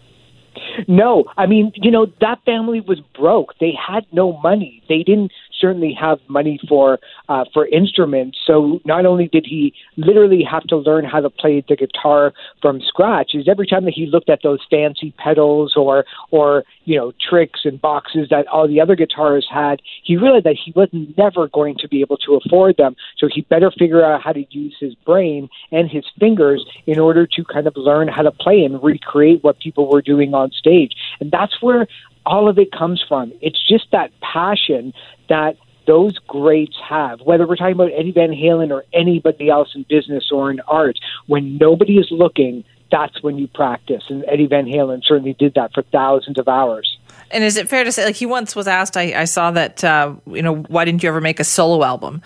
No, 0.88 1.26
I 1.38 1.46
mean, 1.46 1.72
you 1.76 1.92
know, 1.92 2.08
that 2.22 2.44
family 2.46 2.82
was 2.82 3.00
broke. 3.16 3.54
They 3.60 3.74
had 3.74 4.06
no 4.12 4.38
money. 4.40 4.84
They 4.90 5.04
didn't 5.04 5.32
certainly 5.60 5.96
have 6.00 6.20
money 6.28 6.60
for 6.68 7.00
uh, 7.28 7.46
for 7.54 7.68
instruments. 7.68 8.38
So 8.46 8.80
not 8.86 9.06
only 9.06 9.28
did 9.28 9.46
he 9.46 9.74
literally 9.98 10.44
have 10.44 10.64
to 10.64 10.78
learn 10.78 11.06
how 11.06 11.20
to 11.20 11.30
play 11.30 11.64
the 11.68 11.76
guitar 11.76 12.34
from 12.62 12.82
scratch, 12.82 13.32
is 13.34 13.48
every 13.48 13.68
time 13.68 13.86
that 13.86 13.94
he 13.94 14.06
looked 14.06 14.30
at 14.30 14.40
those 14.44 14.60
fancy 14.70 15.14
pedals 15.18 15.74
or 15.76 16.06
or 16.32 16.64
you 16.86 16.98
know 16.98 17.14
tricks 17.30 17.62
and 17.64 17.82
boxes 17.82 18.28
that 18.30 18.48
all 18.48 18.68
the 18.68 18.82
other 18.82 18.96
guitarists 18.96 19.52
had, 19.52 19.82
he 20.04 20.18
realized 20.18 20.46
that 20.46 20.58
he 20.64 20.72
was 20.76 20.90
never 21.18 21.48
going 21.48 21.76
to 21.80 21.88
be 21.88 22.02
able 22.02 22.18
to 22.18 22.36
afford 22.36 22.78
them. 22.78 22.96
So 23.18 23.28
he 23.34 23.42
better 23.42 23.72
figure 23.72 24.04
out 24.04 24.22
how 24.22 24.34
to 24.34 24.46
use 24.50 24.76
his 24.80 24.96
brain 24.96 25.50
and 25.72 25.90
his 25.90 26.06
fingers 26.20 26.66
in 26.86 27.00
order 27.00 27.28
to 27.28 27.44
kind 27.44 27.68
of 27.68 27.74
learn 27.76 28.08
how 28.08 28.24
to 28.24 28.32
play 28.32 28.64
and 28.64 28.82
recreate 28.82 29.44
what 29.44 29.60
people 29.60 29.90
were 29.90 30.02
doing 30.02 30.34
on 30.34 30.52
stage. 30.52 30.94
And 31.20 31.32
that's 31.32 31.62
where 31.62 31.88
all 32.26 32.50
of 32.50 32.58
it 32.58 32.72
comes 32.72 33.04
from. 33.08 33.34
It's 33.42 33.60
just 33.68 33.86
that 33.92 34.12
passion 34.22 34.94
that 35.30 35.58
those 35.88 36.18
greats 36.28 36.76
have, 36.88 37.20
whether 37.22 37.48
we're 37.48 37.56
talking 37.56 37.74
about 37.74 37.92
Eddie 37.92 38.12
Van 38.12 38.30
Halen 38.30 38.72
or 38.72 38.86
anybody 38.94 39.50
else 39.50 39.70
in 39.74 39.86
business 39.90 40.30
or 40.32 40.52
in 40.52 40.60
art, 40.62 40.98
when 41.26 41.58
nobody 41.58 41.98
is 41.98 42.08
looking, 42.12 42.64
that's 42.92 43.22
when 43.24 43.38
you 43.38 43.48
practice. 43.48 44.04
And 44.10 44.24
Eddie 44.28 44.46
Van 44.46 44.66
Halen 44.66 45.04
certainly 45.04 45.34
did 45.34 45.56
that 45.56 45.74
for 45.74 45.82
thousands 45.82 46.38
of 46.38 46.48
hours. 46.48 46.98
And 47.32 47.44
is 47.44 47.58
it 47.58 47.70
fair 47.70 47.84
to 47.84 47.92
say, 47.92 48.06
like, 48.06 48.16
he 48.16 48.26
once 48.26 48.56
was 48.56 48.68
asked, 48.68 48.98
I, 48.98 49.20
I 49.20 49.26
saw 49.26 49.52
that, 49.52 49.84
uh, 49.84 50.16
you 50.28 50.42
know, 50.42 50.58
why 50.58 50.86
didn't 50.86 51.04
you 51.04 51.10
ever 51.10 51.22
make 51.22 51.40
a 51.40 51.44
solo 51.44 51.84
album? 51.84 52.22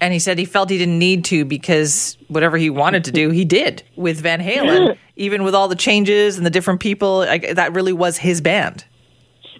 And 0.00 0.12
he 0.12 0.20
said 0.20 0.38
he 0.38 0.44
felt 0.44 0.70
he 0.70 0.78
didn't 0.78 0.98
need 0.98 1.24
to 1.26 1.44
because 1.44 2.16
whatever 2.28 2.56
he 2.56 2.70
wanted 2.70 3.04
to 3.04 3.12
do, 3.12 3.30
he 3.30 3.44
did 3.44 3.82
with 3.96 4.20
Van 4.20 4.40
Halen, 4.40 4.96
even 5.16 5.42
with 5.42 5.56
all 5.56 5.66
the 5.66 5.76
changes 5.76 6.36
and 6.36 6.46
the 6.46 6.50
different 6.50 6.78
people. 6.80 7.18
Like, 7.18 7.56
that 7.56 7.74
really 7.74 7.92
was 7.92 8.16
his 8.16 8.40
band. 8.40 8.84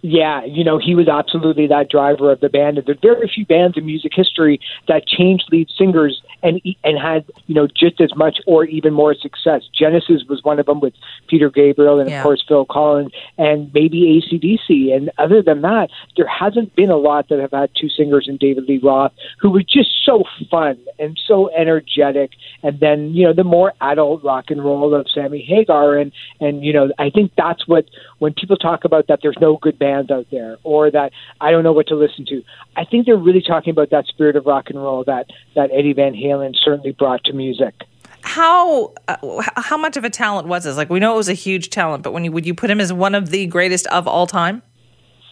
Yeah, 0.02 0.44
you 0.44 0.64
know, 0.64 0.78
he 0.78 0.94
was 0.94 1.08
absolutely 1.08 1.66
that 1.68 1.90
driver 1.90 2.30
of 2.32 2.40
the 2.40 2.48
band. 2.48 2.78
And 2.78 2.86
there 2.86 2.94
are 2.94 3.14
very 3.14 3.30
few 3.32 3.46
bands 3.46 3.76
in 3.76 3.86
music 3.86 4.12
history 4.14 4.60
that 4.86 5.06
changed 5.06 5.44
lead 5.50 5.68
singers 5.76 6.22
and 6.42 6.60
and 6.84 6.98
had, 6.98 7.24
you 7.46 7.54
know, 7.54 7.66
just 7.66 8.00
as 8.00 8.14
much 8.16 8.38
or 8.46 8.64
even 8.64 8.92
more 8.92 9.14
success. 9.14 9.62
Genesis 9.76 10.22
was 10.28 10.42
one 10.44 10.58
of 10.58 10.66
them 10.66 10.80
with 10.80 10.94
Peter 11.26 11.50
Gabriel 11.50 11.98
and, 12.00 12.08
Yeah. 12.10 12.18
of 12.18 12.22
course, 12.22 12.44
Phil 12.46 12.64
Collins 12.64 13.12
and 13.36 13.70
maybe 13.74 14.16
AC/DC. 14.16 14.92
And 14.92 15.10
other 15.18 15.42
than 15.42 15.62
that, 15.62 15.90
there 16.16 16.26
hasn't 16.28 16.74
been 16.76 16.90
a 16.90 16.96
lot 16.96 17.28
that 17.28 17.38
have 17.38 17.50
had 17.50 17.70
two 17.74 17.88
singers 17.88 18.26
in 18.28 18.36
David 18.36 18.68
Lee 18.68 18.78
Roth 18.78 19.12
who 19.40 19.50
were 19.50 19.62
just 19.62 19.90
so 20.04 20.24
fun 20.50 20.78
and 20.98 21.18
so 21.26 21.50
energetic. 21.56 22.32
And 22.62 22.80
then, 22.80 23.14
you 23.14 23.24
know, 23.24 23.32
the 23.32 23.44
more 23.44 23.72
adult 23.80 24.22
rock 24.22 24.50
and 24.50 24.64
roll 24.64 24.94
of 24.94 25.06
Sammy 25.10 25.42
Hagar. 25.42 25.96
And, 25.96 26.12
and 26.40 26.64
you 26.64 26.72
know, 26.72 26.90
I 26.98 27.10
think 27.10 27.32
that's 27.36 27.66
what, 27.66 27.84
when 28.18 28.34
people 28.34 28.56
talk 28.56 28.84
about 28.84 29.06
that 29.08 29.20
there's 29.22 29.36
no 29.40 29.56
good 29.56 29.78
bands 29.78 30.10
out 30.10 30.26
there 30.30 30.58
or 30.62 30.90
that 30.90 31.12
I 31.40 31.50
don't 31.50 31.62
know 31.62 31.72
what 31.72 31.86
to 31.88 31.94
listen 31.94 32.26
to, 32.26 32.42
I 32.76 32.84
think 32.84 33.06
they're 33.06 33.16
really 33.16 33.42
talking 33.42 33.70
about 33.70 33.90
that 33.90 34.06
spirit 34.06 34.36
of 34.36 34.46
rock 34.46 34.70
and 34.70 34.78
roll 34.78 35.04
that, 35.04 35.26
that 35.54 35.70
Eddie 35.72 35.92
Van 35.92 36.14
Halen 36.14 36.54
certainly 36.56 36.92
brought 36.92 37.24
to 37.24 37.32
music. 37.32 37.74
How 38.22 38.92
uh, 39.06 39.16
how 39.56 39.76
much 39.76 39.96
of 39.96 40.04
a 40.04 40.10
talent 40.10 40.48
was 40.48 40.64
this? 40.64 40.76
Like, 40.76 40.90
we 40.90 40.98
know 40.98 41.14
it 41.14 41.16
was 41.16 41.28
a 41.28 41.34
huge 41.34 41.70
talent, 41.70 42.02
but 42.02 42.12
when 42.12 42.24
you 42.24 42.32
would 42.32 42.44
you 42.44 42.52
put 42.52 42.68
him 42.68 42.80
as 42.80 42.92
one 42.92 43.14
of 43.14 43.30
the 43.30 43.46
greatest 43.46 43.86
of 43.86 44.08
all 44.08 44.26
time? 44.26 44.60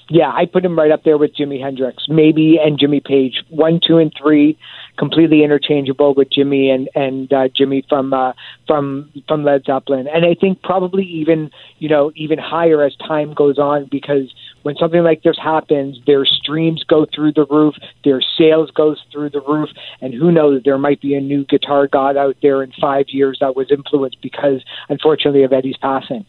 Yeah, 0.09 0.31
I 0.31 0.47
put 0.47 0.65
him 0.65 0.79
right 0.79 0.93
up 0.93 1.03
there 1.03 1.19
with 1.19 1.35
Jimi 1.35 1.61
Hendrix, 1.61 2.05
maybe, 2.09 2.59
and 2.63 2.79
Jimmy 2.79 3.01
Page. 3.01 3.43
One, 3.49 3.81
two, 3.85 3.99
and 3.99 4.13
three, 4.17 4.57
completely 4.97 5.43
interchangeable 5.43 6.15
with 6.15 6.31
Jimmy 6.31 6.71
and 6.71 6.89
and 6.95 7.33
uh, 7.33 7.49
Jimmy 7.55 7.85
from 7.89 8.13
uh, 8.13 8.33
from 8.67 9.11
from 9.29 9.45
Led 9.45 9.65
Zeppelin. 9.65 10.09
And 10.09 10.25
I 10.25 10.35
think 10.35 10.63
probably 10.63 11.05
even 11.05 11.51
you 11.79 11.89
know 11.89 12.13
even 12.15 12.39
higher 12.39 12.83
as 12.83 12.95
time 12.97 13.35
goes 13.35 13.59
on 13.59 13.89
because 13.91 14.33
when 14.63 14.77
something 14.77 15.05
like 15.05 15.23
this 15.23 15.39
happens, 15.39 15.99
their 16.07 16.25
streams 16.25 16.83
go 16.83 17.07
through 17.15 17.33
the 17.33 17.47
roof, 17.47 17.77
their 18.05 18.21
sales 18.37 18.71
goes 18.73 19.01
through 19.13 19.31
the 19.31 19.41
roof, 19.41 19.71
and 20.01 20.13
who 20.13 20.33
knows, 20.33 20.63
there 20.65 20.77
might 20.77 21.01
be 21.01 21.15
a 21.15 21.21
new 21.21 21.45
guitar 21.45 21.87
god 21.87 22.17
out 22.17 22.37
there 22.43 22.65
in 22.65 22.73
five 22.81 23.07
years 23.09 23.39
that 23.41 23.55
was 23.55 23.71
influenced 23.71 24.21
because, 24.23 24.65
unfortunately, 24.89 25.45
of 25.45 25.53
Eddie's 25.53 25.77
passing. 25.77 26.27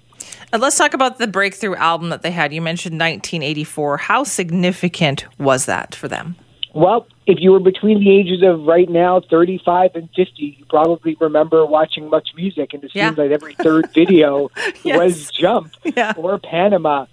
And 0.54 0.62
let's 0.62 0.78
talk 0.78 0.94
about 0.94 1.18
the 1.18 1.28
breakthrough 1.28 1.76
album 1.76 2.10
that 2.10 2.22
they 2.22 2.32
had. 2.32 2.54
You 2.54 2.62
mentioned 2.62 2.94
1984. 2.94 3.98
How 3.98 4.24
significant 4.24 5.26
was 5.40 5.66
that 5.66 5.96
for 5.96 6.08
them? 6.08 6.36
Well, 6.78 7.08
if 7.26 7.40
you 7.42 7.54
were 7.54 7.60
between 7.60 8.00
the 8.02 8.12
ages 8.12 8.44
of 8.44 8.68
right 8.68 8.88
now 8.88 9.20
35 9.32 9.96
and 9.96 10.10
50, 10.16 10.58
you 10.60 10.66
probably 10.70 11.18
remember 11.20 11.66
watching 11.66 12.08
MuchMusic, 12.08 12.72
and 12.76 12.84
it 12.84 12.92
Yeah. 12.94 13.08
seems 13.10 13.18
like 13.18 13.32
every 13.32 13.56
third 13.56 13.90
video 13.96 14.52
Yes. 14.84 14.96
was 15.00 15.32
Jump 15.32 15.74
Yeah. 15.84 16.14
or 16.16 16.38
Panama 16.38 17.08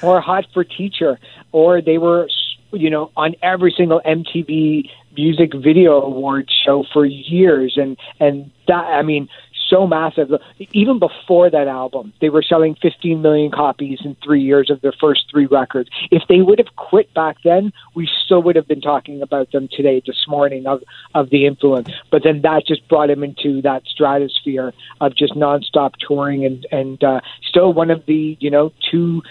or 0.00 0.20
Hot 0.20 0.46
for 0.54 0.62
Teacher, 0.62 1.18
or 1.50 1.80
they 1.80 1.98
were, 1.98 2.28
you 2.72 2.88
know, 2.88 3.10
on 3.16 3.34
every 3.42 3.74
single 3.76 4.00
MTV 4.06 4.88
Music 5.16 5.50
Video 5.56 6.00
Awards 6.02 6.52
show 6.64 6.84
for 6.92 7.04
years, 7.04 7.76
and 7.76 7.96
and 8.20 8.48
that 8.68 8.84
I 8.84 9.02
mean. 9.02 9.28
So 9.70 9.86
massive. 9.86 10.30
Even 10.72 10.98
before 10.98 11.48
that 11.48 11.68
album, 11.68 12.12
they 12.20 12.28
were 12.28 12.42
selling 12.42 12.74
15 12.82 13.22
million 13.22 13.52
copies 13.52 14.00
in 14.04 14.16
three 14.22 14.42
years 14.42 14.68
of 14.68 14.80
their 14.80 14.92
first 15.00 15.30
three 15.30 15.46
records. 15.46 15.88
If 16.10 16.24
they 16.28 16.40
would 16.40 16.58
have 16.58 16.74
quit 16.74 17.14
back 17.14 17.36
then, 17.44 17.72
we 17.94 18.08
still 18.24 18.42
would 18.42 18.56
have 18.56 18.66
been 18.66 18.80
talking 18.80 19.22
about 19.22 19.52
them 19.52 19.68
today, 19.70 20.02
this 20.04 20.24
morning, 20.26 20.66
of, 20.66 20.82
of 21.14 21.30
the 21.30 21.46
influence. 21.46 21.88
But 22.10 22.24
then 22.24 22.42
that 22.42 22.66
just 22.66 22.86
brought 22.88 23.10
him 23.10 23.22
into 23.22 23.62
that 23.62 23.84
stratosphere 23.86 24.74
of 25.00 25.14
just 25.14 25.34
nonstop 25.34 25.92
touring 26.06 26.44
and, 26.44 26.66
and 26.72 27.02
uh, 27.04 27.20
still 27.48 27.72
one 27.72 27.90
of 27.90 28.04
the, 28.06 28.36
you 28.40 28.50
know, 28.50 28.72
two 28.90 29.22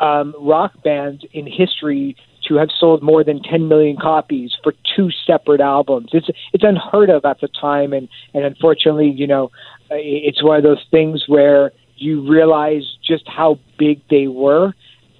um, 0.00 0.34
rock 0.40 0.82
bands 0.82 1.24
in 1.32 1.46
history 1.46 2.16
to 2.48 2.54
have 2.56 2.68
sold 2.78 3.02
more 3.02 3.22
than 3.24 3.42
10 3.42 3.68
million 3.68 3.96
copies 3.96 4.56
for 4.62 4.74
two 4.96 5.10
separate 5.26 5.60
albums. 5.60 6.10
It's 6.12 6.28
it's 6.52 6.64
unheard 6.64 7.10
of 7.10 7.24
at 7.24 7.40
the 7.40 7.48
time, 7.48 7.92
and 7.92 8.08
and 8.34 8.44
unfortunately, 8.44 9.10
you 9.10 9.26
know, 9.26 9.50
it's 9.90 10.42
one 10.42 10.56
of 10.56 10.62
those 10.62 10.84
things 10.90 11.24
where 11.26 11.72
you 11.96 12.22
realize 12.28 12.84
just 13.06 13.28
how 13.28 13.58
big 13.78 14.00
they 14.08 14.26
were. 14.26 14.74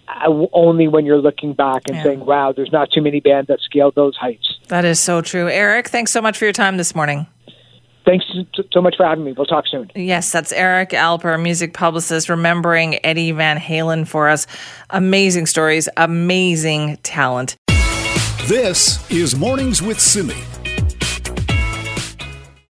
uh, 0.09 0.47
Only 0.53 0.89
when 0.89 1.07
you're 1.07 1.21
looking 1.21 1.53
back 1.53 1.83
and 1.87 1.97
Yeah. 1.97 2.03
saying, 2.03 2.27
"Wow, 2.27 2.51
there's 2.51 2.73
not 2.73 2.91
too 2.91 3.01
many 3.01 3.21
bands 3.21 3.47
that 3.47 3.61
scaled 3.61 3.95
those 3.95 4.17
heights." 4.17 4.59
That 4.69 4.85
is 4.85 4.99
so 4.99 5.21
true. 5.21 5.49
Eric, 5.49 5.87
thanks 5.89 6.11
so 6.11 6.21
much 6.21 6.37
for 6.37 6.47
your 6.47 6.53
time 6.53 6.79
this 6.79 6.95
morning. 6.97 7.27
Thanks 8.11 8.27
so- 8.57 8.65
so 8.73 8.83
much 8.83 8.97
for 8.97 9.07
having 9.07 9.23
me. 9.25 9.33
We'll 9.37 9.47
talk 9.47 9.69
soon. 9.69 9.89
Yes, 9.95 10.33
that's 10.33 10.51
Eric 10.51 10.91
Alper, 10.91 11.41
music 11.41 11.75
publicist, 11.75 12.29
remembering 12.29 12.99
Eddie 13.07 13.31
Van 13.31 13.57
Halen 13.57 14.05
for 14.05 14.29
us. 14.29 14.49
Amazing 14.91 15.47
stories, 15.47 15.89
amazing 15.97 16.99
talent. 17.05 17.57
This 18.49 18.99
is 19.13 19.37
Mornings 19.37 19.81
with 19.81 20.01
Simi. 20.01 20.35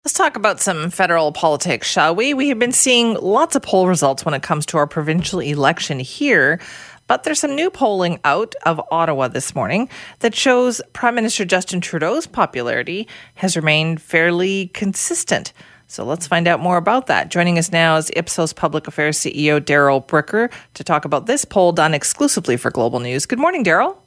Let's 0.05 0.13
talk 0.13 0.37
about 0.37 0.61
some 0.61 0.91
federal 0.91 1.33
politics, 1.33 1.91
shall 1.91 2.15
we? 2.15 2.33
We 2.33 2.49
have 2.51 2.61
been 2.61 2.71
seeing 2.71 3.15
lots 3.15 3.57
of 3.57 3.63
poll 3.63 3.89
results 3.89 4.25
when 4.25 4.35
it 4.35 4.43
comes 4.43 4.65
to 4.67 4.77
our 4.77 4.87
provincial 4.87 5.41
election 5.41 5.99
here, 5.99 6.61
but 7.07 7.25
there's 7.25 7.41
some 7.41 7.55
new 7.55 7.71
polling 7.71 8.19
out 8.25 8.55
of 8.65 8.81
Ottawa 8.91 9.29
this 9.29 9.55
morning 9.55 9.89
that 10.21 10.35
shows 10.35 10.81
Prime 10.93 11.15
Minister 11.15 11.45
Justin 11.45 11.81
Trudeau's 11.81 12.27
popularity 12.27 13.07
has 13.35 13.57
remained 13.57 14.01
fairly 14.01 14.69
consistent. 14.69 15.53
So 15.87 16.05
let's 16.05 16.27
find 16.27 16.49
out 16.49 16.61
more 16.61 16.77
about 16.77 17.07
that. 17.09 17.31
Joining 17.31 17.59
us 17.59 17.71
now 17.71 17.97
is 17.97 18.11
Ipsos 18.17 18.53
Public 18.53 18.89
Affairs 18.89 19.19
CEO 19.19 19.65
Darrell 19.65 20.01
Bricker 20.01 20.51
to 20.75 20.85
talk 20.85 21.05
about 21.05 21.27
this 21.27 21.45
poll 21.45 21.73
done 21.73 21.95
exclusively 21.95 22.57
for 22.57 22.71
Global 22.71 23.01
News. 23.01 23.27
Good 23.27 23.39
morning, 23.39 23.63
Darrell. 23.63 24.03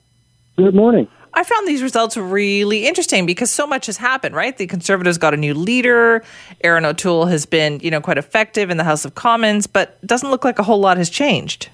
Good 0.58 0.74
morning. 0.74 1.08
I 1.34 1.43
found 1.43 1.68
these 1.68 1.84
results 1.84 2.18
really 2.18 2.88
interesting 2.88 3.28
because 3.28 3.52
so 3.52 3.68
much 3.68 3.86
has 3.86 3.98
happened, 3.98 4.34
right? 4.34 4.58
The 4.58 4.66
Conservatives 4.66 5.20
got 5.20 5.36
a 5.36 5.38
new 5.38 5.54
leader. 5.54 6.24
Erin 6.64 6.84
O'Toole 6.84 7.28
has 7.28 7.45
been, 7.45 7.80
you 7.84 7.91
know, 7.91 8.02
quite 8.02 8.18
effective 8.18 8.72
in 8.72 8.78
the 8.78 8.84
House 8.84 9.06
of 9.06 9.14
Commons, 9.14 9.68
but 9.68 10.04
doesn't 10.06 10.32
look 10.32 10.43
like 10.43 10.58
a 10.58 10.64
whole 10.64 10.80
lot 10.80 10.98
has 10.98 11.12
changed. 11.12 11.70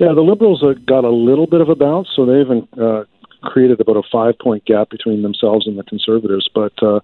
Yeah, 0.00 0.14
the 0.14 0.22
Liberals 0.22 0.64
got 0.86 1.04
a 1.04 1.10
little 1.10 1.46
bit 1.46 1.60
of 1.60 1.68
a 1.68 1.74
bounce, 1.74 2.08
so 2.16 2.24
they've 2.24 2.48
uh, 2.80 3.04
created 3.42 3.82
about 3.82 3.96
a 3.96 4.02
five-point 4.10 4.64
gap 4.64 4.88
between 4.88 5.20
themselves 5.20 5.66
and 5.66 5.78
the 5.78 5.82
Conservatives. 5.82 6.48
But 6.54 6.72
uh, 6.82 7.00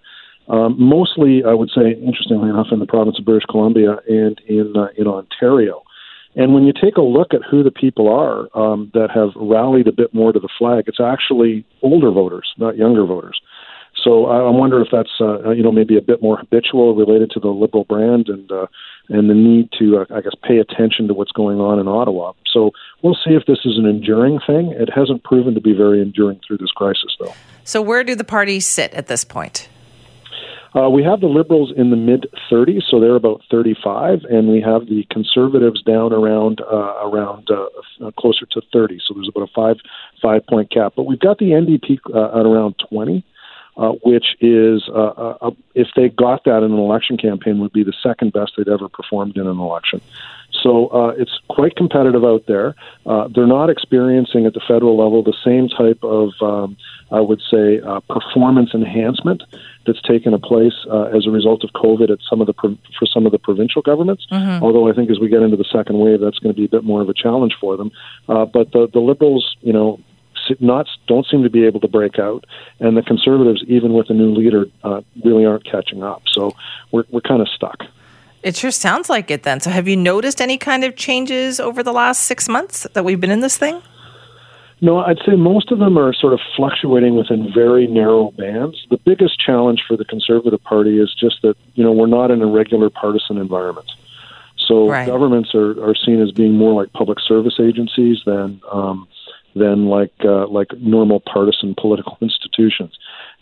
um, 0.48 0.76
mostly, 0.78 1.44
I 1.46 1.52
would 1.52 1.68
say, 1.68 1.92
interestingly 1.92 2.48
enough, 2.48 2.68
in 2.72 2.78
the 2.78 2.86
province 2.86 3.18
of 3.18 3.26
British 3.26 3.44
Columbia 3.50 3.98
and 4.08 4.40
in 4.48 4.72
uh, 4.74 4.88
in 4.96 5.06
Ontario. 5.06 5.82
And 6.36 6.54
when 6.54 6.64
you 6.64 6.72
take 6.72 6.96
a 6.96 7.02
look 7.02 7.34
at 7.34 7.40
who 7.50 7.62
the 7.62 7.70
people 7.70 8.08
are 8.08 8.48
um, 8.58 8.90
that 8.94 9.10
have 9.14 9.30
rallied 9.36 9.88
a 9.88 9.92
bit 9.92 10.14
more 10.14 10.32
to 10.32 10.40
the 10.40 10.48
flag, 10.58 10.84
it's 10.86 11.00
actually 11.00 11.66
older 11.82 12.10
voters, 12.10 12.52
not 12.56 12.78
younger 12.78 13.04
voters. 13.04 13.40
So 14.02 14.26
I 14.26 14.50
wonder 14.50 14.80
if 14.80 14.88
that's 14.92 15.20
uh, 15.20 15.50
you 15.50 15.62
know 15.62 15.72
maybe 15.72 15.98
a 15.98 16.02
bit 16.02 16.22
more 16.22 16.38
habitual 16.38 16.94
related 16.94 17.30
to 17.32 17.40
the 17.40 17.48
liberal 17.48 17.84
brand 17.84 18.28
and 18.28 18.50
uh, 18.50 18.66
and 19.08 19.30
the 19.30 19.34
need 19.34 19.70
to 19.78 19.98
uh, 19.98 20.14
I 20.14 20.20
guess 20.20 20.34
pay 20.42 20.58
attention 20.58 21.08
to 21.08 21.14
what's 21.14 21.32
going 21.32 21.60
on 21.60 21.78
in 21.78 21.88
Ottawa. 21.88 22.32
So 22.52 22.70
we'll 23.02 23.18
see 23.24 23.34
if 23.34 23.46
this 23.46 23.58
is 23.64 23.78
an 23.78 23.86
enduring 23.86 24.40
thing. 24.46 24.72
It 24.72 24.90
hasn't 24.94 25.24
proven 25.24 25.54
to 25.54 25.60
be 25.60 25.72
very 25.72 26.00
enduring 26.00 26.40
through 26.46 26.58
this 26.58 26.70
crisis, 26.70 27.16
though. 27.20 27.34
So 27.64 27.82
where 27.82 28.04
do 28.04 28.14
the 28.14 28.24
parties 28.24 28.66
sit 28.66 28.94
at 28.94 29.06
this 29.06 29.24
point? 29.24 29.68
Uh, 30.74 30.90
we 30.90 31.02
have 31.02 31.20
the 31.20 31.26
Liberals 31.26 31.72
in 31.74 31.90
the 31.90 31.96
mid 31.96 32.26
30s, 32.50 32.82
so 32.90 33.00
they're 33.00 33.16
about 33.16 33.40
35, 33.50 34.24
and 34.28 34.48
we 34.48 34.60
have 34.60 34.86
the 34.86 35.06
Conservatives 35.10 35.82
down 35.82 36.12
around 36.12 36.60
uh, 36.60 37.08
around 37.08 37.48
uh, 37.50 38.06
uh 38.06 38.10
closer 38.18 38.44
to 38.46 38.60
30. 38.72 39.00
So 39.06 39.14
there's 39.14 39.28
about 39.28 39.48
a 39.48 39.52
five 39.54 39.76
five 40.20 40.46
point 40.46 40.70
gap. 40.70 40.92
But 40.94 41.04
we've 41.04 41.20
got 41.20 41.38
the 41.38 41.52
NDP 41.52 41.98
uh, 42.14 42.40
at 42.40 42.44
around 42.44 42.74
20. 42.90 43.24
Uh, 43.76 43.92
which 44.04 44.36
is, 44.40 44.88
uh, 44.88 45.36
uh, 45.42 45.50
if 45.74 45.88
they 45.96 46.08
got 46.08 46.44
that 46.44 46.62
in 46.62 46.72
an 46.72 46.78
election 46.78 47.18
campaign, 47.18 47.60
would 47.60 47.74
be 47.74 47.84
the 47.84 47.92
second 48.02 48.32
best 48.32 48.52
they'd 48.56 48.70
ever 48.70 48.88
performed 48.88 49.36
in 49.36 49.46
an 49.46 49.58
election. 49.58 50.00
So 50.62 50.88
uh, 50.88 51.08
it's 51.18 51.38
quite 51.48 51.76
competitive 51.76 52.24
out 52.24 52.44
there. 52.46 52.74
Uh, 53.04 53.28
they're 53.28 53.46
not 53.46 53.68
experiencing 53.70 54.46
at 54.46 54.54
the 54.54 54.62
federal 54.66 54.96
level 54.96 55.22
the 55.22 55.36
same 55.44 55.68
type 55.68 56.02
of, 56.02 56.30
um, 56.40 56.76
I 57.12 57.20
would 57.20 57.42
say, 57.50 57.80
uh, 57.80 58.00
performance 58.00 58.70
enhancement 58.74 59.42
that's 59.86 60.02
taken 60.02 60.34
a 60.34 60.38
place 60.38 60.74
uh, 60.90 61.04
as 61.16 61.26
a 61.26 61.30
result 61.30 61.62
of 61.62 61.70
COVID 61.70 62.10
at 62.10 62.18
some 62.28 62.40
of 62.40 62.46
the 62.46 62.54
for 62.54 63.06
some 63.06 63.26
of 63.26 63.32
the 63.32 63.38
provincial 63.38 63.82
governments. 63.82 64.26
Mm-hmm. 64.32 64.64
Although 64.64 64.88
I 64.88 64.92
think 64.92 65.10
as 65.10 65.20
we 65.20 65.28
get 65.28 65.42
into 65.42 65.56
the 65.56 65.70
second 65.70 65.98
wave, 65.98 66.20
that's 66.20 66.38
going 66.38 66.54
to 66.54 66.58
be 66.58 66.64
a 66.64 66.68
bit 66.68 66.84
more 66.84 67.00
of 67.00 67.08
a 67.08 67.14
challenge 67.14 67.54
for 67.60 67.76
them. 67.76 67.92
Uh, 68.28 68.44
but 68.44 68.72
the 68.72 68.88
the 68.92 69.00
liberals, 69.00 69.56
you 69.60 69.72
know, 69.72 70.00
not 70.60 70.86
don't 71.06 71.26
seem 71.26 71.42
to 71.42 71.50
be 71.50 71.64
able 71.64 71.80
to 71.80 71.88
break 71.88 72.18
out, 72.18 72.44
and 72.80 72.96
the 72.96 73.02
conservatives, 73.02 73.62
even 73.66 73.92
with 73.92 74.10
a 74.10 74.14
new 74.14 74.34
leader, 74.34 74.66
uh, 74.84 75.00
really 75.24 75.44
aren't 75.44 75.64
catching 75.64 76.02
up. 76.02 76.22
So 76.26 76.52
we're 76.92 77.04
we're 77.10 77.20
kind 77.20 77.40
of 77.40 77.48
stuck. 77.48 77.84
It 78.42 78.56
sure 78.56 78.70
sounds 78.70 79.10
like 79.10 79.30
it 79.30 79.42
then. 79.42 79.60
So 79.60 79.70
have 79.70 79.88
you 79.88 79.96
noticed 79.96 80.40
any 80.40 80.56
kind 80.56 80.84
of 80.84 80.94
changes 80.94 81.58
over 81.58 81.82
the 81.82 81.92
last 81.92 82.22
six 82.22 82.48
months 82.48 82.86
that 82.92 83.04
we've 83.04 83.20
been 83.20 83.32
in 83.32 83.40
this 83.40 83.56
thing? 83.56 83.82
No, 84.80 84.98
I'd 84.98 85.18
say 85.26 85.36
most 85.36 85.72
of 85.72 85.78
them 85.78 85.98
are 85.98 86.12
sort 86.12 86.34
of 86.34 86.40
fluctuating 86.54 87.16
within 87.16 87.50
very 87.52 87.86
narrow 87.86 88.30
bands. 88.32 88.86
The 88.90 88.98
biggest 88.98 89.40
challenge 89.40 89.82
for 89.88 89.96
the 89.96 90.04
Conservative 90.04 90.62
Party 90.62 91.00
is 91.00 91.14
just 91.18 91.40
that, 91.42 91.56
you 91.74 91.82
know, 91.82 91.92
we're 91.92 92.06
not 92.06 92.30
in 92.30 92.42
a 92.42 92.46
regular 92.46 92.90
partisan 92.90 93.38
environment. 93.38 93.90
So 94.68 94.88
right. 94.88 95.06
governments 95.06 95.54
are, 95.54 95.82
are 95.82 95.94
seen 95.94 96.20
as 96.20 96.30
being 96.30 96.52
more 96.52 96.74
like 96.74 96.92
public 96.92 97.20
service 97.20 97.58
agencies 97.58 98.18
than 98.26 98.60
um, 98.70 99.08
than 99.56 99.86
like 99.86 100.12
uh, 100.24 100.46
like 100.46 100.68
normal 100.78 101.20
partisan 101.20 101.74
political 101.80 102.16
institutions. 102.22 102.92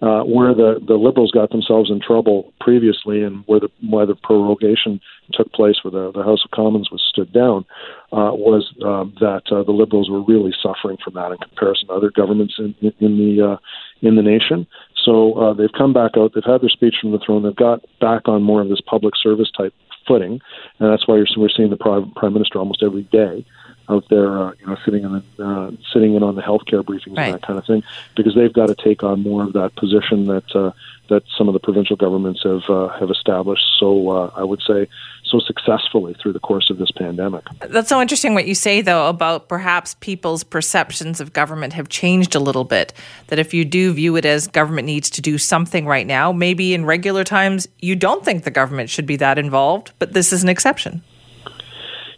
Uh, 0.02 0.22
where 0.22 0.52
the, 0.52 0.80
the 0.86 0.94
liberals 0.94 1.30
got 1.30 1.50
themselves 1.50 1.90
in 1.90 2.00
trouble 2.00 2.52
previously, 2.60 3.22
and 3.22 3.42
where 3.46 3.60
the 3.60 3.68
why 3.80 4.04
the 4.04 4.14
prorogation 4.14 5.00
took 5.32 5.50
place, 5.52 5.76
where 5.82 5.92
the, 5.92 6.12
the 6.12 6.22
House 6.22 6.44
of 6.44 6.50
Commons 6.50 6.90
was 6.90 7.02
stood 7.08 7.32
down, 7.32 7.64
uh, 8.12 8.34
was 8.34 8.74
uh, 8.84 9.04
that 9.20 9.42
uh, 9.50 9.62
the 9.62 9.72
liberals 9.72 10.10
were 10.10 10.22
really 10.22 10.52
suffering 10.62 10.98
from 11.02 11.14
that 11.14 11.32
in 11.32 11.38
comparison 11.38 11.88
to 11.88 11.94
other 11.94 12.10
governments 12.10 12.54
in, 12.58 12.74
in, 12.80 12.92
in 13.00 13.18
the 13.18 13.52
uh, 13.52 13.56
in 14.02 14.16
the 14.16 14.22
nation. 14.22 14.66
So 15.04 15.34
uh, 15.34 15.54
they've 15.54 15.72
come 15.76 15.92
back 15.92 16.12
out. 16.16 16.32
They've 16.34 16.44
had 16.44 16.60
their 16.60 16.68
speech 16.68 16.96
from 17.00 17.12
the 17.12 17.20
throne. 17.24 17.42
They've 17.42 17.56
got 17.56 17.80
back 18.00 18.28
on 18.28 18.42
more 18.42 18.60
of 18.60 18.68
this 18.68 18.80
public 18.80 19.14
service 19.16 19.50
type 19.56 19.74
footing, 20.06 20.40
and 20.78 20.92
that's 20.92 21.08
why 21.08 21.22
we're 21.36 21.48
seeing 21.48 21.70
the 21.70 21.76
prime, 21.76 22.12
prime 22.14 22.34
minister 22.34 22.58
almost 22.58 22.82
every 22.82 23.04
day 23.04 23.46
out 23.88 24.08
there, 24.08 24.38
uh, 24.38 24.52
you 24.58 24.66
know, 24.66 24.76
sitting 24.84 25.04
in 25.04 25.12
the, 25.12 25.44
uh, 25.44 25.70
sitting 25.92 26.14
in 26.14 26.22
on 26.22 26.34
the 26.34 26.42
healthcare 26.42 26.82
briefings 26.82 27.16
right. 27.16 27.26
and 27.26 27.34
that 27.34 27.42
kind 27.42 27.58
of 27.58 27.66
thing, 27.66 27.82
because 28.16 28.34
they've 28.34 28.52
got 28.52 28.66
to 28.66 28.74
take 28.74 29.02
on 29.02 29.22
more 29.22 29.42
of 29.42 29.52
that 29.52 29.74
position 29.76 30.26
that 30.26 30.56
uh, 30.56 30.72
that 31.08 31.22
some 31.36 31.48
of 31.48 31.54
the 31.54 31.60
provincial 31.60 31.96
governments 31.96 32.42
have 32.44 32.68
uh, 32.70 32.88
have 32.88 33.10
established. 33.10 33.64
So 33.78 34.10
uh, 34.10 34.30
I 34.34 34.42
would 34.42 34.62
say 34.62 34.88
so 35.22 35.38
successfully 35.38 36.14
through 36.14 36.32
the 36.32 36.40
course 36.40 36.70
of 36.70 36.78
this 36.78 36.90
pandemic. 36.90 37.44
That's 37.60 37.88
so 37.88 38.00
interesting 38.00 38.34
what 38.34 38.46
you 38.46 38.54
say 38.54 38.80
though 38.80 39.08
about 39.08 39.48
perhaps 39.48 39.94
people's 40.00 40.44
perceptions 40.44 41.20
of 41.20 41.32
government 41.32 41.72
have 41.74 41.88
changed 41.88 42.34
a 42.34 42.40
little 42.40 42.64
bit. 42.64 42.92
That 43.26 43.38
if 43.38 43.52
you 43.52 43.64
do 43.64 43.92
view 43.92 44.16
it 44.16 44.24
as 44.24 44.46
government 44.46 44.86
needs 44.86 45.10
to 45.10 45.20
do 45.20 45.36
something 45.36 45.86
right 45.86 46.06
now, 46.06 46.32
maybe 46.32 46.72
in 46.72 46.84
regular 46.86 47.24
times 47.24 47.68
you 47.80 47.96
don't 47.96 48.24
think 48.24 48.44
the 48.44 48.50
government 48.50 48.88
should 48.88 49.06
be 49.06 49.16
that 49.16 49.38
involved, 49.38 49.92
but 49.98 50.14
this 50.14 50.32
is 50.32 50.42
an 50.42 50.48
exception. 50.48 51.02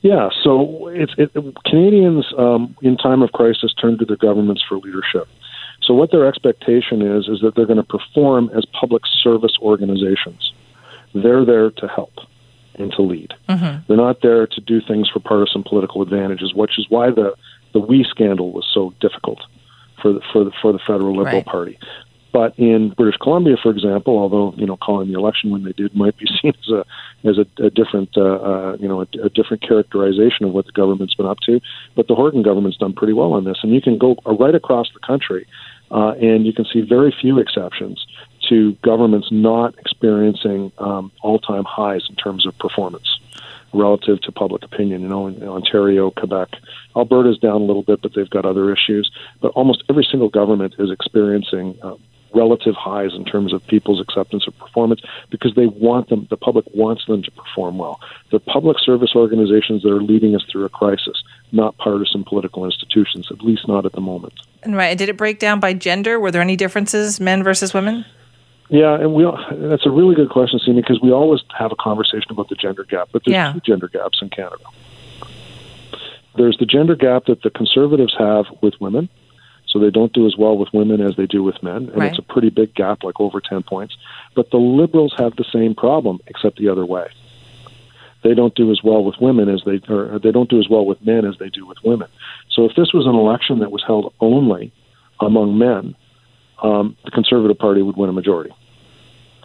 Yeah, 0.03 0.29
so 0.43 0.89
it's 0.89 1.15
it, 1.17 1.33
Canadians 1.65 2.27
um, 2.39 2.77
in 2.83 2.97
time 2.97 3.23
of 3.23 3.33
crisis 3.33 3.73
turn 3.75 3.99
to 3.99 4.05
their 4.05 4.17
governments 4.17 4.63
for 4.69 4.79
leadership. 4.79 5.29
So 5.83 5.95
what 5.95 6.11
their 6.11 6.27
expectation 6.27 7.03
is 7.03 7.29
is 7.29 7.41
that 7.41 7.55
they're 7.55 7.67
going 7.67 7.77
to 7.77 7.83
perform 7.83 8.51
as 8.57 8.65
public 8.79 9.03
service 9.23 9.57
organizations. 9.61 10.53
They're 11.15 11.45
there 11.45 11.71
to 11.71 11.89
help 11.89 12.13
and 12.75 12.93
to 12.93 13.03
lead. 13.03 13.33
Mm-hmm. 13.49 13.85
They're 13.87 13.97
not 13.97 14.21
there 14.23 14.47
to 14.47 14.61
do 14.61 14.81
things 14.81 15.09
for 15.09 15.21
partisan 15.21 15.63
political 15.63 16.03
advantages, 16.03 16.55
which 16.55 16.79
is 16.79 16.87
why 16.89 17.11
the 17.11 17.35
the 17.73 17.81
WE 17.81 18.05
scandal 18.05 18.53
was 18.53 18.67
so 18.73 18.95
difficult 19.01 19.41
for 20.01 20.13
the 20.13 20.21
for 20.33 20.45
the 20.45 20.53
for 20.63 20.73
the 20.73 20.79
federal 20.79 21.17
Liberal 21.17 21.37
right. 21.37 21.47
Party. 21.47 21.79
But 22.37 22.59
in 22.59 22.91
British 22.91 23.17
Columbia, 23.17 23.57
for 23.63 23.71
example, 23.71 24.19
although 24.19 24.53
you 24.59 24.67
know 24.67 24.77
calling 24.77 25.11
the 25.11 25.19
election 25.19 25.51
when 25.53 25.65
they 25.65 25.73
did 25.73 25.97
might 25.97 26.19
be 26.19 26.27
seen 26.43 26.53
as 26.63 26.69
a 26.69 26.85
as 27.27 27.39
a, 27.39 27.65
a 27.65 27.71
different 27.71 28.11
uh, 28.15 28.21
uh, 28.21 28.77
you 28.79 28.87
know 28.87 29.01
a, 29.01 29.07
a 29.25 29.31
different 29.31 29.63
characterization 29.63 30.45
of 30.45 30.53
what 30.53 30.67
the 30.67 30.73
government's 30.73 31.15
been 31.15 31.25
up 31.25 31.39
to, 31.47 31.63
but 31.95 32.09
the 32.09 32.15
Horgan 32.15 32.43
government's 32.43 32.77
done 32.77 32.93
pretty 32.93 33.15
well 33.15 33.33
on 33.33 33.45
this, 33.45 33.57
and 33.63 33.73
you 33.73 33.81
can 33.81 33.97
go 33.97 34.17
right 34.27 34.55
across 34.55 34.87
the 34.93 35.01
country, 35.01 35.47
uh, 35.91 36.11
and 36.21 36.45
you 36.45 36.53
can 36.53 36.67
see 36.67 36.83
very 36.83 37.11
few 37.11 37.39
exceptions 37.39 38.07
to 38.51 38.77
governments 38.83 39.29
not 39.31 39.75
experiencing 39.79 40.71
um, 40.77 41.11
all-time 41.23 41.65
highs 41.65 42.03
in 42.11 42.17
terms 42.17 42.45
of 42.47 42.53
performance 42.59 43.19
relative 43.73 44.21
to 44.21 44.31
public 44.31 44.63
opinion. 44.63 45.01
You 45.01 45.09
know, 45.09 45.27
in 45.27 45.43
Ontario, 45.43 46.11
Quebec, 46.11 46.51
Alberta's 46.95 47.39
down 47.39 47.63
a 47.63 47.65
little 47.65 47.83
bit, 47.83 48.03
but 48.03 48.13
they've 48.15 48.29
got 48.29 48.45
other 48.45 48.71
issues. 48.71 49.11
But 49.41 49.53
almost 49.53 49.85
every 49.89 50.07
single 50.11 50.29
government 50.29 50.75
is 50.79 50.91
experiencing 50.91 51.79
uh, 51.83 51.95
relative 52.37 52.75
highs 52.75 53.15
in 53.15 53.25
terms 53.25 53.53
of 53.53 53.67
people's 53.67 54.01
acceptance 54.01 54.47
of 54.47 54.57
performance 54.59 55.01
because 55.31 55.55
they 55.55 55.67
want 55.67 56.09
them, 56.09 56.27
the 56.31 56.37
public 56.37 56.67
wants 56.75 57.07
them 57.07 57.23
to 57.23 57.31
perform 57.31 57.79
well. 57.79 57.99
The 58.31 58.41
public 58.41 58.77
service 58.79 59.13
organizations 59.17 59.83
that 59.83 59.91
are 59.91 60.03
leading 60.03 60.37
us 60.37 60.45
through 60.51 60.67
a 60.67 60.69
crisis, 60.69 61.23
not 61.53 61.77
partisan 61.79 62.23
political 62.25 62.65
institutions, 62.65 63.29
at 63.31 63.41
least 63.43 63.67
not 63.67 63.87
at 63.87 63.93
the 63.93 64.01
moment. 64.01 64.35
And 64.63 64.77
right, 64.77 64.97
did 64.97 65.09
it 65.09 65.17
break 65.17 65.39
down 65.39 65.59
by 65.61 65.73
gender? 65.73 66.21
Were 66.21 66.31
there 66.31 66.43
any 66.43 66.57
differences, 66.57 67.19
men 67.21 67.43
versus 67.43 67.73
women? 67.73 68.05
Yeah, 68.69 68.95
and 68.95 69.15
we 69.15 69.25
all, 69.25 69.39
that's 69.53 69.87
a 69.87 69.91
really 69.91 70.15
good 70.17 70.31
question, 70.31 70.59
Simi, 70.59 70.81
because 70.81 71.01
we 71.01 71.13
always 71.13 71.41
have 71.57 71.71
a 71.71 71.77
conversation 71.77 72.31
about 72.31 72.49
the 72.49 72.57
gender 72.57 72.85
gap, 72.85 73.09
but 73.13 73.23
there's 73.25 73.35
yeah. 73.35 73.53
two 73.53 73.61
gender 73.61 73.89
gaps 73.89 74.19
in 74.21 74.29
Canada. 74.29 74.65
There's 76.37 76.59
the 76.59 76.67
gender 76.67 76.97
gap 76.97 77.27
that 77.27 77.43
the 77.43 77.51
conservatives 77.51 78.15
have 78.19 78.47
with 78.61 78.75
women, 78.81 79.09
so 79.77 79.85
they 79.85 79.91
don't 79.91 80.13
do 80.13 80.27
as 80.27 80.37
well 80.39 80.57
with 80.57 80.73
women 80.73 81.03
as 81.03 81.17
they 81.17 81.27
do 81.27 81.43
with 81.43 81.63
men, 81.63 81.89
and 81.91 81.97
right. 81.97 82.11
it's 82.11 82.19
a 82.19 82.23
pretty 82.23 82.49
big 82.49 82.75
gap, 82.75 83.05
like 83.05 83.21
over 83.21 83.41
10 83.41 83.63
points. 83.63 83.95
But 84.35 84.51
the 84.51 84.57
liberals 84.57 85.15
have 85.19 85.37
the 85.37 85.45
same 85.53 85.75
problem, 85.75 86.21
except 86.27 86.57
the 86.57 86.71
other 86.71 86.87
way. 86.87 87.09
They 88.23 88.33
don't 88.33 88.55
do 88.55 88.71
as 88.73 88.81
well 88.83 89.05
with 89.05 89.17
women 89.21 89.51
as 89.51 89.63
they, 89.67 89.81
or 89.93 90.19
they 90.19 90.33
don't 90.33 90.49
do 90.49 90.59
as 90.59 90.69
well 90.69 90.87
with 90.87 91.05
men 91.05 91.27
as 91.27 91.37
they 91.39 91.51
do 91.51 91.67
with 91.67 91.77
women. 91.85 92.09
So 92.51 92.65
if 92.65 92.75
this 92.75 92.95
was 92.95 93.07
an 93.07 93.15
election 93.15 93.59
that 93.59 93.71
was 93.71 93.85
held 93.87 94.15
only 94.21 94.73
among 95.21 95.59
men, 95.59 95.95
um, 96.63 96.97
the 97.05 97.11
Conservative 97.11 97.59
Party 97.59 97.83
would 97.83 97.99
win 97.99 98.09
a 98.09 98.15
majority. 98.15 98.55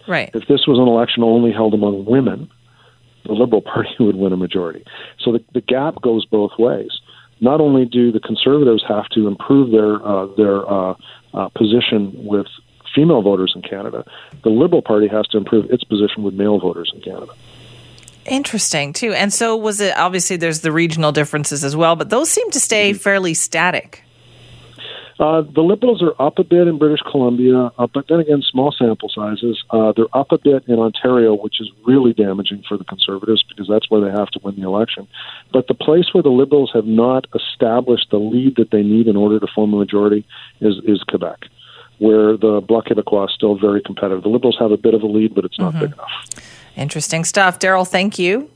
Right. 0.08 0.32
If 0.34 0.48
this 0.48 0.66
was 0.66 0.80
an 0.80 0.88
election 0.88 1.24
only 1.24 1.52
held 1.52 1.74
among 1.74 2.06
women, 2.06 2.50
the 3.26 3.34
Liberal 3.34 3.62
Party 3.74 3.96
would 4.00 4.16
win 4.16 4.32
a 4.32 4.38
majority. 4.38 4.86
So 5.20 5.34
the, 5.34 5.44
the 5.54 5.62
gap 5.62 6.02
goes 6.02 6.26
both 6.26 6.52
ways 6.58 7.02
not 7.42 7.60
only 7.60 7.86
do 7.86 8.12
the 8.12 8.20
conservatives 8.20 8.84
have 8.88 9.10
to 9.10 9.28
improve 9.28 9.72
their 9.72 10.06
uh, 10.06 10.28
their 10.38 10.72
uh, 10.72 10.96
uh, 11.34 11.50
position 11.50 12.12
with 12.16 12.48
female 12.96 13.22
voters 13.22 13.54
in 13.56 13.62
Canada, 13.62 14.06
the 14.44 14.50
Liberal 14.50 14.82
Party 14.82 15.08
has 15.08 15.28
to 15.28 15.38
improve 15.38 15.70
its 15.70 15.84
position 15.84 16.24
with 16.24 16.34
male 16.34 16.60
voters 16.60 16.92
in 16.94 17.02
Canada. 17.02 17.34
Interesting 18.26 18.94
too. 18.94 19.14
And 19.14 19.34
so 19.34 19.56
was 19.56 19.82
it 19.82 19.98
obviously 19.98 20.38
there's 20.38 20.62
the 20.62 20.72
regional 20.72 21.12
differences 21.12 21.64
as 21.64 21.76
well, 21.76 21.96
but 21.96 22.10
those 22.10 22.30
seem 22.30 22.50
to 22.52 22.60
stay 22.60 22.92
mm-hmm. 22.92 23.00
fairly 23.00 23.34
static. 23.34 24.04
Uh, 25.22 25.44
the 25.54 25.62
Liberals 25.62 26.02
are 26.02 26.20
up 26.20 26.40
a 26.40 26.44
bit 26.44 26.68
in 26.68 26.80
British 26.80 27.02
Columbia, 27.12 27.72
uh, 27.78 27.86
but 27.94 28.06
then 28.10 28.20
again, 28.20 28.42
small 28.42 28.72
sample 28.72 29.08
sizes. 29.08 29.64
Uh, 29.70 29.94
they're 29.96 30.18
up 30.18 30.32
a 30.32 30.40
bit 30.40 30.64
in 30.68 30.80
Ontario, 30.80 31.36
which 31.36 31.62
is 31.62 31.70
really 31.86 32.12
damaging 32.12 32.64
for 32.68 32.76
the 32.76 32.84
Conservatives 32.84 33.44
because 33.48 33.68
that's 33.70 33.88
where 33.92 34.02
they 34.02 34.10
have 34.10 34.30
to 34.30 34.40
win 34.44 34.56
the 34.56 34.64
election. 34.64 35.08
But 35.54 35.68
the 35.68 35.76
place 35.76 36.06
where 36.12 36.24
the 36.24 36.30
Liberals 36.32 36.72
have 36.74 36.86
not 36.86 37.28
established 37.36 38.08
the 38.10 38.18
lead 38.18 38.56
that 38.56 38.72
they 38.72 38.82
need 38.82 39.08
in 39.08 39.16
order 39.16 39.40
to 39.40 39.46
form 39.54 39.76
a 39.76 39.78
majority 39.78 40.26
is, 40.60 40.78
is 40.86 41.04
Quebec, 41.04 41.46
where 42.00 42.36
the 42.36 42.60
Bloc 42.68 42.86
Québécois 42.86 43.26
is 43.26 43.36
still 43.36 43.56
very 43.56 43.82
competitive. 43.82 44.24
The 44.24 44.30
Liberals 44.30 44.58
have 44.60 44.72
a 44.72 44.78
bit 44.78 44.96
of 44.96 45.04
a 45.04 45.08
lead, 45.08 45.36
but 45.36 45.46
it's 45.46 45.60
not 45.60 45.76
mm-hmm. 45.76 45.86
big 45.86 45.94
enough. 45.94 46.10
Interesting 46.76 47.26
stuff. 47.26 47.60
Darrell, 47.60 47.86
thank 47.86 48.18
you. 48.18 48.50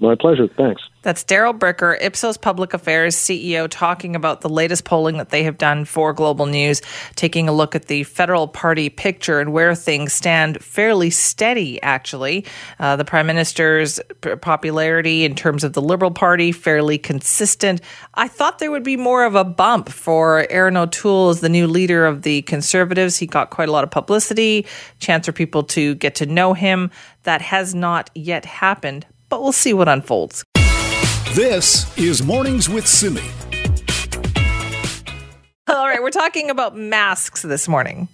My 0.00 0.14
pleasure. 0.14 0.48
Thanks. 0.48 0.82
That's 1.02 1.22
Darrell 1.22 1.52
Bricker, 1.52 1.96
Ipsos 2.00 2.36
Public 2.36 2.72
Affairs 2.72 3.14
CEO, 3.14 3.68
talking 3.68 4.16
about 4.16 4.40
the 4.40 4.48
latest 4.48 4.84
polling 4.84 5.18
that 5.18 5.28
they 5.28 5.44
have 5.44 5.58
done 5.58 5.84
for 5.84 6.12
Global 6.12 6.46
News, 6.46 6.80
taking 7.14 7.46
a 7.46 7.52
look 7.52 7.74
at 7.74 7.86
the 7.86 8.04
federal 8.04 8.48
party 8.48 8.88
picture 8.88 9.38
and 9.38 9.52
where 9.52 9.74
things 9.74 10.14
stand 10.14 10.62
fairly 10.64 11.10
steady, 11.10 11.80
actually. 11.82 12.46
Uh, 12.78 12.96
the 12.96 13.04
Prime 13.04 13.26
Minister's 13.26 14.00
popularity 14.40 15.24
in 15.24 15.34
terms 15.34 15.62
of 15.62 15.74
the 15.74 15.82
Liberal 15.82 16.10
Party, 16.10 16.52
fairly 16.52 16.96
consistent. 16.96 17.82
I 18.14 18.26
thought 18.26 18.58
there 18.58 18.70
would 18.70 18.82
be 18.82 18.96
more 18.96 19.24
of 19.24 19.34
a 19.34 19.44
bump 19.44 19.90
for 19.90 20.46
Erin 20.50 20.76
O'Toole 20.76 21.28
as 21.28 21.40
the 21.40 21.50
new 21.50 21.66
leader 21.66 22.06
of 22.06 22.22
the 22.22 22.42
Conservatives. 22.42 23.18
He 23.18 23.26
got 23.26 23.50
quite 23.50 23.68
a 23.68 23.72
lot 23.72 23.84
of 23.84 23.90
publicity, 23.90 24.66
chance 24.98 25.26
for 25.26 25.32
people 25.32 25.62
to 25.64 25.94
get 25.96 26.14
to 26.16 26.26
know 26.26 26.54
him. 26.54 26.90
That 27.24 27.42
has 27.42 27.74
not 27.74 28.10
yet 28.14 28.44
happened, 28.44 29.06
but 29.34 29.42
we'll 29.42 29.50
see 29.50 29.74
what 29.74 29.88
unfolds. 29.88 30.44
This 31.32 31.98
is 31.98 32.22
Mornings 32.22 32.68
with 32.68 32.86
Simi. 32.86 33.20
All 35.66 35.88
right, 35.88 36.00
we're 36.00 36.10
talking 36.10 36.50
about 36.50 36.76
masks 36.76 37.42
this 37.42 37.66
morning. 37.66 38.06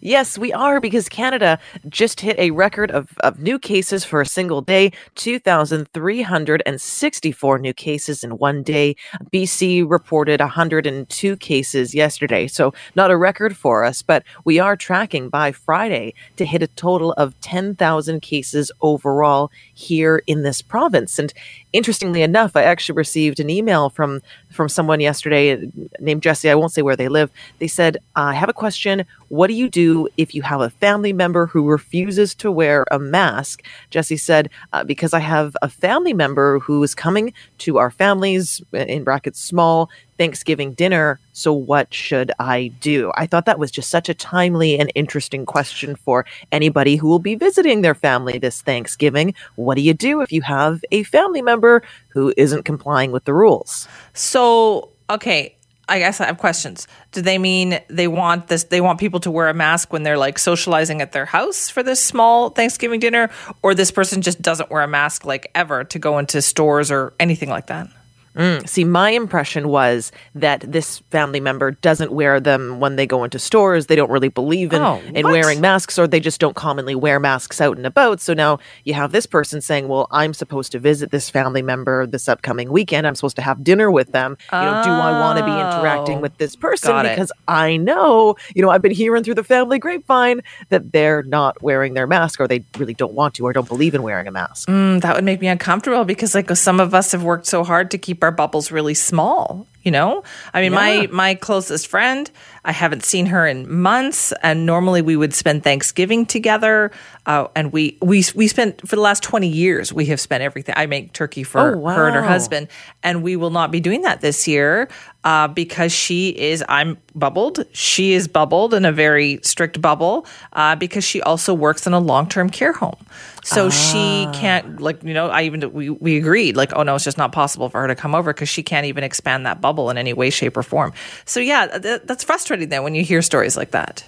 Yes, 0.00 0.38
we 0.38 0.52
are 0.52 0.80
because 0.80 1.08
Canada 1.08 1.58
just 1.88 2.20
hit 2.20 2.38
a 2.38 2.52
record 2.52 2.90
of, 2.90 3.16
of 3.20 3.38
new 3.40 3.58
cases 3.58 4.04
for 4.04 4.20
a 4.20 4.26
single 4.26 4.60
day 4.62 4.92
2,364 5.16 7.58
new 7.58 7.72
cases 7.72 8.22
in 8.22 8.38
one 8.38 8.62
day. 8.62 8.94
BC 9.32 9.88
reported 9.88 10.40
102 10.40 11.36
cases 11.36 11.94
yesterday. 11.94 12.46
So, 12.46 12.72
not 12.94 13.10
a 13.10 13.16
record 13.16 13.56
for 13.56 13.84
us, 13.84 14.02
but 14.02 14.24
we 14.44 14.58
are 14.58 14.76
tracking 14.76 15.28
by 15.28 15.52
Friday 15.52 16.14
to 16.36 16.44
hit 16.44 16.62
a 16.62 16.66
total 16.68 17.12
of 17.12 17.38
10,000 17.40 18.20
cases 18.20 18.70
overall 18.80 19.50
here 19.74 20.22
in 20.26 20.42
this 20.42 20.62
province. 20.62 21.18
And 21.18 21.32
interestingly 21.72 22.22
enough, 22.22 22.56
I 22.56 22.62
actually 22.62 22.96
received 22.96 23.40
an 23.40 23.50
email 23.50 23.90
from 23.90 24.20
from 24.50 24.68
someone 24.68 25.00
yesterday 25.00 25.70
named 26.00 26.22
Jesse. 26.22 26.50
I 26.50 26.54
won't 26.54 26.72
say 26.72 26.82
where 26.82 26.96
they 26.96 27.08
live. 27.08 27.30
They 27.58 27.68
said, 27.68 27.98
"I 28.16 28.34
have 28.34 28.48
a 28.48 28.52
question. 28.52 29.04
What 29.28 29.46
do 29.46 29.54
you 29.54 29.68
do 29.68 30.08
if 30.16 30.34
you 30.34 30.42
have 30.42 30.60
a 30.60 30.70
family 30.70 31.12
member 31.12 31.46
who 31.46 31.68
refuses 31.68 32.34
to 32.36 32.50
wear 32.50 32.84
a 32.90 32.98
mask?" 32.98 33.62
Jesse 33.90 34.16
said, 34.16 34.50
uh, 34.72 34.84
"Because 34.84 35.14
I 35.14 35.20
have 35.20 35.56
a 35.62 35.68
family 35.68 36.12
member 36.12 36.58
who 36.58 36.82
is 36.82 36.94
coming 36.94 37.32
to 37.58 37.78
our 37.78 37.90
families 37.90 38.60
in 38.72 39.04
brackets 39.04 39.40
small 39.40 39.88
Thanksgiving 40.20 40.74
dinner. 40.74 41.18
So, 41.32 41.50
what 41.50 41.94
should 41.94 42.30
I 42.38 42.66
do? 42.80 43.10
I 43.14 43.26
thought 43.26 43.46
that 43.46 43.58
was 43.58 43.70
just 43.70 43.88
such 43.88 44.10
a 44.10 44.14
timely 44.14 44.78
and 44.78 44.92
interesting 44.94 45.46
question 45.46 45.96
for 45.96 46.26
anybody 46.52 46.96
who 46.96 47.08
will 47.08 47.20
be 47.20 47.36
visiting 47.36 47.80
their 47.80 47.94
family 47.94 48.36
this 48.36 48.60
Thanksgiving. 48.60 49.32
What 49.56 49.76
do 49.76 49.80
you 49.80 49.94
do 49.94 50.20
if 50.20 50.30
you 50.30 50.42
have 50.42 50.84
a 50.90 51.04
family 51.04 51.40
member 51.40 51.82
who 52.08 52.34
isn't 52.36 52.66
complying 52.66 53.12
with 53.12 53.24
the 53.24 53.32
rules? 53.32 53.88
So, 54.12 54.90
okay, 55.08 55.56
I 55.88 55.98
guess 55.98 56.20
I 56.20 56.26
have 56.26 56.36
questions. 56.36 56.86
Do 57.12 57.22
they 57.22 57.38
mean 57.38 57.80
they 57.88 58.06
want 58.06 58.48
this? 58.48 58.64
They 58.64 58.82
want 58.82 59.00
people 59.00 59.20
to 59.20 59.30
wear 59.30 59.48
a 59.48 59.54
mask 59.54 59.90
when 59.90 60.02
they're 60.02 60.18
like 60.18 60.38
socializing 60.38 61.00
at 61.00 61.12
their 61.12 61.24
house 61.24 61.70
for 61.70 61.82
this 61.82 61.98
small 61.98 62.50
Thanksgiving 62.50 63.00
dinner, 63.00 63.30
or 63.62 63.74
this 63.74 63.90
person 63.90 64.20
just 64.20 64.42
doesn't 64.42 64.70
wear 64.70 64.82
a 64.82 64.88
mask 64.88 65.24
like 65.24 65.50
ever 65.54 65.82
to 65.84 65.98
go 65.98 66.18
into 66.18 66.42
stores 66.42 66.90
or 66.90 67.14
anything 67.18 67.48
like 67.48 67.68
that? 67.68 67.88
Mm. 68.36 68.68
See, 68.68 68.84
my 68.84 69.10
impression 69.10 69.68
was 69.68 70.12
that 70.34 70.60
this 70.60 71.00
family 71.10 71.40
member 71.40 71.72
doesn't 71.72 72.12
wear 72.12 72.38
them 72.40 72.78
when 72.80 72.96
they 72.96 73.06
go 73.06 73.24
into 73.24 73.38
stores. 73.38 73.86
They 73.86 73.96
don't 73.96 74.10
really 74.10 74.28
believe 74.28 74.72
in, 74.72 74.82
oh, 74.82 75.00
in 75.14 75.26
wearing 75.26 75.60
masks, 75.60 75.98
or 75.98 76.06
they 76.06 76.20
just 76.20 76.40
don't 76.40 76.54
commonly 76.54 76.94
wear 76.94 77.18
masks 77.18 77.60
out 77.60 77.76
and 77.76 77.86
about. 77.86 78.20
So 78.20 78.32
now 78.34 78.58
you 78.84 78.94
have 78.94 79.12
this 79.12 79.26
person 79.26 79.60
saying, 79.60 79.88
Well, 79.88 80.06
I'm 80.10 80.32
supposed 80.32 80.72
to 80.72 80.78
visit 80.78 81.10
this 81.10 81.28
family 81.28 81.62
member 81.62 82.06
this 82.06 82.28
upcoming 82.28 82.70
weekend. 82.70 83.06
I'm 83.06 83.14
supposed 83.14 83.36
to 83.36 83.42
have 83.42 83.64
dinner 83.64 83.90
with 83.90 84.12
them. 84.12 84.36
You 84.52 84.58
know, 84.58 84.82
do 84.84 84.90
I 84.90 85.12
want 85.12 85.38
to 85.38 85.44
be 85.44 85.50
interacting 85.50 86.18
Oh, 86.18 86.20
with 86.20 86.36
this 86.38 86.54
person? 86.56 86.90
Because 87.02 87.32
I 87.48 87.76
know, 87.76 88.36
you 88.54 88.62
know, 88.62 88.70
I've 88.70 88.82
been 88.82 88.92
hearing 88.92 89.24
through 89.24 89.34
the 89.34 89.44
family 89.44 89.78
grapevine 89.78 90.42
that 90.68 90.92
they're 90.92 91.22
not 91.24 91.60
wearing 91.62 91.94
their 91.94 92.06
mask 92.06 92.40
or 92.40 92.46
they 92.46 92.64
really 92.78 92.94
don't 92.94 93.14
want 93.14 93.34
to 93.34 93.44
or 93.44 93.52
don't 93.52 93.68
believe 93.68 93.94
in 93.94 94.02
wearing 94.02 94.26
a 94.28 94.30
mask. 94.30 94.68
Mm, 94.68 95.00
that 95.00 95.14
would 95.16 95.24
make 95.24 95.40
me 95.40 95.48
uncomfortable 95.48 96.04
because 96.04 96.34
like 96.34 96.54
some 96.56 96.78
of 96.80 96.94
us 96.94 97.12
have 97.12 97.24
worked 97.24 97.46
so 97.46 97.64
hard 97.64 97.90
to 97.90 97.98
keep 97.98 98.19
our 98.22 98.30
bubbles 98.32 98.70
really 98.70 98.94
small 98.94 99.66
you 99.82 99.90
know 99.90 100.22
i 100.54 100.60
mean 100.60 100.72
Yeah. 100.72 100.78
my 100.78 101.08
my 101.10 101.34
closest 101.34 101.86
friend 101.88 102.30
i 102.64 102.72
haven't 102.72 103.04
seen 103.04 103.26
her 103.26 103.46
in 103.46 103.70
months 103.72 104.32
and 104.42 104.66
normally 104.66 105.02
we 105.02 105.16
would 105.16 105.34
spend 105.34 105.62
thanksgiving 105.64 106.26
together 106.26 106.90
uh, 107.26 107.46
and 107.54 107.72
we 107.72 107.96
we 108.02 108.24
we 108.34 108.48
spent 108.48 108.86
for 108.88 108.96
the 108.96 109.02
last 109.02 109.22
20 109.22 109.46
years 109.48 109.92
we 109.92 110.06
have 110.06 110.20
spent 110.20 110.42
everything 110.42 110.74
i 110.76 110.86
make 110.86 111.12
turkey 111.12 111.42
for 111.42 111.76
Oh, 111.76 111.88
her 111.88 112.06
and 112.06 112.14
her 112.16 112.22
husband 112.22 112.68
and 113.02 113.22
we 113.22 113.36
will 113.36 113.50
not 113.50 113.70
be 113.70 113.80
doing 113.80 114.02
that 114.02 114.20
this 114.20 114.46
year 114.48 114.88
uh, 115.24 115.48
because 115.48 115.92
she 115.92 116.28
is 116.30 116.64
i'm 116.68 116.96
bubbled. 117.14 117.64
She 117.72 118.12
is 118.12 118.28
bubbled 118.28 118.72
in 118.72 118.84
a 118.84 118.92
very 118.92 119.40
strict 119.42 119.82
bubble 119.82 120.26
uh, 120.52 120.76
because 120.76 121.02
she 121.04 121.20
also 121.22 121.52
works 121.52 121.86
in 121.86 121.92
a 121.92 121.98
long-term 121.98 122.50
care 122.50 122.72
home. 122.72 122.96
So 123.42 123.68
she 123.68 124.28
can't 124.32 124.80
like 124.80 125.02
you 125.02 125.14
know 125.14 125.28
i 125.28 125.42
even 125.42 125.72
we, 125.72 125.90
we 125.90 126.18
agreed 126.18 126.56
like 126.56 126.72
oh 126.74 126.82
no 126.82 126.94
it's 126.94 127.04
just 127.04 127.18
not 127.18 127.32
possible 127.32 127.68
for 127.68 127.80
her 127.80 127.88
to 127.88 127.94
come 127.96 128.14
over 128.14 128.32
because 128.32 128.48
she 128.48 128.62
can't 128.62 128.86
even 128.86 129.02
expand 129.02 129.44
that 129.46 129.60
bubble 129.60 129.90
in 129.90 129.96
any 129.98 130.12
way 130.12 130.30
shape 130.30 130.56
or 130.56 130.62
form. 130.62 130.92
So 131.24 131.40
yeah 131.40 131.66
th- 131.78 132.02
that's 132.04 132.22
frustrating 132.22 132.49
then 132.56 132.82
when 132.82 132.94
you 132.94 133.02
hear 133.04 133.22
stories 133.22 133.56
like 133.56 133.70
that 133.72 134.04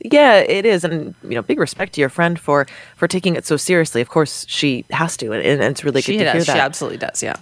Yeah, 0.00 0.36
it 0.38 0.64
is, 0.66 0.84
and 0.84 1.14
you 1.22 1.34
know, 1.34 1.42
big 1.42 1.58
respect 1.58 1.94
to 1.94 2.00
your 2.00 2.10
friend 2.10 2.38
for 2.38 2.66
for 2.96 3.08
taking 3.08 3.34
it 3.36 3.44
so 3.46 3.56
seriously. 3.56 4.00
Of 4.02 4.08
course, 4.08 4.44
she 4.48 4.84
has 4.90 5.16
to, 5.16 5.32
and, 5.32 5.42
and 5.42 5.62
it's 5.62 5.82
really 5.84 6.02
she 6.02 6.12
good 6.12 6.18
to 6.24 6.24
hear 6.24 6.32
does 6.34 6.46
that. 6.46 6.52
she 6.54 6.60
absolutely 6.60 6.98
does 6.98 7.22
yeah 7.22 7.36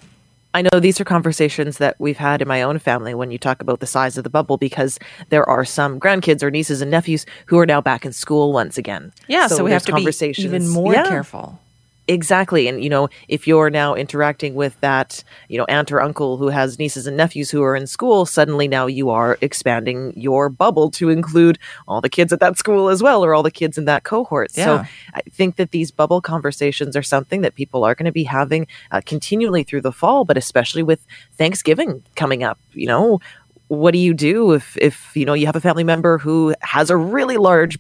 I 0.56 0.62
know 0.62 0.78
these 0.78 1.00
are 1.00 1.04
conversations 1.04 1.78
that 1.78 1.96
we've 1.98 2.16
had 2.16 2.40
in 2.40 2.46
my 2.46 2.62
own 2.62 2.78
family 2.78 3.12
when 3.12 3.32
you 3.32 3.38
talk 3.38 3.60
about 3.60 3.80
the 3.80 3.88
size 3.88 4.16
of 4.16 4.22
the 4.22 4.30
bubble 4.30 4.56
because 4.56 5.00
there 5.28 5.42
are 5.48 5.64
some 5.64 5.98
grandkids 5.98 6.44
or 6.44 6.50
nieces 6.50 6.80
and 6.80 6.92
nephews 6.92 7.26
who 7.46 7.58
are 7.58 7.66
now 7.66 7.80
back 7.80 8.06
in 8.06 8.12
school 8.12 8.52
once 8.52 8.78
again. 8.78 9.12
yeah 9.26 9.48
so, 9.48 9.64
we 9.64 9.72
have 9.72 9.82
to 9.86 9.92
be 9.92 9.96
conversations- 10.02 10.46
even 10.46 10.68
more 10.68 10.92
Yeah. 10.94 11.08
careful 11.08 11.58
Exactly. 12.06 12.68
And, 12.68 12.84
you 12.84 12.90
know, 12.90 13.08
if 13.28 13.46
you're 13.46 13.70
now 13.70 13.94
interacting 13.94 14.54
with 14.54 14.78
that, 14.80 15.24
you 15.48 15.56
know, 15.56 15.64
aunt 15.70 15.90
or 15.90 16.02
uncle 16.02 16.36
who 16.36 16.48
has 16.48 16.78
nieces 16.78 17.06
and 17.06 17.16
nephews 17.16 17.50
who 17.50 17.62
are 17.62 17.74
in 17.74 17.86
school, 17.86 18.26
suddenly 18.26 18.68
now 18.68 18.86
you 18.86 19.08
are 19.08 19.38
expanding 19.40 20.12
your 20.14 20.50
bubble 20.50 20.90
to 20.90 21.08
include 21.08 21.58
all 21.88 22.02
the 22.02 22.10
kids 22.10 22.30
at 22.30 22.40
that 22.40 22.58
school 22.58 22.90
as 22.90 23.02
well, 23.02 23.24
or 23.24 23.34
all 23.34 23.42
the 23.42 23.50
kids 23.50 23.78
in 23.78 23.86
that 23.86 24.04
cohort. 24.04 24.50
Yeah. 24.54 24.64
So 24.64 24.90
I 25.14 25.22
think 25.30 25.56
that 25.56 25.70
these 25.70 25.90
bubble 25.90 26.20
conversations 26.20 26.94
are 26.94 27.02
something 27.02 27.40
that 27.40 27.54
people 27.54 27.84
are 27.84 27.94
going 27.94 28.04
to 28.04 28.12
be 28.12 28.24
having 28.24 28.66
uh, 28.90 29.00
continually 29.06 29.62
through 29.62 29.80
the 29.80 29.92
fall, 29.92 30.26
but 30.26 30.36
especially 30.36 30.82
with 30.82 31.00
Thanksgiving 31.38 32.02
coming 32.16 32.42
up, 32.42 32.58
you 32.74 32.86
know. 32.86 33.20
What 33.68 33.92
do 33.92 33.98
you 33.98 34.12
do 34.12 34.52
if, 34.52 34.76
if 34.76 35.16
you 35.16 35.24
know 35.24 35.32
you 35.32 35.46
have 35.46 35.56
a 35.56 35.60
family 35.60 35.84
member 35.84 36.18
who 36.18 36.54
has 36.60 36.90
a 36.90 36.96
really 36.98 37.38
large 37.38 37.78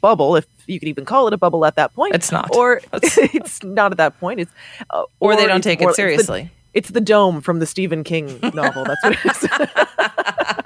bubble, 0.00 0.36
if 0.36 0.46
you 0.66 0.78
could 0.78 0.88
even 0.88 1.04
call 1.04 1.26
it 1.26 1.32
a 1.34 1.38
bubble 1.38 1.64
at 1.64 1.76
that 1.76 1.94
point. 1.94 2.14
It's 2.14 2.30
not. 2.32 2.54
Or 2.54 2.80
it's 2.92 3.62
not 3.62 3.92
at 3.92 3.98
that 3.98 4.18
point. 4.20 4.40
It's 4.40 4.52
uh, 4.90 5.04
Or 5.20 5.36
they 5.36 5.46
don't 5.46 5.62
take 5.62 5.80
it 5.80 5.84
more- 5.84 5.90
it's 5.90 5.96
the- 5.96 6.02
seriously. 6.02 6.50
It's 6.74 6.90
the, 6.90 7.00
dome 7.00 7.40
from 7.40 7.58
the 7.58 7.66
Stephen 7.66 8.04
King 8.04 8.38
novel. 8.54 8.84
That's 8.84 9.02
what 9.02 9.12
it 9.12 9.24
is. 9.24 9.48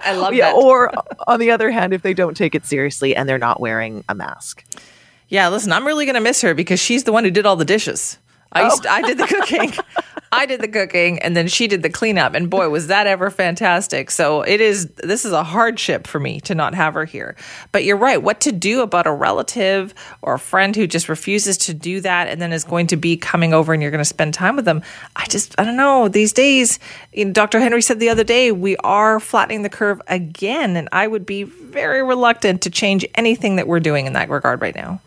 i 0.05 0.15
love 0.15 0.35
yeah. 0.35 0.53
that 0.53 0.57
Or 0.57 0.93
on 1.27 1.41
the 1.41 1.51
other 1.51 1.71
hand, 1.71 1.95
if 1.95 2.03
they 2.03 2.13
don't 2.13 2.37
take 2.37 2.55
it 2.55 2.67
seriously 2.67 3.17
and 3.17 3.27
they're 3.29 3.39
not 3.39 3.61
wearing 3.61 4.05
a 4.09 4.15
mask. 4.15 4.65
Yeah, 5.29 5.49
listen, 5.49 5.73
I'm 5.73 5.87
really 5.87 6.05
gonna 6.05 6.21
miss 6.21 6.43
her 6.43 6.53
because 6.53 6.81
she's 6.81 7.05
the 7.05 7.13
one 7.13 7.25
who 7.25 7.31
did 7.31 7.47
all 7.47 7.57
the 7.57 7.65
dishes. 7.65 8.19
I 8.53 8.65
used 8.65 8.87
oh. 8.87 8.91
I 8.91 9.03
did 9.03 9.19
the 9.19 9.27
cooking. 9.27 9.73
I 10.35 10.47
did 10.47 10.63
the 10.63 10.69
cooking 10.69 11.19
and 11.19 11.37
then 11.37 11.47
she 11.47 11.69
did 11.69 11.83
the 11.83 11.91
cleanup 11.91 12.35
and 12.35 12.49
boy 12.49 12.71
was 12.71 12.87
that 12.87 13.07
ever 13.07 13.31
fantastic. 13.31 14.11
So 14.11 14.41
it 14.41 14.63
is 14.63 14.87
this 14.97 15.27
is 15.27 15.33
a 15.33 15.45
hardship 15.45 16.07
for 16.07 16.19
me 16.19 16.41
to 16.41 16.55
not 16.55 16.75
have 16.75 16.95
her 16.95 17.05
here. 17.05 17.37
But 17.71 17.85
you're 17.85 17.99
right, 17.99 18.23
what 18.23 18.41
to 18.41 18.53
do 18.53 18.81
about 18.81 19.07
a 19.07 19.13
relative 19.13 19.93
or 20.23 20.35
a 20.35 20.39
friend 20.39 20.75
who 20.75 20.87
just 20.87 21.11
refuses 21.11 21.59
to 21.59 21.75
do 21.75 22.01
that 22.01 22.29
and 22.29 22.41
then 22.41 22.51
is 22.53 22.65
going 22.65 22.87
to 22.89 22.97
be 22.97 23.15
coming 23.19 23.53
over 23.53 23.75
and 23.75 23.83
you're 23.83 23.91
going 23.91 23.99
to 23.99 24.07
spend 24.07 24.33
time 24.33 24.57
with 24.57 24.65
them. 24.65 24.83
I 25.17 25.27
just 25.27 25.55
I 25.59 25.65
don't 25.65 25.77
know, 25.77 26.09
these 26.09 26.33
days 26.33 26.79
you 27.13 27.27
know, 27.27 27.33
Dr. 27.33 27.61
Henry 27.61 27.83
said 27.83 28.01
the 28.01 28.09
other 28.09 28.25
day 28.25 28.53
we 28.53 28.79
are 28.79 29.21
flattening 29.21 29.63
the 29.63 29.69
curve 29.69 30.01
again 30.07 30.77
and 30.77 30.89
I 30.93 31.09
would 31.09 31.27
be 31.27 31.43
very 31.43 32.03
reluctant 32.03 32.63
to 32.63 32.71
change 32.71 33.05
anything 33.17 33.57
that 33.57 33.69
we're 33.69 33.81
doing 33.81 34.07
in 34.07 34.15
that 34.15 34.31
regard 34.31 34.63
right 34.63 34.75
now. 34.75 35.03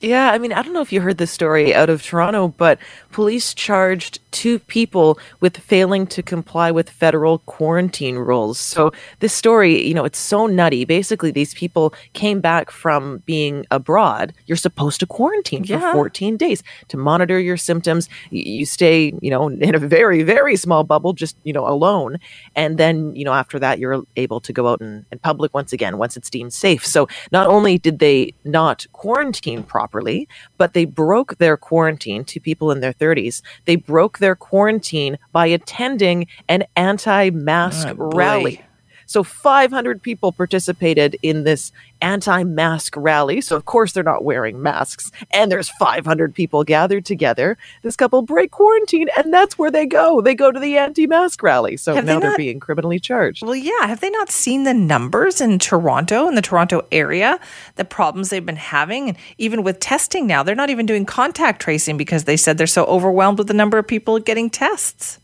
Yeah, 0.00 0.30
I 0.30 0.38
mean, 0.38 0.52
I 0.52 0.62
don't 0.62 0.72
know 0.72 0.80
if 0.80 0.92
you 0.92 1.02
heard 1.02 1.18
this 1.18 1.30
story 1.30 1.74
out 1.74 1.90
of 1.90 2.02
Toronto, 2.02 2.48
but 2.48 2.78
police 3.12 3.52
charged 3.52 4.20
two 4.30 4.58
people 4.58 5.18
with 5.40 5.56
failing 5.58 6.06
to 6.08 6.22
comply 6.22 6.70
with 6.70 6.88
federal 6.90 7.38
quarantine 7.40 8.16
rules. 8.16 8.58
So 8.58 8.92
this 9.20 9.32
story, 9.32 9.86
you 9.86 9.94
know, 9.94 10.04
it's 10.04 10.18
so 10.18 10.46
nutty. 10.46 10.84
Basically, 10.84 11.30
these 11.30 11.54
people 11.54 11.94
came 12.12 12.40
back 12.40 12.70
from 12.70 13.22
being 13.26 13.66
abroad. 13.70 14.32
You're 14.46 14.56
supposed 14.56 15.00
to 15.00 15.06
quarantine 15.06 15.64
for 15.64 15.72
Yeah. 15.72 15.92
14 15.92 16.36
days 16.36 16.62
to 16.88 16.96
monitor 16.96 17.38
your 17.38 17.56
symptoms. 17.56 18.08
You 18.30 18.66
stay, 18.66 19.12
you 19.20 19.30
know, 19.30 19.48
in 19.48 19.74
a 19.74 19.78
very, 19.78 20.22
very 20.22 20.56
small 20.56 20.84
bubble, 20.84 21.12
just, 21.12 21.36
you 21.44 21.52
know, 21.52 21.66
alone. 21.66 22.18
And 22.54 22.78
then, 22.78 23.14
you 23.14 23.24
know, 23.24 23.32
after 23.32 23.58
that, 23.58 23.78
you're 23.78 24.02
able 24.16 24.40
to 24.40 24.52
go 24.52 24.68
out 24.68 24.80
in, 24.80 25.04
in 25.10 25.18
public 25.18 25.54
once 25.54 25.72
again, 25.72 25.98
once 25.98 26.16
it's 26.16 26.30
deemed 26.30 26.52
safe. 26.52 26.86
So 26.86 27.08
not 27.32 27.46
only 27.48 27.78
did 27.78 27.98
they 27.98 28.32
not 28.44 28.86
quarantine 28.92 29.62
properly, 29.62 30.28
but 30.58 30.72
they 30.74 30.84
broke 30.84 31.38
their 31.38 31.56
quarantine 31.56 32.24
to 32.24 32.40
people 32.40 32.70
in 32.70 32.80
their 32.80 32.92
30s. 32.92 33.42
They 33.64 33.76
broke 33.76 34.18
their 34.20 34.36
quarantine 34.36 35.18
by 35.32 35.46
attending 35.46 36.26
an 36.48 36.64
anti 36.76 37.30
mask 37.30 37.88
ah, 37.88 37.94
boy. 37.94 38.10
rally. 38.14 38.62
So 39.10 39.24
500 39.24 40.00
people 40.00 40.30
participated 40.30 41.16
in 41.20 41.42
this 41.42 41.72
anti-mask 42.00 42.94
rally. 42.96 43.40
So 43.40 43.56
of 43.56 43.64
course 43.64 43.92
they're 43.92 44.04
not 44.04 44.22
wearing 44.22 44.62
masks 44.62 45.10
and 45.32 45.50
there's 45.50 45.68
500 45.68 46.32
people 46.32 46.62
gathered 46.62 47.04
together. 47.04 47.58
This 47.82 47.96
couple 47.96 48.22
break 48.22 48.52
quarantine 48.52 49.08
and 49.16 49.34
that's 49.34 49.58
where 49.58 49.72
they 49.72 49.84
go. 49.84 50.20
They 50.20 50.36
go 50.36 50.52
to 50.52 50.60
the 50.60 50.78
anti-mask 50.78 51.42
rally. 51.42 51.76
So 51.76 51.96
Have 51.96 52.06
they 52.06 52.14
now 52.14 52.20
they're 52.20 52.36
being 52.36 52.60
criminally 52.60 53.00
charged. 53.00 53.42
Well, 53.42 53.56
yeah. 53.56 53.88
Have 53.88 53.98
they 53.98 54.10
not 54.10 54.30
seen 54.30 54.62
the 54.62 54.74
numbers 54.74 55.40
in 55.40 55.58
Toronto, 55.58 56.28
in 56.28 56.36
the 56.36 56.42
Toronto 56.42 56.86
area, 56.92 57.40
the 57.74 57.84
problems 57.84 58.30
they've 58.30 58.46
been 58.46 58.54
having? 58.54 59.08
And 59.08 59.18
even 59.38 59.64
with 59.64 59.80
testing 59.80 60.28
now, 60.28 60.44
they're 60.44 60.54
not 60.54 60.70
even 60.70 60.86
doing 60.86 61.04
contact 61.04 61.60
tracing 61.60 61.96
because 61.96 62.24
they 62.24 62.36
said 62.36 62.58
they're 62.58 62.68
so 62.68 62.84
overwhelmed 62.84 63.38
with 63.38 63.48
the 63.48 63.54
number 63.54 63.76
of 63.76 63.88
people 63.88 64.20
getting 64.20 64.48
tests. 64.50 65.19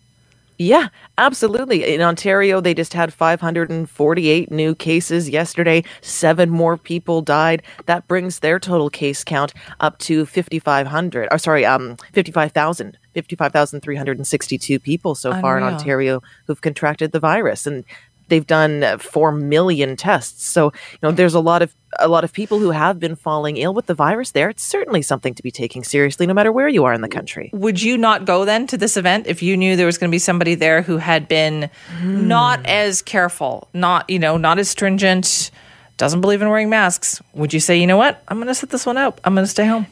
Yeah, 0.58 0.88
absolutely. 1.18 1.94
In 1.94 2.00
Ontario, 2.00 2.60
they 2.60 2.72
just 2.72 2.94
had 2.94 3.12
548 3.12 4.50
new 4.50 4.74
cases 4.74 5.28
yesterday. 5.28 5.84
Seven 6.00 6.48
more 6.48 6.78
people 6.78 7.20
died. 7.20 7.62
That 7.84 8.08
brings 8.08 8.38
their 8.38 8.58
total 8.58 8.88
case 8.88 9.22
count 9.22 9.52
up 9.80 9.98
to 10.00 10.24
5,500. 10.24 11.28
Or 11.30 11.38
sorry, 11.38 11.66
um, 11.66 11.96
55,000. 12.12 12.96
55,362 13.12 14.78
people 14.78 15.14
so 15.14 15.32
far 15.40 15.56
in 15.56 15.64
Ontario 15.64 16.22
who've 16.46 16.60
contracted 16.60 17.12
the 17.12 17.20
virus, 17.20 17.66
and 17.66 17.82
they've 18.28 18.46
done 18.46 18.82
uh, 18.82 18.98
four 18.98 19.32
million 19.32 19.96
tests. 19.96 20.46
So 20.46 20.66
you 20.66 20.98
know, 21.02 21.10
there's 21.12 21.34
a 21.34 21.40
lot 21.40 21.62
of 21.62 21.74
a 21.98 22.08
lot 22.08 22.24
of 22.24 22.32
people 22.32 22.58
who 22.58 22.70
have 22.70 22.98
been 23.00 23.16
falling 23.16 23.56
ill 23.56 23.72
with 23.72 23.86
the 23.86 23.94
virus. 23.94 24.32
There, 24.32 24.50
it's 24.50 24.62
certainly 24.62 25.02
something 25.02 25.34
to 25.34 25.42
be 25.42 25.50
taking 25.50 25.84
seriously, 25.84 26.26
no 26.26 26.34
matter 26.34 26.52
where 26.52 26.68
you 26.68 26.84
are 26.84 26.92
in 26.92 27.00
the 27.00 27.08
country. 27.08 27.50
Would 27.52 27.82
you 27.82 27.96
not 27.96 28.24
go 28.24 28.44
then 28.44 28.66
to 28.68 28.76
this 28.76 28.96
event 28.96 29.26
if 29.26 29.42
you 29.42 29.56
knew 29.56 29.76
there 29.76 29.86
was 29.86 29.98
going 29.98 30.10
to 30.10 30.14
be 30.14 30.18
somebody 30.18 30.54
there 30.54 30.82
who 30.82 30.98
had 30.98 31.28
been 31.28 31.70
not 32.02 32.64
as 32.66 33.02
careful, 33.02 33.68
not, 33.72 34.08
you 34.10 34.18
know, 34.18 34.36
not 34.36 34.58
as 34.58 34.68
stringent, 34.68 35.50
doesn't 35.96 36.20
believe 36.20 36.42
in 36.42 36.48
wearing 36.48 36.68
masks? 36.68 37.22
Would 37.32 37.54
you 37.54 37.60
say, 37.60 37.78
you 37.78 37.86
know 37.86 37.96
what? 37.96 38.22
I'm 38.28 38.36
going 38.36 38.48
to 38.48 38.54
sit 38.54 38.70
this 38.70 38.84
one 38.84 38.98
out. 38.98 39.18
I'm 39.24 39.34
going 39.34 39.44
to 39.46 39.50
stay 39.50 39.66
home. 39.66 39.86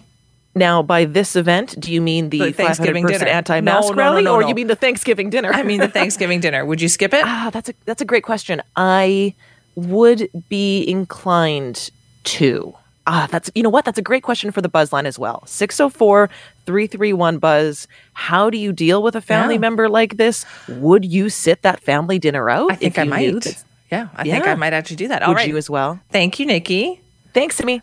Now, 0.55 0.83
by 0.83 1.05
this 1.05 1.35
event, 1.37 1.79
do 1.81 1.93
you 1.93 2.01
mean 2.01 2.31
the, 2.31 2.39
The 2.39 2.53
Thanksgiving 2.53 3.03
500 3.03 3.13
person 3.13 3.27
dinner. 3.27 3.37
anti-mask 3.39 3.89
No, 3.89 3.95
rally, 3.95 4.23
no, 4.23 4.39
no, 4.39 4.45
or 4.45 4.49
you 4.49 4.55
mean 4.55 4.69
the 4.69 4.77
Thanksgiving 4.77 5.29
dinner? 5.31 5.51
I 5.53 5.63
mean, 5.65 5.81
the 5.81 5.89
Thanksgiving 5.89 6.39
dinner. 6.41 6.65
Would 6.65 6.81
you 6.81 6.89
skip 6.89 7.13
it? 7.13 7.23
ah, 7.27 7.51
that's 7.53 7.69
a 7.71 7.75
that's 7.87 8.01
a 8.03 8.05
great 8.05 8.23
question. 8.23 8.63
I 8.77 9.35
would 9.75 10.29
be 10.49 10.85
inclined 10.89 11.91
to. 12.25 12.75
Ah, 13.07 13.27
that's 13.31 13.51
you 13.55 13.63
know 13.63 13.69
what? 13.69 13.85
That's 13.85 13.99
a 13.99 14.03
great 14.03 14.23
question 14.23 14.51
for 14.53 14.63
the 14.63 14.69
buzz 14.69 14.93
line 14.93 15.07
as 15.07 15.19
well. 15.19 15.43
604-331 15.47 17.41
buzz. 17.41 17.87
How 18.15 18.49
do 18.49 18.57
you 18.57 18.73
deal 18.73 19.03
with 19.03 19.17
a 19.17 19.21
family 19.21 19.55
Yeah. 19.57 19.61
member 19.61 19.89
like 19.89 20.17
this? 20.17 20.47
Would 20.69 21.05
you 21.05 21.29
sit 21.29 21.63
that 21.63 21.81
family 21.81 22.19
dinner 22.19 22.49
out? 22.49 22.71
I 22.73 22.77
think 22.77 22.99
I 22.99 23.05
might. 23.05 23.65
Yeah, 23.91 24.09
I 24.17 24.25
think 24.25 24.47
I 24.47 24.55
might 24.55 24.73
actually 24.73 24.97
do 24.97 25.09
that. 25.09 25.23
All 25.23 25.31
Would 25.31 25.37
right. 25.39 25.49
you 25.49 25.57
as 25.57 25.69
well? 25.69 26.01
Thank 26.11 26.39
you, 26.39 26.47
Nikki. 26.47 27.01
Thanks, 27.33 27.57
Simi. 27.57 27.83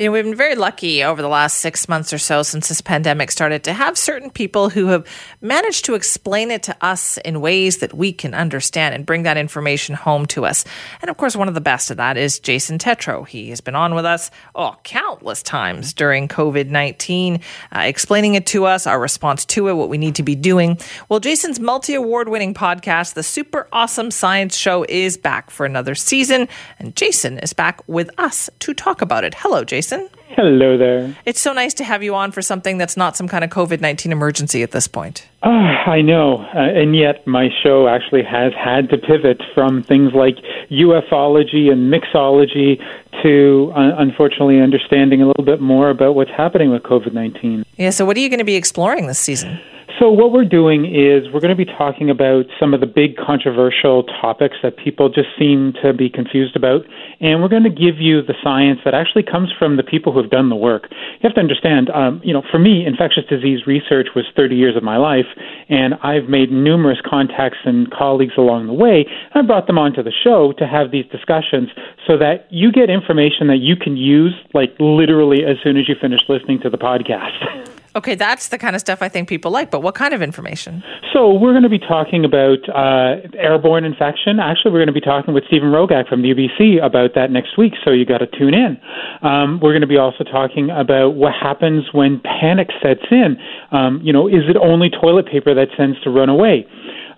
You 0.00 0.06
know, 0.06 0.12
we've 0.12 0.24
been 0.24 0.34
very 0.34 0.54
lucky 0.54 1.04
over 1.04 1.20
the 1.20 1.28
last 1.28 1.58
six 1.58 1.86
months 1.86 2.10
or 2.10 2.16
so 2.16 2.42
since 2.42 2.68
this 2.68 2.80
pandemic 2.80 3.30
started 3.30 3.64
to 3.64 3.74
have 3.74 3.98
certain 3.98 4.30
people 4.30 4.70
who 4.70 4.86
have 4.86 5.06
managed 5.42 5.84
to 5.84 5.94
explain 5.94 6.50
it 6.50 6.62
to 6.62 6.76
us 6.80 7.18
in 7.18 7.42
ways 7.42 7.80
that 7.80 7.92
we 7.92 8.10
can 8.10 8.32
understand 8.32 8.94
and 8.94 9.04
bring 9.04 9.24
that 9.24 9.36
information 9.36 9.94
home 9.94 10.24
to 10.24 10.46
us. 10.46 10.64
And 11.02 11.10
of 11.10 11.18
course, 11.18 11.36
one 11.36 11.48
of 11.48 11.54
the 11.54 11.60
best 11.60 11.90
of 11.90 11.98
that 11.98 12.16
is 12.16 12.38
Jason 12.38 12.78
Tetro. 12.78 13.28
He 13.28 13.50
has 13.50 13.60
been 13.60 13.74
on 13.74 13.94
with 13.94 14.06
us, 14.06 14.30
oh, 14.54 14.74
countless 14.84 15.42
times 15.42 15.92
during 15.92 16.28
COVID 16.28 16.70
19, 16.70 17.40
uh, 17.76 17.80
explaining 17.80 18.36
it 18.36 18.46
to 18.46 18.64
us, 18.64 18.86
our 18.86 18.98
response 18.98 19.44
to 19.44 19.68
it, 19.68 19.74
what 19.74 19.90
we 19.90 19.98
need 19.98 20.14
to 20.14 20.22
be 20.22 20.34
doing. 20.34 20.78
Well, 21.10 21.20
Jason's 21.20 21.60
multi 21.60 21.92
award 21.92 22.30
winning 22.30 22.54
podcast, 22.54 23.12
The 23.12 23.22
Super 23.22 23.68
Awesome 23.70 24.10
Science 24.10 24.56
Show, 24.56 24.86
is 24.88 25.18
back 25.18 25.50
for 25.50 25.66
another 25.66 25.94
season. 25.94 26.48
And 26.78 26.96
Jason 26.96 27.38
is 27.40 27.52
back 27.52 27.86
with 27.86 28.08
us 28.16 28.48
to 28.60 28.72
talk 28.72 29.02
about 29.02 29.24
it. 29.24 29.34
Hello, 29.34 29.62
Jason. 29.62 29.89
Hello 29.92 30.76
there. 30.78 31.16
It's 31.26 31.40
so 31.40 31.52
nice 31.52 31.74
to 31.74 31.84
have 31.84 32.02
you 32.02 32.14
on 32.14 32.30
for 32.32 32.40
something 32.40 32.78
that's 32.78 32.96
not 32.96 33.16
some 33.16 33.28
kind 33.28 33.44
of 33.44 33.50
COVID 33.50 33.80
19 33.80 34.12
emergency 34.12 34.62
at 34.62 34.70
this 34.70 34.86
point. 34.86 35.28
Ah, 35.42 35.90
I 35.90 36.02
know, 36.02 36.38
uh, 36.54 36.58
and 36.58 36.94
yet 36.94 37.26
my 37.26 37.48
show 37.62 37.88
actually 37.88 38.22
has 38.22 38.52
had 38.54 38.88
to 38.90 38.98
pivot 38.98 39.42
from 39.54 39.82
things 39.82 40.12
like 40.14 40.36
ufology 40.70 41.70
and 41.70 41.92
mixology 41.92 42.80
to, 43.22 43.72
uh, 43.74 43.96
unfortunately, 43.98 44.60
understanding 44.60 45.20
a 45.22 45.26
little 45.26 45.44
bit 45.44 45.60
more 45.60 45.90
about 45.90 46.14
what's 46.14 46.30
happening 46.30 46.70
with 46.70 46.82
COVID 46.84 47.12
19. 47.12 47.64
Yeah, 47.76 47.90
so 47.90 48.04
what 48.04 48.16
are 48.16 48.20
you 48.20 48.28
going 48.28 48.38
to 48.38 48.44
be 48.44 48.56
exploring 48.56 49.06
this 49.06 49.18
season? 49.18 49.60
So, 50.00 50.08
what 50.08 50.32
we're 50.32 50.48
doing 50.48 50.86
is 50.86 51.30
we're 51.30 51.44
going 51.44 51.54
to 51.54 51.64
be 51.64 51.70
talking 51.70 52.08
about 52.08 52.46
some 52.58 52.72
of 52.72 52.80
the 52.80 52.86
big 52.86 53.18
controversial 53.18 54.04
topics 54.04 54.56
that 54.62 54.78
people 54.78 55.10
just 55.10 55.28
seem 55.38 55.74
to 55.82 55.92
be 55.92 56.08
confused 56.08 56.56
about. 56.56 56.86
And 57.20 57.42
we're 57.42 57.52
going 57.52 57.64
to 57.64 57.68
give 57.68 58.00
you 58.00 58.22
the 58.22 58.32
science 58.42 58.80
that 58.86 58.94
actually 58.94 59.24
comes 59.24 59.52
from 59.58 59.76
the 59.76 59.82
people 59.82 60.14
who 60.14 60.22
have 60.22 60.30
done 60.30 60.48
the 60.48 60.56
work. 60.56 60.86
You 60.90 61.28
have 61.28 61.34
to 61.34 61.40
understand, 61.40 61.90
um, 61.90 62.22
you 62.24 62.32
know, 62.32 62.42
for 62.50 62.58
me, 62.58 62.86
infectious 62.86 63.24
disease 63.28 63.66
research 63.66 64.08
was 64.16 64.24
30 64.34 64.56
years 64.56 64.74
of 64.74 64.82
my 64.82 64.96
life, 64.96 65.26
and 65.68 65.92
I've 66.02 66.30
made 66.30 66.50
numerous 66.50 66.98
contacts 67.04 67.58
and 67.66 67.90
colleagues 67.90 68.38
along 68.38 68.68
the 68.68 68.72
way. 68.72 69.04
I 69.34 69.42
brought 69.42 69.66
them 69.66 69.76
onto 69.76 70.02
the 70.02 70.12
show 70.24 70.54
to 70.56 70.66
have 70.66 70.92
these 70.92 71.04
discussions 71.12 71.68
so 72.06 72.16
that 72.16 72.46
you 72.48 72.72
get 72.72 72.88
information 72.88 73.48
that 73.48 73.60
you 73.60 73.76
can 73.76 73.98
use, 73.98 74.32
like 74.54 74.74
literally 74.80 75.44
as 75.44 75.58
soon 75.62 75.76
as 75.76 75.90
you 75.90 75.94
finish 76.00 76.20
listening 76.26 76.58
to 76.60 76.70
the 76.70 76.78
podcast. 76.78 77.76
Okay, 77.96 78.14
that's 78.14 78.48
the 78.48 78.58
kind 78.58 78.76
of 78.76 78.80
stuff 78.80 79.02
I 79.02 79.08
think 79.08 79.28
people 79.28 79.50
like, 79.50 79.70
but 79.70 79.82
what 79.82 79.96
kind 79.96 80.14
of 80.14 80.22
information? 80.22 80.82
So 81.12 81.32
we're 81.32 81.52
going 81.52 81.64
to 81.64 81.68
be 81.68 81.78
talking 81.78 82.24
about 82.24 82.58
uh, 82.68 83.26
airborne 83.36 83.84
infection. 83.84 84.38
Actually, 84.38 84.72
we're 84.72 84.78
going 84.78 84.94
to 84.94 85.00
be 85.00 85.00
talking 85.00 85.34
with 85.34 85.44
Stephen 85.48 85.70
Rogak 85.70 86.08
from 86.08 86.22
the 86.22 86.32
UBC 86.32 86.84
about 86.84 87.14
that 87.16 87.32
next 87.32 87.58
week. 87.58 87.74
So 87.84 87.90
you 87.90 88.06
got 88.06 88.18
to 88.18 88.28
tune 88.28 88.54
in. 88.54 88.78
Um, 89.22 89.58
we're 89.60 89.72
going 89.72 89.80
to 89.82 89.88
be 89.88 89.98
also 89.98 90.22
talking 90.22 90.70
about 90.70 91.14
what 91.14 91.32
happens 91.34 91.86
when 91.92 92.20
panic 92.20 92.68
sets 92.80 93.04
in. 93.10 93.36
Um, 93.72 94.00
you 94.04 94.12
know, 94.12 94.28
is 94.28 94.46
it 94.48 94.56
only 94.56 94.88
toilet 94.90 95.26
paper 95.26 95.52
that 95.54 95.68
tends 95.76 96.00
to 96.02 96.10
run 96.10 96.28
away? 96.28 96.66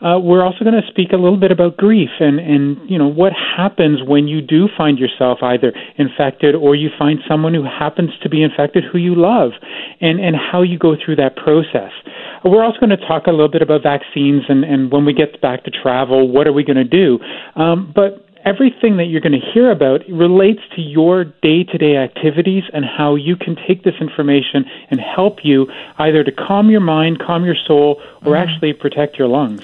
Uh, 0.03 0.19
we're 0.19 0.45
also 0.45 0.65
going 0.65 0.75
to 0.75 0.87
speak 0.89 1.13
a 1.13 1.17
little 1.17 1.39
bit 1.39 1.53
about 1.53 1.77
grief 1.77 2.11
and, 2.19 2.41
and 2.41 2.91
you 2.91 2.99
know 2.99 3.07
what 3.07 3.33
happens 3.33 4.01
when 4.05 4.27
you 4.27 4.41
do 4.41 4.69
find 4.77 4.99
yourself 4.99 5.39
either 5.43 5.73
infected 5.97 6.57
or 6.57 6.75
you 6.75 6.91
find 6.99 7.21
someone 7.29 7.55
who 7.55 7.63
happens 7.63 8.11
to 8.21 8.29
be 8.29 8.43
infected 8.43 8.83
who 8.91 8.99
you 8.99 9.15
love, 9.15 9.53
and 10.01 10.19
and 10.19 10.35
how 10.35 10.63
you 10.63 10.79
go 10.79 10.97
through 10.97 11.17
that 11.17 11.37
process. 11.37 11.93
We're 12.45 12.65
also 12.65 12.81
going 12.81 12.91
to 12.91 13.07
talk 13.07 13.29
a 13.29 13.31
little 13.31 13.51
bit 13.51 13.63
about 13.63 13.85
vaccines 13.85 14.43
and, 14.49 14.65
and 14.65 14.91
when 14.91 15.05
we 15.05 15.13
get 15.13 15.41
back 15.41 15.63
to 15.65 15.71
travel, 15.71 16.29
what 16.29 16.49
are 16.49 16.53
we 16.53 16.65
going 16.65 16.77
to 16.77 16.85
do? 16.85 17.21
Um, 17.55 17.93
but 17.95 18.27
everything 18.45 18.97
that 18.97 19.05
you're 19.05 19.21
going 19.21 19.39
to 19.39 19.53
hear 19.55 19.71
about 19.71 20.01
relates 20.09 20.61
to 20.75 20.83
your 20.83 21.25
day 21.25 21.63
to 21.65 21.79
day 21.79 21.97
activities 21.97 22.65
and 22.73 22.85
how 22.85 23.15
you 23.15 23.37
can 23.37 23.57
take 23.69 23.85
this 23.85 23.95
information 24.01 24.65
and 24.91 25.01
help 25.01 25.45
you 25.45 25.67
either 25.99 26.25
to 26.25 26.33
calm 26.33 26.71
your 26.71 26.81
mind, 26.81 27.21
calm 27.21 27.45
your 27.45 27.57
soul, 27.67 28.03
or 28.25 28.37
actually 28.37 28.73
protect 28.73 29.19
your 29.19 29.29
lungs. 29.29 29.63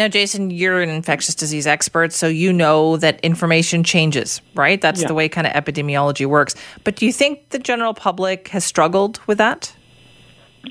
Now, 0.00 0.08
Jason, 0.08 0.50
you're 0.50 0.80
an 0.80 0.88
infectious 0.88 1.34
disease 1.34 1.66
expert, 1.66 2.14
so 2.14 2.26
you 2.26 2.54
know 2.54 2.96
that 2.96 3.20
information 3.20 3.84
changes, 3.84 4.40
right? 4.54 4.80
That's 4.80 5.02
Yeah. 5.02 5.08
the 5.08 5.12
way 5.12 5.28
kind 5.28 5.46
of 5.46 5.52
epidemiology 5.52 6.24
works. 6.24 6.54
But 6.84 6.96
do 6.96 7.04
you 7.04 7.12
think 7.12 7.50
the 7.50 7.58
general 7.58 7.92
public 7.92 8.48
has 8.48 8.64
struggled 8.64 9.20
with 9.26 9.36
that? 9.36 9.76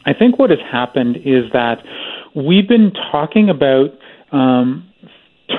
I 0.08 0.14
think 0.14 0.40
what 0.40 0.50
has 0.50 0.58
happened 0.62 1.18
is 1.26 1.44
that 1.52 1.84
we've 2.34 2.68
been 2.68 2.92
talking 3.12 3.52
about 3.52 3.92
um, 4.32 4.84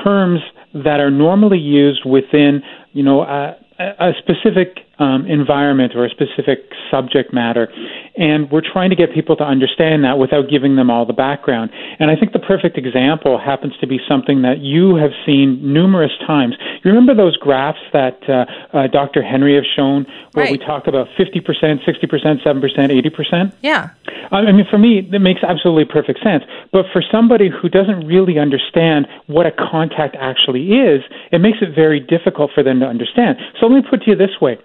terms 0.03 0.41
that 0.75 0.99
are 0.99 1.13
normally 1.13 1.61
used 1.61 2.05
within, 2.05 2.65
you 2.93 3.05
know, 3.05 3.23
a, 3.23 3.57
a 3.79 4.15
specific 4.19 4.81
um, 5.01 5.27
environment 5.27 5.93
or 5.97 6.05
a 6.05 6.11
specific 6.11 6.71
subject 6.91 7.33
matter. 7.33 7.73
And 8.17 8.51
we're 8.51 8.63
trying 8.63 8.91
to 8.91 8.97
get 8.97 9.15
people 9.15 9.35
to 9.37 9.45
understand 9.45 10.05
that 10.05 10.19
without 10.19 10.51
giving 10.51 10.77
them 10.77 10.91
all 10.91 11.07
the 11.07 11.15
background. 11.15 11.71
And 11.99 12.11
I 12.11 12.17
think 12.17 12.33
the 12.33 12.39
perfect 12.39 12.77
example 12.77 13.39
happens 13.39 13.73
to 13.81 13.87
be 13.87 13.99
something 14.07 14.43
that 14.43 14.59
you 14.61 14.97
have 14.97 15.13
seen 15.25 15.59
numerous 15.63 16.13
times. 16.27 16.55
You 16.85 16.91
remember 16.91 17.15
those 17.15 17.37
graphs 17.39 17.81
that 17.93 18.19
uh, 18.29 18.45
uh, 18.77 18.87
Dr. 18.89 19.23
Henry 19.23 19.55
have 19.55 19.65
shown 19.75 20.07
where 20.33 20.45
Right. 20.45 20.53
we 20.53 20.59
talk 20.59 20.87
about 20.87 21.09
50%, 21.19 21.43
60%, 21.43 22.43
7%, 22.43 22.43
80%? 22.45 23.53
Yeah. 23.63 23.91
I 24.31 24.53
mean, 24.53 24.67
for 24.71 24.79
me, 24.79 25.01
that 25.11 25.19
makes 25.19 25.43
absolutely 25.43 25.87
perfect 25.87 26.23
sense. 26.23 26.45
But 26.73 26.87
for 26.93 27.03
somebody 27.11 27.49
who 27.51 27.69
doesn't 27.69 28.07
really 28.07 28.39
understand 28.39 29.07
what 29.27 29.47
a 29.47 29.51
contact 29.51 30.17
actually 30.19 30.73
is, 30.73 31.03
it 31.33 31.41
makes 31.41 31.59
it 31.61 31.75
very 31.75 32.01
difficult 32.01 32.51
for 32.55 32.63
them 32.63 32.81
to 32.81 32.87
understand. 32.87 33.39
So 33.59 33.67
let 33.67 33.83
me 33.83 33.89
put 33.89 34.03
it 34.03 34.05
to 34.05 34.11
you 34.13 34.17
this 34.17 34.41
way. 34.41 34.59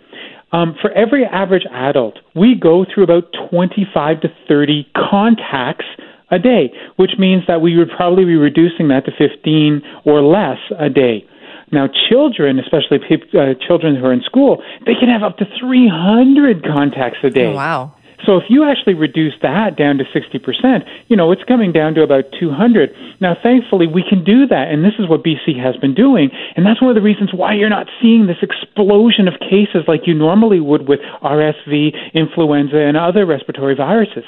Um, 0.55 0.73
for 0.81 0.89
every 0.91 1.25
average 1.25 1.65
adult, 1.69 2.17
we 2.33 2.55
go 2.55 2.85
through 2.85 3.03
about 3.03 3.25
25 3.51 4.21
to 4.21 4.29
30 4.47 4.87
contacts 4.95 5.85
a 6.31 6.39
day, 6.39 6.71
which 6.95 7.11
means 7.19 7.43
that 7.49 7.59
we 7.59 7.77
would 7.77 7.89
probably 7.95 8.23
be 8.23 8.35
reducing 8.35 8.87
that 8.87 9.03
to 9.03 9.11
15 9.17 9.81
or 10.05 10.21
less 10.21 10.57
a 10.79 10.89
day. 10.89 11.25
Now, 11.73 11.89
children, 12.09 12.57
especially 12.59 12.99
uh, 13.33 13.55
children 13.67 13.97
who 13.97 14.05
are 14.05 14.13
in 14.13 14.21
school, 14.21 14.63
they 14.85 14.95
can 14.95 15.09
have 15.09 15.23
up 15.23 15.37
to 15.39 15.45
300 15.59 16.63
contacts 16.63 17.17
a 17.23 17.29
day. 17.29 17.47
Oh, 17.47 17.55
wow. 17.55 17.93
So 18.25 18.37
if 18.37 18.43
you 18.49 18.63
actually 18.63 18.93
reduce 18.93 19.33
that 19.41 19.75
down 19.75 19.97
to 19.97 20.05
60%, 20.05 20.85
you 21.07 21.15
know, 21.15 21.31
it's 21.31 21.43
coming 21.43 21.71
down 21.71 21.95
to 21.95 22.03
about 22.03 22.25
200. 22.39 22.91
Now, 23.19 23.35
thankfully, 23.41 23.87
we 23.87 24.03
can 24.07 24.23
do 24.23 24.47
that, 24.47 24.69
and 24.69 24.83
this 24.83 24.93
is 24.99 25.07
what 25.09 25.23
BC 25.23 25.59
has 25.61 25.75
been 25.77 25.93
doing, 25.93 26.29
and 26.55 26.65
that's 26.65 26.81
one 26.81 26.89
of 26.89 26.95
the 26.95 27.01
reasons 27.01 27.33
why 27.33 27.53
you're 27.53 27.69
not 27.69 27.87
seeing 28.01 28.27
this 28.27 28.41
explosion 28.41 29.27
of 29.27 29.39
cases 29.39 29.83
like 29.87 30.07
you 30.07 30.13
normally 30.13 30.59
would 30.59 30.87
with 30.87 30.99
RSV, 31.21 32.13
influenza, 32.13 32.77
and 32.77 32.97
other 32.97 33.25
respiratory 33.25 33.75
viruses. 33.75 34.23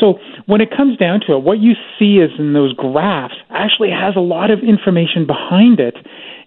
So 0.00 0.18
when 0.46 0.60
it 0.60 0.74
comes 0.74 0.96
down 0.96 1.20
to 1.26 1.34
it, 1.34 1.42
what 1.42 1.58
you 1.58 1.74
see 1.98 2.18
is 2.18 2.30
in 2.38 2.52
those 2.52 2.72
graphs 2.74 3.34
actually 3.50 3.90
has 3.90 4.16
a 4.16 4.20
lot 4.20 4.50
of 4.50 4.60
information 4.60 5.26
behind 5.26 5.80
it. 5.80 5.96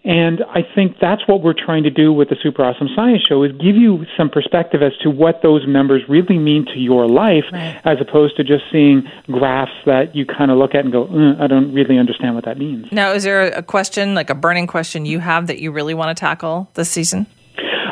And 0.03 0.43
I 0.49 0.61
think 0.75 0.97
that's 0.99 1.27
what 1.27 1.41
we're 1.41 1.53
trying 1.53 1.83
to 1.83 1.89
do 1.89 2.13
with 2.13 2.29
the 2.29 2.37
Super 2.41 2.63
Awesome 2.63 2.87
Science 2.95 3.21
Show 3.27 3.43
is 3.43 3.51
give 3.53 3.75
you 3.75 4.05
some 4.15 4.29
perspective 4.29 4.81
as 4.81 4.95
to 5.03 5.09
what 5.09 5.41
those 5.41 5.67
numbers 5.67 6.03
really 6.07 6.37
mean 6.37 6.65
to 6.67 6.79
your 6.79 7.07
life, 7.07 7.43
as 7.51 7.99
opposed 7.99 8.37
to 8.37 8.43
just 8.43 8.63
seeing 8.71 9.03
graphs 9.27 9.71
that 9.85 10.15
you 10.15 10.25
kind 10.25 10.51
of 10.51 10.57
look 10.57 10.73
at 10.73 10.85
and 10.85 10.93
go, 10.93 11.03
"Uh, 11.05 11.43
I 11.43 11.47
don't 11.47 11.73
really 11.73 11.97
understand 11.97 12.35
what 12.35 12.45
that 12.45 12.57
means. 12.57 12.91
Now, 12.91 13.11
is 13.11 13.23
there 13.23 13.47
a 13.47 13.61
question, 13.61 14.15
like 14.15 14.29
a 14.29 14.35
burning 14.35 14.67
question 14.67 15.05
you 15.05 15.19
have 15.19 15.47
that 15.47 15.59
you 15.59 15.71
really 15.71 15.93
want 15.93 16.15
to 16.15 16.19
tackle 16.19 16.69
this 16.75 16.89
season? 16.89 17.27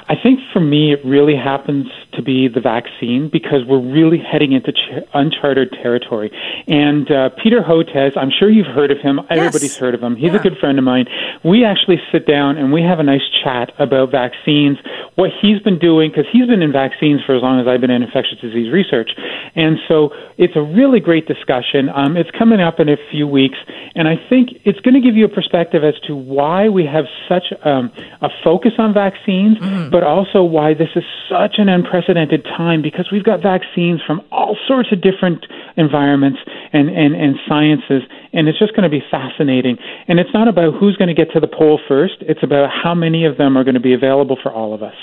I 0.09 0.15
think 0.15 0.39
for 0.53 0.61
me, 0.61 0.93
it 0.93 1.03
really 1.03 1.35
happens 1.35 1.87
to 2.17 2.21
be 2.21 2.47
the 2.47 2.59
vaccine 2.59 3.29
because 3.31 3.63
we're 3.65 3.79
really 3.79 4.17
heading 4.17 4.51
into 4.51 4.71
ch- 4.73 5.07
uncharted 5.13 5.71
territory. 5.71 6.29
And 6.67 7.09
uh, 7.09 7.29
Peter 7.41 7.61
Hotez, 7.61 8.17
I'm 8.17 8.31
sure 8.37 8.49
you've 8.49 8.67
heard 8.67 8.91
of 8.91 8.97
him. 8.97 9.21
Everybody's 9.29 9.77
heard 9.77 9.95
of 9.95 10.01
him. 10.01 10.15
He's 10.15 10.33
a 10.33 10.39
good 10.39 10.57
friend 10.57 10.77
of 10.77 10.83
mine. 10.83 11.05
We 11.43 11.63
actually 11.63 12.01
sit 12.11 12.27
down 12.27 12.57
and 12.57 12.73
we 12.73 12.81
have 12.81 12.99
a 12.99 13.03
nice 13.03 13.21
chat 13.43 13.71
about 13.79 14.11
vaccines, 14.11 14.77
what 15.15 15.29
he's 15.41 15.59
been 15.61 15.79
doing, 15.79 16.09
because 16.09 16.25
he's 16.31 16.47
been 16.47 16.61
in 16.61 16.71
vaccines 16.71 17.21
for 17.25 17.35
as 17.35 17.41
long 17.41 17.59
as 17.59 17.67
I've 17.67 17.81
been 17.81 17.91
in 17.91 18.01
infectious 18.03 18.39
disease 18.41 18.71
research. 18.71 19.11
And 19.55 19.77
so 19.87 20.09
it's 20.37 20.55
a 20.55 20.61
really 20.61 20.99
great 20.99 21.27
discussion. 21.27 21.89
Um, 21.93 22.17
it's 22.17 22.31
coming 22.31 22.59
up 22.59 22.79
in 22.79 22.89
a 22.89 22.97
few 23.11 23.27
weeks, 23.27 23.57
and 23.95 24.07
I 24.07 24.15
think 24.29 24.49
it's 24.65 24.79
going 24.79 24.95
to 24.95 25.01
give 25.01 25.15
you 25.15 25.25
a 25.25 25.29
perspective 25.29 25.83
as 25.83 25.93
to 26.07 26.15
why 26.15 26.69
we 26.69 26.85
have 26.85 27.05
such 27.29 27.53
um, 27.63 27.91
a 28.21 28.29
focus 28.43 28.73
on 28.79 28.93
vaccines, 28.93 29.57
but 29.91 30.03
also 30.03 30.43
why 30.43 30.73
this 30.73 30.89
is 30.95 31.03
such 31.29 31.55
an 31.57 31.67
unprecedented 31.69 32.06
time 32.13 32.81
because 32.81 33.09
we've 33.11 33.23
got 33.23 33.41
vaccines 33.41 34.01
from 34.05 34.21
all 34.31 34.57
sorts 34.67 34.91
of 34.91 35.01
different 35.01 35.45
environments 35.75 36.39
and, 36.73 36.89
and, 36.89 37.15
and 37.15 37.35
sciences, 37.47 38.03
and 38.33 38.47
it's 38.47 38.59
just 38.59 38.75
going 38.75 38.83
to 38.83 38.89
be 38.89 39.03
fascinating. 39.09 39.77
And 40.07 40.19
it's 40.19 40.33
not 40.33 40.47
about 40.47 40.75
who's 40.79 40.95
going 40.97 41.09
to 41.09 41.13
get 41.13 41.31
to 41.33 41.39
the 41.39 41.47
pole 41.47 41.79
first, 41.87 42.15
it's 42.21 42.43
about 42.43 42.69
how 42.71 42.93
many 42.93 43.25
of 43.25 43.37
them 43.37 43.57
are 43.57 43.63
going 43.63 43.75
to 43.75 43.81
be 43.81 43.93
available 43.93 44.37
for 44.41 44.51
all 44.51 44.73
of 44.73 44.83
us. 44.83 44.95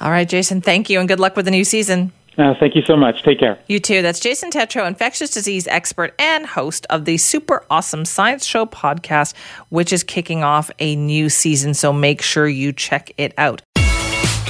All 0.00 0.10
right, 0.10 0.28
Jason, 0.28 0.60
thank 0.60 0.90
you 0.90 0.98
and 1.00 1.08
good 1.08 1.20
luck 1.20 1.36
with 1.36 1.44
the 1.44 1.50
new 1.50 1.64
season. 1.64 2.12
Uh, 2.36 2.52
thank 2.58 2.74
you 2.74 2.82
so 2.82 2.96
much. 2.96 3.22
Take 3.22 3.38
care. 3.38 3.58
You 3.68 3.78
too. 3.78 4.02
That's 4.02 4.18
Jason 4.18 4.50
Tetro, 4.50 4.86
infectious 4.86 5.30
disease 5.30 5.68
expert 5.68 6.14
and 6.18 6.44
host 6.46 6.84
of 6.90 7.04
the 7.04 7.16
Super 7.16 7.64
Awesome 7.70 8.04
Science 8.04 8.44
Show 8.44 8.66
podcast, 8.66 9.36
which 9.68 9.92
is 9.92 10.02
kicking 10.02 10.42
off 10.42 10.70
a 10.80 10.96
new 10.96 11.28
season. 11.28 11.74
So 11.74 11.92
make 11.92 12.22
sure 12.22 12.48
you 12.48 12.72
check 12.72 13.12
it 13.18 13.34
out. 13.38 13.62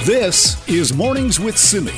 This 0.04 0.68
is 0.68 0.92
Mornings 0.92 1.40
with 1.40 1.56
Simi. 1.56 1.90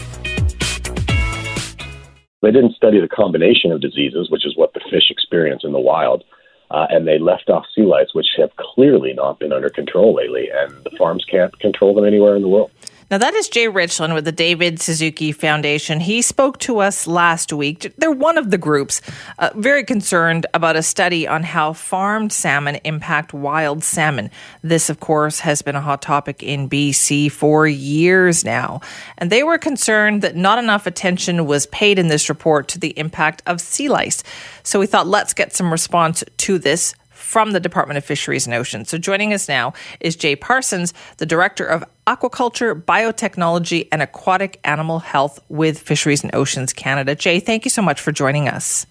They 2.40 2.52
didn't 2.52 2.76
study 2.76 3.00
the 3.00 3.08
combination 3.08 3.72
of 3.72 3.80
diseases, 3.80 4.30
which 4.30 4.46
is 4.46 4.56
what 4.56 4.72
the 4.74 4.80
fish 4.88 5.10
experience 5.10 5.64
in 5.64 5.72
the 5.72 5.80
wild, 5.80 6.22
uh, 6.70 6.86
and 6.88 7.04
they 7.04 7.18
left 7.18 7.50
off 7.50 7.64
sea 7.74 7.82
lice, 7.82 8.10
which 8.12 8.28
have 8.36 8.54
clearly 8.54 9.12
not 9.12 9.40
been 9.40 9.52
under 9.52 9.70
control 9.70 10.14
lately, 10.14 10.48
and 10.54 10.84
the 10.84 10.96
farms 10.96 11.24
can't 11.28 11.58
control 11.58 11.96
them 11.96 12.04
anywhere 12.04 12.36
in 12.36 12.42
the 12.42 12.48
world. 12.48 12.70
Now, 13.08 13.18
that 13.18 13.34
is 13.34 13.48
Jay 13.48 13.66
Ritchlin 13.66 14.14
with 14.14 14.24
the 14.24 14.32
David 14.32 14.80
Suzuki 14.80 15.30
Foundation. 15.30 16.00
He 16.00 16.22
spoke 16.22 16.58
to 16.60 16.78
us 16.78 17.06
last 17.06 17.52
week. 17.52 17.94
They're 17.96 18.10
one 18.10 18.36
of 18.36 18.50
the 18.50 18.58
groups 18.58 19.00
uh, 19.38 19.50
very 19.54 19.84
concerned 19.84 20.44
about 20.52 20.74
a 20.74 20.82
study 20.82 21.28
on 21.28 21.44
how 21.44 21.72
farmed 21.72 22.32
salmon 22.32 22.80
impact 22.82 23.32
wild 23.32 23.84
salmon. 23.84 24.28
This, 24.62 24.90
of 24.90 24.98
course, 24.98 25.38
has 25.40 25.62
been 25.62 25.76
a 25.76 25.80
hot 25.80 26.02
topic 26.02 26.42
in 26.42 26.68
BC 26.68 27.30
for 27.30 27.68
years 27.68 28.44
now. 28.44 28.80
And 29.18 29.30
they 29.30 29.44
were 29.44 29.58
concerned 29.58 30.22
that 30.22 30.34
not 30.34 30.58
enough 30.58 30.84
attention 30.88 31.46
was 31.46 31.66
paid 31.66 32.00
in 32.00 32.08
this 32.08 32.28
report 32.28 32.66
to 32.68 32.80
the 32.80 32.98
impact 32.98 33.40
of 33.46 33.60
sea 33.60 33.88
lice. 33.88 34.24
So 34.64 34.80
we 34.80 34.86
thought, 34.86 35.06
let's 35.06 35.32
get 35.32 35.54
some 35.54 35.70
response 35.70 36.24
to 36.38 36.58
this 36.58 36.92
from 37.27 37.51
the 37.51 37.59
Department 37.59 37.98
of 37.98 38.05
Fisheries 38.05 38.47
and 38.47 38.55
Oceans. 38.55 38.89
So 38.89 38.98
joining 38.98 39.35
us 39.35 39.48
now 39.48 39.74
is 39.98 40.15
Jay 40.15 40.36
Parsons, 40.36 40.94
the 41.16 41.27
Director 41.27 41.66
of 41.66 41.85
Aquaculture, 42.07 42.81
Biotechnology, 42.81 43.89
and 43.90 44.01
Aquatic 44.01 44.61
Animal 44.62 45.01
Health 45.01 45.40
with 45.48 45.81
Fisheries 45.81 46.23
and 46.23 46.32
Oceans 46.35 46.73
Canada. 46.73 47.16
Jay, 47.16 47.40
thank 47.40 47.65
you 47.65 47.70
so 47.70 47.82
much 47.82 48.01
for 48.01 48.12
joining 48.12 48.48
us. 48.48 48.86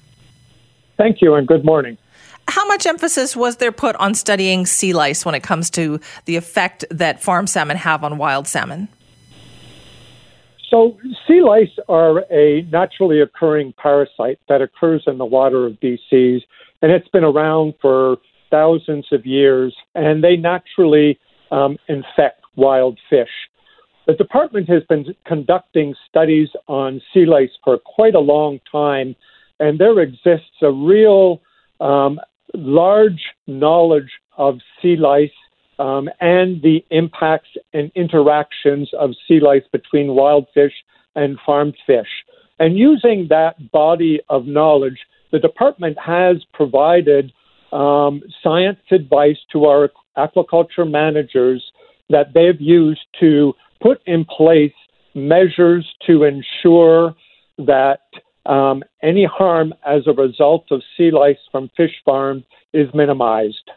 Thank 0.98 1.22
you 1.22 1.34
and 1.36 1.48
good 1.48 1.64
morning. 1.64 1.98
How 2.49 2.68
much 2.68 2.86
emphasis 2.86 3.38
was 3.38 3.56
there 3.57 3.72
put 3.72 3.95
on 3.95 4.14
studying 4.14 4.66
sea 4.66 4.94
lice 4.94 5.26
when 5.26 5.34
it 5.34 5.41
comes 5.41 5.70
to 5.72 6.02
the 6.26 6.36
effect 6.36 6.84
that 6.91 7.24
farm 7.24 7.48
salmon 7.48 7.78
have 7.78 8.03
on 8.03 8.18
wild 8.18 8.48
salmon? 8.48 8.90
So, 10.70 10.98
sea 11.26 11.41
lice 11.41 11.78
are 11.88 12.26
a 12.30 12.64
naturally 12.70 13.22
occurring 13.22 13.74
parasite 13.82 14.40
that 14.49 14.62
occurs 14.62 15.03
in 15.07 15.20
the 15.20 15.26
water 15.26 15.66
of 15.66 15.80
BC's, 15.80 16.44
and 16.86 16.94
it's 16.94 17.07
been 17.07 17.24
around 17.24 17.74
for 17.82 18.18
thousands 18.52 19.07
of 19.12 19.26
years, 19.26 19.76
and 19.95 20.24
they 20.24 20.36
naturally 20.36 21.18
um, 21.49 21.80
infect 21.90 22.41
wild 22.56 22.99
fish. 23.10 23.32
The 24.06 24.14
department 24.14 24.70
has 24.70 24.84
been 24.88 25.16
conducting 25.26 25.95
studies 26.07 26.49
on 26.68 27.02
sea 27.12 27.26
lice 27.26 27.49
for 27.64 27.80
quite 27.80 28.14
a 28.14 28.20
long 28.20 28.60
time, 28.72 29.16
and 29.60 29.80
there 29.80 29.99
exists 29.99 30.62
a 30.62 30.72
real 30.72 31.41
um, 31.80 32.20
large 32.53 33.24
knowledge 33.48 34.12
of 34.38 34.60
sea 34.80 34.95
lice 34.95 35.32
um, 35.80 36.07
and 36.20 36.62
the 36.62 36.86
impacts 36.91 37.49
and 37.74 37.91
interactions 37.95 38.91
of 38.94 39.16
sea 39.28 39.40
lice 39.40 39.66
between 39.72 40.14
wild 40.14 40.45
fish 40.53 40.74
and 41.16 41.40
farmed 41.44 41.78
fish. 41.88 42.12
And 42.60 42.78
using 42.78 43.26
that 43.32 43.72
body 43.72 44.20
of 44.30 44.45
knowledge, 44.45 44.99
the 45.36 45.40
department 45.40 45.98
has 45.99 46.38
provided 46.53 47.34
um, 47.74 48.24
science 48.41 48.80
advice 48.90 49.36
to 49.52 49.66
our 49.66 49.91
aquaculture 50.18 50.90
managers 50.90 51.62
that 52.10 52.28
they've 52.34 52.62
used 52.62 53.06
to 53.20 53.53
put 53.82 54.02
in 54.06 54.24
place 54.24 54.72
measures 55.14 55.86
to 56.07 56.24
ensure 56.24 57.14
that 57.57 57.99
um, 58.45 58.82
any 59.03 59.26
harm 59.26 59.74
as 59.86 60.07
a 60.07 60.14
result 60.14 60.68
of 60.72 60.82
sea 60.95 61.12
lice 61.12 61.36
from 61.52 61.70
fish 61.76 61.95
farms 62.06 62.45
is 62.72 62.88
minimized. 62.94 63.72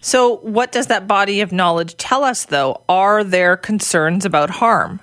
So, 0.00 0.36
what 0.40 0.70
does 0.70 0.88
that 0.88 1.08
body 1.08 1.40
of 1.40 1.50
knowledge 1.50 1.96
tell 1.96 2.24
us, 2.24 2.44
though? 2.44 2.82
Are 2.90 3.24
there 3.24 3.56
concerns 3.56 4.26
about 4.26 4.50
harm? 4.50 5.00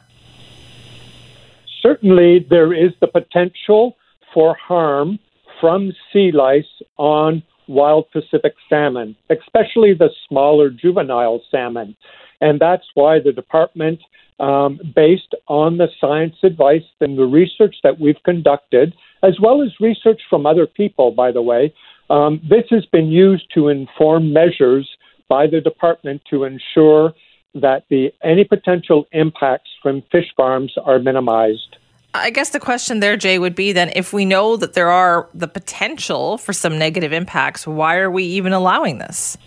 Certainly, 1.82 2.46
there 2.52 2.72
is 2.72 2.92
the 3.02 3.08
potential 3.08 3.98
for 4.32 4.56
harm 4.56 5.18
from 5.62 5.94
sea 6.12 6.32
lice 6.34 6.66
on 6.98 7.42
wild 7.68 8.12
Pacific 8.12 8.54
salmon, 8.68 9.16
especially 9.30 9.94
the 9.94 10.10
smaller 10.28 10.70
juvenile 10.70 11.42
salmon. 11.50 11.96
And 12.42 12.60
that's 12.60 12.86
why 12.96 13.20
the 13.20 13.32
department, 13.32 14.00
um, 14.40 14.80
based 14.96 15.34
on 15.48 15.78
the 15.78 15.88
science 16.02 16.36
advice 16.44 16.84
and 17.00 17.18
the 17.18 17.26
research 17.26 17.76
that 17.84 18.00
we've 18.00 18.22
conducted, 18.26 18.94
as 19.24 19.40
well 19.40 19.62
as 19.62 19.70
research 19.80 20.22
from 20.30 20.46
other 20.46 20.66
people, 20.66 21.12
by 21.12 21.32
the 21.32 21.42
way, 21.42 21.74
um, 22.10 22.42
this 22.50 22.66
has 22.72 22.86
been 22.88 23.08
used 23.08 23.46
to 23.54 23.70
inform 23.70 24.34
measures 24.34 24.90
by 25.30 25.48
the 25.48 25.62
department 25.62 26.22
to 26.30 26.44
ensure 26.44 27.14
that 27.54 27.84
the 27.90 28.12
any 28.24 28.44
potential 28.44 29.08
impacts 29.12 29.70
from 29.82 30.04
fish 30.12 30.28
farms 30.36 30.74
are 30.84 31.00
minimized. 31.00 31.78
I 32.14 32.30
guess 32.30 32.50
the 32.50 32.60
question 32.60 33.00
there, 33.00 33.16
Jay, 33.16 33.40
would 33.40 33.56
be 33.56 33.72
then 33.72 33.92
if 33.96 34.12
we 34.12 34.26
know 34.26 34.58
that 34.58 34.74
there 34.74 34.90
are 34.90 35.30
the 35.34 35.48
potential 35.48 36.38
for 36.38 36.52
some 36.52 36.78
negative 36.78 37.14
impacts, 37.14 37.66
why 37.66 37.98
are 37.98 38.12
we 38.12 38.24
even 38.24 38.52
allowing 38.52 38.98
this? 38.98 39.38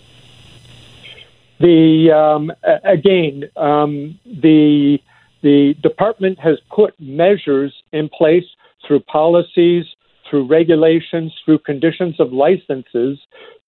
The 1.59 2.11
um, 2.11 2.51
again, 2.83 3.49
um, 3.55 4.19
the 4.25 4.99
the 5.41 5.75
department 5.83 6.39
has 6.39 6.57
put 6.75 6.99
measures 6.99 7.73
in 7.93 8.09
place 8.09 8.45
through 8.85 9.01
policies, 9.01 9.85
through 10.29 10.47
regulations, 10.47 11.33
through 11.45 11.59
conditions 11.59 12.19
of 12.19 12.33
licenses 12.33 13.19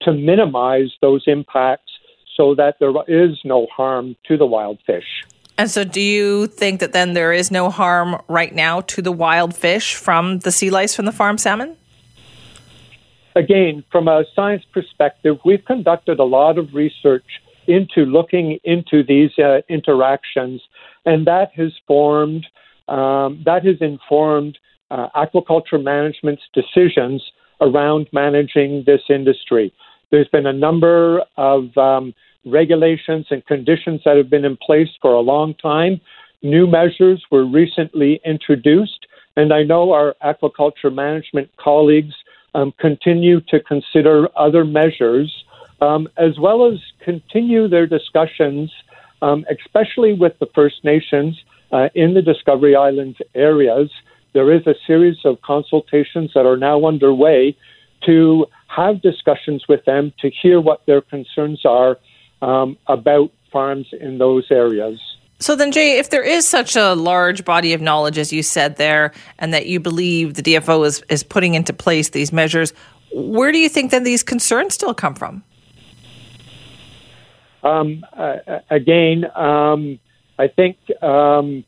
to 0.01 0.11
minimize 0.11 0.91
those 1.01 1.23
impacts 1.27 1.91
so 2.35 2.55
that 2.55 2.75
there 2.79 2.91
is 3.07 3.37
no 3.45 3.67
harm 3.75 4.15
to 4.27 4.37
the 4.37 4.45
wild 4.45 4.79
fish. 4.85 5.23
And 5.57 5.71
so, 5.71 5.83
do 5.83 6.01
you 6.01 6.47
think 6.47 6.79
that 6.81 6.93
then 6.93 7.13
there 7.13 7.33
is 7.33 7.49
no 7.49 7.69
harm 7.69 8.21
right 8.27 8.53
now 8.53 8.81
to 8.81 9.01
the 9.01 9.11
wild 9.11 9.55
fish 9.55 9.95
from 9.95 10.39
the 10.39 10.51
sea 10.51 10.69
lice 10.69 10.95
from 10.95 11.05
the 11.05 11.11
farm 11.11 11.37
salmon? 11.39 11.75
Again, 13.35 13.83
from 13.91 14.07
a 14.07 14.23
science 14.35 14.63
perspective, 14.71 15.37
we've 15.43 15.63
conducted 15.65 16.19
a 16.19 16.23
lot 16.23 16.57
of 16.57 16.73
research 16.73 17.25
into 17.67 18.05
looking 18.05 18.59
into 18.63 19.03
these 19.03 19.31
uh, 19.39 19.61
interactions, 19.67 20.61
and 21.05 21.25
that 21.27 21.51
has 21.55 21.71
formed, 21.87 22.45
um, 22.87 23.41
that 23.45 23.65
has 23.65 23.77
informed 23.81 24.57
uh, 24.91 25.07
aquaculture 25.15 25.81
management's 25.83 26.43
decisions 26.53 27.23
around 27.61 28.07
managing 28.13 28.83
this 28.85 29.01
industry. 29.09 29.73
There's 30.11 30.27
been 30.29 30.45
a 30.45 30.53
number 30.53 31.23
of 31.35 31.75
um, 31.77 32.13
regulations 32.49 33.27
and 33.29 33.45
conditions 33.45 34.01
that 34.05 34.17
have 34.17 34.29
been 34.29 34.45
in 34.45 34.57
place 34.57 34.89
for 35.01 35.13
a 35.13 35.19
long 35.19 35.53
time. 35.55 35.99
New 36.41 36.67
measures 36.67 37.23
were 37.31 37.45
recently 37.45 38.21
introduced, 38.25 39.07
and 39.35 39.53
I 39.53 39.63
know 39.63 39.91
our 39.91 40.15
aquaculture 40.23 40.93
management 40.93 41.49
colleagues 41.57 42.13
um, 42.53 42.73
continue 42.79 43.41
to 43.49 43.59
consider 43.59 44.29
other 44.37 44.63
measures, 44.63 45.31
um, 45.81 46.07
as 46.17 46.39
well 46.39 46.71
as 46.71 46.79
continue 47.03 47.67
their 47.67 47.87
discussions, 47.87 48.71
um, 49.21 49.45
especially 49.49 50.13
with 50.13 50.37
the 50.39 50.47
First 50.55 50.83
Nations 50.83 51.39
uh, 51.71 51.89
in 51.95 52.13
the 52.13 52.21
Discovery 52.21 52.75
Islands 52.75 53.17
areas. 53.35 53.91
There 54.33 54.51
is 54.53 54.65
a 54.67 54.75
series 54.85 55.17
of 55.25 55.41
consultations 55.41 56.31
that 56.33 56.45
are 56.45 56.57
now 56.57 56.85
underway 56.85 57.57
to 58.05 58.45
have 58.67 59.01
discussions 59.01 59.65
with 59.67 59.83
them 59.85 60.13
to 60.19 60.29
hear 60.29 60.61
what 60.61 60.85
their 60.85 61.01
concerns 61.01 61.61
are 61.65 61.97
um, 62.41 62.77
about 62.87 63.31
farms 63.51 63.87
in 63.99 64.17
those 64.17 64.45
areas. 64.51 64.99
So 65.39 65.55
then, 65.55 65.71
Jay, 65.71 65.99
if 65.99 66.09
there 66.09 66.23
is 66.23 66.47
such 66.47 66.75
a 66.75 66.95
large 66.95 67.45
body 67.45 67.73
of 67.73 67.81
knowledge, 67.81 68.17
as 68.17 68.33
you 68.33 68.41
said 68.41 68.77
there, 68.77 69.13
and 69.37 69.53
that 69.53 69.67
you 69.67 69.79
believe 69.79 70.33
the 70.33 70.41
DFO 70.41 70.85
is, 70.85 71.03
is 71.09 71.23
putting 71.23 71.53
into 71.53 71.73
place 71.73 72.09
these 72.09 72.33
measures, 72.33 72.73
where 73.13 73.51
do 73.51 73.59
you 73.59 73.69
think 73.69 73.91
then 73.91 74.03
these 74.03 74.23
concerns 74.23 74.73
still 74.73 74.95
come 74.95 75.13
from? 75.13 75.43
Um, 77.63 78.05
uh, 78.13 78.37
again, 78.69 79.25
um, 79.35 79.99
I 80.39 80.47
think, 80.47 80.77
um, 81.03 81.63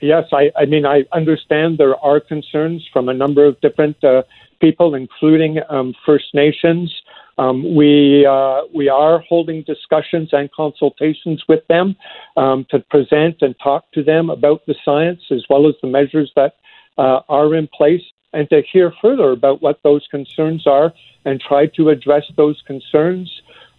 yes, 0.00 0.24
I, 0.32 0.50
I, 0.56 0.64
mean, 0.64 0.86
I 0.86 1.04
understand 1.12 1.78
there 1.78 1.96
are 1.96 2.20
concerns 2.20 2.88
from 2.92 3.08
a 3.08 3.14
number 3.14 3.44
of 3.44 3.60
different 3.60 4.02
uh, 4.02 4.22
people, 4.60 4.94
including 4.94 5.58
um, 5.68 5.94
First 6.06 6.34
Nations. 6.34 6.94
Um, 7.38 7.74
we 7.74 8.26
uh, 8.26 8.62
we 8.74 8.88
are 8.88 9.18
holding 9.20 9.62
discussions 9.62 10.28
and 10.32 10.50
consultations 10.52 11.42
with 11.48 11.66
them 11.68 11.96
um, 12.36 12.66
to 12.70 12.78
present 12.78 13.36
and 13.40 13.54
talk 13.62 13.90
to 13.92 14.02
them 14.02 14.30
about 14.30 14.64
the 14.66 14.74
science 14.84 15.20
as 15.30 15.44
well 15.50 15.68
as 15.68 15.74
the 15.82 15.88
measures 15.88 16.30
that 16.36 16.54
uh, 16.96 17.20
are 17.28 17.54
in 17.54 17.68
place, 17.76 18.02
and 18.32 18.48
to 18.50 18.62
hear 18.72 18.92
further 19.02 19.32
about 19.32 19.62
what 19.62 19.80
those 19.82 20.06
concerns 20.10 20.66
are 20.66 20.92
and 21.24 21.40
try 21.40 21.66
to 21.66 21.88
address 21.88 22.24
those 22.36 22.62
concerns. 22.66 23.30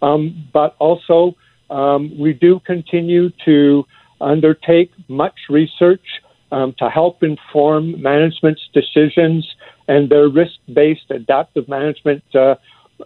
Um, 0.02 0.48
but 0.52 0.76
also, 0.78 1.34
um, 1.70 2.18
we 2.18 2.32
do 2.34 2.60
continue 2.60 3.30
to 3.44 3.84
undertake 4.20 4.90
much 5.08 5.34
research 5.48 6.04
um, 6.52 6.74
to 6.78 6.88
help 6.88 7.22
inform 7.22 8.00
management's 8.00 8.62
decisions 8.72 9.46
and 9.88 10.08
their 10.10 10.28
risk-based 10.28 11.10
adaptive 11.10 11.68
management. 11.68 12.22
Uh, 12.34 12.56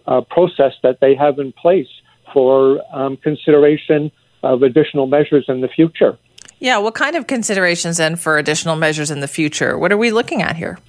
uh, 0.07 0.21
process 0.21 0.73
that 0.83 0.99
they 1.01 1.15
have 1.15 1.39
in 1.39 1.51
place 1.51 1.87
for 2.33 2.81
um, 2.95 3.17
consideration 3.17 4.11
of 4.43 4.63
additional 4.63 5.07
measures 5.07 5.45
in 5.47 5.61
the 5.61 5.67
future. 5.67 6.17
Yeah, 6.59 6.77
what 6.77 6.93
kind 6.93 7.15
of 7.15 7.27
considerations 7.27 7.97
then 7.97 8.15
for 8.15 8.37
additional 8.37 8.75
measures 8.75 9.09
in 9.09 9.19
the 9.19 9.27
future? 9.27 9.77
What 9.77 9.91
are 9.91 9.97
we 9.97 10.11
looking 10.11 10.41
at 10.41 10.55
here? 10.55 10.79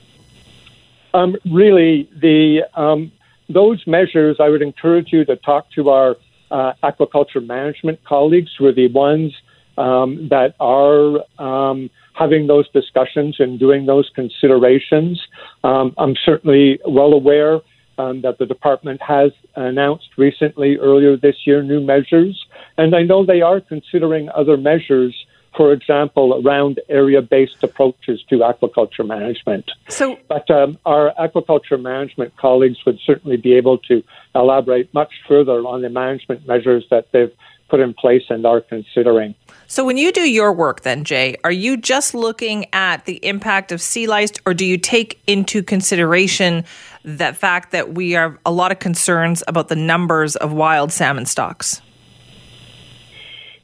Um, 1.14 1.36
really, 1.50 2.08
the 2.20 2.62
um, 2.74 3.12
those 3.48 3.82
measures, 3.86 4.36
I 4.40 4.48
would 4.48 4.62
encourage 4.62 5.12
you 5.12 5.24
to 5.24 5.36
talk 5.36 5.70
to 5.72 5.90
our 5.90 6.16
uh, 6.50 6.72
aquaculture 6.82 7.44
management 7.44 8.04
colleagues, 8.04 8.50
who 8.58 8.66
are 8.66 8.72
the 8.72 8.88
ones 8.88 9.32
um, 9.78 10.28
that 10.28 10.54
are 10.60 11.20
um, 11.38 11.90
having 12.14 12.46
those 12.46 12.68
discussions 12.70 13.36
and 13.38 13.58
doing 13.58 13.86
those 13.86 14.10
considerations. 14.14 15.20
Um, 15.64 15.94
I'm 15.96 16.14
certainly 16.24 16.78
well 16.86 17.12
aware 17.12 17.60
um, 18.02 18.22
that 18.22 18.38
the 18.38 18.46
department 18.46 19.00
has 19.02 19.32
announced 19.54 20.08
recently, 20.16 20.76
earlier 20.78 21.16
this 21.16 21.36
year, 21.46 21.62
new 21.62 21.80
measures. 21.80 22.44
And 22.76 22.94
I 22.94 23.02
know 23.02 23.24
they 23.24 23.42
are 23.42 23.60
considering 23.60 24.28
other 24.30 24.56
measures, 24.56 25.14
for 25.56 25.72
example, 25.72 26.42
around 26.44 26.80
area 26.88 27.22
based 27.22 27.62
approaches 27.62 28.22
to 28.30 28.36
aquaculture 28.38 29.06
management. 29.06 29.70
So, 29.88 30.18
but 30.28 30.50
um, 30.50 30.78
our 30.84 31.12
aquaculture 31.18 31.80
management 31.80 32.36
colleagues 32.36 32.78
would 32.86 32.98
certainly 33.06 33.36
be 33.36 33.54
able 33.54 33.78
to 33.90 34.02
elaborate 34.34 34.92
much 34.94 35.12
further 35.28 35.58
on 35.66 35.82
the 35.82 35.90
management 35.90 36.46
measures 36.46 36.84
that 36.90 37.12
they've 37.12 37.32
put 37.68 37.80
in 37.80 37.94
place 37.94 38.24
and 38.28 38.44
are 38.44 38.60
considering. 38.60 39.34
So, 39.66 39.86
when 39.86 39.96
you 39.96 40.12
do 40.12 40.28
your 40.28 40.52
work, 40.52 40.82
then, 40.82 41.04
Jay, 41.04 41.36
are 41.44 41.52
you 41.52 41.78
just 41.78 42.12
looking 42.12 42.66
at 42.74 43.06
the 43.06 43.24
impact 43.24 43.72
of 43.72 43.80
sea 43.80 44.06
lice, 44.06 44.32
or 44.44 44.52
do 44.52 44.66
you 44.66 44.76
take 44.76 45.18
into 45.26 45.62
consideration 45.62 46.64
the 47.04 47.32
fact 47.32 47.72
that 47.72 47.94
we 47.94 48.12
have 48.12 48.38
a 48.46 48.52
lot 48.52 48.72
of 48.72 48.78
concerns 48.78 49.42
about 49.48 49.68
the 49.68 49.76
numbers 49.76 50.36
of 50.36 50.52
wild 50.52 50.92
salmon 50.92 51.26
stocks? 51.26 51.80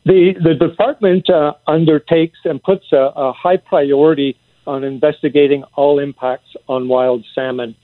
The, 0.05 0.35
the 0.43 0.55
department 0.55 1.29
uh, 1.29 1.53
undertakes 1.67 2.39
and 2.45 2.63
puts 2.63 2.93
a, 2.93 3.13
a, 3.15 3.33
high 3.33 3.59
priority 3.59 4.39
on 4.67 4.83
investigating 4.83 5.65
all 5.77 5.99
impacts 5.99 6.49
on 6.67 6.89
wild 6.89 7.25
salmon. 7.35 7.75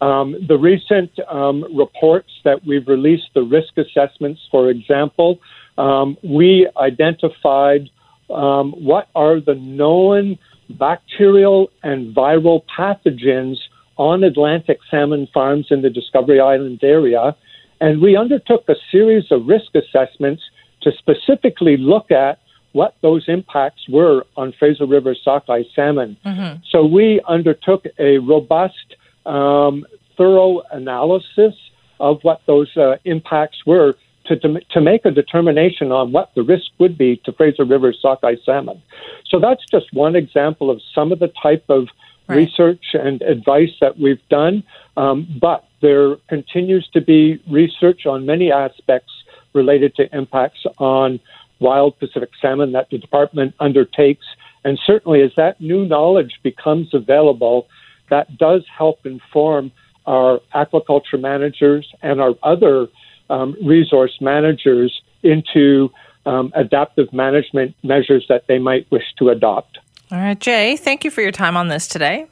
Um, 0.00 0.36
the 0.46 0.56
recent 0.56 1.10
um, 1.28 1.64
reports 1.76 2.30
that 2.44 2.64
we've 2.64 2.86
released, 2.86 3.30
the 3.34 3.42
risk 3.42 3.78
assessments, 3.78 4.40
for 4.50 4.70
example, 4.70 5.40
um, 5.76 6.16
we 6.22 6.68
identified 6.76 7.90
um, 8.30 8.72
what 8.72 9.08
are 9.14 9.40
the 9.40 9.54
known 9.54 10.38
bacterial 10.70 11.70
and 11.82 12.14
viral 12.14 12.62
pathogens 12.76 13.56
on 13.98 14.24
Atlantic 14.24 14.78
salmon 14.90 15.28
farms 15.34 15.66
in 15.70 15.82
the 15.82 15.90
Discovery 15.90 16.40
Island 16.40 16.80
area. 16.82 17.36
And 17.80 18.00
we 18.00 18.16
undertook 18.16 18.64
a 18.68 18.74
series 18.90 19.30
of 19.30 19.46
risk 19.46 19.74
assessments 19.74 20.42
to 20.82 20.90
specifically 20.98 21.76
look 21.76 22.10
at 22.10 22.38
what 22.72 22.94
those 23.02 23.24
impacts 23.28 23.88
were 23.88 24.24
on 24.36 24.52
Fraser 24.58 24.86
River 24.86 25.14
sockeye 25.14 25.64
salmon. 25.74 26.16
Mm-hmm. 26.24 26.62
So 26.70 26.84
we 26.84 27.20
undertook 27.28 27.84
a 27.98 28.18
robust, 28.18 28.96
um, 29.26 29.84
thorough 30.16 30.62
analysis 30.70 31.54
of 32.00 32.18
what 32.22 32.40
those 32.46 32.76
uh, 32.76 32.96
impacts 33.04 33.58
were 33.66 33.94
to, 34.26 34.36
to, 34.36 34.60
to 34.70 34.80
make 34.80 35.04
a 35.04 35.10
determination 35.10 35.90
on 35.90 36.12
what 36.12 36.30
the 36.34 36.42
risk 36.42 36.66
would 36.78 36.96
be 36.96 37.20
to 37.24 37.32
Fraser 37.32 37.64
River 37.64 37.92
sockeye 37.98 38.36
salmon. 38.44 38.80
So 39.28 39.40
that's 39.40 39.62
just 39.70 39.86
one 39.92 40.14
example 40.14 40.70
of 40.70 40.80
some 40.94 41.12
of 41.12 41.18
the 41.18 41.32
type 41.42 41.64
of 41.68 41.88
right. 42.28 42.36
research 42.36 42.84
and 42.94 43.22
advice 43.22 43.72
that 43.80 43.98
we've 43.98 44.26
done. 44.28 44.62
Um, 44.96 45.26
but 45.40 45.64
there 45.80 46.16
continues 46.28 46.88
to 46.92 47.00
be 47.00 47.42
research 47.48 48.06
on 48.06 48.26
many 48.26 48.50
aspects 48.52 49.12
related 49.54 49.94
to 49.96 50.16
impacts 50.16 50.64
on 50.78 51.20
wild 51.60 51.98
Pacific 51.98 52.30
salmon 52.40 52.72
that 52.72 52.88
the 52.90 52.98
department 52.98 53.54
undertakes. 53.60 54.26
And 54.64 54.78
certainly, 54.86 55.22
as 55.22 55.32
that 55.36 55.60
new 55.60 55.86
knowledge 55.86 56.40
becomes 56.42 56.92
available, 56.92 57.66
that 58.10 58.36
does 58.36 58.64
help 58.76 59.06
inform 59.06 59.72
our 60.06 60.40
aquaculture 60.54 61.20
managers 61.20 61.92
and 62.02 62.20
our 62.20 62.34
other 62.42 62.88
um, 63.30 63.56
resource 63.62 64.16
managers 64.20 65.02
into 65.22 65.90
um, 66.26 66.52
adaptive 66.54 67.12
management 67.12 67.74
measures 67.82 68.24
that 68.28 68.46
they 68.48 68.58
might 68.58 68.90
wish 68.90 69.04
to 69.18 69.28
adopt. 69.28 69.78
All 70.10 70.18
right, 70.18 70.38
Jay, 70.38 70.76
thank 70.76 71.04
you 71.04 71.10
for 71.10 71.20
your 71.20 71.32
time 71.32 71.56
on 71.56 71.68
this 71.68 71.86
today. 71.86 72.26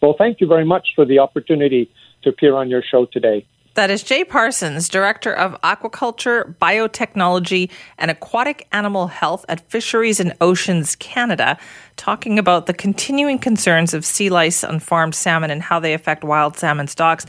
Well, 0.00 0.14
thank 0.16 0.40
you 0.40 0.46
very 0.46 0.64
much 0.64 0.88
for 0.94 1.04
the 1.04 1.18
opportunity 1.18 1.90
to 2.22 2.30
appear 2.30 2.56
on 2.56 2.70
your 2.70 2.82
show 2.82 3.04
today. 3.04 3.46
That 3.74 3.90
is 3.90 4.02
Jay 4.02 4.24
Parsons, 4.24 4.88
Director 4.88 5.32
of 5.32 5.60
Aquaculture, 5.60 6.56
Biotechnology, 6.56 7.70
and 7.98 8.10
Aquatic 8.10 8.66
Animal 8.72 9.06
Health 9.06 9.44
at 9.48 9.60
Fisheries 9.70 10.18
and 10.18 10.34
Oceans 10.40 10.96
Canada, 10.96 11.56
talking 11.96 12.38
about 12.38 12.66
the 12.66 12.74
continuing 12.74 13.38
concerns 13.38 13.94
of 13.94 14.04
sea 14.04 14.28
lice 14.28 14.64
on 14.64 14.80
farmed 14.80 15.14
salmon 15.14 15.50
and 15.50 15.62
how 15.62 15.78
they 15.78 15.94
affect 15.94 16.24
wild 16.24 16.56
salmon 16.56 16.88
stocks. 16.88 17.26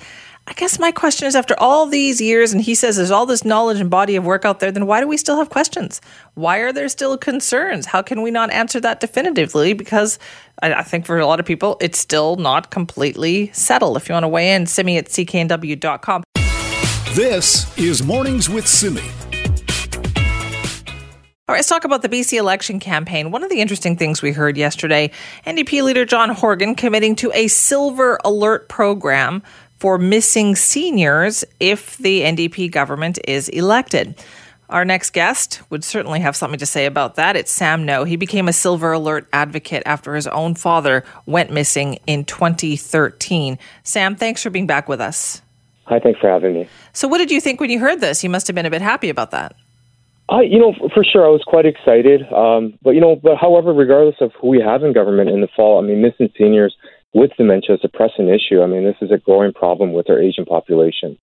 I 0.47 0.53
guess 0.53 0.79
my 0.79 0.91
question 0.91 1.27
is 1.27 1.35
after 1.35 1.55
all 1.59 1.85
these 1.85 2.19
years, 2.19 2.51
and 2.51 2.61
he 2.61 2.73
says 2.73 2.97
there's 2.97 3.11
all 3.11 3.27
this 3.27 3.45
knowledge 3.45 3.79
and 3.79 3.91
body 3.91 4.15
of 4.15 4.25
work 4.25 4.43
out 4.43 4.59
there, 4.59 4.71
then 4.71 4.87
why 4.87 4.99
do 4.99 5.07
we 5.07 5.15
still 5.15 5.37
have 5.37 5.49
questions? 5.49 6.01
Why 6.33 6.57
are 6.59 6.73
there 6.73 6.89
still 6.89 7.15
concerns? 7.17 7.85
How 7.85 8.01
can 8.01 8.23
we 8.23 8.31
not 8.31 8.49
answer 8.51 8.79
that 8.79 8.99
definitively? 8.99 9.73
Because 9.73 10.17
I, 10.63 10.73
I 10.73 10.83
think 10.83 11.05
for 11.05 11.19
a 11.19 11.27
lot 11.27 11.39
of 11.39 11.45
people, 11.45 11.77
it's 11.79 11.99
still 11.99 12.37
not 12.37 12.71
completely 12.71 13.51
settled. 13.53 13.97
If 13.97 14.09
you 14.09 14.13
want 14.13 14.23
to 14.23 14.29
weigh 14.29 14.53
in, 14.53 14.65
simi 14.65 14.97
at 14.97 15.05
cknw.com. 15.05 16.23
This 17.13 17.77
is 17.77 18.03
Mornings 18.03 18.49
with 18.49 18.67
Simi. 18.67 19.01
All 21.51 21.53
right, 21.53 21.59
let's 21.59 21.67
talk 21.67 21.83
about 21.83 22.01
the 22.01 22.09
BC 22.09 22.37
election 22.37 22.79
campaign. 22.79 23.29
One 23.29 23.43
of 23.43 23.49
the 23.49 23.59
interesting 23.59 23.95
things 23.95 24.21
we 24.21 24.31
heard 24.31 24.57
yesterday 24.57 25.11
NDP 25.45 25.83
leader 25.83 26.05
John 26.05 26.29
Horgan 26.29 26.75
committing 26.75 27.15
to 27.17 27.31
a 27.33 27.47
silver 27.47 28.17
alert 28.23 28.69
program 28.69 29.43
for 29.81 29.97
missing 29.97 30.55
seniors 30.55 31.43
if 31.59 31.97
the 31.97 32.21
NDP 32.21 32.69
government 32.69 33.17
is 33.27 33.49
elected. 33.49 34.13
Our 34.69 34.85
next 34.85 35.09
guest 35.09 35.59
would 35.71 35.83
certainly 35.83 36.19
have 36.19 36.35
something 36.35 36.59
to 36.59 36.67
say 36.67 36.85
about 36.85 37.15
that. 37.15 37.35
It's 37.35 37.51
Sam 37.51 37.83
Noh. 37.83 38.03
He 38.03 38.15
became 38.15 38.47
a 38.47 38.53
Silver 38.53 38.91
Alert 38.91 39.27
advocate 39.33 39.81
after 39.87 40.13
his 40.13 40.27
own 40.27 40.53
father 40.53 41.03
went 41.25 41.51
missing 41.51 41.97
in 42.05 42.25
2013. 42.25 43.57
Sam, 43.81 44.15
thanks 44.15 44.43
for 44.43 44.51
being 44.51 44.67
back 44.67 44.87
with 44.87 45.01
us. 45.01 45.41
Hi, 45.85 45.99
thanks 45.99 46.19
for 46.19 46.29
having 46.29 46.53
me. 46.53 46.69
So, 46.93 47.07
what 47.07 47.17
did 47.17 47.31
you 47.31 47.41
think 47.41 47.59
when 47.59 47.71
you 47.71 47.79
heard 47.79 48.01
this? 48.01 48.23
You 48.23 48.29
must 48.29 48.45
have 48.45 48.55
been 48.55 48.67
a 48.67 48.69
bit 48.69 48.83
happy 48.83 49.09
about 49.09 49.31
that. 49.31 49.55
I, 50.29 50.43
you 50.43 50.59
know, 50.59 50.75
for 50.93 51.03
sure, 51.03 51.25
I 51.25 51.29
was 51.29 51.41
quite 51.43 51.65
excited. 51.65 52.21
Um, 52.31 52.77
but 52.83 52.91
you 52.91 53.01
know, 53.01 53.15
but 53.15 53.37
however, 53.37 53.73
regardless 53.73 54.17
of 54.21 54.31
who 54.39 54.49
we 54.49 54.61
have 54.61 54.83
in 54.83 54.93
government 54.93 55.31
in 55.31 55.41
the 55.41 55.49
fall, 55.55 55.79
I 55.79 55.81
mean, 55.81 56.03
missing 56.03 56.29
seniors 56.37 56.75
with 57.13 57.31
dementia 57.37 57.75
is 57.75 57.81
a 57.83 57.89
pressing 57.89 58.29
issue. 58.29 58.61
I 58.61 58.67
mean, 58.67 58.83
this 58.83 58.95
is 59.01 59.11
a 59.11 59.17
growing 59.17 59.53
problem 59.53 59.93
with 59.93 60.09
our 60.09 60.19
Asian 60.19 60.45
population. 60.45 61.17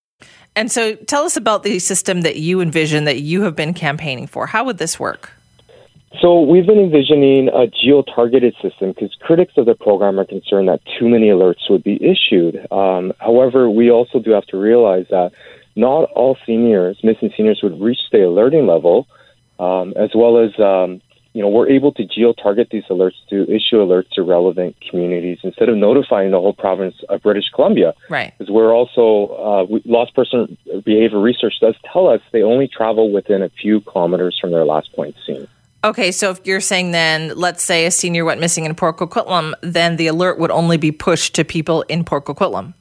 And 0.56 0.70
so 0.70 0.94
tell 0.94 1.24
us 1.24 1.36
about 1.36 1.62
the 1.62 1.78
system 1.78 2.22
that 2.22 2.36
you 2.36 2.60
envision 2.60 3.04
that 3.04 3.20
you 3.20 3.42
have 3.42 3.54
been 3.54 3.74
campaigning 3.74 4.26
for. 4.26 4.46
How 4.46 4.64
would 4.64 4.78
this 4.78 4.98
work? 4.98 5.32
So 6.20 6.40
we've 6.40 6.66
been 6.66 6.80
envisioning 6.80 7.48
a 7.48 7.66
geo-targeted 7.66 8.54
system 8.62 8.92
because 8.92 9.14
critics 9.20 9.52
of 9.56 9.66
the 9.66 9.74
program 9.74 10.18
are 10.18 10.24
concerned 10.24 10.68
that 10.68 10.80
too 10.98 11.06
many 11.06 11.28
alerts 11.28 11.70
would 11.70 11.84
be 11.84 12.02
issued. 12.02 12.66
Um, 12.72 13.12
however, 13.20 13.70
we 13.70 13.90
also 13.90 14.18
do 14.18 14.30
have 14.30 14.46
to 14.46 14.56
realize 14.56 15.06
that 15.10 15.32
not 15.76 16.10
all 16.12 16.36
seniors, 16.44 16.98
missing 17.04 17.30
seniors, 17.36 17.60
would 17.62 17.80
reach 17.80 18.00
the 18.10 18.26
alerting 18.26 18.66
level, 18.66 19.06
um, 19.60 19.92
as 19.96 20.10
well 20.14 20.38
as 20.38 20.58
um, 20.58 21.00
you 21.34 21.42
know, 21.42 21.48
we're 21.48 21.68
able 21.68 21.92
to 21.92 22.04
geo-target 22.04 22.68
these 22.70 22.84
alerts 22.84 23.14
to 23.30 23.42
issue 23.44 23.76
alerts 23.76 24.10
to 24.10 24.22
relevant 24.22 24.76
communities 24.88 25.38
instead 25.42 25.68
of 25.68 25.76
notifying 25.76 26.30
the 26.30 26.40
whole 26.40 26.54
province 26.54 26.96
of 27.08 27.22
British 27.22 27.48
Columbia. 27.54 27.94
Right. 28.08 28.32
Because 28.38 28.52
we're 28.52 28.72
also, 28.72 29.34
uh, 29.36 29.64
we, 29.64 29.82
lost 29.84 30.14
person 30.14 30.56
behavior 30.84 31.20
research 31.20 31.54
does 31.60 31.74
tell 31.92 32.08
us 32.08 32.20
they 32.32 32.42
only 32.42 32.66
travel 32.66 33.12
within 33.12 33.42
a 33.42 33.50
few 33.50 33.80
kilometers 33.82 34.38
from 34.40 34.50
their 34.50 34.64
last 34.64 34.92
point 34.94 35.14
seen. 35.26 35.46
Okay, 35.84 36.10
so 36.10 36.30
if 36.30 36.44
you're 36.44 36.60
saying 36.60 36.90
then, 36.90 37.32
let's 37.36 37.62
say 37.62 37.86
a 37.86 37.90
senior 37.90 38.24
went 38.24 38.40
missing 38.40 38.64
in 38.64 38.74
Port 38.74 38.96
Coquitlam, 38.96 39.54
then 39.62 39.96
the 39.96 40.08
alert 40.08 40.38
would 40.38 40.50
only 40.50 40.76
be 40.76 40.90
pushed 40.90 41.34
to 41.36 41.44
people 41.44 41.82
in 41.82 42.04
Port 42.04 42.24
Coquitlam. 42.24 42.74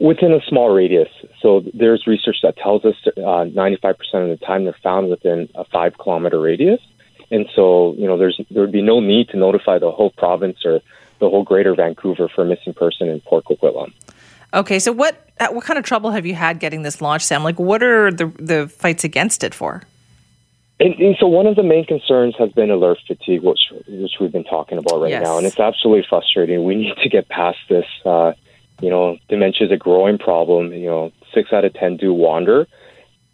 Within 0.00 0.32
a 0.32 0.40
small 0.48 0.74
radius. 0.74 1.08
So 1.40 1.62
there's 1.72 2.08
research 2.08 2.38
that 2.42 2.56
tells 2.56 2.84
us 2.84 2.96
uh, 3.16 3.46
95% 3.46 3.94
of 4.14 4.40
the 4.40 4.44
time 4.44 4.64
they're 4.64 4.74
found 4.82 5.08
within 5.08 5.48
a 5.54 5.64
five 5.66 5.96
kilometer 5.98 6.40
radius. 6.40 6.80
And 7.32 7.48
so, 7.56 7.94
you 7.96 8.06
know, 8.06 8.18
there's 8.18 8.38
there 8.50 8.62
would 8.62 8.72
be 8.72 8.82
no 8.82 9.00
need 9.00 9.30
to 9.30 9.38
notify 9.38 9.78
the 9.78 9.90
whole 9.90 10.10
province 10.10 10.58
or 10.66 10.80
the 11.18 11.30
whole 11.30 11.44
Greater 11.44 11.74
Vancouver 11.74 12.28
for 12.28 12.42
a 12.42 12.44
missing 12.44 12.74
person 12.74 13.08
in 13.08 13.20
Port 13.20 13.44
Coquitlam. 13.46 13.92
Okay, 14.52 14.78
so 14.78 14.92
what 14.92 15.26
uh, 15.40 15.48
what 15.48 15.64
kind 15.64 15.78
of 15.78 15.84
trouble 15.84 16.10
have 16.10 16.26
you 16.26 16.34
had 16.34 16.60
getting 16.60 16.82
this 16.82 17.00
launched, 17.00 17.26
Sam? 17.26 17.42
Like, 17.42 17.58
what 17.58 17.82
are 17.82 18.12
the 18.12 18.26
the 18.38 18.68
fights 18.68 19.02
against 19.02 19.42
it 19.42 19.54
for? 19.54 19.82
And, 20.78 20.94
and, 20.94 21.16
so 21.20 21.26
one 21.28 21.46
of 21.46 21.54
the 21.54 21.62
main 21.62 21.86
concerns 21.86 22.34
has 22.38 22.50
been 22.50 22.70
alert 22.70 22.98
fatigue, 23.06 23.42
which 23.42 23.60
which 23.88 24.12
we've 24.20 24.32
been 24.32 24.44
talking 24.44 24.76
about 24.76 25.00
right 25.00 25.10
yes. 25.10 25.22
now, 25.22 25.38
and 25.38 25.46
it's 25.46 25.58
absolutely 25.58 26.04
frustrating. 26.06 26.64
We 26.64 26.74
need 26.74 26.96
to 27.02 27.08
get 27.08 27.28
past 27.30 27.58
this. 27.70 27.86
Uh, 28.04 28.32
you 28.82 28.90
know, 28.90 29.16
dementia 29.28 29.68
is 29.68 29.72
a 29.72 29.76
growing 29.76 30.18
problem. 30.18 30.72
You 30.72 30.86
know, 30.86 31.12
six 31.32 31.50
out 31.50 31.64
of 31.64 31.72
ten 31.72 31.96
do 31.96 32.12
wander, 32.12 32.66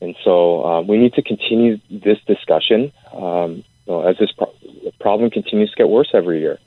and 0.01 0.15
so 0.23 0.65
uh, 0.65 0.81
we 0.83 0.99
need 0.99 1.15
to 1.15 1.23
continue 1.23 1.79
this 1.91 2.19
discussion. 2.27 2.93
Um, 3.13 3.65
know, 3.89 4.07
as 4.07 4.17
this 4.19 4.31
pro- 4.33 4.53
problem 5.01 5.31
continues 5.31 5.71
to 5.71 5.77
get 5.77 5.89
worse 5.89 6.11
every 6.15 6.41
year. 6.41 6.59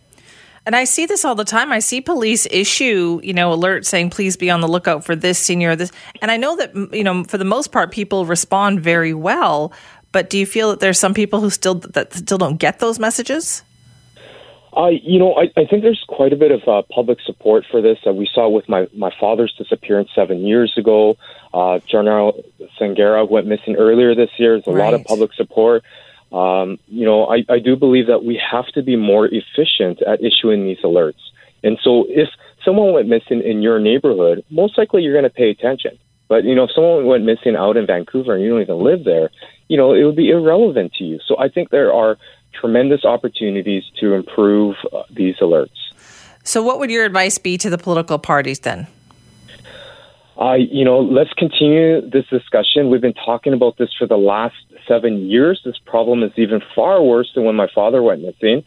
And 0.66 0.76
I 0.76 0.84
see 0.84 1.08
this 1.08 1.26
all 1.26 1.34
the 1.34 1.46
time. 1.46 1.72
I 1.72 1.80
see 1.80 2.02
police 2.02 2.46
issue, 2.52 3.20
you 3.24 3.34
know, 3.34 3.56
alerts 3.56 3.86
saying, 3.86 4.12
please 4.12 4.38
be 4.38 4.52
on 4.52 4.62
the 4.62 4.68
lookout 4.68 5.04
for 5.04 5.16
this 5.16 5.40
senior, 5.40 5.76
this. 5.76 5.92
And 6.22 6.30
I 6.30 6.38
know 6.38 6.56
that, 6.56 6.76
you 6.94 7.04
know, 7.04 7.24
for 7.24 7.40
the 7.40 7.46
most 7.46 7.72
part, 7.72 7.92
people 7.92 8.26
respond 8.26 8.82
very 8.82 9.14
well. 9.14 9.74
But 10.12 10.30
do 10.30 10.38
you 10.38 10.46
feel 10.46 10.70
that 10.70 10.80
there's 10.80 11.00
some 11.00 11.14
people 11.14 11.40
who 11.40 11.50
still 11.50 11.76
that 11.76 12.14
still 12.14 12.38
don't 12.38 12.58
get 12.58 12.80
those 12.80 13.00
messages? 13.00 13.64
Uh, 14.76 14.88
you 14.88 15.20
know, 15.20 15.34
I, 15.34 15.52
I 15.58 15.66
think 15.66 15.82
there's 15.82 16.04
quite 16.08 16.32
a 16.32 16.38
bit 16.38 16.52
of 16.52 16.66
uh, 16.68 16.82
public 16.94 17.20
support 17.26 17.66
for 17.70 17.82
this. 17.82 17.98
Uh, 18.08 18.14
we 18.14 18.30
saw 18.34 18.48
with 18.48 18.70
my, 18.70 18.88
my 18.96 19.12
father's 19.20 19.54
disappearance 19.58 20.10
seven 20.16 20.46
years 20.46 20.74
ago. 20.78 21.18
Uh, 21.54 21.80
General 21.80 22.42
Sangera 22.80 23.30
went 23.30 23.48
missing 23.48 23.76
earlier 23.76 24.16
this 24.16 24.30
year. 24.38 24.62
There's 24.62 24.68
a 24.68 24.72
right. 24.72 24.92
lot 24.92 24.94
of 24.94 25.04
public 25.06 25.34
support. 25.34 25.84
Um, 26.32 26.80
you 26.88 27.06
know, 27.06 27.26
I, 27.26 27.44
I 27.50 27.60
do 27.60 27.76
believe 27.76 28.08
that 28.08 28.24
we 28.24 28.42
have 28.52 28.68
to 28.68 28.82
be 28.82 28.96
more 28.96 29.28
efficient 29.28 30.02
at 30.02 30.24
issuing 30.24 30.64
these 30.64 30.80
alerts. 30.84 31.20
And 31.64 31.78
so 31.84 32.06
if 32.08 32.30
someone 32.64 32.94
went 32.94 33.08
missing 33.08 33.42
in 33.42 33.62
your 33.62 33.80
neighborhood, 33.80 34.44
most 34.50 34.78
likely 34.78 35.04
you're 35.04 35.14
going 35.14 35.24
to 35.24 35.30
pay 35.30 35.50
attention. 35.50 35.98
But, 36.28 36.46
you 36.46 36.56
know, 36.56 36.64
if 36.64 36.72
someone 36.74 37.06
went 37.06 37.26
missing 37.26 37.56
out 37.58 37.76
in 37.76 37.86
Vancouver 37.86 38.34
and 38.34 38.44
you 38.44 38.50
don't 38.50 38.62
even 38.62 38.82
live 38.82 39.04
there, 39.04 39.30
you 39.68 39.76
know, 39.76 39.94
it 39.94 40.04
would 40.06 40.16
be 40.16 40.30
irrelevant 40.30 40.94
to 40.94 41.04
you. 41.04 41.20
So 41.28 41.38
I 41.38 41.50
think 41.50 41.70
there 41.70 41.94
are 41.94 42.18
tremendous 42.54 43.04
opportunities 43.04 43.84
to 44.00 44.14
improve 44.14 44.76
uh, 44.94 45.04
these 45.10 45.36
alerts. 45.38 45.70
So, 46.44 46.64
what 46.64 46.80
would 46.80 46.90
your 46.90 47.06
advice 47.06 47.38
be 47.38 47.58
to 47.60 47.70
the 47.70 47.78
political 47.78 48.18
parties 48.18 48.60
then? 48.60 48.88
Uh, 50.42 50.54
you 50.56 50.84
know, 50.84 51.00
let's 51.00 51.32
continue 51.34 52.02
this 52.10 52.26
discussion. 52.32 52.90
We've 52.90 53.02
been 53.02 53.14
talking 53.14 53.54
about 53.54 53.78
this 53.78 53.90
for 53.94 54.08
the 54.08 54.18
last 54.18 54.56
seven 54.88 55.28
years. 55.30 55.62
This 55.64 55.78
problem 55.86 56.24
is 56.24 56.32
even 56.36 56.62
far 56.74 57.00
worse 57.04 57.32
than 57.36 57.44
when 57.44 57.56
my 57.56 57.68
father 57.76 58.02
went 58.02 58.24
missing. 58.24 58.64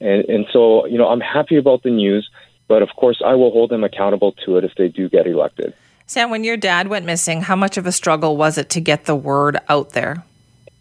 And, 0.00 0.24
and 0.26 0.46
so, 0.52 0.86
you 0.86 0.96
know, 0.96 1.08
I'm 1.08 1.20
happy 1.20 1.56
about 1.56 1.82
the 1.82 1.90
news, 1.90 2.30
but 2.68 2.80
of 2.80 2.90
course, 2.90 3.20
I 3.24 3.34
will 3.34 3.50
hold 3.50 3.70
them 3.70 3.82
accountable 3.82 4.32
to 4.44 4.56
it 4.56 4.62
if 4.62 4.76
they 4.76 4.86
do 4.86 5.08
get 5.08 5.26
elected. 5.26 5.74
Sam, 6.06 6.30
when 6.30 6.44
your 6.44 6.56
dad 6.56 6.86
went 6.86 7.04
missing, 7.04 7.42
how 7.42 7.56
much 7.56 7.76
of 7.76 7.86
a 7.86 7.92
struggle 7.92 8.36
was 8.36 8.56
it 8.56 8.70
to 8.70 8.80
get 8.80 9.06
the 9.06 9.16
word 9.16 9.58
out 9.68 9.90
there? 9.90 10.22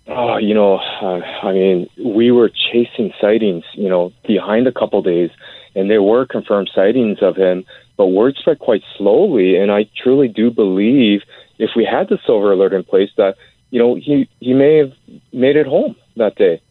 Oh, 0.08 0.38
you 0.38 0.54
know, 0.54 0.78
uh, 0.78 1.22
I 1.42 1.54
mean, 1.54 1.90
we 1.98 2.32
were 2.32 2.50
chasing 2.50 3.12
sightings, 3.20 3.64
you 3.74 3.90
know, 3.90 4.14
behind 4.28 4.68
a 4.68 4.72
couple 4.72 5.02
days, 5.02 5.32
and 5.74 5.90
there 5.90 6.04
were 6.04 6.28
confirmed 6.28 6.70
sightings 6.76 7.18
of 7.24 7.36
him, 7.36 7.66
but 7.98 8.08
word 8.08 8.36
spread 8.38 8.60
quite 8.60 8.84
slowly. 8.98 9.58
And 9.58 9.72
I 9.72 9.90
truly 10.04 10.28
do 10.28 10.52
believe 10.52 11.22
if 11.58 11.72
we 11.76 11.86
had 11.86 12.10
the 12.10 12.20
silver 12.26 12.52
alert 12.52 12.74
in 12.74 12.84
place, 12.84 13.10
that 13.18 13.36
you 13.70 13.80
know, 13.80 13.96
he, 13.96 14.30
he 14.40 14.54
may 14.54 14.78
have 14.78 14.94
made 15.34 15.56
it 15.56 15.68
home 15.68 15.96
that 16.16 16.36
day. 16.36 16.62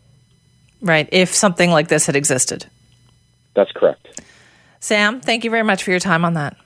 Right, 0.80 1.08
if 1.12 1.34
something 1.34 1.70
like 1.70 1.88
this 1.88 2.06
had 2.06 2.16
existed. 2.16 2.66
That's 3.54 3.72
correct. 3.72 4.22
Sam, 4.80 5.20
thank 5.20 5.44
you 5.44 5.50
very 5.50 5.62
much 5.62 5.82
for 5.82 5.90
your 5.90 6.00
time 6.00 6.24
on 6.24 6.34
that. 6.34 6.56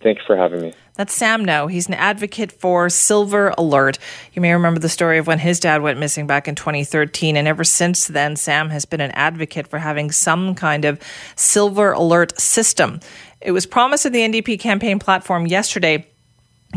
Thank 0.00 0.18
you 0.18 0.24
for 0.26 0.36
having 0.36 0.62
me. 0.62 0.74
That's 0.94 1.14
Sam 1.14 1.44
Noh. 1.44 1.68
He's 1.68 1.88
an 1.88 1.94
advocate 1.94 2.52
for 2.52 2.90
Silver 2.90 3.54
Alert. 3.56 3.98
You 4.34 4.42
may 4.42 4.52
remember 4.52 4.78
the 4.78 4.88
story 4.88 5.16
of 5.18 5.26
when 5.26 5.38
his 5.38 5.58
dad 5.58 5.80
went 5.80 5.98
missing 5.98 6.26
back 6.26 6.48
in 6.48 6.54
2013. 6.54 7.36
And 7.36 7.48
ever 7.48 7.64
since 7.64 8.08
then, 8.08 8.36
Sam 8.36 8.68
has 8.70 8.84
been 8.84 9.00
an 9.00 9.12
advocate 9.12 9.66
for 9.68 9.78
having 9.78 10.10
some 10.10 10.54
kind 10.54 10.84
of 10.84 11.00
Silver 11.34 11.92
Alert 11.92 12.38
system. 12.38 13.00
It 13.44 13.52
was 13.52 13.66
promised 13.66 14.06
in 14.06 14.12
the 14.12 14.20
NDP 14.20 14.60
campaign 14.60 14.98
platform 14.98 15.46
yesterday 15.46 16.06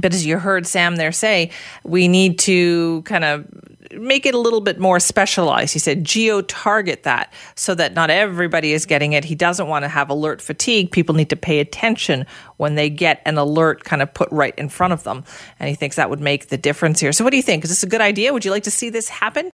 but 0.02 0.14
as 0.14 0.26
you 0.26 0.38
heard 0.38 0.68
Sam 0.68 0.98
there 0.98 1.12
say, 1.12 1.52
we 1.84 2.08
need 2.08 2.40
to 2.40 3.02
kind 3.04 3.24
of 3.24 3.48
make 3.94 4.26
it 4.26 4.34
a 4.34 4.38
little 4.38 4.62
bit 4.62 4.80
more 4.80 5.00
specialized. 5.00 5.72
He 5.72 5.80
said 5.80 6.04
geo 6.04 6.42
target 6.42 7.04
that 7.04 7.32
so 7.56 7.74
that 7.76 7.94
not 7.94 8.10
everybody 8.10 8.74
is 8.74 8.86
getting 8.86 9.14
it. 9.14 9.24
He 9.24 9.36
doesn't 9.36 9.68
want 9.68 9.84
to 9.84 9.90
have 9.90 10.10
alert 10.10 10.42
fatigue. 10.42 10.92
People 10.92 11.16
need 11.16 11.30
to 11.30 11.36
pay 11.36 11.60
attention 11.60 12.26
when 12.58 12.76
they 12.76 12.90
get 12.90 13.22
an 13.26 13.38
alert 13.38 13.84
kind 13.84 14.02
of 14.02 14.14
put 14.14 14.30
right 14.32 14.56
in 14.58 14.70
front 14.70 14.92
of 14.92 15.04
them. 15.04 15.24
And 15.60 15.70
he 15.70 15.76
thinks 15.76 15.96
that 15.96 16.10
would 16.10 16.20
make 16.20 16.48
the 16.48 16.58
difference 16.58 17.00
here. 17.00 17.14
So, 17.14 17.24
what 17.24 17.32
do 17.32 17.38
you 17.38 17.44
think? 17.44 17.64
Is 17.64 17.70
this 17.70 17.84
a 17.84 17.88
good 17.88 18.02
idea? 18.02 18.34
Would 18.34 18.44
you 18.44 18.52
like 18.52 18.64
to 18.64 18.72
see 18.72 18.90
this 18.90 19.08
happen? 19.08 19.50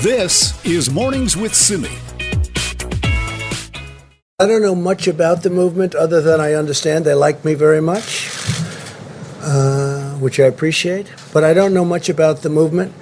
This 0.00 0.64
is 0.64 0.90
Mornings 0.90 1.36
with 1.36 1.54
Simi. 1.54 1.90
I 4.40 4.46
don't 4.46 4.62
know 4.62 4.74
much 4.74 5.06
about 5.06 5.44
the 5.44 5.50
movement 5.50 5.94
other 5.94 6.20
than 6.20 6.40
I 6.40 6.54
understand 6.54 7.04
they 7.04 7.14
like 7.14 7.44
me 7.44 7.54
very 7.54 7.80
much. 7.80 8.32
Uh, 9.40 10.14
which 10.14 10.40
I 10.40 10.44
appreciate, 10.46 11.06
but 11.32 11.44
I 11.44 11.54
don't 11.54 11.72
know 11.72 11.84
much 11.84 12.08
about 12.08 12.42
the 12.42 12.48
movement. 12.48 12.92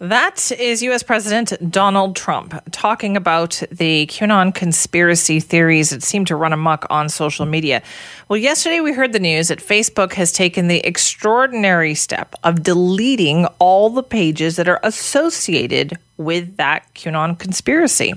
That 0.00 0.50
is 0.50 0.82
U.S. 0.82 1.04
President 1.04 1.70
Donald 1.70 2.16
Trump 2.16 2.60
talking 2.72 3.16
about 3.16 3.62
the 3.70 4.06
QAnon 4.06 4.52
conspiracy 4.52 5.38
theories 5.38 5.90
that 5.90 6.02
seem 6.02 6.24
to 6.24 6.34
run 6.34 6.52
amok 6.52 6.86
on 6.90 7.08
social 7.08 7.46
media. 7.46 7.80
Well, 8.28 8.36
yesterday 8.36 8.80
we 8.80 8.94
heard 8.94 9.12
the 9.12 9.20
news 9.20 9.46
that 9.46 9.60
Facebook 9.60 10.14
has 10.14 10.32
taken 10.32 10.66
the 10.66 10.84
extraordinary 10.84 11.94
step 11.94 12.34
of 12.42 12.64
deleting 12.64 13.46
all 13.60 13.90
the 13.90 14.02
pages 14.02 14.56
that 14.56 14.68
are 14.68 14.80
associated 14.82 15.98
with 16.16 16.56
that 16.56 16.92
QAnon 16.94 17.38
conspiracy. 17.38 18.14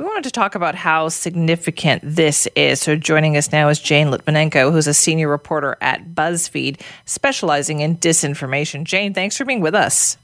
We 0.00 0.06
wanted 0.06 0.24
to 0.24 0.30
talk 0.30 0.54
about 0.54 0.76
how 0.76 1.10
significant 1.10 2.00
this 2.02 2.48
is. 2.56 2.80
So, 2.80 2.96
joining 2.96 3.36
us 3.36 3.52
now 3.52 3.68
is 3.68 3.78
Jane 3.78 4.06
Lytvynenko, 4.06 4.72
who's 4.72 4.86
a 4.86 4.94
senior 4.94 5.28
reporter 5.28 5.76
at 5.82 6.14
BuzzFeed, 6.14 6.80
specializing 7.04 7.80
in 7.80 7.98
disinformation. 7.98 8.84
Jane, 8.84 9.12
thanks 9.12 9.36
for 9.36 9.44
being 9.44 9.60
with 9.60 9.74
us. 9.74 10.16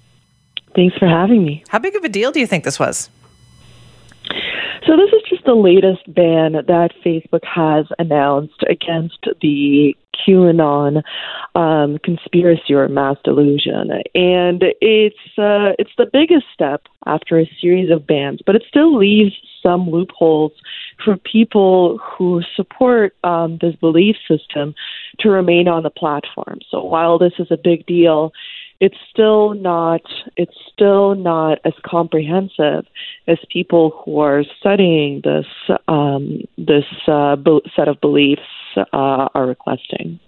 Thanks 0.74 0.96
for 0.96 1.06
having 1.06 1.44
me. 1.44 1.62
How 1.68 1.78
big 1.78 1.94
of 1.94 2.04
a 2.04 2.08
deal 2.08 2.32
do 2.32 2.40
you 2.40 2.46
think 2.46 2.64
this 2.64 2.78
was? 2.78 3.10
So, 4.86 4.96
this 4.96 5.12
is 5.12 5.28
just 5.28 5.44
the 5.44 5.52
latest 5.52 6.10
ban 6.14 6.52
that 6.52 6.92
Facebook 7.04 7.44
has 7.44 7.84
announced 7.98 8.64
against 8.70 9.26
the 9.42 9.94
QAnon 10.26 11.02
um, 11.54 11.98
conspiracy 11.98 12.74
or 12.74 12.88
mass 12.88 13.16
delusion, 13.24 13.90
and 14.14 14.62
it's 14.80 15.38
uh, 15.38 15.72
it's 15.78 15.90
the 15.98 16.06
biggest 16.12 16.46
step 16.52 16.82
after 17.06 17.38
a 17.38 17.50
series 17.60 17.90
of 17.90 18.06
bans, 18.06 18.40
but 18.44 18.56
it 18.56 18.64
still 18.68 18.96
leaves 18.96 19.32
some 19.62 19.90
loopholes 19.90 20.52
for 21.04 21.16
people 21.16 21.98
who 21.98 22.42
support 22.54 23.14
um, 23.24 23.58
this 23.60 23.74
belief 23.76 24.16
system 24.28 24.74
to 25.20 25.28
remain 25.28 25.68
on 25.68 25.82
the 25.82 25.90
platform. 25.90 26.58
So 26.70 26.82
while 26.82 27.18
this 27.18 27.32
is 27.38 27.48
a 27.50 27.56
big 27.56 27.86
deal, 27.86 28.32
it's 28.80 28.96
still 29.10 29.54
not 29.54 30.02
it's 30.36 30.56
still 30.72 31.14
not 31.14 31.58
as 31.64 31.72
comprehensive 31.84 32.86
as 33.26 33.38
people 33.50 34.02
who 34.04 34.18
are 34.20 34.44
studying 34.58 35.22
this 35.24 35.46
um, 35.88 36.42
this 36.58 36.84
uh, 37.08 37.36
be- 37.36 37.62
set 37.74 37.88
of 37.88 38.00
beliefs 38.00 38.42
uh, 38.76 39.28
are 39.34 39.46
requesting. 39.46 40.20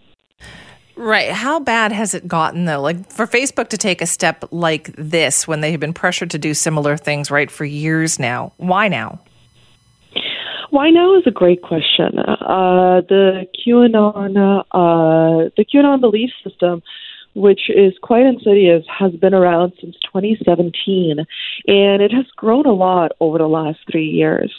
Right. 0.96 1.30
How 1.30 1.60
bad 1.60 1.92
has 1.92 2.12
it 2.14 2.26
gotten 2.26 2.64
though? 2.64 2.80
Like 2.80 3.10
for 3.10 3.26
Facebook 3.26 3.68
to 3.68 3.78
take 3.78 4.02
a 4.02 4.06
step 4.06 4.44
like 4.50 4.92
this 4.96 5.46
when 5.46 5.60
they 5.60 5.70
have 5.70 5.80
been 5.80 5.92
pressured 5.92 6.30
to 6.32 6.38
do 6.38 6.54
similar 6.54 6.96
things 6.96 7.30
right 7.30 7.50
for 7.50 7.64
years 7.64 8.18
now. 8.18 8.52
Why 8.56 8.88
now? 8.88 9.20
Why 10.70 10.90
now 10.90 11.16
is 11.16 11.22
a 11.26 11.30
great 11.30 11.62
question. 11.62 12.18
Uh, 12.18 13.00
the 13.08 13.46
QAnon, 13.56 14.64
uh, 14.70 15.50
the 15.56 15.64
QAnon 15.64 16.00
belief 16.00 16.30
system 16.44 16.82
which 17.38 17.70
is 17.70 17.94
quite 18.02 18.26
insidious, 18.26 18.84
has 18.86 19.12
been 19.12 19.34
around 19.34 19.72
since 19.80 19.94
2017, 20.12 21.18
and 21.66 22.02
it 22.02 22.12
has 22.12 22.26
grown 22.36 22.66
a 22.66 22.72
lot 22.72 23.12
over 23.20 23.38
the 23.38 23.46
last 23.46 23.78
three 23.90 24.08
years. 24.08 24.52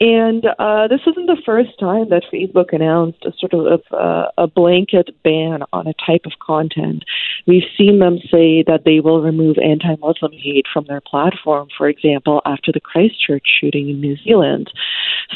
And 0.00 0.46
uh, 0.58 0.88
this 0.88 1.00
isn't 1.06 1.26
the 1.26 1.40
first 1.44 1.78
time 1.78 2.08
that 2.10 2.22
Facebook 2.32 2.72
announced 2.72 3.24
a 3.24 3.32
sort 3.38 3.54
of 3.54 3.80
uh, 3.92 4.30
a 4.38 4.46
blanket 4.46 5.10
ban 5.24 5.62
on 5.72 5.86
a 5.86 5.94
type 6.06 6.22
of 6.24 6.32
content. 6.40 7.04
We've 7.46 7.68
seen 7.76 7.98
them 7.98 8.18
say 8.30 8.62
that 8.66 8.82
they 8.84 9.00
will 9.00 9.22
remove 9.22 9.56
anti-Muslim 9.58 10.32
hate 10.32 10.66
from 10.72 10.86
their 10.86 11.00
platform, 11.00 11.68
for 11.76 11.88
example, 11.88 12.40
after 12.46 12.70
the 12.72 12.80
Christchurch 12.80 13.46
shooting 13.60 13.88
in 13.88 14.00
New 14.00 14.16
Zealand. 14.18 14.70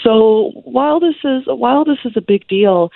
So 0.02 0.52
while 0.64 1.00
this 1.00 1.16
is 1.24 1.42
while 1.46 1.84
this 1.84 1.98
is 2.04 2.12
a 2.16 2.20
big 2.20 2.46
deal, 2.48 2.90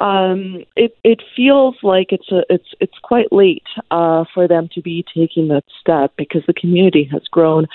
um, 0.00 0.64
it 0.76 0.96
it 1.04 1.22
feels 1.36 1.76
like 1.82 2.10
it's 2.10 2.32
a 2.32 2.42
it's 2.48 2.68
it's 2.80 2.98
quite 3.02 3.30
late 3.32 3.66
uh, 3.90 4.24
for 4.32 4.48
them 4.48 4.68
to 4.72 4.80
be 4.80 5.04
taking 5.14 5.48
that 5.48 5.64
step 5.78 6.12
because 6.16 6.42
the 6.46 6.54
community 6.54 7.04
has 7.12 7.22
grown 7.30 7.66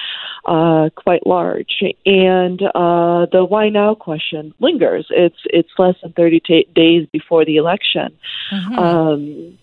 uh, 0.45 0.89
quite 0.95 1.25
large, 1.27 1.83
and 2.05 2.61
uh, 2.63 3.27
the 3.31 3.45
why 3.47 3.69
now 3.69 3.93
question 3.93 4.55
lingers. 4.59 5.05
It's 5.11 5.37
it's 5.45 5.69
less 5.77 5.95
than 6.01 6.13
thirty 6.13 6.39
t- 6.39 6.67
days 6.73 7.07
before 7.11 7.45
the 7.45 7.57
election. 7.57 8.17
Mm-hmm. 8.51 8.79
Um, 8.79 9.57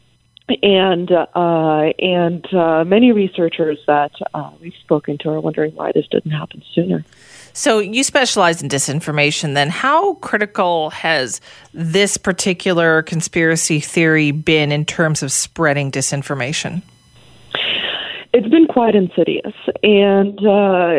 and 0.63 1.11
uh, 1.11 1.93
and 1.99 2.47
uh, 2.55 2.85
many 2.85 3.11
researchers 3.11 3.79
that 3.89 4.13
uh, 4.35 4.51
we've 4.61 4.75
spoken 4.85 5.19
to 5.19 5.31
are 5.31 5.41
wondering 5.41 5.75
why 5.75 5.91
this 5.93 6.07
didn't 6.09 6.31
happen 6.31 6.63
sooner. 6.75 7.05
So 7.55 7.81
you 7.81 8.03
specialize 8.03 8.63
in 8.63 8.69
disinformation. 8.69 9.55
Then, 9.55 9.69
how 9.69 10.15
critical 10.15 10.91
has 10.91 11.41
this 11.75 12.17
particular 12.17 13.03
conspiracy 13.03 13.81
theory 13.81 14.31
been 14.31 14.73
in 14.73 14.85
terms 14.85 15.23
of 15.23 15.31
spreading 15.33 15.91
disinformation? 15.91 16.83
It's 18.35 18.49
been 18.49 18.67
quite 18.67 18.95
insidious, 18.95 19.53
and 19.83 20.39
uh, 20.39 20.95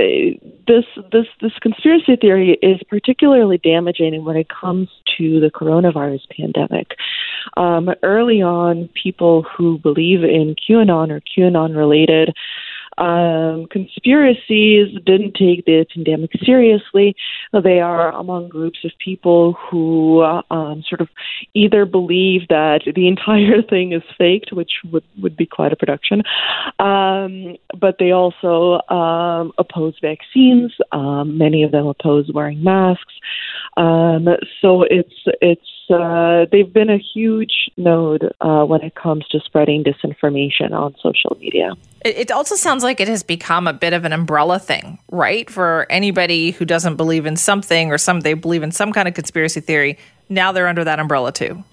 this 0.68 0.86
this 1.12 1.26
this 1.42 1.52
conspiracy 1.62 2.16
theory 2.16 2.60
is 2.62 2.80
particularly 2.88 3.58
damaging 3.58 4.24
when 4.24 4.38
it 4.38 4.50
comes 4.50 4.88
to 5.18 5.40
the 5.40 5.50
coronavirus 5.50 6.22
pandemic. 6.30 6.96
Um, 7.58 7.90
early 8.04 8.44
on, 8.44 8.88
people 8.90 9.42
who 9.42 9.80
believe 9.80 10.24
in 10.24 10.56
QAnon 10.56 11.10
or 11.10 11.22
QAnon 11.22 11.76
related 11.76 12.36
um, 12.98 13.68
conspiracies 13.70 14.96
didn't 15.06 15.36
take 15.36 15.66
the 15.66 15.86
pandemic 15.94 16.32
seriously. 16.44 17.16
They 17.52 17.80
are 17.80 18.12
among 18.12 18.50
groups 18.50 18.80
of 18.84 18.92
people 19.04 19.54
who 19.54 20.22
um, 20.24 20.84
sort 20.88 21.02
of 21.02 21.10
either 21.54 21.86
believe 21.86 22.48
that 22.50 22.82
the 22.96 23.08
entire 23.14 23.62
thing 23.62 23.94
is 23.94 24.04
faked, 24.18 24.52
which 24.52 24.72
would, 24.92 25.04
would 25.22 25.36
be 25.36 25.46
quite 25.46 25.74
a 25.74 25.76
production, 25.76 26.24
um, 26.80 27.58
but 27.80 27.98
they 28.00 28.12
also 28.12 28.82
um, 28.94 29.52
oppose 29.58 29.96
vaccines. 30.02 30.74
Um, 30.92 31.38
many 31.38 31.64
of 31.64 31.72
them 31.72 31.88
oppose 31.88 32.32
wearing 32.34 32.64
masks. 32.64 33.14
Um, 33.78 34.28
so 34.62 34.84
it's 34.84 35.14
it's 35.42 35.62
uh, 35.90 36.46
they've 36.52 36.72
been 36.72 36.90
a 36.90 36.98
huge 36.98 37.70
node 37.78 38.32
uh, 38.42 38.64
when 38.64 38.82
it 38.82 38.96
comes 38.96 39.28
to 39.30 39.40
spreading 39.40 39.84
disinformation 39.84 40.72
on 40.72 40.96
social 41.02 41.38
media. 41.40 41.74
It 42.06 42.32
also 42.32 42.56
sounds 42.56 42.84
like 42.84 43.00
it 43.00 43.08
has 43.08 43.24
become 43.24 43.68
a 43.68 43.74
bit 43.74 43.94
of 43.94 44.04
an 44.04 44.12
umbrella 44.12 44.60
thing, 44.60 45.00
right? 45.10 45.50
For 45.50 45.88
anybody 45.90 46.52
who 46.52 46.66
doesn't 46.66 46.98
believe 46.98 47.26
in 47.26 47.38
something 47.38 47.92
or 47.92 47.98
some 47.98 48.22
they 48.22 48.34
believe 48.34 48.64
in 48.64 48.72
some 48.72 48.92
kind 48.92 49.08
of 49.08 49.14
conspiracy 49.14 49.62
theory, 49.62 49.98
now 50.30 50.52
they're 50.52 50.68
under 50.68 50.84
that 50.84 51.00
umbrella 51.00 51.32
too. 51.32 51.64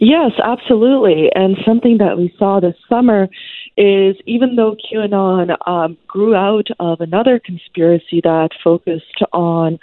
Yes, 0.00 0.32
absolutely. 0.42 1.30
And 1.34 1.56
something 1.66 1.98
that 1.98 2.16
we 2.16 2.34
saw 2.38 2.60
this 2.60 2.74
summer 2.88 3.28
is 3.76 4.16
even 4.26 4.56
though 4.56 4.76
QAnon 4.76 5.56
um, 5.66 5.96
grew 6.06 6.34
out 6.34 6.68
of 6.78 7.00
another 7.00 7.38
conspiracy 7.38 8.20
that 8.22 8.50
focused 8.62 9.22
on 9.32 9.78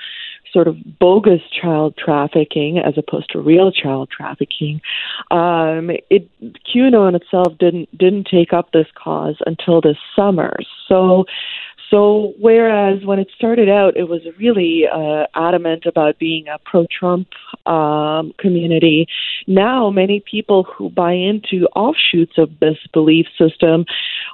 sort 0.51 0.67
of 0.67 0.77
bogus 0.99 1.41
child 1.61 1.95
trafficking 1.97 2.77
as 2.79 2.95
opposed 2.97 3.29
to 3.31 3.39
real 3.39 3.71
child 3.71 4.09
trafficking. 4.09 4.81
Um, 5.31 5.91
it 6.09 6.29
QAnon 6.65 7.15
itself 7.15 7.57
didn't 7.57 7.95
didn't 7.97 8.27
take 8.27 8.53
up 8.53 8.71
this 8.71 8.87
cause 8.95 9.35
until 9.45 9.81
this 9.81 9.97
summer. 10.15 10.57
So 10.87 11.25
so, 11.89 12.33
whereas 12.39 13.05
when 13.05 13.17
it 13.19 13.29
started 13.35 13.69
out, 13.69 13.95
it 13.95 14.09
was 14.09 14.21
really 14.37 14.83
uh, 14.91 15.27
adamant 15.35 15.85
about 15.85 16.19
being 16.19 16.47
a 16.47 16.59
pro 16.65 16.85
Trump 16.87 17.29
um, 17.65 18.33
community, 18.37 19.07
now 19.47 19.89
many 19.89 20.21
people 20.29 20.63
who 20.63 20.89
buy 20.89 21.13
into 21.13 21.65
offshoots 21.75 22.37
of 22.37 22.59
this 22.59 22.77
belief 22.91 23.27
system 23.37 23.85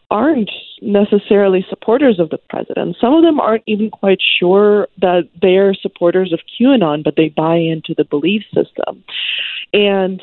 aren't 0.10 0.50
necessarily 0.82 1.66
supporters 1.70 2.20
of 2.20 2.30
the 2.30 2.40
president. 2.50 2.98
Some 3.00 3.14
of 3.14 3.24
them 3.24 3.40
aren't 3.40 3.64
even 3.68 3.92
quite 3.92 4.20
sure 4.40 4.88
that 5.00 5.30
they're 5.42 5.76
supporters 5.76 6.34
of 6.34 6.40
QAnon, 6.60 7.04
but 7.04 7.16
they 7.16 7.30
buy 7.30 7.58
into 7.58 7.94
the 7.96 8.04
belief 8.04 8.44
system. 8.54 9.04
And 9.74 10.22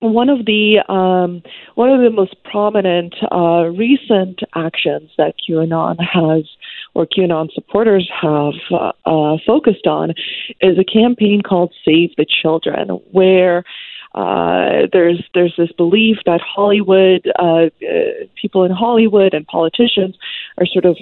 one 0.00 0.28
of 0.28 0.46
the 0.46 0.78
um, 0.88 1.42
one 1.74 1.90
of 1.90 2.00
the 2.00 2.10
most 2.10 2.36
prominent 2.44 3.14
uh, 3.32 3.64
recent 3.66 4.40
actions 4.54 5.10
that 5.18 5.34
QAnon 5.48 5.96
has 6.00 6.44
or 6.94 7.06
QAnon 7.06 7.52
supporters 7.52 8.10
have 8.20 8.54
uh, 8.70 8.92
uh, 9.06 9.36
focused 9.46 9.86
on 9.86 10.10
is 10.60 10.78
a 10.78 10.84
campaign 10.84 11.42
called 11.42 11.72
Save 11.84 12.14
the 12.16 12.26
Children, 12.26 12.88
where 13.10 13.64
uh, 14.14 14.86
there's 14.92 15.22
there's 15.34 15.54
this 15.58 15.72
belief 15.72 16.18
that 16.26 16.40
Hollywood 16.40 17.30
uh, 17.38 17.66
uh, 17.66 17.68
people 18.40 18.64
in 18.64 18.70
Hollywood 18.70 19.34
and 19.34 19.46
politicians 19.46 20.16
are 20.58 20.66
sort 20.66 20.84
of 20.84 20.96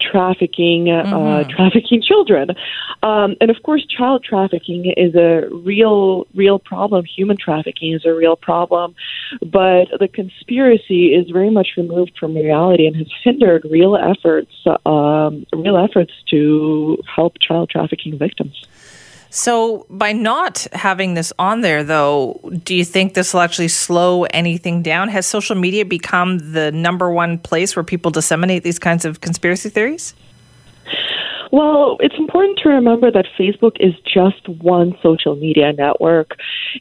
uh, 0.00 0.10
trafficking 0.10 0.90
uh, 0.90 1.04
mm-hmm. 1.04 1.50
trafficking 1.50 2.02
children. 2.02 2.50
Um, 3.02 3.36
and 3.40 3.50
of 3.50 3.62
course 3.62 3.84
child 3.86 4.24
trafficking 4.24 4.92
is 4.96 5.14
a 5.14 5.48
real 5.50 6.26
real 6.34 6.58
problem. 6.58 7.04
Human 7.04 7.36
trafficking 7.36 7.92
is 7.92 8.04
a 8.04 8.12
real 8.12 8.36
problem. 8.36 8.94
But 9.40 9.86
the 9.98 10.08
conspiracy 10.08 11.14
is 11.14 11.30
very 11.30 11.50
much 11.50 11.68
removed 11.76 12.16
from 12.18 12.34
reality 12.34 12.86
and 12.86 12.96
has 12.96 13.08
hindered 13.22 13.66
real 13.70 13.96
efforts 13.96 14.52
um, 14.86 15.46
real 15.52 15.76
efforts 15.76 16.12
to 16.30 16.98
help 17.14 17.38
child 17.40 17.70
trafficking 17.70 18.18
victims 18.18 18.66
So, 19.30 19.86
by 19.90 20.12
not 20.12 20.66
having 20.72 21.14
this 21.14 21.32
on 21.38 21.60
there, 21.60 21.84
though, 21.84 22.40
do 22.64 22.74
you 22.74 22.84
think 22.84 23.12
this 23.12 23.34
will 23.34 23.42
actually 23.42 23.68
slow 23.68 24.24
anything 24.24 24.82
down? 24.82 25.08
Has 25.08 25.26
social 25.26 25.54
media 25.54 25.84
become 25.84 26.52
the 26.52 26.72
number 26.72 27.10
one 27.10 27.38
place 27.38 27.76
where 27.76 27.84
people 27.84 28.10
disseminate 28.10 28.62
these 28.62 28.78
kinds 28.78 29.04
of 29.04 29.20
conspiracy 29.20 29.68
theories? 29.68 30.14
Well, 31.50 31.96
it's 32.00 32.16
important 32.18 32.58
to 32.62 32.68
remember 32.68 33.10
that 33.10 33.26
Facebook 33.38 33.76
is 33.80 33.94
just 34.04 34.46
one 34.48 34.96
social 35.02 35.34
media 35.34 35.72
network. 35.72 36.36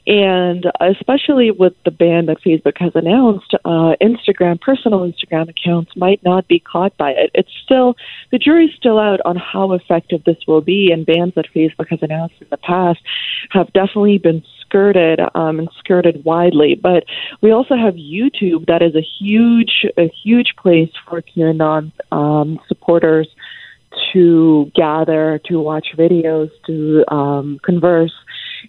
And 0.06 0.65
especially 0.81 1.52
with 1.52 1.73
the 1.85 1.91
ban 1.91 2.26
that 2.26 2.41
Facebook 2.45 2.77
has 2.80 2.91
announced, 2.94 3.53
uh, 3.64 3.95
Instagram, 4.02 4.60
personal 4.60 4.99
Instagram 4.99 5.49
accounts 5.49 5.91
might 5.95 6.22
not 6.23 6.48
be 6.48 6.60
caught 6.60 6.95
by 6.98 7.11
it. 7.11 7.31
It's 7.34 7.52
still, 7.64 7.95
the 8.31 8.38
jury's 8.38 8.76
still 8.76 8.99
out 8.99 9.22
on 9.23 9.38
how 9.38 9.72
effective 9.72 10.23
this 10.26 10.38
will 10.48 10.61
be. 10.61 10.91
And 10.91 11.06
bans 11.06 11.34
that 11.35 11.45
Facebook 11.56 11.88
has 11.89 11.99
announced 12.02 12.35
in 12.41 12.48
the 12.49 12.57
past 12.57 12.99
have 13.52 13.72
definitely 13.73 14.18
been 14.18 14.44
skirted 14.61 15.22
um, 15.34 15.60
and 15.60 15.69
skirted 15.80 16.26
widely. 16.26 16.76
But 16.76 17.06
we 17.41 17.52
also 17.52 17.76
have 17.77 17.94
YouTube, 17.94 18.65
that 18.68 18.81
is 18.81 18.95
a 18.95 19.02
huge, 19.02 19.85
a 19.98 20.11
huge 20.23 20.56
place 20.57 20.91
for 21.07 21.22
QAnon 21.22 21.94
um, 22.11 22.60
supporters 22.68 23.30
to 24.13 24.71
gather, 24.75 25.39
to 25.45 25.59
watch 25.59 25.87
videos, 25.95 26.49
to 26.65 27.03
um, 27.13 27.59
converse. 27.63 28.13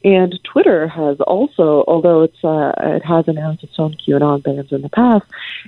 And 0.04 0.38
Twitter 0.44 0.86
has 0.86 1.18
also, 1.20 1.84
although 1.88 2.22
it's 2.22 2.44
uh, 2.44 2.72
it 2.78 3.04
has 3.04 3.26
announced 3.26 3.64
its 3.64 3.78
own 3.78 3.94
QAnon 3.94 4.42
bans 4.42 4.70
in 4.70 4.82
the 4.82 4.88
past, 4.88 5.24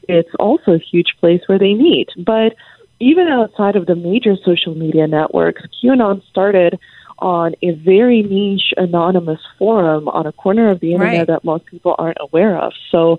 it's 0.08 0.34
also 0.38 0.72
a 0.72 0.78
huge 0.78 1.16
place 1.18 1.40
where 1.46 1.58
they 1.58 1.74
meet. 1.74 2.10
But 2.18 2.54
even 3.00 3.28
outside 3.28 3.76
of 3.76 3.86
the 3.86 3.96
major 3.96 4.36
social 4.44 4.74
media 4.74 5.06
networks, 5.06 5.62
QAnon 5.82 6.22
started 6.28 6.78
on 7.18 7.54
a 7.62 7.72
very 7.72 8.22
niche 8.22 8.72
anonymous 8.76 9.40
forum 9.58 10.08
on 10.08 10.26
a 10.26 10.32
corner 10.32 10.70
of 10.70 10.80
the 10.80 10.92
internet 10.92 11.18
right. 11.18 11.26
that 11.26 11.44
most 11.44 11.66
people 11.66 11.94
aren't 11.98 12.16
aware 12.20 12.56
of. 12.56 12.72
So 12.90 13.18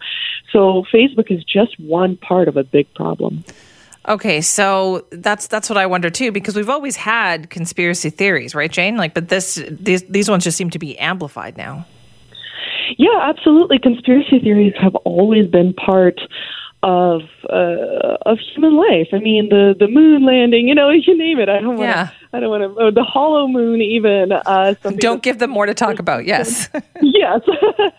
so 0.51 0.85
Facebook 0.93 1.31
is 1.31 1.43
just 1.43 1.79
one 1.79 2.17
part 2.17 2.47
of 2.47 2.57
a 2.57 2.63
big 2.63 2.91
problem. 2.93 3.43
Okay, 4.07 4.41
so 4.41 5.05
that's 5.11 5.47
that's 5.47 5.69
what 5.69 5.77
I 5.77 5.85
wonder 5.85 6.09
too, 6.09 6.31
because 6.31 6.55
we've 6.55 6.69
always 6.69 6.95
had 6.95 7.49
conspiracy 7.49 8.09
theories, 8.09 8.55
right, 8.55 8.71
Jane? 8.71 8.97
Like, 8.97 9.13
but 9.13 9.29
this 9.29 9.61
these 9.69 10.03
these 10.03 10.29
ones 10.29 10.43
just 10.43 10.57
seem 10.57 10.71
to 10.71 10.79
be 10.79 10.97
amplified 10.97 11.55
now. 11.55 11.85
Yeah, 12.97 13.19
absolutely. 13.21 13.79
Conspiracy 13.79 14.39
theories 14.39 14.73
have 14.81 14.95
always 14.95 15.47
been 15.47 15.73
part 15.73 16.19
of 16.83 17.21
uh, 17.49 18.17
of 18.25 18.39
human 18.39 18.75
life. 18.75 19.09
I 19.13 19.19
mean, 19.19 19.49
the 19.49 19.75
the 19.77 19.87
moon 19.87 20.25
landing, 20.25 20.67
you 20.67 20.75
know, 20.75 20.89
you 20.89 21.17
name 21.17 21.39
it. 21.39 21.49
I 21.49 21.59
don't 21.59 21.77
want 21.77 21.91
to. 21.91 22.11
I 22.33 22.39
don't 22.39 22.49
want 22.49 22.75
to. 22.75 22.81
Oh, 22.81 22.91
the 22.91 23.03
hollow 23.03 23.47
moon, 23.47 23.81
even. 23.81 24.31
Uh, 24.31 24.75
don't 24.97 25.21
give 25.21 25.39
them 25.39 25.49
more 25.49 25.65
to 25.65 25.73
talk 25.73 25.99
about. 25.99 26.25
Yes. 26.25 26.69
yes, 27.01 27.41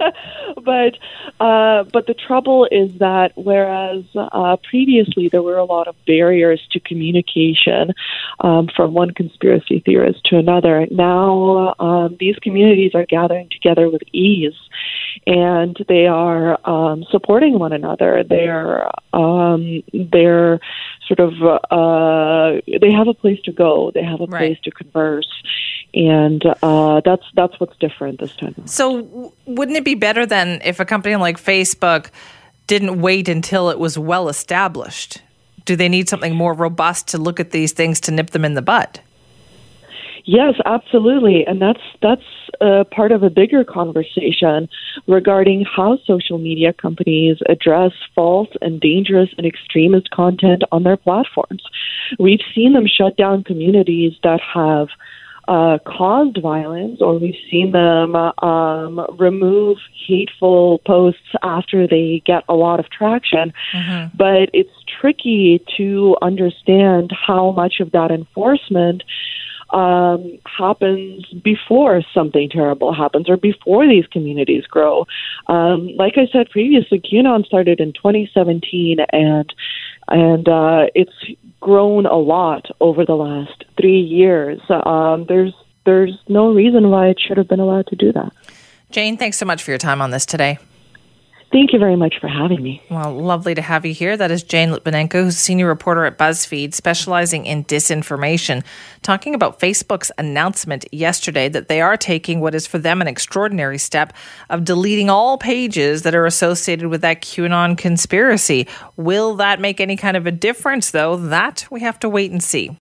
but 0.64 0.94
uh, 1.38 1.84
but 1.92 2.06
the 2.06 2.14
trouble 2.14 2.66
is 2.70 2.98
that 2.98 3.32
whereas 3.34 4.04
uh, 4.14 4.56
previously 4.68 5.28
there 5.28 5.42
were 5.42 5.58
a 5.58 5.64
lot 5.64 5.86
of 5.86 5.94
barriers 6.06 6.66
to 6.72 6.80
communication 6.80 7.92
um, 8.40 8.68
from 8.74 8.94
one 8.94 9.12
conspiracy 9.12 9.82
theorist 9.84 10.20
to 10.24 10.38
another, 10.38 10.86
now 10.90 11.74
um, 11.78 12.16
these 12.18 12.36
communities 12.36 12.92
are 12.94 13.04
gathering 13.04 13.48
together 13.50 13.90
with 13.90 14.02
ease, 14.12 14.54
and 15.26 15.76
they 15.88 16.06
are 16.06 16.58
um, 16.68 17.04
supporting 17.10 17.58
one 17.58 17.72
another. 17.72 18.24
They're 18.26 18.88
um, 19.12 19.82
they're 19.92 20.58
sort 21.14 21.32
of 21.32 21.42
uh, 21.70 22.60
they 22.80 22.90
have 22.90 23.08
a 23.08 23.14
place 23.14 23.40
to 23.42 23.52
go. 23.52 23.90
They 23.94 24.02
have 24.02 24.20
a 24.20 24.26
right. 24.26 24.38
place 24.38 24.58
to 24.64 24.70
converse, 24.70 25.28
and 25.94 26.42
uh, 26.62 27.00
that's 27.04 27.24
that's 27.34 27.58
what's 27.60 27.76
different 27.78 28.20
this 28.20 28.34
time. 28.36 28.54
So, 28.66 29.02
w- 29.02 29.32
wouldn't 29.46 29.76
it 29.76 29.84
be 29.84 29.94
better 29.94 30.26
then 30.26 30.60
if 30.64 30.80
a 30.80 30.84
company 30.84 31.16
like 31.16 31.42
Facebook 31.42 32.10
didn't 32.66 33.00
wait 33.00 33.28
until 33.28 33.70
it 33.70 33.78
was 33.78 33.98
well 33.98 34.28
established? 34.28 35.20
Do 35.64 35.76
they 35.76 35.88
need 35.88 36.08
something 36.08 36.34
more 36.34 36.54
robust 36.54 37.08
to 37.08 37.18
look 37.18 37.38
at 37.38 37.50
these 37.52 37.72
things 37.72 38.00
to 38.00 38.10
nip 38.10 38.30
them 38.30 38.44
in 38.44 38.54
the 38.54 38.62
bud? 38.62 39.00
Yes, 40.24 40.54
absolutely, 40.64 41.44
and 41.46 41.60
that's 41.60 41.82
that's 42.00 42.22
uh, 42.60 42.84
part 42.90 43.12
of 43.12 43.22
a 43.22 43.30
bigger 43.30 43.64
conversation 43.64 44.68
regarding 45.06 45.64
how 45.64 45.98
social 46.06 46.38
media 46.38 46.72
companies 46.72 47.38
address 47.48 47.92
false 48.14 48.48
and 48.60 48.80
dangerous 48.80 49.30
and 49.36 49.46
extremist 49.46 50.10
content 50.10 50.62
on 50.70 50.84
their 50.84 50.96
platforms. 50.96 51.62
We've 52.18 52.40
seen 52.54 52.72
them 52.72 52.86
shut 52.86 53.16
down 53.16 53.44
communities 53.44 54.12
that 54.22 54.40
have 54.54 54.88
uh, 55.48 55.78
caused 55.84 56.40
violence, 56.40 57.00
or 57.00 57.18
we've 57.18 57.34
seen 57.50 57.72
them 57.72 58.14
um, 58.14 59.04
remove 59.18 59.78
hateful 60.06 60.80
posts 60.86 61.34
after 61.42 61.86
they 61.86 62.22
get 62.24 62.44
a 62.48 62.54
lot 62.54 62.78
of 62.78 62.88
traction. 62.90 63.52
Mm-hmm. 63.72 64.16
But 64.16 64.50
it's 64.52 64.70
tricky 65.00 65.64
to 65.76 66.16
understand 66.22 67.10
how 67.26 67.50
much 67.50 67.80
of 67.80 67.90
that 67.90 68.10
enforcement 68.12 69.02
um, 69.72 70.38
happens 70.46 71.24
before 71.42 72.02
something 72.14 72.48
terrible 72.50 72.92
happens 72.92 73.28
or 73.28 73.36
before 73.36 73.86
these 73.88 74.06
communities 74.06 74.66
grow. 74.66 75.06
Um, 75.46 75.88
like 75.96 76.14
I 76.16 76.26
said 76.30 76.50
previously, 76.50 77.00
QAnon 77.00 77.46
started 77.46 77.80
in 77.80 77.92
2017 77.92 78.98
and 79.12 79.52
and 80.08 80.48
uh, 80.48 80.86
it's 80.94 81.12
grown 81.60 82.06
a 82.06 82.16
lot 82.16 82.66
over 82.80 83.04
the 83.06 83.14
last 83.14 83.64
three 83.80 84.00
years. 84.00 84.60
Um, 84.68 85.26
there's 85.28 85.54
there's 85.84 86.16
no 86.28 86.52
reason 86.52 86.90
why 86.90 87.08
it 87.08 87.20
should 87.20 87.38
have 87.38 87.48
been 87.48 87.60
allowed 87.60 87.86
to 87.88 87.96
do 87.96 88.12
that. 88.12 88.32
Jane, 88.90 89.16
thanks 89.16 89.38
so 89.38 89.46
much 89.46 89.62
for 89.62 89.70
your 89.70 89.78
time 89.78 90.02
on 90.02 90.10
this 90.10 90.26
today. 90.26 90.58
Thank 91.52 91.74
you 91.74 91.78
very 91.78 91.96
much 91.96 92.14
for 92.18 92.28
having 92.28 92.62
me. 92.62 92.82
Well, 92.88 93.12
lovely 93.12 93.54
to 93.54 93.60
have 93.60 93.84
you 93.84 93.92
here. 93.92 94.16
That 94.16 94.30
is 94.30 94.42
Jane 94.42 94.70
Lytvynenko, 94.70 95.24
who's 95.24 95.36
senior 95.36 95.66
reporter 95.66 96.06
at 96.06 96.16
BuzzFeed, 96.16 96.72
specializing 96.72 97.44
in 97.44 97.64
disinformation, 97.64 98.64
talking 99.02 99.34
about 99.34 99.60
Facebook's 99.60 100.10
announcement 100.16 100.86
yesterday 100.92 101.50
that 101.50 101.68
they 101.68 101.82
are 101.82 101.98
taking 101.98 102.40
what 102.40 102.54
is 102.54 102.66
for 102.66 102.78
them 102.78 103.02
an 103.02 103.06
extraordinary 103.06 103.76
step 103.76 104.14
of 104.48 104.64
deleting 104.64 105.10
all 105.10 105.36
pages 105.36 106.04
that 106.04 106.14
are 106.14 106.24
associated 106.24 106.86
with 106.86 107.02
that 107.02 107.20
QAnon 107.20 107.76
conspiracy. 107.76 108.66
Will 108.96 109.36
that 109.36 109.60
make 109.60 109.78
any 109.78 109.96
kind 109.96 110.16
of 110.16 110.26
a 110.26 110.32
difference, 110.32 110.90
though? 110.90 111.16
That 111.16 111.66
we 111.70 111.80
have 111.80 112.00
to 112.00 112.08
wait 112.08 112.32
and 112.32 112.42
see. 112.42 112.78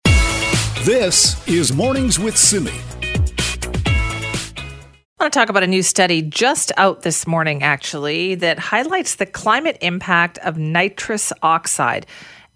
This 0.82 1.48
is 1.48 1.72
Mornings 1.72 2.20
with 2.20 2.36
Simi. 2.36 2.74
I 5.20 5.24
want 5.24 5.34
to 5.34 5.40
talk 5.40 5.50
about 5.50 5.64
a 5.64 5.68
new 5.68 5.82
study 5.82 6.22
just 6.22 6.72
out 6.78 7.02
this 7.02 7.26
morning, 7.26 7.64
actually, 7.64 8.36
that 8.36 8.60
highlights 8.60 9.16
the 9.16 9.26
climate 9.26 9.80
impact 9.82 10.38
of 10.40 10.60
nitrous 10.60 11.34
oxide. 11.42 12.06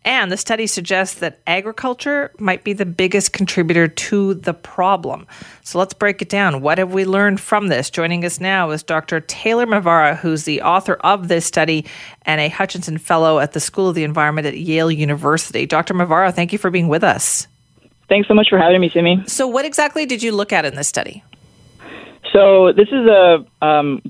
And 0.06 0.32
the 0.32 0.38
study 0.38 0.68
suggests 0.68 1.22
that 1.22 1.40
agriculture 1.48 2.32
might 2.38 2.64
be 2.64 2.74
the 2.74 2.86
biggest 2.86 3.34
contributor 3.34 3.88
to 3.88 4.36
the 4.36 4.54
problem. 4.54 5.26
So 5.64 5.80
let's 5.80 5.96
break 5.96 6.22
it 6.22 6.30
down. 6.30 6.62
What 6.62 6.78
have 6.78 6.94
we 6.94 7.04
learned 7.04 7.40
from 7.40 7.70
this? 7.70 7.90
Joining 7.90 8.24
us 8.26 8.40
now 8.40 8.70
is 8.70 8.84
Dr. 8.84 9.22
Taylor 9.22 9.66
Maavara, 9.66 10.16
who's 10.16 10.44
the 10.44 10.62
author 10.62 10.98
of 11.02 11.30
this 11.30 11.48
study 11.48 11.88
and 12.28 12.40
a 12.40 12.50
Hutchinson 12.50 13.00
Fellow 13.00 13.40
at 13.40 13.54
the 13.54 13.60
School 13.60 13.90
of 13.90 13.96
the 13.96 14.04
Environment 14.04 14.46
at 14.46 14.56
Yale 14.56 14.92
University. 14.92 15.66
Dr. 15.66 15.96
Maavara, 15.96 16.32
thank 16.32 16.54
you 16.54 16.60
for 16.60 16.70
being 16.70 16.90
with 16.90 17.04
us. 17.04 17.48
Thanks 18.08 18.28
so 18.28 18.36
much 18.36 18.50
for 18.50 18.60
having 18.60 18.82
me, 18.82 18.92
Simi. 18.92 19.24
So, 19.26 19.48
what 19.48 19.66
exactly 19.66 20.06
did 20.06 20.22
you 20.22 20.32
look 20.32 20.54
at 20.54 20.64
in 20.64 20.76
this 20.76 20.88
study? 20.88 21.24
So 22.34 22.72
this 22.72 22.88
is 22.88 23.08
a 23.08 23.46
um, 23.62 24.02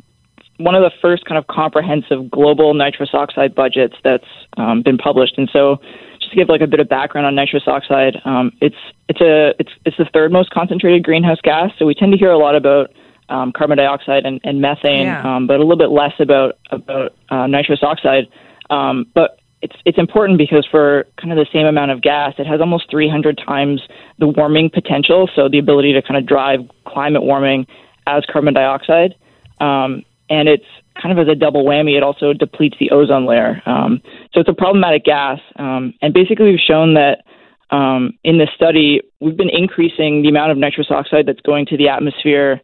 one 0.57 0.75
of 0.75 0.83
the 0.83 0.91
first 1.01 1.25
kind 1.25 1.37
of 1.37 1.47
comprehensive 1.47 2.29
global 2.29 2.73
nitrous 2.73 3.09
oxide 3.13 3.55
budgets 3.55 3.95
that's 4.03 4.27
um, 4.57 4.83
been 4.83 4.97
published, 4.97 5.37
and 5.37 5.49
so 5.51 5.77
just 6.19 6.31
to 6.31 6.37
give 6.37 6.49
like 6.49 6.61
a 6.61 6.67
bit 6.67 6.79
of 6.79 6.87
background 6.87 7.25
on 7.25 7.35
nitrous 7.35 7.63
oxide, 7.67 8.17
um, 8.25 8.51
it's 8.61 8.75
it's 9.09 9.21
a 9.21 9.53
it's 9.59 9.71
it's 9.85 9.97
the 9.97 10.05
third 10.13 10.31
most 10.31 10.51
concentrated 10.51 11.03
greenhouse 11.03 11.39
gas. 11.41 11.71
So 11.79 11.85
we 11.85 11.95
tend 11.95 12.11
to 12.11 12.17
hear 12.17 12.31
a 12.31 12.37
lot 12.37 12.55
about 12.55 12.91
um, 13.29 13.51
carbon 13.53 13.77
dioxide 13.77 14.25
and, 14.25 14.41
and 14.43 14.61
methane, 14.61 15.05
yeah. 15.05 15.35
um, 15.35 15.47
but 15.47 15.55
a 15.55 15.63
little 15.63 15.77
bit 15.77 15.89
less 15.89 16.13
about 16.19 16.57
about 16.69 17.15
uh, 17.29 17.47
nitrous 17.47 17.79
oxide. 17.81 18.27
Um, 18.69 19.05
but 19.13 19.39
it's 19.61 19.75
it's 19.85 19.97
important 19.97 20.37
because 20.37 20.67
for 20.69 21.05
kind 21.17 21.31
of 21.31 21.37
the 21.37 21.47
same 21.53 21.65
amount 21.65 21.91
of 21.91 22.01
gas, 22.01 22.33
it 22.37 22.45
has 22.45 22.59
almost 22.59 22.89
300 22.91 23.37
times 23.37 23.81
the 24.19 24.27
warming 24.27 24.69
potential. 24.69 25.29
So 25.35 25.49
the 25.49 25.59
ability 25.59 25.93
to 25.93 26.01
kind 26.01 26.17
of 26.17 26.25
drive 26.25 26.59
climate 26.85 27.23
warming 27.23 27.67
as 28.07 28.23
carbon 28.31 28.53
dioxide. 28.53 29.15
Um, 29.59 30.03
and 30.29 30.47
it's 30.47 30.65
kind 31.01 31.17
of 31.17 31.27
as 31.27 31.31
a 31.31 31.35
double 31.35 31.65
whammy, 31.65 31.97
it 31.97 32.03
also 32.03 32.33
depletes 32.33 32.77
the 32.79 32.91
ozone 32.91 33.25
layer. 33.25 33.61
Um, 33.65 34.01
so 34.33 34.39
it's 34.39 34.49
a 34.49 34.53
problematic 34.53 35.03
gas. 35.03 35.39
Um, 35.57 35.93
and 36.01 36.13
basically, 36.13 36.51
we've 36.51 36.59
shown 36.59 36.93
that 36.95 37.23
um, 37.69 38.17
in 38.23 38.37
this 38.37 38.49
study, 38.55 39.01
we've 39.19 39.37
been 39.37 39.49
increasing 39.49 40.21
the 40.21 40.29
amount 40.29 40.51
of 40.51 40.57
nitrous 40.57 40.87
oxide 40.89 41.25
that's 41.25 41.41
going 41.41 41.65
to 41.67 41.77
the 41.77 41.89
atmosphere 41.89 42.61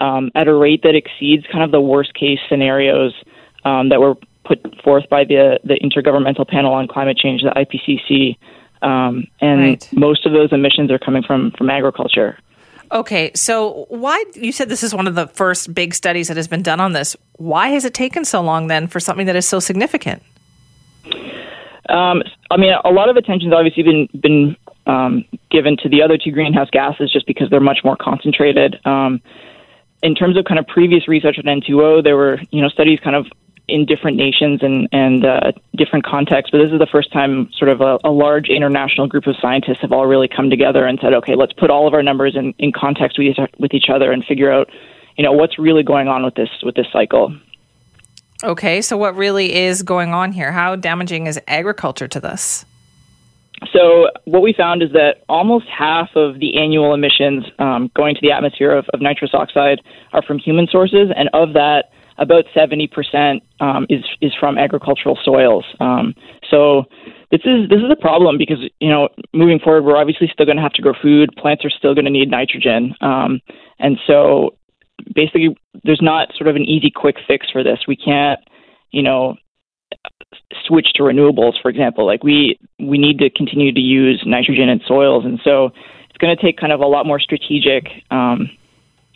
um, 0.00 0.30
at 0.34 0.48
a 0.48 0.54
rate 0.54 0.82
that 0.82 0.94
exceeds 0.94 1.46
kind 1.50 1.64
of 1.64 1.70
the 1.70 1.80
worst 1.80 2.14
case 2.14 2.38
scenarios 2.48 3.14
um, 3.64 3.90
that 3.90 4.00
were 4.00 4.16
put 4.44 4.82
forth 4.82 5.08
by 5.08 5.24
the, 5.24 5.60
the 5.64 5.74
Intergovernmental 5.74 6.46
Panel 6.48 6.72
on 6.72 6.88
Climate 6.88 7.16
Change, 7.16 7.42
the 7.42 7.50
IPCC. 7.50 8.36
and 9.40 9.60
right. 9.60 9.88
most 9.92 10.26
of 10.26 10.32
those 10.32 10.52
emissions 10.52 10.90
are 10.90 10.98
coming 10.98 11.22
from, 11.22 11.52
from 11.52 11.68
agriculture. 11.68 12.38
Okay, 12.92 13.30
so 13.34 13.86
why 13.88 14.24
you 14.34 14.50
said 14.50 14.68
this 14.68 14.82
is 14.82 14.94
one 14.94 15.06
of 15.06 15.14
the 15.14 15.28
first 15.28 15.72
big 15.72 15.94
studies 15.94 16.26
that 16.28 16.36
has 16.36 16.48
been 16.48 16.62
done 16.62 16.80
on 16.80 16.92
this? 16.92 17.16
Why 17.36 17.68
has 17.68 17.84
it 17.84 17.94
taken 17.94 18.24
so 18.24 18.40
long 18.40 18.66
then 18.66 18.88
for 18.88 18.98
something 18.98 19.26
that 19.26 19.36
is 19.36 19.46
so 19.46 19.60
significant? 19.60 20.22
Um, 21.88 22.22
I 22.50 22.56
mean, 22.56 22.72
a 22.84 22.90
lot 22.90 23.08
of 23.08 23.16
attention's 23.16 23.52
obviously 23.52 23.82
been 23.84 24.08
been 24.20 24.56
um, 24.86 25.24
given 25.50 25.76
to 25.78 25.88
the 25.88 26.02
other 26.02 26.18
two 26.18 26.32
greenhouse 26.32 26.68
gases 26.70 27.12
just 27.12 27.26
because 27.26 27.48
they're 27.48 27.60
much 27.60 27.80
more 27.84 27.96
concentrated. 27.96 28.80
Um, 28.84 29.20
in 30.02 30.14
terms 30.14 30.36
of 30.36 30.44
kind 30.44 30.58
of 30.58 30.66
previous 30.66 31.06
research 31.06 31.36
on 31.38 31.44
N2O, 31.44 32.02
there 32.02 32.16
were 32.16 32.40
you 32.50 32.60
know 32.60 32.68
studies 32.68 32.98
kind 33.02 33.14
of 33.14 33.26
in 33.70 33.86
different 33.86 34.16
nations 34.16 34.62
and 34.62 34.88
and 34.92 35.24
uh, 35.24 35.52
different 35.76 36.04
contexts. 36.04 36.50
But 36.50 36.58
this 36.58 36.72
is 36.72 36.78
the 36.78 36.88
first 36.90 37.12
time 37.12 37.50
sort 37.56 37.70
of 37.70 37.80
a, 37.80 37.98
a, 38.04 38.10
large 38.10 38.48
international 38.48 39.06
group 39.06 39.26
of 39.26 39.36
scientists 39.40 39.80
have 39.80 39.92
all 39.92 40.06
really 40.06 40.28
come 40.28 40.50
together 40.50 40.84
and 40.84 40.98
said, 41.00 41.14
okay, 41.14 41.34
let's 41.34 41.52
put 41.52 41.70
all 41.70 41.86
of 41.86 41.94
our 41.94 42.02
numbers 42.02 42.36
in, 42.36 42.54
in 42.58 42.72
context 42.72 43.18
with 43.18 43.28
each, 43.28 43.38
with 43.58 43.74
each 43.74 43.88
other 43.92 44.12
and 44.12 44.24
figure 44.24 44.50
out, 44.50 44.68
you 45.16 45.24
know, 45.24 45.32
what's 45.32 45.58
really 45.58 45.82
going 45.82 46.08
on 46.08 46.24
with 46.24 46.34
this 46.34 46.50
with 46.62 46.74
this 46.74 46.86
cycle. 46.92 47.34
Okay, 48.42 48.80
so 48.80 48.96
what 48.96 49.16
really 49.16 49.54
is 49.54 49.82
going 49.82 50.14
on 50.14 50.32
here? 50.32 50.50
How 50.50 50.74
damaging 50.76 51.26
is 51.26 51.38
agriculture 51.46 52.08
to 52.08 52.20
this? 52.20 52.64
So 53.72 54.08
what 54.24 54.40
we 54.40 54.54
found 54.54 54.82
is 54.82 54.92
that 54.92 55.22
almost 55.28 55.66
half 55.66 56.16
of 56.16 56.40
the 56.40 56.56
annual 56.56 56.94
emissions 56.94 57.44
um, 57.58 57.90
going 57.94 58.14
to 58.14 58.20
the 58.22 58.32
atmosphere 58.32 58.72
of, 58.72 58.88
of 58.94 59.02
nitrous 59.02 59.32
oxide 59.34 59.80
are 60.12 60.22
from 60.22 60.38
human 60.38 60.66
sources, 60.66 61.10
and 61.14 61.28
of 61.34 61.52
that 61.52 61.90
about 62.20 62.44
70% 62.54 63.40
um, 63.60 63.86
is 63.88 64.04
is 64.20 64.32
from 64.38 64.58
agricultural 64.58 65.18
soils. 65.24 65.64
Um, 65.80 66.14
so 66.50 66.84
this 67.30 67.40
is 67.44 67.68
this 67.68 67.78
is 67.78 67.90
a 67.90 67.96
problem 67.96 68.38
because 68.38 68.58
you 68.78 68.90
know 68.90 69.08
moving 69.32 69.58
forward 69.58 69.84
we're 69.84 69.96
obviously 69.96 70.28
still 70.32 70.46
going 70.46 70.56
to 70.56 70.62
have 70.62 70.74
to 70.74 70.82
grow 70.82 70.92
food. 71.02 71.30
Plants 71.36 71.64
are 71.64 71.70
still 71.70 71.94
going 71.94 72.04
to 72.04 72.10
need 72.10 72.30
nitrogen, 72.30 72.94
um, 73.00 73.40
and 73.78 73.98
so 74.06 74.56
basically 75.14 75.56
there's 75.82 76.02
not 76.02 76.28
sort 76.36 76.48
of 76.48 76.56
an 76.56 76.62
easy 76.62 76.90
quick 76.94 77.16
fix 77.26 77.50
for 77.50 77.64
this. 77.64 77.80
We 77.88 77.96
can't 77.96 78.38
you 78.90 79.02
know 79.02 79.36
switch 80.66 80.88
to 80.94 81.02
renewables, 81.02 81.60
for 81.60 81.70
example. 81.70 82.06
Like 82.06 82.22
we 82.22 82.58
we 82.78 82.98
need 82.98 83.18
to 83.20 83.30
continue 83.30 83.72
to 83.72 83.80
use 83.80 84.22
nitrogen 84.26 84.68
in 84.68 84.80
soils, 84.86 85.24
and 85.24 85.40
so 85.42 85.70
it's 86.10 86.18
going 86.18 86.36
to 86.36 86.42
take 86.42 86.58
kind 86.58 86.72
of 86.72 86.80
a 86.80 86.86
lot 86.86 87.06
more 87.06 87.18
strategic. 87.18 87.88
Um, 88.10 88.50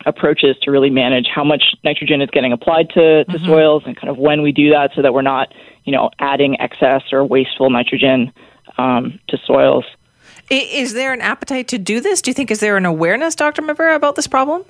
approaches 0.07 0.57
to 0.63 0.71
really 0.71 0.91
manage 0.91 1.27
how 1.33 1.45
much 1.45 1.75
nitrogen 1.83 2.21
is 2.21 2.31
getting 2.31 2.53
applied 2.53 2.89
to, 2.91 3.25
to 3.25 3.33
mm-hmm. 3.33 3.47
soils 3.47 3.83
and 3.87 3.97
kind 3.97 4.09
of 4.09 4.19
when 4.19 4.43
we 4.43 4.53
do 4.53 4.71
that 4.71 4.91
so 4.95 5.03
that 5.03 5.15
we're 5.15 5.23
not, 5.23 5.53
you 5.85 5.93
know, 5.93 6.11
adding 6.19 6.61
excess 6.61 7.03
or 7.13 7.25
wasteful 7.25 7.71
nitrogen 7.71 8.33
um, 8.79 9.19
to 9.29 9.39
soils. 9.47 9.85
Is 10.51 10.93
there 10.93 11.13
an 11.13 11.21
appetite 11.21 11.69
to 11.69 11.79
do 11.79 12.01
this? 12.01 12.21
Do 12.21 12.31
you 12.31 12.35
think 12.35 12.51
is 12.51 12.61
there 12.61 12.77
an 12.77 12.85
awareness, 12.85 13.35
Dr. 13.35 13.63
Maavara, 13.63 13.97
about 13.97 14.17
this 14.17 14.27
problem? 14.27 14.65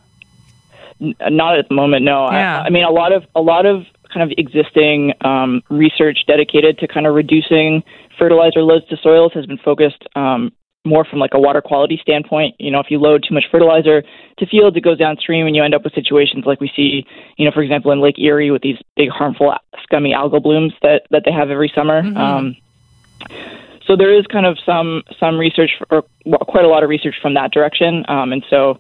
N- 1.01 1.15
not 1.21 1.59
at 1.59 1.69
the 1.69 1.75
moment, 1.75 2.05
no. 2.05 2.31
Yeah. 2.31 2.61
I, 2.61 2.67
I, 2.67 2.71
mean, 2.71 2.85
a 2.85 2.91
lot 2.91 3.13
of 3.13 3.25
a 3.35 3.41
lot 3.41 3.67
of 3.67 3.85
kind 4.13 4.31
of 4.31 4.39
existing 4.39 5.13
um, 5.23 5.63
research 5.69 6.19
dedicated 6.27 6.79
to 6.79 6.87
kind 6.87 7.07
of 7.07 7.15
reducing 7.15 7.83
fertilizer 8.17 8.63
loads 8.63 8.87
to 8.89 8.97
soils 8.97 9.33
has 9.35 9.47
been 9.47 9.59
focused 9.59 10.05
um, 10.15 10.53
more 10.85 11.05
from 11.05 11.19
like 11.19 11.33
a 11.35 11.41
water 11.41 11.63
quality 11.63 11.99
standpoint. 12.03 12.55
You 12.59 12.71
know, 12.71 12.81
if 12.81 12.87
you 12.91 12.99
load 12.99 13.25
too 13.27 13.35
much 13.35 13.45
fertilizer 13.51 14.03
to 14.39 14.47
fields, 14.47 14.77
it 14.77 14.83
goes 14.83 14.99
downstream, 14.99 15.47
and 15.47 15.57
you 15.57 15.63
end 15.63 15.75
up 15.75 15.85
with 15.85 15.95
situations 15.95 16.45
like 16.47 16.61
we 16.61 16.71
see, 16.77 17.07
you 17.37 17.45
know, 17.45 17.51
for 17.53 17.63
example, 17.63 17.91
in 17.91 18.01
Lake 18.01 18.19
Erie 18.19 18.51
with 18.51 18.63
these 18.63 18.79
big 18.97 19.09
harmful 19.09 19.55
scummy 19.83 20.13
algal 20.13 20.43
blooms 20.43 20.73
that 20.83 21.07
that 21.11 21.23
they 21.25 21.33
have 21.33 21.51
every 21.51 21.73
summer. 21.75 22.03
Mm-hmm. 22.03 22.17
Um, 22.17 22.57
so 23.87 23.97
there 23.97 24.17
is 24.19 24.27
kind 24.27 24.47
of 24.47 24.59
some 24.65 25.03
some 25.19 25.39
research 25.39 25.71
or 25.91 26.05
quite 26.49 26.65
a 26.65 26.69
lot 26.69 26.83
of 26.83 26.91
research 26.91 27.17
from 27.21 27.35
that 27.35 27.53
direction, 27.53 28.05
um, 28.09 28.33
and 28.33 28.45
so 28.51 28.79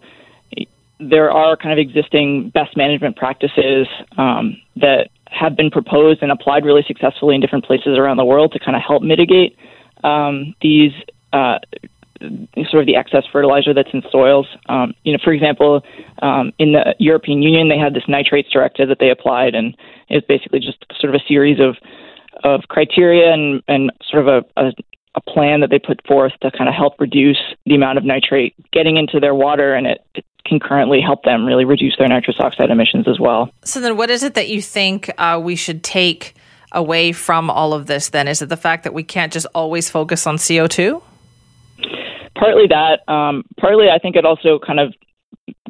there 1.00 1.30
are 1.30 1.56
kind 1.56 1.72
of 1.72 1.78
existing 1.78 2.50
best 2.50 2.76
management 2.76 3.16
practices 3.16 3.86
um, 4.16 4.56
that 4.76 5.08
have 5.26 5.56
been 5.56 5.70
proposed 5.70 6.22
and 6.22 6.30
applied 6.30 6.64
really 6.64 6.84
successfully 6.86 7.34
in 7.34 7.40
different 7.40 7.64
places 7.64 7.98
around 7.98 8.16
the 8.16 8.24
world 8.24 8.52
to 8.52 8.58
kind 8.60 8.76
of 8.76 8.82
help 8.86 9.02
mitigate 9.02 9.58
um, 10.04 10.54
these 10.60 10.92
uh, 11.32 11.58
sort 12.70 12.82
of 12.82 12.86
the 12.86 12.96
excess 12.96 13.24
fertilizer 13.32 13.74
that's 13.74 13.90
in 13.92 14.02
soils. 14.10 14.46
Um, 14.68 14.94
you 15.04 15.12
know, 15.12 15.18
for 15.22 15.32
example, 15.32 15.82
um, 16.22 16.52
in 16.58 16.72
the 16.72 16.94
European 16.98 17.42
Union, 17.42 17.68
they 17.68 17.78
had 17.78 17.94
this 17.94 18.04
nitrates 18.08 18.50
directive 18.50 18.88
that 18.88 18.98
they 18.98 19.10
applied, 19.10 19.54
and 19.54 19.76
it 20.08 20.14
was 20.14 20.24
basically 20.28 20.60
just 20.60 20.84
sort 21.00 21.14
of 21.14 21.20
a 21.20 21.24
series 21.26 21.60
of 21.60 21.76
of 22.42 22.62
criteria 22.68 23.32
and 23.32 23.62
and 23.68 23.92
sort 24.10 24.26
of 24.26 24.44
a, 24.56 24.60
a 24.60 24.72
a 25.16 25.20
plan 25.20 25.60
that 25.60 25.70
they 25.70 25.78
put 25.78 26.04
forth 26.06 26.32
to 26.42 26.50
kind 26.50 26.68
of 26.68 26.74
help 26.74 27.00
reduce 27.00 27.38
the 27.66 27.74
amount 27.74 27.98
of 27.98 28.04
nitrate 28.04 28.54
getting 28.72 28.96
into 28.96 29.20
their 29.20 29.34
water, 29.34 29.74
and 29.74 29.86
it, 29.86 30.24
can 30.44 30.60
help 31.00 31.22
them 31.24 31.46
really 31.46 31.64
reduce 31.64 31.96
their 31.96 32.08
nitrous 32.08 32.38
oxide 32.38 32.70
emissions 32.70 33.08
as 33.08 33.18
well. 33.18 33.50
So 33.64 33.80
then, 33.80 33.96
what 33.96 34.10
is 34.10 34.22
it 34.22 34.34
that 34.34 34.48
you 34.48 34.60
think 34.60 35.10
uh, 35.18 35.40
we 35.42 35.56
should 35.56 35.82
take 35.82 36.34
away 36.72 37.12
from 37.12 37.48
all 37.48 37.72
of 37.72 37.86
this? 37.86 38.10
Then 38.10 38.28
is 38.28 38.42
it 38.42 38.50
the 38.50 38.56
fact 38.56 38.84
that 38.84 38.92
we 38.92 39.02
can't 39.02 39.32
just 39.32 39.46
always 39.54 39.88
focus 39.88 40.26
on 40.26 40.36
CO 40.38 40.66
two? 40.66 41.02
Partly 42.36 42.66
that. 42.68 43.08
Um, 43.12 43.44
partly, 43.60 43.88
I 43.90 43.98
think 43.98 44.16
it 44.16 44.24
also 44.24 44.58
kind 44.58 44.80
of 44.80 44.94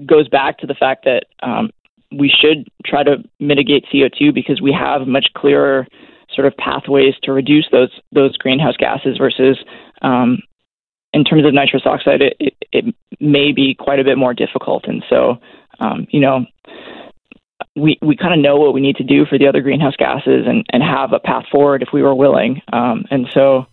goes 0.07 0.28
back 0.28 0.59
to 0.59 0.66
the 0.66 0.74
fact 0.74 1.05
that 1.05 1.24
um, 1.43 1.70
we 2.12 2.28
should 2.28 2.69
try 2.85 3.03
to 3.03 3.23
mitigate 3.41 3.86
CO2 3.93 4.35
because 4.35 4.61
we 4.61 4.73
have 4.73 5.07
much 5.07 5.27
clearer 5.36 5.86
sort 6.32 6.47
of 6.47 6.57
pathways 6.57 7.15
to 7.23 7.32
reduce 7.32 7.66
those 7.70 7.91
those 8.12 8.36
greenhouse 8.36 8.77
gases 8.77 9.19
versus 9.19 9.59
um, 10.03 10.39
in 11.15 11.24
terms 11.24 11.47
of 11.47 11.55
nitrous 11.55 11.86
oxide, 11.86 12.20
it, 12.20 12.36
it, 12.41 12.55
it, 12.73 12.95
may 13.20 13.53
be 13.53 13.74
quite 13.74 14.01
a 14.01 14.05
bit 14.05 14.19
more 14.19 14.35
difficult. 14.35 14.85
And 14.86 15.03
so, 15.09 15.39
um, 15.78 16.07
you 16.11 16.19
know, 16.19 16.45
we 17.77 17.97
we 18.03 18.16
kind 18.16 18.35
of 18.35 18.41
know 18.41 18.57
what 18.57 18.74
we 18.74 18.81
need 18.81 18.97
to 18.97 19.05
do 19.05 19.24
for 19.24 19.39
the 19.39 19.47
other 19.47 19.62
greenhouse 19.62 19.95
gases 19.97 20.45
and, 20.47 20.66
and 20.70 20.82
have 20.82 21.12
a 21.12 21.20
path 21.20 21.45
forward 21.51 21.82
if 21.82 21.89
we 21.93 22.03
were 22.03 22.15
willing. 22.15 22.61
Um, 22.73 23.05
and 23.11 23.27
so, 23.32 23.66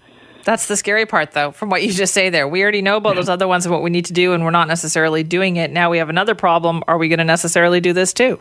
that's 0.44 0.68
the 0.68 0.76
scary 0.78 1.06
part, 1.06 1.32
though, 1.32 1.52
from 1.52 1.70
what 1.70 1.84
you 1.84 1.92
just 1.92 2.14
say 2.14 2.30
there. 2.30 2.48
We 2.48 2.64
already 2.64 2.82
know 2.82 2.98
about 2.98 3.16
those 3.16 3.30
other 3.30 3.48
ones 3.48 3.66
and 3.66 3.74
what 3.74 3.84
we 3.84 3.90
need 3.90 4.06
to 4.06 4.14
do, 4.14 4.34
and 4.34 4.44
we're 4.44 4.52
not 4.52 4.68
necessarily 4.68 5.24
doing 5.24 5.56
it. 5.56 5.72
Now 5.72 5.90
we 5.90 5.98
have 5.98 6.10
another 6.10 6.36
problem. 6.36 6.84
Are 6.88 6.98
we 6.98 7.08
going 7.08 7.20
to 7.20 7.26
necessarily 7.26 7.80
do 7.82 7.94
this 7.94 8.14
too? 8.14 8.40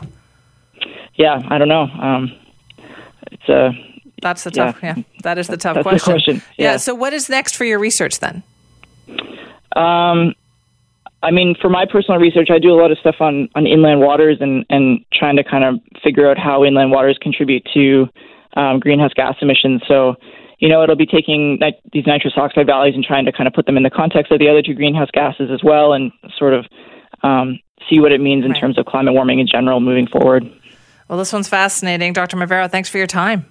Yeah, 1.15 1.43
I 1.49 1.59
don't 1.59 1.69
know. 1.69 1.83
Um, 1.83 2.33
it's 3.31 3.49
a. 3.49 3.67
Uh, 3.67 3.73
that's 4.23 4.45
the 4.45 4.51
tough. 4.51 4.79
Yeah, 4.83 4.97
yeah 4.97 5.03
that 5.23 5.39
is 5.39 5.47
the 5.47 5.57
tough 5.57 5.77
That's 5.77 5.85
question. 5.85 6.13
The 6.13 6.13
question. 6.13 6.43
Yeah. 6.59 6.73
yeah. 6.73 6.77
So, 6.77 6.95
what 6.95 7.13
is 7.13 7.29
next 7.29 7.57
for 7.57 7.65
your 7.65 7.79
research 7.79 8.21
then? 8.21 8.43
Um, 9.77 10.35
I 11.23 11.31
mean, 11.31 11.55
for 11.61 11.69
my 11.69 11.85
personal 11.87 12.21
research, 12.21 12.49
I 12.51 12.59
do 12.59 12.71
a 12.71 12.79
lot 12.81 12.91
of 12.91 12.99
stuff 12.99 13.17
on 13.21 13.49
on 13.55 13.67
inland 13.67 14.01
waters 14.01 14.39
and 14.41 14.65
and 14.71 15.05
trying 15.13 15.37
to 15.37 15.45
kind 15.45 15.65
of 15.65 15.81
figure 16.03 16.31
out 16.31 16.39
how 16.39 16.65
inland 16.65 16.91
waters 16.91 17.19
contribute 17.21 17.67
to 17.75 18.09
um, 18.57 18.81
greenhouse 18.81 19.13
gas 19.15 19.37
emissions. 19.41 19.83
So 19.87 20.17
you 20.61 20.69
know, 20.69 20.83
it'll 20.83 20.97
be 20.97 21.07
taking 21.07 21.59
nit- 21.59 21.81
these 21.93 22.07
nitrous 22.07 22.35
oxide 22.37 22.67
values 22.67 22.95
and 22.95 23.03
trying 23.03 23.25
to 23.25 23.33
kind 23.33 23.49
of 23.49 23.55
put 23.55 23.67
them 23.67 23.77
in 23.77 23.83
the 23.83 23.91
context 23.91 24.31
of 24.31 24.39
the 24.39 24.49
other 24.49 24.63
two 24.63 24.75
greenhouse 24.75 25.09
gases 25.13 25.51
as 25.51 25.65
well, 25.65 25.93
and 25.93 26.13
sort 26.37 26.55
of 26.55 26.67
um, 27.23 27.59
see 27.89 27.99
what 27.99 28.13
it 28.13 28.21
means 28.21 28.45
in 28.45 28.53
right. 28.53 28.61
terms 28.61 28.79
of 28.79 28.87
climate 28.87 29.15
warming 29.15 29.41
in 29.41 29.47
general 29.47 29.81
moving 29.81 30.07
forward. 30.07 30.51
Well, 31.09 31.19
this 31.19 31.33
one's 31.33 31.49
fascinating, 31.49 32.13
Dr. 32.13 32.37
Maavara, 32.37 32.71
Thanks 32.71 32.89
for 32.89 32.99
your 32.99 33.07
time. 33.07 33.47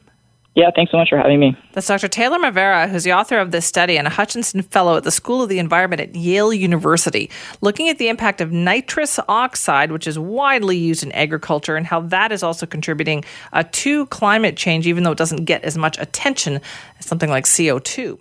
Yeah, 0.55 0.71
thanks 0.75 0.91
so 0.91 0.97
much 0.97 1.09
for 1.09 1.17
having 1.17 1.39
me. 1.39 1.55
That's 1.73 1.87
Dr. 1.87 2.07
Taylor 2.07 2.37
Maavara, 2.37 2.89
who's 2.89 3.03
the 3.03 3.13
author 3.13 3.37
of 3.37 3.51
this 3.51 3.65
study 3.65 3.97
and 3.97 4.07
a 4.07 4.09
Hutchinson 4.09 4.61
Fellow 4.63 4.97
at 4.97 5.03
the 5.03 5.11
School 5.11 5.43
of 5.43 5.49
the 5.49 5.59
Environment 5.59 6.01
at 6.01 6.15
Yale 6.15 6.51
University, 6.51 7.29
looking 7.61 7.87
at 7.87 7.97
the 7.97 8.09
impact 8.09 8.41
of 8.41 8.51
nitrous 8.51 9.19
oxide, 9.29 9.91
which 9.91 10.07
is 10.07 10.17
widely 10.17 10.75
used 10.75 11.03
in 11.03 11.11
agriculture, 11.11 11.75
and 11.75 11.85
how 11.85 12.01
that 12.01 12.31
is 12.31 12.43
also 12.43 12.65
contributing 12.65 13.23
uh, 13.53 13.63
to 13.71 14.07
climate 14.07 14.57
change, 14.57 14.87
even 14.87 15.03
though 15.03 15.11
it 15.11 15.17
doesn't 15.17 15.45
get 15.45 15.63
as 15.63 15.77
much 15.77 15.97
attention 15.99 16.59
as 16.97 17.05
something 17.05 17.29
like 17.29 17.45
CO2. 17.45 18.19